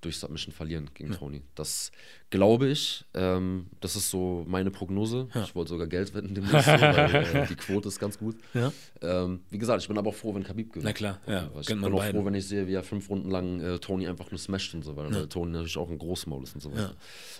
durch 0.00 0.18
Submission 0.18 0.52
verlieren 0.52 0.90
gegen 0.94 1.12
Tony. 1.12 1.42
Das 1.54 1.90
glaube 2.30 2.68
ich. 2.68 3.04
Ähm, 3.14 3.66
das 3.80 3.96
ist 3.96 4.10
so 4.10 4.44
meine 4.46 4.70
Prognose. 4.70 5.28
Ich 5.44 5.54
wollte 5.54 5.70
sogar 5.70 5.86
Geld 5.86 6.14
wetten 6.14 6.34
demnächst, 6.34 6.66
so, 6.66 6.72
weil 6.72 7.14
äh, 7.14 7.46
die 7.48 7.56
Quote 7.56 7.88
ist 7.88 7.98
ganz 7.98 8.18
gut. 8.18 8.36
Ja. 8.54 8.72
Ähm, 9.02 9.40
wie 9.50 9.58
gesagt, 9.58 9.82
ich 9.82 9.88
bin 9.88 9.98
aber 9.98 10.10
auch 10.10 10.14
froh, 10.14 10.34
wenn 10.34 10.44
Khabib 10.44 10.72
gewinnt. 10.72 10.84
Na 10.84 10.92
klar, 10.92 11.20
ja, 11.26 11.50
Ich 11.60 11.66
bin 11.66 11.84
auch 11.84 11.90
beiden. 11.98 12.20
froh, 12.20 12.24
wenn 12.26 12.34
ich 12.34 12.46
sehe, 12.46 12.66
wie 12.66 12.74
er 12.74 12.82
fünf 12.82 13.08
Runden 13.10 13.30
lang 13.30 13.60
äh, 13.60 13.78
Tony 13.78 14.06
einfach 14.06 14.30
nur 14.30 14.38
smasht 14.38 14.74
und 14.74 14.84
so 14.84 14.96
weiter, 14.96 15.12
weil 15.14 15.28
Tony 15.28 15.52
natürlich 15.52 15.76
auch 15.78 15.90
ein 15.90 15.98
Großmaul 15.98 16.44
ist 16.44 16.54
und 16.54 16.60
so 16.60 16.70
weiter. 16.72 16.94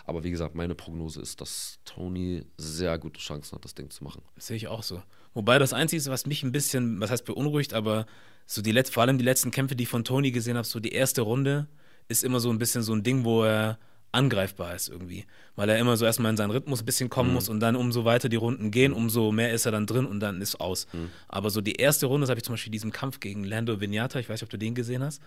Aber 0.04 0.24
wie 0.24 0.30
gesagt, 0.30 0.54
meine 0.54 0.74
Prognose 0.74 1.20
ist, 1.20 1.40
dass 1.40 1.78
Tony 1.84 2.44
sehr 2.56 2.98
gute 2.98 3.20
Chancen 3.20 3.54
hat, 3.54 3.64
das 3.64 3.74
Ding 3.74 3.90
zu 3.90 4.02
machen. 4.04 4.22
Sehe 4.36 4.56
ich 4.56 4.68
auch 4.68 4.82
so. 4.82 5.02
Wobei 5.34 5.59
das 5.59 5.72
Einzige, 5.72 6.04
was 6.06 6.26
mich 6.26 6.42
ein 6.42 6.52
bisschen, 6.52 7.00
was 7.00 7.11
heißt 7.11 7.24
beunruhigt, 7.24 7.74
aber 7.74 8.06
so 8.46 8.62
die 8.62 8.72
vor 8.84 9.02
allem 9.02 9.18
die 9.18 9.24
letzten 9.24 9.50
Kämpfe, 9.50 9.76
die 9.76 9.84
ich 9.84 9.88
von 9.88 10.04
Tony 10.04 10.30
gesehen 10.30 10.56
habe, 10.56 10.66
so 10.66 10.80
die 10.80 10.92
erste 10.92 11.20
Runde 11.20 11.68
ist 12.09 12.24
immer 12.24 12.40
so 12.40 12.50
ein 12.50 12.59
bisschen 12.59 12.82
so 12.82 12.92
ein 12.94 13.02
Ding, 13.02 13.24
wo 13.24 13.44
er 13.44 13.78
angreifbar 14.11 14.74
ist 14.74 14.88
irgendwie. 14.88 15.26
Weil 15.54 15.68
er 15.68 15.78
immer 15.78 15.96
so 15.98 16.06
erstmal 16.06 16.30
in 16.30 16.36
seinen 16.38 16.50
Rhythmus 16.50 16.80
ein 16.82 16.86
bisschen 16.86 17.11
kommen 17.11 17.32
muss 17.34 17.48
und 17.50 17.61
dann 17.61 17.76
umso 17.76 18.04
weiter 18.06 18.28
die 18.30 18.36
Runden 18.36 18.70
gehen, 18.70 18.92
umso 18.94 19.32
mehr 19.32 19.52
ist 19.52 19.66
er 19.66 19.72
dann 19.72 19.86
drin 19.86 20.06
und 20.06 20.20
dann 20.20 20.40
ist 20.40 20.61
aus. 20.61 20.86
Aber 21.28 21.50
so 21.50 21.61
die 21.61 21.74
erste 21.74 22.06
Runde, 22.06 22.22
das 22.24 22.30
habe 22.30 22.38
ich 22.38 22.44
zum 22.44 22.54
Beispiel 22.54 22.72
diesen 22.72 22.90
Kampf 22.90 23.20
gegen 23.20 23.44
Lando 23.44 23.80
Vignata, 23.80 24.18
ich 24.18 24.28
weiß 24.28 24.40
nicht, 24.40 24.44
ob 24.44 24.50
du 24.50 24.56
den 24.56 24.74
gesehen 24.74 25.02
hast. 25.02 25.20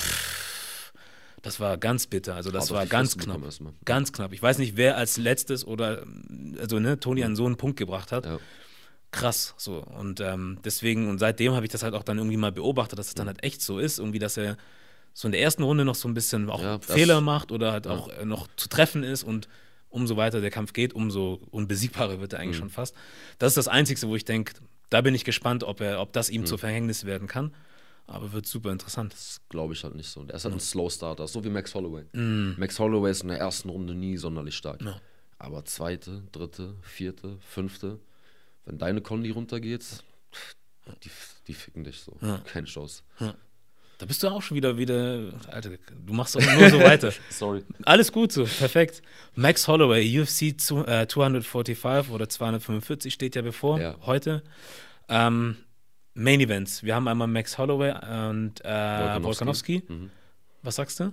Pff, 0.00 0.92
das 1.42 1.60
war 1.60 1.76
ganz 1.76 2.06
bitter. 2.06 2.34
Also 2.34 2.50
das 2.50 2.70
auf 2.70 2.76
war 2.78 2.86
ganz 2.86 3.18
knapp. 3.18 3.36
Ganz 3.84 4.12
knapp. 4.12 4.32
Ich 4.32 4.42
weiß 4.42 4.58
nicht, 4.58 4.76
wer 4.76 4.96
als 4.96 5.18
letztes 5.18 5.66
oder 5.66 6.04
also 6.58 6.78
ne, 6.78 6.98
Tony 7.00 7.22
an 7.24 7.36
so 7.36 7.44
einen 7.44 7.56
Punkt 7.56 7.78
gebracht 7.78 8.12
hat 8.12 8.24
Ja. 8.24 8.38
krass 9.10 9.54
so 9.58 9.78
und 9.82 10.20
ähm, 10.20 10.58
deswegen 10.64 11.08
und 11.10 11.18
seitdem 11.18 11.52
habe 11.52 11.66
ich 11.66 11.72
das 11.72 11.82
halt 11.82 11.92
auch 11.94 12.02
dann 12.04 12.16
irgendwie 12.16 12.38
mal 12.38 12.52
beobachtet, 12.52 12.98
dass 12.98 13.08
es 13.08 13.14
dann 13.14 13.26
halt 13.26 13.44
echt 13.44 13.60
so 13.60 13.78
ist, 13.78 13.98
irgendwie, 13.98 14.18
dass 14.20 14.36
er 14.38 14.56
so 15.14 15.28
in 15.28 15.32
der 15.32 15.40
ersten 15.42 15.62
Runde 15.62 15.84
noch 15.84 15.94
so 15.94 16.08
ein 16.08 16.14
bisschen 16.14 16.48
auch 16.50 16.62
Ja, 16.62 16.78
Fehler 16.80 17.20
macht 17.20 17.52
oder 17.52 17.72
halt 17.72 17.86
auch 17.86 18.08
äh, 18.08 18.24
noch 18.24 18.48
zu 18.56 18.68
treffen 18.68 19.02
ist 19.02 19.22
und 19.22 19.48
umso 19.88 20.16
weiter 20.16 20.40
der 20.40 20.50
Kampf 20.50 20.72
geht, 20.72 20.94
umso 20.94 21.40
unbesiegbarer 21.50 22.20
wird 22.20 22.32
er 22.32 22.40
eigentlich 22.40 22.56
schon 22.56 22.70
fast. 22.70 22.94
Das 23.38 23.48
ist 23.52 23.56
das 23.56 23.68
Einzige, 23.68 24.08
wo 24.08 24.16
ich 24.16 24.24
denke, 24.24 24.54
da 24.88 25.00
bin 25.02 25.14
ich 25.14 25.24
gespannt, 25.24 25.64
ob 25.64 25.80
er, 25.80 26.00
ob 26.00 26.12
das 26.12 26.30
ihm 26.30 26.46
zu 26.46 26.56
Verhängnis 26.56 27.04
werden 27.04 27.28
kann. 27.28 27.54
Aber 28.06 28.32
wird 28.32 28.46
super 28.46 28.72
interessant. 28.72 29.12
Das 29.12 29.40
glaube 29.48 29.74
ich 29.74 29.84
halt 29.84 29.94
nicht 29.94 30.08
so. 30.08 30.24
Der 30.24 30.34
ist 30.36 30.44
halt 30.44 30.54
ein 30.54 30.60
Slow 30.60 30.90
Starter, 30.90 31.28
so 31.28 31.44
wie 31.44 31.50
Max 31.50 31.74
Holloway. 31.74 32.04
Max 32.58 32.78
Holloway 32.78 33.10
ist 33.10 33.22
in 33.22 33.28
der 33.28 33.38
ersten 33.38 33.68
Runde 33.68 33.94
nie 33.94 34.16
sonderlich 34.16 34.56
stark. 34.56 34.82
Ja. 34.82 35.00
Aber 35.38 35.64
zweite, 35.64 36.22
dritte, 36.32 36.74
vierte, 36.82 37.38
fünfte, 37.40 38.00
wenn 38.64 38.78
deine 38.78 39.00
Kondi 39.02 39.30
runtergeht, 39.30 39.84
die, 41.04 41.10
die 41.46 41.54
ficken 41.54 41.84
dich 41.84 42.00
so. 42.00 42.16
Keine 42.44 42.66
Chance. 42.66 43.02
Da 44.02 44.06
bist 44.06 44.20
du 44.24 44.26
auch 44.26 44.42
schon 44.42 44.56
wieder, 44.56 44.76
wieder, 44.78 45.32
Alter, 45.52 45.70
du 46.04 46.12
machst 46.12 46.34
doch 46.34 46.40
nur 46.40 46.68
so 46.70 46.80
weiter. 46.82 47.12
Sorry. 47.30 47.62
Alles 47.84 48.10
gut 48.10 48.32
so, 48.32 48.42
perfekt. 48.42 49.00
Max 49.36 49.68
Holloway, 49.68 50.02
UFC 50.20 50.58
zu, 50.60 50.84
äh, 50.84 51.06
245 51.06 52.10
oder 52.12 52.28
245 52.28 53.14
steht 53.14 53.36
ja 53.36 53.42
bevor, 53.42 53.78
Ja. 53.80 53.94
heute. 54.04 54.42
Ähm, 55.08 55.56
Main 56.14 56.40
Events. 56.40 56.82
Wir 56.82 56.96
haben 56.96 57.06
einmal 57.06 57.28
Max 57.28 57.56
Holloway 57.58 57.92
und 58.28 58.54
äh. 58.64 59.22
Volkanovski. 59.22 59.84
Mhm. 59.86 60.10
Was 60.64 60.74
sagst 60.74 60.98
du? 60.98 61.12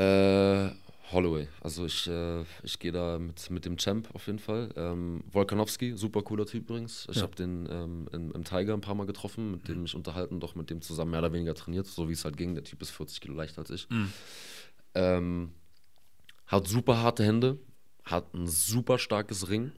Äh, 0.00 0.70
Holloway. 1.14 1.48
Also 1.60 1.86
ich, 1.86 2.06
äh, 2.08 2.42
ich 2.62 2.78
gehe 2.78 2.92
da 2.92 3.18
mit, 3.18 3.48
mit 3.50 3.64
dem 3.64 3.76
Champ 3.78 4.08
auf 4.14 4.26
jeden 4.26 4.38
Fall. 4.38 4.70
Ähm, 4.76 5.22
Volkanowski, 5.30 5.96
super 5.96 6.22
cooler 6.22 6.44
Typ 6.46 6.64
übrigens. 6.68 7.06
Ich 7.10 7.16
Ja. 7.16 7.22
habe 7.22 7.34
den 7.36 7.66
ähm, 7.70 8.08
im, 8.12 8.32
im 8.32 8.44
Tiger 8.44 8.74
ein 8.74 8.80
paar 8.80 8.94
Mal 8.94 9.06
getroffen, 9.06 9.50
mit 9.52 9.68
dem 9.68 9.82
mich 9.82 9.94
unterhalten, 9.94 10.40
doch 10.40 10.54
mit 10.54 10.68
dem 10.70 10.82
zusammen 10.82 11.12
mehr 11.12 11.20
oder 11.20 11.32
weniger 11.32 11.54
trainiert, 11.54 11.86
so 11.86 12.08
wie 12.08 12.12
es 12.12 12.24
halt 12.24 12.36
ging. 12.36 12.54
Der 12.54 12.64
Typ 12.64 12.82
ist 12.82 12.90
40 12.90 13.20
Kilo 13.20 13.34
leichter 13.34 13.60
als 13.60 13.70
ich. 13.70 13.88
Mhm. 13.90 14.12
Ähm, 14.94 15.52
hat 16.46 16.68
super 16.68 16.98
harte 16.98 17.24
Hände, 17.24 17.58
hat 18.04 18.34
ein 18.34 18.46
super 18.46 18.98
starkes 18.98 19.48
Ring. 19.48 19.72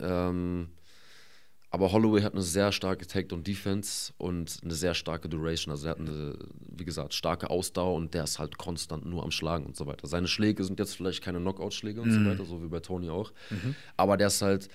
Ähm, 0.00 0.68
aber 1.70 1.92
Holloway 1.92 2.22
hat 2.22 2.32
eine 2.32 2.42
sehr 2.42 2.72
starke 2.72 3.06
Takedown-Defense 3.06 4.12
und 4.16 4.58
eine 4.62 4.74
sehr 4.74 4.94
starke 4.94 5.28
Duration. 5.28 5.70
Also 5.70 5.86
er 5.86 5.90
hat 5.90 6.00
eine, 6.00 6.38
wie 6.76 6.84
gesagt, 6.84 7.12
starke 7.12 7.50
Ausdauer 7.50 7.94
und 7.94 8.14
der 8.14 8.24
ist 8.24 8.38
halt 8.38 8.56
konstant 8.56 9.04
nur 9.04 9.22
am 9.22 9.30
Schlagen 9.30 9.66
und 9.66 9.76
so 9.76 9.86
weiter. 9.86 10.06
Seine 10.06 10.28
Schläge 10.28 10.64
sind 10.64 10.78
jetzt 10.78 10.96
vielleicht 10.96 11.22
keine 11.22 11.40
Knockout-Schläge 11.40 12.00
und 12.00 12.10
so 12.10 12.24
weiter, 12.24 12.44
so 12.44 12.62
wie 12.62 12.68
bei 12.68 12.80
Tony 12.80 13.10
auch. 13.10 13.32
Aber 13.96 14.16
der 14.16 14.28
ist 14.28 14.40
halt 14.40 14.68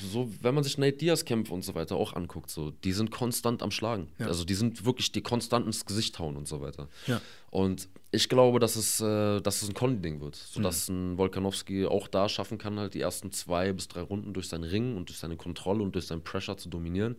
so, 0.00 0.30
wenn 0.40 0.54
man 0.54 0.64
sich 0.64 0.78
Nate 0.78 0.96
Diaz 0.96 1.24
Kämpfe 1.24 1.52
und 1.52 1.64
so 1.64 1.74
weiter 1.74 1.96
auch 1.96 2.14
anguckt, 2.14 2.50
so, 2.50 2.70
die 2.70 2.92
sind 2.92 3.10
konstant 3.10 3.62
am 3.62 3.70
Schlagen. 3.70 4.08
Ja. 4.18 4.26
Also 4.26 4.44
die 4.44 4.54
sind 4.54 4.84
wirklich 4.84 5.12
die 5.12 5.22
konstant 5.22 5.66
ins 5.66 5.84
Gesicht 5.84 6.18
hauen 6.18 6.36
und 6.36 6.48
so 6.48 6.60
weiter. 6.60 6.88
Ja. 7.06 7.20
Und 7.50 7.88
ich 8.10 8.28
glaube, 8.28 8.58
dass 8.58 8.76
es, 8.76 9.00
äh, 9.00 9.40
dass 9.40 9.62
es 9.62 9.68
ein 9.68 9.74
Conny-Ding 9.74 10.20
wird, 10.20 10.36
sodass 10.36 10.88
ein 10.88 11.18
Volkanowski 11.18 11.86
auch 11.86 12.08
da 12.08 12.28
schaffen 12.28 12.58
kann, 12.58 12.78
halt 12.78 12.94
die 12.94 13.00
ersten 13.00 13.32
zwei 13.32 13.72
bis 13.72 13.88
drei 13.88 14.00
Runden 14.00 14.32
durch 14.32 14.48
seinen 14.48 14.64
Ring 14.64 14.96
und 14.96 15.08
durch 15.08 15.18
seine 15.18 15.36
Kontrolle 15.36 15.82
und 15.82 15.94
durch 15.94 16.06
seinen 16.06 16.22
Pressure 16.22 16.56
zu 16.56 16.68
dominieren. 16.68 17.16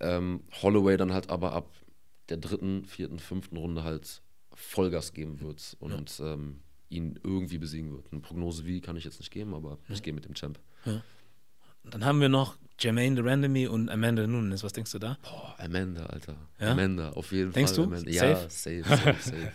Ähm, 0.00 0.40
Holloway 0.62 0.96
dann 0.96 1.12
halt 1.12 1.30
aber 1.30 1.52
ab 1.52 1.70
der 2.28 2.38
dritten, 2.38 2.84
vierten, 2.86 3.18
fünften 3.18 3.56
Runde 3.56 3.84
halt 3.84 4.22
Vollgas 4.54 5.12
geben 5.12 5.40
wird 5.40 5.76
und 5.80 6.20
ähm, 6.22 6.60
ihn 6.88 7.18
irgendwie 7.22 7.58
besiegen 7.58 7.92
wird. 7.92 8.12
Eine 8.12 8.20
Prognose 8.20 8.64
wie 8.64 8.80
kann 8.80 8.96
ich 8.96 9.04
jetzt 9.04 9.18
nicht 9.18 9.30
geben, 9.30 9.54
aber 9.54 9.78
ich 9.88 10.02
gehe 10.02 10.12
mit 10.12 10.24
dem 10.24 10.34
Champ. 10.34 10.58
Dann 11.84 12.04
haben 12.04 12.20
wir 12.20 12.28
noch 12.28 12.56
Jermaine 12.78 13.16
de 13.16 13.24
Randomie 13.24 13.66
und 13.66 13.88
Amanda 13.88 14.26
Nunes. 14.26 14.64
Was 14.64 14.72
denkst 14.72 14.92
du 14.92 14.98
da? 14.98 15.18
Boah, 15.22 15.54
Amanda, 15.58 16.06
Alter. 16.06 16.36
Ja? 16.58 16.72
Amanda, 16.72 17.10
auf 17.10 17.30
jeden 17.32 17.52
Denkst 17.52 17.74
Fall. 17.74 17.86
du? 17.86 17.94
Amanda. 17.94 18.12
Safe? 18.12 18.26
Ja, 18.26 18.48
safe, 18.48 18.82
safe, 18.84 19.16
safe. 19.22 19.52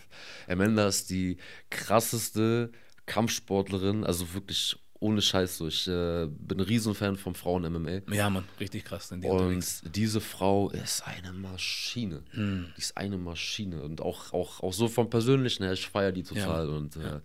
Amanda 0.48 0.88
ist 0.88 1.10
die 1.10 1.38
krasseste 1.70 2.72
Kampfsportlerin, 3.06 4.04
also 4.04 4.34
wirklich 4.34 4.78
ohne 5.00 5.22
Scheiß. 5.22 5.58
So. 5.58 5.68
Ich 5.68 5.88
äh, 5.88 6.28
bin 6.28 6.60
ein 6.60 6.66
Riesenfan 6.66 7.18
vom 7.18 7.36
Frauen-MMA. 7.36 8.14
Ja, 8.14 8.30
Mann, 8.30 8.46
richtig 8.60 8.86
krass. 8.86 9.10
Sind 9.10 9.24
die 9.24 9.28
unterwegs. 9.28 9.82
Und 9.84 9.96
diese 9.96 10.22
Frau 10.22 10.70
ist 10.70 11.06
eine 11.06 11.34
Maschine. 11.34 12.24
Hm. 12.32 12.68
Die 12.76 12.82
ist 12.82 12.98
eine 12.98 13.18
Maschine. 13.18 13.82
Und 13.82 14.02
auch, 14.02 14.34
auch, 14.34 14.62
auch 14.64 14.74
so 14.74 14.88
vom 14.88 15.10
Persönlichen 15.10 15.64
her, 15.64 15.74
ich 15.74 15.88
feiere 15.88 16.12
die 16.12 16.24
total. 16.24 16.70
Und 16.70 16.96
äh, 16.96 17.20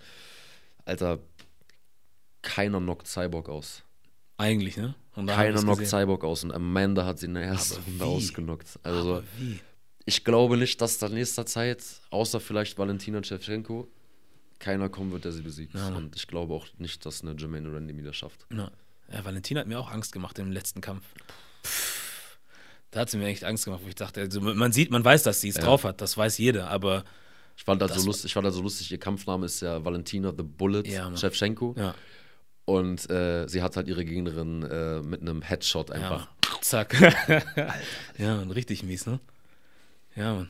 Alter, 0.84 1.18
keiner 2.42 2.80
knockt 2.80 3.06
Cyborg 3.06 3.48
aus. 3.48 3.82
Eigentlich, 4.38 4.76
ne? 4.76 4.94
Keiner 5.26 5.60
knockt. 5.60 5.86
Cyborg 5.86 6.24
aus. 6.24 6.42
Und 6.44 6.52
Amanda 6.52 7.04
hat 7.04 7.18
sie 7.18 7.26
in 7.26 7.34
der 7.34 7.44
ersten 7.44 7.82
Runde 7.82 8.04
ausgenockt. 8.04 8.78
Also, 8.82 9.22
ich 10.04 10.24
glaube 10.24 10.56
nicht, 10.56 10.80
dass 10.80 10.98
da 10.98 11.06
in 11.08 11.14
nächster 11.14 11.46
Zeit, 11.46 11.82
außer 12.10 12.40
vielleicht 12.40 12.78
Valentina 12.78 13.22
Shevchenko, 13.22 13.86
keiner 14.58 14.88
kommen 14.88 15.12
wird, 15.12 15.24
der 15.24 15.32
sie 15.32 15.42
besiegt. 15.42 15.74
Ja, 15.74 15.88
und 15.88 16.16
ich 16.16 16.26
glaube 16.26 16.54
auch 16.54 16.66
nicht, 16.78 17.04
dass 17.04 17.22
eine 17.22 17.34
Jermaine 17.38 17.72
Randy 17.72 17.96
wieder 17.96 18.12
schafft. 18.12 18.46
Ja. 18.52 18.70
ja, 19.12 19.24
Valentina 19.24 19.60
hat 19.60 19.66
mir 19.66 19.78
auch 19.78 19.90
Angst 19.90 20.12
gemacht 20.12 20.38
im 20.38 20.50
letzten 20.50 20.80
Kampf. 20.80 21.04
Da 22.90 23.00
hat 23.00 23.10
sie 23.10 23.16
mir 23.18 23.26
echt 23.28 23.44
Angst 23.44 23.64
gemacht, 23.64 23.80
wo 23.84 23.88
ich 23.88 23.94
dachte, 23.94 24.20
also 24.20 24.40
man 24.40 24.70
sieht, 24.72 24.90
man 24.90 25.04
weiß, 25.04 25.22
dass 25.22 25.40
sie 25.40 25.48
es 25.48 25.56
Ja. 25.56 25.62
drauf 25.62 25.84
hat, 25.84 26.00
das 26.00 26.16
weiß 26.16 26.38
jeder, 26.38 26.68
aber 26.70 27.04
Ich 27.56 27.64
fand, 27.64 27.82
das 27.82 27.92
Das 27.92 28.00
so 28.02 28.06
lustig, 28.06 28.26
ich 28.26 28.34
fand 28.34 28.46
das 28.46 28.54
so 28.54 28.62
lustig, 28.62 28.90
ihr 28.90 28.98
Kampfname 28.98 29.44
ist 29.46 29.60
ja 29.60 29.84
Valentina 29.84 30.32
the 30.36 30.42
Bullet 30.42 30.82
Ja. 30.86 31.14
Shevchenko. 31.16 31.74
ja, 31.76 31.94
Und 32.64 33.10
äh, 33.10 33.48
sie 33.48 33.62
hat 33.62 33.76
halt 33.76 33.88
ihre 33.88 34.04
Gegnerin 34.04 34.62
äh, 34.62 35.00
mit 35.02 35.20
einem 35.20 35.42
Headshot 35.42 35.88
ja 35.90 35.96
einfach. 35.96 36.18
Mann. 36.28 36.58
zack. 36.60 36.94
ja, 38.18 38.36
Mann, 38.36 38.50
richtig 38.50 38.82
mies, 38.84 39.06
ne? 39.06 39.18
Ja, 40.14 40.34
Mann. 40.34 40.48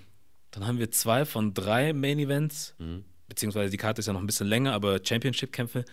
Dann 0.51 0.67
haben 0.67 0.79
wir 0.79 0.91
zwei 0.91 1.25
von 1.25 1.55
drei 1.55 1.93
Main 1.95 2.19
Events, 2.19 2.75
Mhm. 2.79 3.05
beziehungsweise 3.29 3.71
die 3.71 3.79
Karte 3.79 4.01
ist 4.01 4.07
ja 4.07 4.13
noch 4.13 4.21
ein 4.21 4.27
bisschen 4.27 4.47
länger, 4.47 4.73
aber 4.75 5.01
Championship-Kämpfe. 5.03 5.85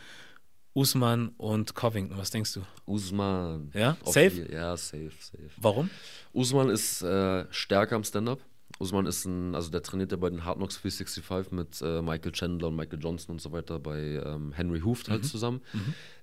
Usman 0.73 1.29
und 1.37 1.73
Covington, 1.73 2.17
was 2.17 2.29
denkst 2.31 2.53
du? 2.53 2.61
Usman. 2.85 3.71
Ja? 3.73 3.97
Safe? 4.05 4.47
Ja, 4.51 4.77
safe, 4.77 5.11
safe. 5.19 5.49
Warum? 5.57 5.89
Usman 6.33 6.69
ist 6.69 7.01
äh, 7.01 7.45
stärker 7.49 7.95
am 7.95 8.03
Stand-Up. 8.03 8.39
Usman 8.79 9.05
ist 9.05 9.25
ein, 9.25 9.55
also 9.55 9.69
der 9.69 9.83
trainiert 9.83 10.11
ja 10.11 10.17
bei 10.17 10.29
den 10.29 10.45
Hard 10.45 10.57
Knocks 10.57 10.81
365 10.81 11.51
mit 11.51 11.81
äh, 11.81 12.01
Michael 12.01 12.31
Chandler 12.31 12.69
und 12.69 12.75
Michael 12.77 12.99
Johnson 12.99 13.33
und 13.33 13.41
so 13.41 13.51
weiter 13.51 13.77
bei 13.79 13.99
ähm, 14.25 14.53
Henry 14.53 14.79
Hooft 14.79 15.07
Mhm. 15.09 15.11
halt 15.11 15.25
zusammen. 15.25 15.61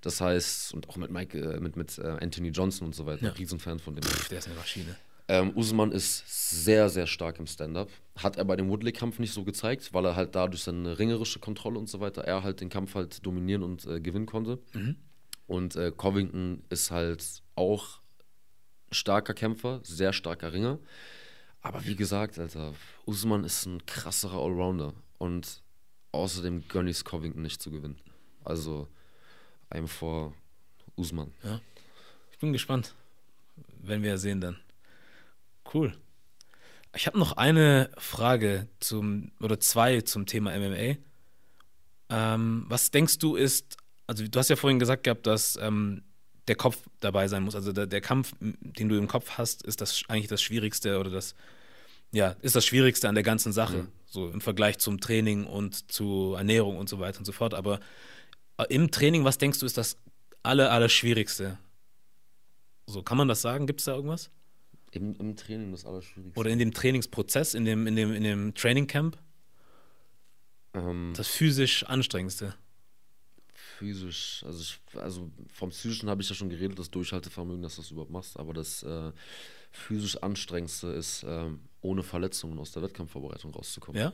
Das 0.01 0.19
heißt, 0.21 0.73
und 0.73 0.89
auch 0.89 0.97
mit 0.97 1.11
Mike, 1.11 1.37
äh, 1.39 1.59
mit, 1.59 1.75
mit 1.75 1.97
äh, 1.99 2.07
Anthony 2.19 2.49
Johnson 2.49 2.87
und 2.87 2.95
so 2.95 3.05
weiter. 3.05 3.25
Ja. 3.27 3.31
Riesenfan 3.33 3.77
von 3.79 3.95
dem. 3.95 4.03
Pff, 4.03 4.27
der 4.29 4.39
ist 4.39 4.47
eine 4.47 4.55
Maschine. 4.55 4.95
Ähm, 5.29 5.51
Usman 5.55 5.91
ist 5.91 6.23
sehr, 6.63 6.87
sehr 6.89 7.05
stark 7.05 7.37
im 7.37 7.47
Stand-Up. 7.47 7.89
Hat 8.15 8.37
er 8.37 8.45
bei 8.45 8.55
dem 8.55 8.69
Woodley-Kampf 8.69 9.19
nicht 9.19 9.33
so 9.33 9.43
gezeigt, 9.43 9.93
weil 9.93 10.05
er 10.05 10.15
halt 10.15 10.33
dadurch 10.35 10.63
seine 10.63 10.97
ringerische 10.97 11.39
Kontrolle 11.39 11.77
und 11.77 11.89
so 11.89 11.99
weiter, 11.99 12.23
er 12.23 12.43
halt 12.43 12.61
den 12.61 12.69
Kampf 12.69 12.95
halt 12.95 13.25
dominieren 13.25 13.61
und 13.61 13.85
äh, 13.85 13.99
gewinnen 13.99 14.25
konnte. 14.25 14.57
Und 15.45 15.75
äh, 15.75 15.91
Covington 15.95 16.63
ist 16.69 16.91
halt 16.91 17.43
auch 17.55 17.99
starker 18.91 19.33
Kämpfer, 19.33 19.81
sehr 19.83 20.13
starker 20.13 20.53
Ringer. 20.53 20.79
Aber 21.61 21.85
wie 21.85 21.95
gesagt, 21.95 22.39
Alter, 22.39 22.73
Usman 23.05 23.43
ist 23.43 23.65
ein 23.65 23.85
krasserer 23.85 24.41
Allrounder. 24.41 24.93
Und 25.17 25.61
außerdem 26.11 26.67
gönne 26.67 26.89
ich 26.89 26.97
es 26.97 27.05
Covington 27.05 27.41
nicht 27.41 27.61
zu 27.61 27.71
gewinnen. 27.71 27.99
Also, 28.43 28.87
I'm 29.69 29.87
for 29.87 30.33
Usman. 30.95 31.33
Ich 32.31 32.37
bin 32.39 32.53
gespannt, 32.53 32.95
wenn 33.81 34.03
wir 34.03 34.17
sehen 34.17 34.41
dann. 34.41 34.57
Cool. 35.73 35.97
Ich 36.95 37.05
habe 37.05 37.19
noch 37.19 37.33
eine 37.33 37.91
Frage 37.97 38.67
zum, 38.79 39.31
oder 39.39 39.59
zwei 39.59 40.01
zum 40.01 40.25
Thema 40.25 40.57
MMA. 40.57 40.97
Ähm, 42.09 42.65
was 42.67 42.91
denkst 42.91 43.19
du 43.19 43.35
ist, 43.35 43.77
also 44.07 44.25
du 44.25 44.39
hast 44.39 44.49
ja 44.49 44.55
vorhin 44.55 44.79
gesagt 44.79 45.03
gehabt, 45.03 45.27
dass 45.27 45.57
ähm, 45.57 46.03
der 46.47 46.55
Kopf 46.55 46.77
dabei 46.99 47.27
sein 47.27 47.43
muss. 47.43 47.55
Also 47.55 47.73
der, 47.73 47.87
der 47.87 48.01
Kampf, 48.01 48.33
den 48.39 48.89
du 48.89 48.97
im 48.97 49.07
Kopf 49.07 49.31
hast, 49.37 49.63
ist 49.63 49.81
das 49.81 50.03
eigentlich 50.07 50.27
das 50.27 50.41
Schwierigste 50.41 50.99
oder 50.99 51.09
das, 51.09 51.35
ja, 52.11 52.35
ist 52.41 52.55
das 52.55 52.65
Schwierigste 52.65 53.09
an 53.09 53.15
der 53.15 53.23
ganzen 53.23 53.51
Sache. 53.51 53.87
So 54.05 54.29
im 54.29 54.39
Vergleich 54.39 54.77
zum 54.77 54.99
Training 54.99 55.45
und 55.45 55.91
zu 55.91 56.35
Ernährung 56.37 56.77
und 56.77 56.87
so 56.87 56.99
weiter 56.99 57.19
und 57.19 57.25
so 57.25 57.33
fort. 57.33 57.53
Aber 57.53 57.79
äh, 58.57 58.65
im 58.69 58.89
Training, 58.91 59.25
was 59.25 59.37
denkst 59.37 59.59
du, 59.59 59.65
ist 59.65 59.77
das 59.77 59.97
aller, 60.43 60.71
aller 60.71 60.89
Schwierigste? 60.89 61.57
So, 62.85 63.03
kann 63.03 63.17
man 63.17 63.27
das 63.27 63.41
sagen? 63.41 63.67
Gibt 63.67 63.81
es 63.81 63.85
da 63.85 63.95
irgendwas? 63.95 64.29
Im, 64.91 65.15
Im 65.15 65.35
Training 65.35 65.71
das 65.71 65.85
Allerschwierigste. 65.85 66.39
Oder 66.39 66.49
in 66.49 66.59
dem 66.59 66.73
Trainingsprozess, 66.73 67.53
in 67.53 67.65
dem, 67.65 67.85
in 67.85 67.97
dem, 67.97 68.13
in 68.13 68.23
dem 68.23 68.53
Training 68.55 68.87
Camp? 68.87 69.17
Ähm, 70.73 71.13
Das 71.15 71.27
physisch 71.27 71.83
anstrengendste. 71.83 72.55
Physisch, 73.77 74.43
also 74.45 74.61
ich, 74.61 74.79
also 74.99 75.29
vom 75.53 75.69
psychischen 75.69 76.09
habe 76.09 76.21
ich 76.21 76.29
ja 76.29 76.35
schon 76.35 76.49
geredet, 76.49 76.79
das 76.79 76.89
Durchhaltevermögen, 76.89 77.61
dass 77.61 77.75
du 77.75 77.81
das 77.81 77.91
überhaupt 77.91 78.11
machst, 78.11 78.39
aber 78.39 78.53
das 78.53 78.83
äh, 78.83 79.11
physisch 79.71 80.17
anstrengendste 80.17 80.87
ist, 80.87 81.23
ähm, 81.27 81.59
ohne 81.81 82.03
Verletzungen 82.03 82.57
aus 82.59 82.71
der 82.71 82.83
Wettkampfvorbereitung 82.83 83.51
rauszukommen. 83.51 84.01
Ja? 84.01 84.13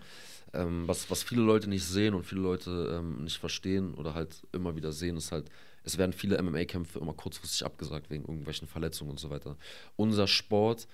Ähm, 0.54 0.88
was, 0.88 1.10
was 1.10 1.24
viele 1.24 1.42
Leute 1.42 1.70
nicht 1.70 1.86
sehen 1.86 2.14
und 2.14 2.26
viele 2.26 2.42
Leute 2.42 3.00
ähm, 3.00 3.24
nicht 3.24 3.38
verstehen 3.38 3.94
oder 3.94 4.14
halt 4.14 4.42
immer 4.52 4.76
wieder 4.76 4.92
sehen, 4.92 5.18
ist 5.18 5.32
halt, 5.32 5.50
es 5.84 5.98
werden 5.98 6.14
viele 6.14 6.42
MMA-Kämpfe 6.42 7.00
immer 7.00 7.14
kurzfristig 7.14 7.66
abgesagt 7.66 8.10
wegen 8.10 8.24
irgendwelchen 8.24 8.68
Verletzungen 8.68 9.12
und 9.12 9.20
so 9.20 9.30
weiter. 9.30 9.58
Unser 9.96 10.28
Sport 10.28 10.88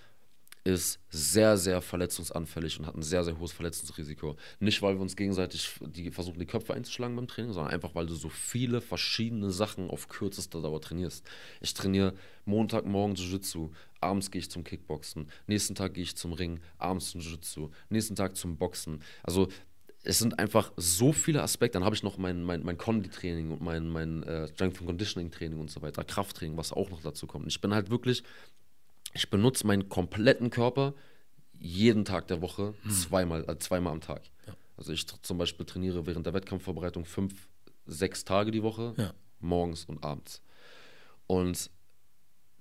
ist 0.73 0.99
sehr, 1.09 1.57
sehr 1.57 1.81
verletzungsanfällig 1.81 2.79
und 2.79 2.85
hat 2.85 2.95
ein 2.95 3.03
sehr, 3.03 3.23
sehr 3.23 3.37
hohes 3.39 3.51
Verletzungsrisiko. 3.51 4.35
Nicht, 4.59 4.81
weil 4.81 4.95
wir 4.95 5.01
uns 5.01 5.15
gegenseitig 5.15 5.69
die, 5.81 6.11
versuchen, 6.11 6.39
die 6.39 6.45
Köpfe 6.45 6.73
einzuschlagen 6.73 7.15
beim 7.15 7.27
Training, 7.27 7.53
sondern 7.53 7.73
einfach, 7.73 7.95
weil 7.95 8.05
du 8.05 8.15
so 8.15 8.29
viele 8.29 8.81
verschiedene 8.81 9.51
Sachen 9.51 9.89
auf 9.89 10.07
kürzester 10.07 10.61
Dauer 10.61 10.81
trainierst. 10.81 11.25
Ich 11.61 11.73
trainiere 11.73 12.13
Montagmorgen 12.45 13.15
Jiu-Jitsu, 13.15 13.71
abends 14.01 14.31
gehe 14.31 14.39
ich 14.39 14.49
zum 14.49 14.63
Kickboxen, 14.63 15.29
nächsten 15.47 15.75
Tag 15.75 15.93
gehe 15.93 16.03
ich 16.03 16.15
zum 16.15 16.33
Ring, 16.33 16.59
abends 16.77 17.11
zum 17.11 17.21
Jiu-Jitsu, 17.21 17.69
nächsten 17.89 18.15
Tag 18.15 18.35
zum 18.35 18.57
Boxen. 18.57 19.01
Also 19.23 19.49
es 20.03 20.19
sind 20.19 20.39
einfach 20.39 20.71
so 20.77 21.11
viele 21.11 21.43
Aspekte. 21.43 21.77
Dann 21.77 21.85
habe 21.85 21.95
ich 21.95 22.03
noch 22.03 22.17
mein, 22.17 22.43
mein, 22.43 22.63
mein 22.63 22.77
Condi-Training 22.77 23.51
und 23.51 23.61
mein, 23.61 23.89
mein 23.89 24.23
äh, 24.23 24.47
Strength 24.47 24.79
and 24.79 24.87
Conditioning-Training 24.87 25.59
und 25.59 25.69
so 25.69 25.81
weiter, 25.81 26.03
Krafttraining, 26.03 26.57
was 26.57 26.71
auch 26.71 26.89
noch 26.89 27.01
dazu 27.01 27.27
kommt. 27.27 27.47
Ich 27.47 27.59
bin 27.59 27.73
halt 27.73 27.89
wirklich, 27.89 28.23
ich 29.13 29.29
benutze 29.29 29.65
meinen 29.67 29.89
kompletten 29.89 30.49
Körper 30.49 30.93
jeden 31.53 32.05
Tag 32.05 32.27
der 32.27 32.41
Woche 32.41 32.73
zweimal, 32.89 33.43
äh, 33.49 33.57
zweimal 33.59 33.93
am 33.93 34.01
Tag. 34.01 34.21
Also 34.77 34.93
ich 34.93 35.05
zum 35.07 35.37
Beispiel 35.37 35.65
trainiere 35.65 36.05
während 36.05 36.25
der 36.25 36.33
Wettkampfvorbereitung 36.33 37.03
fünf, 37.03 37.49
sechs 37.85 38.23
Tage 38.23 38.49
die 38.51 38.63
Woche, 38.63 38.93
Ja. 38.97 39.13
morgens 39.41 39.83
und 39.85 40.03
abends. 40.05 40.41
Und 41.27 41.69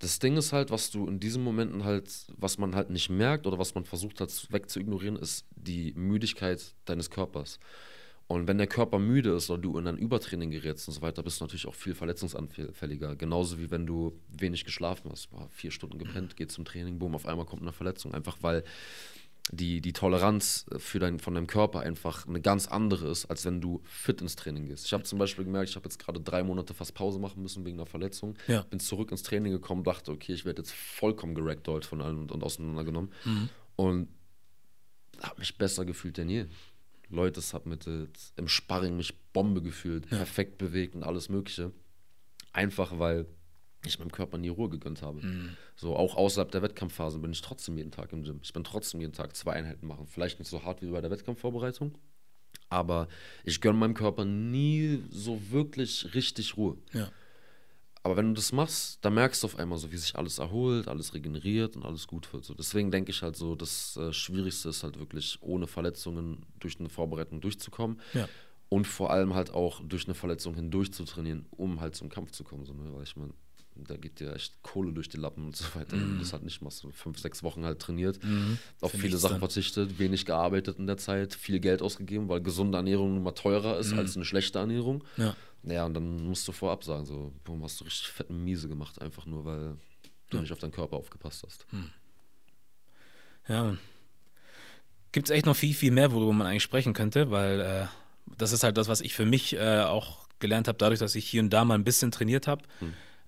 das 0.01 0.18
Ding 0.18 0.36
ist 0.36 0.53
halt, 0.53 0.70
was 0.72 0.90
du 0.90 1.07
in 1.07 1.20
diesen 1.20 1.44
Momenten 1.44 1.84
halt, 1.84 2.11
was 2.36 2.59
man 2.59 2.74
halt 2.74 2.90
nicht 2.90 3.09
merkt 3.09 3.46
oder 3.46 3.59
was 3.59 3.74
man 3.74 3.84
versucht 3.84 4.20
hat 4.20 4.30
wegzuignorieren, 4.51 5.16
ist 5.16 5.44
die 5.55 5.92
Müdigkeit 5.94 6.74
deines 6.86 7.09
Körpers. 7.11 7.59
Und 8.29 8.47
wenn 8.47 8.59
der 8.59 8.66
Körper 8.66 8.99
müde 8.99 9.31
ist 9.31 9.49
oder 9.49 9.61
du 9.61 9.79
in 9.79 9.87
ein 9.87 9.97
Übertraining 9.97 10.51
gerätst 10.51 10.87
und 10.87 10.95
so 10.95 11.01
weiter, 11.01 11.22
bist 11.22 11.41
du 11.41 11.45
natürlich 11.45 11.66
auch 11.66 11.74
viel 11.74 11.95
verletzungsanfälliger. 11.95 13.16
Genauso 13.16 13.59
wie 13.59 13.70
wenn 13.70 13.87
du 13.87 14.20
wenig 14.29 14.66
geschlafen 14.66 15.11
hast. 15.11 15.31
Boah, 15.31 15.49
vier 15.49 15.70
Stunden 15.70 15.99
gepennt, 15.99 16.37
geht 16.37 16.53
zum 16.53 16.66
Training, 16.66 16.99
boom, 16.99 17.14
auf 17.14 17.24
einmal 17.24 17.47
kommt 17.47 17.62
eine 17.62 17.72
Verletzung. 17.72 18.12
Einfach 18.12 18.37
weil 18.43 18.64
die, 19.51 19.81
die 19.81 19.95
Toleranz 19.95 20.66
für 20.76 20.99
dein, 20.99 21.18
von 21.18 21.35
deinem 21.35 21.47
Körper 21.47 21.81
einfach 21.81 22.26
eine 22.26 22.43
ganz 22.43 22.66
andere 22.66 23.09
ist, 23.09 23.24
als 23.26 23.47
wenn 23.47 23.62
du 23.62 23.81
fit 23.85 24.20
ins 24.20 24.37
Training 24.37 24.66
gehst. 24.66 24.85
Ich 24.85 24.93
habe 24.93 25.05
zum 25.05 25.18
Beispiel 25.18 25.45
gemerkt, 25.45 25.70
ich 25.70 25.76
habe 25.76 25.87
jetzt 25.87 25.99
gerade 25.99 26.20
drei 26.20 26.43
Monate 26.43 26.74
fast 26.74 26.95
Pause 26.95 27.18
machen 27.18 27.43
müssen 27.43 27.64
wegen 27.64 27.79
einer 27.79 27.87
Verletzung. 27.87 28.37
Ja. 28.47 28.61
Bin 28.62 28.79
zurück 28.79 29.11
ins 29.11 29.22
Training 29.22 29.53
gekommen, 29.53 29.85
dachte, 29.85 30.12
okay, 30.12 30.35
ich 30.35 30.45
werde 30.45 30.61
jetzt 30.61 30.74
vollkommen 30.74 31.35
geragdollt 31.35 31.87
von 31.87 32.03
allen 32.03 32.18
und, 32.18 32.33
und 32.33 32.45
auseinandergenommen. 32.45 33.11
Und 33.76 34.09
habe 35.22 35.39
mich 35.39 35.57
besser 35.57 35.85
gefühlt 35.85 36.16
denn 36.16 36.29
je. 36.29 36.47
Leute, 37.11 37.40
es 37.40 37.54
hat 37.54 37.66
mit 37.66 37.86
äh, 37.86 38.06
im 38.36 38.48
Sparring 38.48 38.96
mich 38.96 39.14
Bombe 39.32 39.62
gefühlt, 39.62 40.09
perfekt 40.09 40.59
bewegt 40.59 40.94
und 40.94 41.02
alles 41.04 41.28
Mögliche. 41.28 41.72
Einfach 42.52 42.98
weil 42.98 43.26
ich 43.86 43.98
meinem 43.98 44.11
Körper 44.11 44.38
nie 44.38 44.48
Ruhe 44.48 44.68
gegönnt 44.68 45.02
habe. 45.02 45.20
So 45.76 45.94
auch 45.96 46.16
außerhalb 46.16 46.50
der 46.50 46.62
Wettkampfphase 46.62 47.18
bin 47.20 47.30
ich 47.30 47.40
trotzdem 47.40 47.76
jeden 47.78 47.92
Tag 47.92 48.12
im 48.12 48.24
Gym. 48.24 48.40
Ich 48.42 48.52
bin 48.52 48.64
trotzdem 48.64 49.00
jeden 49.00 49.12
Tag 49.12 49.36
zwei 49.36 49.52
Einheiten 49.52 49.86
machen. 49.86 50.06
Vielleicht 50.06 50.38
nicht 50.40 50.48
so 50.48 50.64
hart 50.64 50.82
wie 50.82 50.90
bei 50.90 51.00
der 51.00 51.11
Wettkampfvorbereitung, 51.11 51.96
aber 52.68 53.09
ich 53.44 53.61
gönne 53.61 53.78
meinem 53.78 53.94
Körper 53.94 54.24
nie 54.24 55.02
so 55.11 55.40
wirklich 55.50 56.12
richtig 56.14 56.56
Ruhe. 56.56 56.76
Ja. 56.92 57.11
Aber 58.09 58.16
wenn 58.16 58.28
du 58.28 58.32
das 58.32 58.52
machst, 58.52 59.04
dann 59.04 59.12
merkst 59.12 59.42
du 59.42 59.48
auf 59.48 59.59
einmal 59.59 59.76
so, 59.76 59.92
wie 59.92 59.98
sich 59.98 60.16
alles 60.16 60.38
erholt, 60.38 60.88
alles 60.88 61.12
regeneriert 61.12 61.76
und 61.76 61.84
alles 61.84 62.06
gut 62.06 62.32
wird. 62.32 62.42
So, 62.42 62.54
deswegen 62.54 62.90
denke 62.90 63.11
ich 63.11 63.20
halt 63.20 63.36
so, 63.36 63.54
das 63.54 63.98
äh, 63.98 64.14
Schwierigste 64.14 64.70
ist 64.70 64.82
halt 64.82 64.98
wirklich 64.98 65.36
ohne 65.42 65.66
Verletzungen 65.66 66.46
durch 66.59 66.80
eine 66.80 66.88
Vorbereitung 66.88 67.42
durchzukommen. 67.42 68.00
Ja. 68.14 68.26
Und 68.70 68.86
vor 68.86 69.11
allem 69.11 69.34
halt 69.34 69.52
auch 69.52 69.82
durch 69.86 70.06
eine 70.06 70.14
Verletzung 70.14 70.54
hindurch 70.54 70.90
zu 70.90 71.04
trainieren, 71.04 71.44
um 71.50 71.82
halt 71.82 71.96
zum 71.96 72.09
Kampf 72.09 72.30
zu 72.30 72.44
kommen. 72.44 72.64
So, 72.64 72.72
ne? 72.72 72.94
Weil 72.94 73.02
ich 73.02 73.14
meine, 73.14 73.34
da 73.76 73.98
geht 73.98 74.20
dir 74.20 74.34
echt 74.34 74.62
Kohle 74.62 74.92
durch 74.94 75.11
die 75.11 75.18
Lappen 75.18 75.44
und 75.44 75.54
so 75.54 75.66
weiter. 75.74 75.92
Wenn 75.92 76.14
du 76.14 76.18
das 76.20 76.32
halt 76.32 76.44
nicht 76.44 76.62
machst, 76.62 76.78
so 76.78 76.90
fünf, 76.90 77.18
sechs 77.18 77.42
Wochen 77.42 77.66
halt 77.66 77.78
trainiert, 77.78 78.18
auf 78.80 78.92
Für 78.92 78.98
viele 78.98 79.18
Sachen 79.18 79.34
dann. 79.34 79.40
verzichtet, 79.40 79.98
wenig 79.98 80.24
gearbeitet 80.24 80.78
in 80.78 80.86
der 80.86 80.96
Zeit, 80.96 81.34
viel 81.34 81.61
Geld 81.61 81.82
ausgegeben, 81.82 82.28
weil 82.30 82.40
gesunde 82.40 82.78
Ernährung 82.78 83.18
immer 83.18 83.34
teurer 83.34 83.78
ist 83.78 83.92
als 83.92 84.16
eine 84.16 84.24
schlechte 84.24 84.59
Ernährung. 84.59 85.04
Ja. 85.18 85.36
Ja, 85.64 85.84
und 85.84 85.94
dann 85.94 86.24
musst 86.26 86.46
du 86.48 86.52
vorab 86.52 86.84
sagen, 86.84 87.04
so, 87.04 87.32
boom, 87.44 87.62
hast 87.64 87.80
du 87.80 87.84
richtig 87.84 88.09
fette 88.09 88.32
Miese 88.32 88.68
gemacht, 88.68 89.00
einfach 89.00 89.26
nur, 89.26 89.44
weil 89.44 89.76
du 90.30 90.38
nicht 90.38 90.52
auf 90.52 90.59
deinen 90.59 90.72
Körper 90.72 90.96
aufgepasst 90.96 91.44
hast. 91.44 91.66
Ja. 93.48 93.76
Gibt 95.12 95.28
es 95.28 95.34
echt 95.34 95.46
noch 95.46 95.56
viel, 95.56 95.74
viel 95.74 95.90
mehr, 95.90 96.12
worüber 96.12 96.32
man 96.32 96.46
eigentlich 96.46 96.62
sprechen 96.62 96.92
könnte, 96.92 97.30
weil 97.30 97.61
äh, 97.61 97.86
das 98.36 98.52
ist 98.52 98.62
halt 98.62 98.76
das, 98.76 98.88
was 98.88 99.00
ich 99.00 99.14
für 99.14 99.24
mich 99.24 99.54
äh, 99.54 99.80
auch 99.82 100.28
gelernt 100.38 100.68
habe, 100.68 100.78
dadurch, 100.78 101.00
dass 101.00 101.14
ich 101.14 101.28
hier 101.28 101.42
und 101.42 101.50
da 101.50 101.64
mal 101.64 101.74
ein 101.74 101.84
bisschen 101.84 102.11
trainiert 102.11 102.46
habe. 102.46 102.62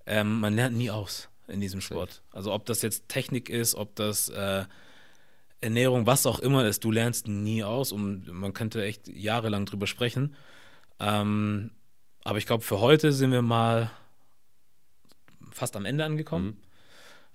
Ähm, 0.06 0.40
man 0.40 0.54
lernt 0.54 0.76
nie 0.76 0.90
aus 0.90 1.28
in 1.48 1.60
diesem 1.60 1.80
Sport. 1.80 2.22
Also 2.30 2.52
ob 2.52 2.66
das 2.66 2.82
jetzt 2.82 3.08
Technik 3.08 3.48
ist, 3.48 3.74
ob 3.74 3.96
das 3.96 4.28
äh, 4.28 4.64
Ernährung, 5.60 6.06
was 6.06 6.26
auch 6.26 6.38
immer 6.38 6.66
ist, 6.66 6.84
du 6.84 6.90
lernst 6.90 7.28
nie 7.28 7.64
aus 7.64 7.92
und 7.92 8.28
man 8.28 8.52
könnte 8.52 8.84
echt 8.84 9.08
jahrelang 9.08 9.66
drüber 9.66 9.86
sprechen. 9.86 10.36
Ähm, 10.98 11.70
aber 12.24 12.38
ich 12.38 12.46
glaube, 12.46 12.62
für 12.62 12.80
heute 12.80 13.12
sind 13.12 13.32
wir 13.32 13.42
mal 13.42 13.90
fast 15.50 15.76
am 15.76 15.84
Ende 15.84 16.04
angekommen. 16.04 16.60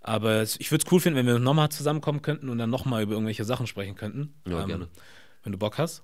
Aber 0.02 0.36
es, 0.42 0.60
ich 0.60 0.72
würde 0.72 0.84
es 0.86 0.92
cool 0.92 1.00
finden, 1.00 1.18
wenn 1.18 1.26
wir 1.26 1.40
nochmal 1.40 1.70
zusammenkommen 1.70 2.22
könnten 2.22 2.50
und 2.50 2.60
dann 2.60 2.70
nochmal 2.70 3.02
über 3.02 3.14
irgendwelche 3.14 3.44
Sachen 3.44 3.66
sprechen 3.66 3.96
könnten. 3.96 4.36
Ja, 4.48 4.62
ähm, 4.62 4.68
gerne. 4.68 4.88
Wenn 5.44 5.52
du 5.52 5.58
Bock 5.58 5.80
hast. 5.80 6.04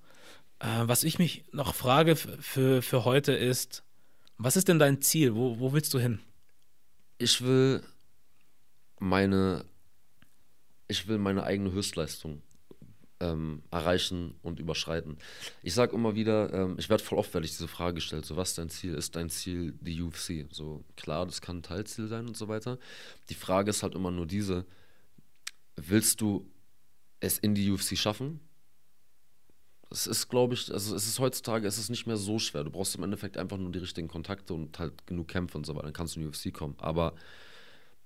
Äh, 0.59 0.65
was 0.83 1.03
ich 1.03 1.19
mich 1.19 1.45
noch 1.51 1.75
frage 1.75 2.15
für, 2.15 2.81
für 2.81 3.05
heute 3.05 3.33
ist, 3.33 3.83
was 4.37 4.55
ist 4.55 4.67
denn 4.67 4.79
dein 4.79 5.01
Ziel? 5.01 5.35
Wo, 5.35 5.59
wo 5.59 5.73
willst 5.73 5.93
du 5.93 5.99
hin? 5.99 6.19
Ich 7.19 7.41
will 7.41 7.83
meine, 8.97 9.65
ich 10.87 11.07
will 11.07 11.19
meine 11.19 11.43
eigene 11.43 11.71
Höchstleistung 11.71 12.41
ähm, 13.21 13.61
erreichen 13.69 14.33
und 14.41 14.59
überschreiten. 14.59 15.17
Ich 15.61 15.73
sage 15.73 15.95
immer 15.95 16.15
wieder, 16.15 16.51
ähm, 16.53 16.75
ich 16.77 16.89
werde 16.89 17.03
voll 17.03 17.19
oft, 17.19 17.33
werde 17.33 17.45
ich 17.45 17.51
diese 17.51 17.67
Frage 17.67 17.95
gestellt, 17.95 18.25
so 18.25 18.35
was 18.35 18.55
dein 18.55 18.69
Ziel? 18.69 18.95
Ist 18.95 19.15
dein 19.15 19.29
Ziel 19.29 19.73
die 19.79 20.01
UFC? 20.01 20.47
So 20.51 20.83
klar, 20.97 21.25
das 21.25 21.39
kann 21.39 21.57
ein 21.57 21.63
Teilziel 21.63 22.07
sein 22.07 22.27
und 22.27 22.35
so 22.35 22.47
weiter. 22.47 22.79
Die 23.29 23.35
Frage 23.35 23.69
ist 23.69 23.83
halt 23.83 23.95
immer 23.95 24.11
nur 24.11 24.25
diese, 24.25 24.65
willst 25.75 26.19
du 26.19 26.49
es 27.19 27.37
in 27.37 27.53
die 27.53 27.69
UFC 27.69 27.95
schaffen? 27.95 28.39
Es 29.91 30.07
ist, 30.07 30.29
glaube 30.29 30.55
ich, 30.55 30.71
also 30.71 30.95
es 30.95 31.05
ist 31.05 31.19
heutzutage, 31.19 31.67
es 31.67 31.77
ist 31.77 31.89
nicht 31.89 32.07
mehr 32.07 32.17
so 32.17 32.39
schwer. 32.39 32.63
Du 32.63 32.71
brauchst 32.71 32.95
im 32.95 33.03
Endeffekt 33.03 33.37
einfach 33.37 33.57
nur 33.57 33.71
die 33.71 33.79
richtigen 33.79 34.07
Kontakte 34.07 34.53
und 34.53 34.79
halt 34.79 35.05
genug 35.05 35.27
Kämpfe 35.27 35.57
und 35.57 35.65
so 35.65 35.75
weiter. 35.75 35.83
Dann 35.83 35.93
kannst 35.93 36.15
du 36.15 36.21
in 36.21 36.31
die 36.31 36.37
UFC 36.47 36.53
kommen. 36.53 36.75
Aber 36.79 37.13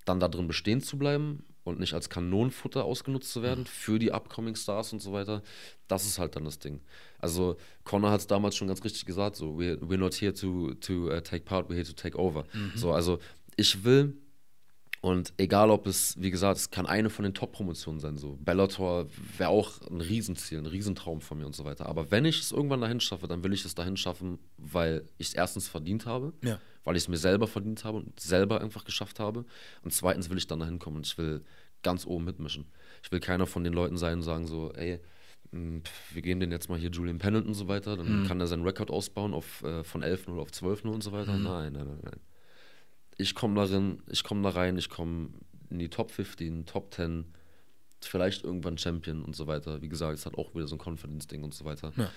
dann 0.04 0.20
da 0.20 0.28
drin 0.28 0.48
bestehen 0.48 0.82
zu 0.82 0.98
bleiben 0.98 1.46
und 1.66 1.80
nicht 1.80 1.94
als 1.94 2.10
Kanonenfutter 2.10 2.86
ausgenutzt 2.86 3.34
zu 3.34 3.42
werden 3.42 3.66
für 3.66 4.00
die 4.00 4.14
upcoming 4.14 4.56
Stars 4.56 4.94
und 4.94 5.02
so 5.02 5.12
weiter, 5.12 5.42
das 5.90 6.06
ist 6.06 6.18
halt 6.20 6.36
dann 6.38 6.46
das 6.46 6.60
Ding. 6.60 6.80
Also 7.20 7.58
Connor 7.84 8.12
hat 8.12 8.22
es 8.22 8.28
damals 8.28 8.56
schon 8.56 8.70
ganz 8.70 8.84
richtig 8.86 9.06
gesagt, 9.06 9.36
so 9.36 9.58
we're, 9.58 9.78
we're 9.80 9.98
not 9.98 10.14
here 10.14 10.34
to, 10.34 10.74
to 10.76 11.10
uh, 11.12 11.20
take 11.20 11.44
part, 11.44 11.70
we're 11.70 11.76
here 11.76 11.84
to 11.84 11.94
take 11.94 12.18
over. 12.18 12.46
So, 12.76 12.94
also 12.94 13.20
ich 13.58 13.84
will 13.84 14.16
und 15.02 15.34
egal 15.38 15.70
ob 15.70 15.86
es, 15.86 16.20
wie 16.20 16.32
gesagt, 16.32 16.58
es 16.58 16.72
kann 16.72 16.88
eine 16.88 17.12
von 17.12 17.24
den 17.24 17.34
Top-Promotionen 17.36 18.00
sein, 18.00 18.18
so 18.18 18.38
Bellator 18.42 19.08
wäre 19.38 19.50
auch 19.50 19.82
ein 19.90 20.02
Riesenziel, 20.02 20.58
ein 20.58 20.66
Riesentraum 20.66 21.22
von 21.22 21.38
mir 21.38 21.46
und 21.46 21.56
so 21.56 21.64
weiter. 21.64 21.86
Aber 21.86 22.10
wenn 22.10 22.26
ich 22.26 22.40
es 22.42 22.52
irgendwann 22.52 22.82
dahin 22.82 23.00
schaffe, 23.00 23.28
dann 23.28 23.44
will 23.44 23.54
ich 23.54 23.66
es 23.66 23.76
dahin 23.76 23.98
schaffen, 23.98 24.40
weil 24.58 25.06
ich 25.20 25.28
es 25.28 25.34
erstens 25.36 25.68
verdient 25.68 26.06
habe, 26.08 26.34
Ja. 26.44 26.60
Weil 26.86 26.96
ich 26.96 27.04
es 27.04 27.10
mir 27.10 27.18
selber 27.18 27.48
verdient 27.48 27.84
habe 27.84 27.98
und 27.98 28.20
selber 28.20 28.62
einfach 28.62 28.86
geschafft 28.86 29.20
habe. 29.20 29.46
Und 29.84 29.92
zweitens 29.92 30.30
will 30.30 30.38
ich 30.38 30.48
dann 30.48 30.60
dahin 30.60 30.80
kommen 30.80 30.98
und 30.98 31.06
ich 31.06 31.18
will 31.18 31.44
ganz 31.84 32.06
oben 32.06 32.24
mitmischen. 32.24 32.66
Ich 33.04 33.12
will 33.12 33.20
keiner 33.20 33.46
von 33.46 33.64
den 33.64 33.74
Leuten 33.74 33.98
sein 33.98 34.20
und 34.20 34.24
sagen 34.24 34.48
so, 34.48 34.72
ey, 34.74 35.00
pf, 35.52 36.16
wir 36.16 36.22
gehen 36.22 36.40
den 36.40 36.52
jetzt 36.52 36.70
mal 36.70 36.80
hier 36.80 36.90
Julian 36.90 37.18
Pennant 37.18 37.46
und 37.46 37.54
so 37.54 37.68
weiter, 37.68 37.98
dann 37.98 38.26
kann 38.26 38.40
er 38.40 38.48
seinen 38.48 38.64
Rekord 38.64 38.90
ausbauen 38.90 39.34
auf, 39.34 39.62
äh, 39.64 39.84
von 39.84 40.02
11 40.02 40.30
oder 40.30 40.42
auf 40.42 40.52
12 40.52 40.86
und 40.86 41.04
so 41.04 41.12
weiter. 41.12 41.38
Nein, 41.38 41.74
nein, 41.74 41.86
nein, 41.88 42.00
nein 42.02 42.20
ich 43.18 43.36
komme 43.36 43.56
darin, 43.56 44.02
ich 44.10 44.24
komme 44.24 44.44
da 44.44 44.50
rein, 44.50 44.78
ich 44.78 44.90
komme 44.90 45.30
in 45.70 45.80
die 45.80 45.90
Top 45.90 46.12
15, 46.12 46.66
Top 46.66 46.94
10, 46.94 47.26
vielleicht 48.02 48.44
irgendwann 48.44 48.78
Champion 48.78 49.24
und 49.24 49.36
so 49.36 49.48
weiter. 49.48 49.82
Wie 49.82 49.90
gesagt, 49.90 50.18
es 50.18 50.26
hat 50.26 50.38
auch 50.38 50.54
wieder 50.54 50.68
so 50.68 50.76
ein 50.76 50.80
Confidence-Ding 50.80 51.44
und 51.44 51.54
so 51.54 51.66
weiter. 51.66 51.92
Ja. 51.96 52.12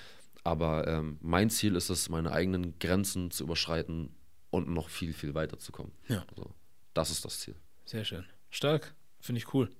Aber 0.44 0.86
ähm, 0.86 1.18
mein 1.20 1.50
Ziel 1.50 1.76
ist 1.76 1.88
es, 1.88 2.08
meine 2.08 2.32
eigenen 2.32 2.78
Grenzen 2.78 3.30
zu 3.30 3.44
überschreiten 3.44 4.10
und 4.50 4.68
noch 4.68 4.88
viel, 4.88 5.12
viel 5.12 5.34
weiter 5.34 5.58
zu 5.58 5.72
kommen. 5.72 5.92
Ja. 6.08 6.24
Also, 6.30 6.50
das 6.94 7.10
ist 7.10 7.24
das 7.24 7.40
Ziel. 7.40 7.54
Sehr 7.84 8.04
schön. 8.04 8.24
Stark. 8.50 8.94
Finde 9.20 9.40
ich 9.40 9.52
cool. 9.54 9.70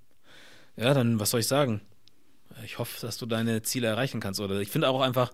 Ja, 0.77 0.95
dann, 0.95 1.19
was 1.19 1.31
soll 1.31 1.41
ich 1.41 1.47
sagen? 1.47 1.81
Ich 2.65 2.79
hoffe, 2.79 3.01
dass 3.01 3.19
du 3.19 3.27
deine 3.27 3.63
Ziele 3.63 3.89
erreichen 3.89 4.21
kannst. 4.21 4.41
Oder 4.41 4.61
ich 4.61 4.69
finde 4.69 4.89
auch 4.89 5.01
einfach, 5.01 5.33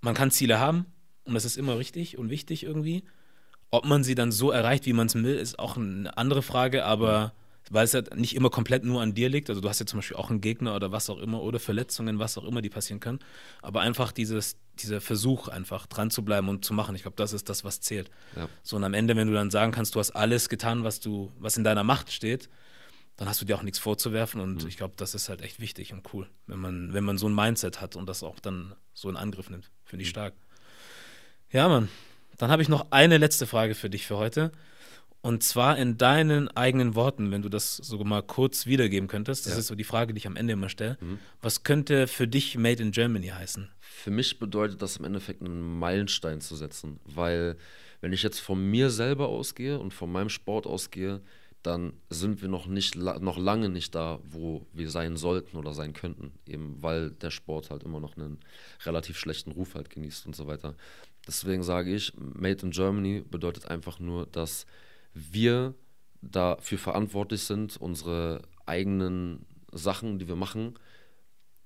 man 0.00 0.14
kann 0.14 0.30
Ziele 0.30 0.58
haben 0.58 0.86
und 1.24 1.34
das 1.34 1.44
ist 1.44 1.56
immer 1.56 1.78
richtig 1.78 2.18
und 2.18 2.30
wichtig 2.30 2.64
irgendwie. 2.64 3.04
Ob 3.70 3.84
man 3.84 4.04
sie 4.04 4.14
dann 4.14 4.30
so 4.30 4.50
erreicht, 4.50 4.86
wie 4.86 4.92
man 4.92 5.06
es 5.06 5.14
will, 5.14 5.36
ist 5.36 5.58
auch 5.58 5.76
eine 5.76 6.16
andere 6.16 6.42
Frage, 6.42 6.84
aber 6.84 7.32
weil 7.70 7.84
es 7.84 7.92
ja 7.92 8.02
nicht 8.14 8.34
immer 8.34 8.50
komplett 8.50 8.84
nur 8.84 9.00
an 9.00 9.14
dir 9.14 9.28
liegt. 9.28 9.48
Also 9.48 9.60
du 9.60 9.68
hast 9.68 9.80
ja 9.80 9.86
zum 9.86 9.98
Beispiel 9.98 10.16
auch 10.16 10.30
einen 10.30 10.40
Gegner 10.40 10.76
oder 10.76 10.92
was 10.92 11.08
auch 11.08 11.18
immer 11.18 11.42
oder 11.42 11.58
Verletzungen, 11.58 12.18
was 12.18 12.36
auch 12.36 12.44
immer, 12.44 12.60
die 12.62 12.68
passieren 12.68 13.00
können. 13.00 13.20
Aber 13.62 13.80
einfach 13.80 14.12
dieses, 14.12 14.56
dieser 14.80 15.00
Versuch, 15.00 15.48
einfach 15.48 15.86
dran 15.86 16.10
zu 16.10 16.24
bleiben 16.24 16.48
und 16.48 16.64
zu 16.64 16.74
machen. 16.74 16.94
Ich 16.94 17.02
glaube, 17.02 17.16
das 17.16 17.32
ist 17.32 17.48
das, 17.48 17.64
was 17.64 17.80
zählt. 17.80 18.10
Ja. 18.36 18.48
So, 18.62 18.76
und 18.76 18.84
am 18.84 18.94
Ende, 18.94 19.16
wenn 19.16 19.28
du 19.28 19.34
dann 19.34 19.50
sagen 19.50 19.72
kannst, 19.72 19.94
du 19.94 20.00
hast 20.00 20.10
alles 20.10 20.48
getan, 20.48 20.84
was 20.84 21.00
du, 21.00 21.32
was 21.38 21.56
in 21.56 21.64
deiner 21.64 21.84
Macht 21.84 22.12
steht, 22.12 22.48
dann 23.16 23.28
hast 23.28 23.40
du 23.40 23.44
dir 23.44 23.56
auch 23.56 23.62
nichts 23.62 23.78
vorzuwerfen. 23.78 24.40
Und 24.40 24.66
ich 24.66 24.76
glaube, 24.76 24.94
das 24.96 25.14
ist 25.14 25.28
halt 25.28 25.40
echt 25.40 25.60
wichtig 25.60 25.92
und 25.92 26.12
cool, 26.12 26.28
wenn 26.46 26.58
man, 26.58 26.92
wenn 26.92 27.04
man 27.04 27.16
so 27.16 27.28
ein 27.28 27.34
Mindset 27.34 27.80
hat 27.80 27.96
und 27.96 28.06
das 28.08 28.22
auch 28.22 28.40
dann 28.40 28.74
so 28.92 29.08
in 29.08 29.16
Angriff 29.16 29.48
nimmt. 29.48 29.70
Finde 29.84 30.02
ich 30.02 30.10
stark. 30.10 30.34
Ja, 31.50 31.68
Mann. 31.68 31.88
Dann 32.36 32.50
habe 32.50 32.62
ich 32.62 32.68
noch 32.68 32.90
eine 32.90 33.16
letzte 33.18 33.46
Frage 33.46 33.74
für 33.74 33.88
dich 33.88 34.06
für 34.06 34.16
heute. 34.16 34.50
Und 35.24 35.42
zwar 35.42 35.78
in 35.78 35.96
deinen 35.96 36.48
eigenen 36.48 36.94
Worten, 36.94 37.30
wenn 37.30 37.40
du 37.40 37.48
das 37.48 37.78
so 37.78 37.96
mal 38.04 38.20
kurz 38.22 38.66
wiedergeben 38.66 39.08
könntest. 39.08 39.46
Das 39.46 39.54
Ja. 39.54 39.58
ist 39.60 39.68
so 39.68 39.74
die 39.74 39.82
Frage, 39.82 40.12
die 40.12 40.18
ich 40.18 40.26
am 40.26 40.36
Ende 40.36 40.52
immer 40.52 40.68
stelle. 40.68 40.98
Was 41.40 41.62
könnte 41.62 42.06
für 42.08 42.28
dich 42.28 42.58
Made 42.58 42.82
in 42.82 42.92
Germany 42.92 43.28
heißen? 43.28 43.70
Für 43.80 44.10
mich 44.10 44.38
bedeutet 44.38 44.82
das 44.82 44.98
im 44.98 45.06
Endeffekt 45.06 45.40
einen 45.40 45.78
Meilenstein 45.78 46.42
zu 46.42 46.56
setzen, 46.56 47.00
weil 47.06 47.56
wenn 48.02 48.12
ich 48.12 48.22
jetzt 48.22 48.38
von 48.38 48.70
mir 48.70 48.90
selber 48.90 49.28
ausgehe 49.28 49.78
und 49.78 49.94
von 49.94 50.12
meinem 50.12 50.28
Sport 50.28 50.66
ausgehe, 50.66 51.22
dann 51.62 51.94
sind 52.10 52.42
wir 52.42 52.50
noch 52.50 52.66
nicht 52.66 52.94
noch 52.94 53.38
lange 53.38 53.70
nicht 53.70 53.94
da, 53.94 54.18
wo 54.28 54.66
wir 54.74 54.90
sein 54.90 55.16
sollten 55.16 55.56
oder 55.56 55.72
sein 55.72 55.94
könnten, 55.94 56.32
eben 56.46 56.76
weil 56.82 57.12
der 57.12 57.30
Sport 57.30 57.70
halt 57.70 57.82
immer 57.84 57.98
noch 57.98 58.18
einen 58.18 58.40
relativ 58.84 59.16
schlechten 59.16 59.52
Ruf 59.52 59.74
halt 59.74 59.88
genießt 59.88 60.26
und 60.26 60.36
so 60.36 60.46
weiter. 60.46 60.74
Deswegen 61.26 61.62
sage 61.62 61.94
ich, 61.94 62.12
Made 62.18 62.60
in 62.66 62.72
Germany 62.72 63.24
bedeutet 63.30 63.68
einfach 63.70 63.98
nur, 63.98 64.26
dass 64.26 64.66
wir 65.14 65.74
dafür 66.20 66.78
verantwortlich 66.78 67.44
sind, 67.44 67.76
unsere 67.76 68.42
eigenen 68.66 69.46
Sachen, 69.72 70.18
die 70.18 70.28
wir 70.28 70.36
machen, 70.36 70.78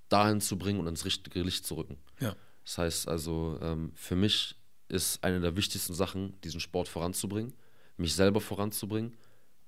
dahin 0.09 0.41
zu 0.41 0.59
bringen 0.59 0.81
und 0.81 0.87
ins 0.87 1.05
richtige 1.05 1.43
Licht 1.43 1.67
zu 1.67 1.75
rücken. 1.77 1.99
Ja. 2.21 2.35
Das 2.65 2.79
heißt 2.79 3.09
also, 3.09 3.59
ähm, 3.63 3.93
für 3.95 4.17
mich 4.17 4.57
ist 4.89 5.23
eine 5.23 5.41
der 5.41 5.57
wichtigsten 5.57 5.95
Sachen, 5.95 6.41
diesen 6.43 6.61
Sport 6.61 6.89
voranzubringen, 6.89 7.55
mich 7.97 8.15
selber 8.15 8.41
voranzubringen 8.41 9.17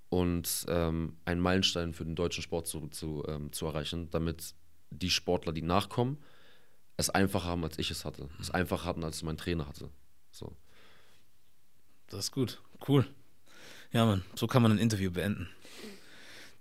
und 0.08 0.64
ähm, 0.68 1.16
einen 1.24 1.40
Meilenstein 1.40 1.92
für 1.92 2.04
den 2.04 2.16
deutschen 2.16 2.42
Sport 2.42 2.66
zu, 2.66 2.88
zu, 2.88 3.24
ähm, 3.28 3.52
zu 3.52 3.66
erreichen, 3.66 4.10
damit 4.10 4.54
die 4.90 5.10
Sportler, 5.10 5.52
die 5.52 5.62
nachkommen, 5.62 6.18
es 6.96 7.10
einfacher 7.10 7.48
haben, 7.48 7.64
als 7.64 7.78
ich 7.78 7.90
es 7.90 8.04
hatte. 8.04 8.28
Es 8.40 8.50
einfacher 8.50 8.84
hatten, 8.84 9.04
als 9.04 9.22
mein 9.22 9.36
Trainer 9.36 9.66
hatte. 9.66 9.90
So. 10.30 10.54
Das 12.08 12.20
ist 12.20 12.32
gut. 12.32 12.60
Cool. 12.86 13.06
Ja, 13.92 14.06
Mann, 14.06 14.22
so 14.34 14.46
kann 14.46 14.62
man 14.62 14.72
ein 14.72 14.78
Interview 14.78 15.10
beenden. 15.10 15.48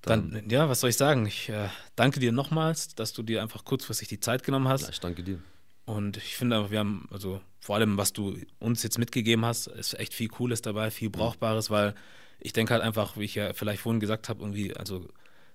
Dann, 0.01 0.45
ja, 0.49 0.69
was 0.69 0.79
soll 0.79 0.89
ich 0.89 0.97
sagen? 0.97 1.25
Ich 1.25 1.49
äh, 1.49 1.69
danke 1.95 2.19
dir 2.19 2.31
nochmals, 2.31 2.95
dass 2.95 3.13
du 3.13 3.21
dir 3.21 3.41
einfach 3.41 3.65
kurzfristig 3.65 4.07
die 4.07 4.19
Zeit 4.19 4.43
genommen 4.43 4.67
hast. 4.67 4.83
Ja, 4.83 4.89
ich 4.89 4.99
danke 4.99 5.23
dir. 5.23 5.39
Und 5.85 6.17
ich 6.17 6.37
finde 6.37 6.57
einfach, 6.57 6.71
wir 6.71 6.79
haben, 6.79 7.07
also 7.11 7.41
vor 7.59 7.75
allem, 7.75 7.97
was 7.97 8.13
du 8.13 8.37
uns 8.59 8.83
jetzt 8.83 8.97
mitgegeben 8.97 9.43
hast, 9.43 9.67
ist 9.67 9.99
echt 9.99 10.13
viel 10.13 10.29
Cooles 10.29 10.61
dabei, 10.61 10.91
viel 10.91 11.09
Brauchbares, 11.09 11.69
weil 11.69 11.95
ich 12.39 12.53
denke 12.53 12.73
halt 12.73 12.83
einfach, 12.83 13.17
wie 13.17 13.25
ich 13.25 13.35
ja 13.35 13.53
vielleicht 13.53 13.81
vorhin 13.81 13.99
gesagt 13.99 14.29
habe, 14.29 14.41
irgendwie, 14.41 14.75
also 14.75 15.07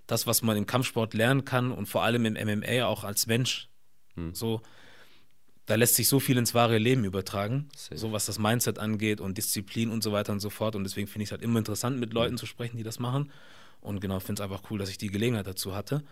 das, 0.07 0.27
was 0.27 0.43
man 0.43 0.57
im 0.57 0.67
Kampfsport 0.67 1.15
lernen 1.15 1.45
kann 1.45 1.73
und 1.73 1.87
vor 1.87 2.03
allem 2.03 2.27
im 2.27 2.35
MMA 2.35 2.85
auch 2.85 3.05
als 3.05 3.27
Mensch, 3.27 3.69
hm. 4.15 4.35
so, 4.35 4.61
da 5.67 5.77
lässt 5.77 5.95
sich 5.95 6.09
so 6.09 6.21
viel 6.21 6.37
ins 6.37 6.55
wahre 6.55 6.79
Leben 6.79 7.05
übertragen, 7.05 7.69
Safe. 7.77 7.97
so 7.97 8.13
was 8.13 8.27
das 8.27 8.39
Mindset 8.39 8.79
angeht 8.79 9.21
und 9.21 9.39
Disziplin 9.39 9.91
und 9.91 10.03
so 10.03 10.13
weiter 10.13 10.33
und 10.33 10.41
so 10.41 10.51
fort. 10.51 10.77
Und 10.77 10.85
deswegen 10.85 11.07
finde 11.07 11.23
ich 11.23 11.29
es 11.29 11.33
halt 11.33 11.43
immer 11.43 11.59
interessant, 11.59 11.99
mit 11.99 12.13
Leuten 12.13 12.35
mhm. 12.35 12.39
zu 12.39 12.47
sprechen, 12.47 12.77
die 12.77 12.83
das 12.83 12.99
machen. 12.99 13.31
Und 13.81 14.01
genau, 14.01 14.21
finde 14.21 14.43
es 14.43 14.45
einfach 14.45 14.63
cool, 14.71 14.79
dass 14.79 14.91
ich 14.91 14.99
die 14.99 15.11
Gelegenheit 15.11 15.47
dazu 15.47 15.75
hatte. 15.75 16.03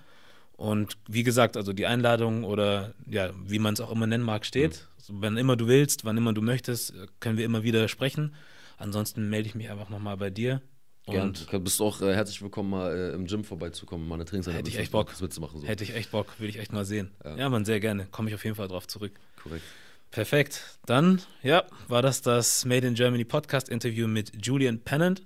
Und 0.57 0.97
wie 1.09 1.23
gesagt, 1.23 1.57
also 1.57 1.73
die 1.73 1.87
Einladung 1.87 2.45
oder 2.45 2.95
ja, 3.07 3.31
wie 3.45 3.59
man 3.59 3.75
es 3.75 3.81
auch 3.81 3.91
immer 3.91 4.07
nennen 4.07 4.25
mag, 4.25 4.47
steht. 4.47 4.89
Mhm. 5.09 5.17
Wann 5.21 5.37
immer 5.37 5.57
du 5.57 5.67
willst, 5.67 6.05
wann 6.05 6.17
immer 6.17 6.33
du 6.33 6.43
möchtest, 6.43 6.95
können 7.21 7.37
wir 7.37 7.45
immer 7.45 7.63
wieder 7.63 7.89
sprechen. 7.89 8.35
Ansonsten 8.79 9.29
melde 9.29 9.49
ich 9.49 9.55
mich 9.55 9.71
einfach 9.71 9.91
nochmal 9.91 10.17
bei 10.17 10.31
dir. 10.31 10.63
Und 11.05 11.51
Gern. 11.51 11.65
bist 11.65 11.81
auch 11.81 12.01
äh, 12.01 12.15
herzlich 12.15 12.41
willkommen, 12.43 12.71
mal 12.71 12.95
äh, 12.95 13.15
im 13.15 13.27
Gym 13.27 13.43
vorbeizukommen, 13.43 14.07
mal 14.07 14.15
eine 14.15 14.25
Trainingseinheit 14.25 14.61
Hätte 14.61 14.71
ich 14.71 14.79
echt 14.79 14.93
Bock. 14.93 15.21
mitzumachen. 15.21 15.61
So. 15.61 15.67
Hätte 15.67 15.83
ich 15.83 15.95
echt 15.95 16.13
Bock, 16.13 16.39
würde 16.39 16.49
ich 16.51 16.59
echt 16.59 16.73
mal 16.73 16.85
sehen. 16.85 17.11
Ja, 17.25 17.37
ja 17.37 17.49
man, 17.49 17.65
sehr 17.65 17.81
gerne. 17.81 18.07
Komme 18.13 18.29
ich 18.29 18.35
auf 18.37 18.45
jeden 18.45 18.55
Fall 18.55 18.69
drauf 18.69 18.87
zurück. 18.87 19.13
Korrekt. 19.43 19.65
Perfekt. 20.13 20.79
Dann, 20.87 21.21
ja, 21.43 21.65
war 21.89 22.03
das 22.03 22.23
das 22.23 22.65
Made 22.65 22.87
in 22.87 22.95
Germany 22.95 23.25
Podcast 23.25 23.69
Interview 23.69 24.07
mit 24.07 24.47
Julian 24.47 24.79
Pennant. 24.79 25.23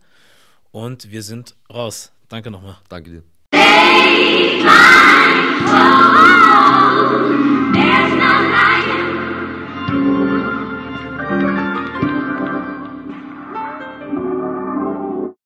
Und 0.70 1.11
wir 1.11 1.23
sind 1.23 1.57
raus. 1.69 2.12
Danke 2.28 2.51
nochmal. 2.51 2.78
Danke 2.89 3.11
dir. 3.11 3.23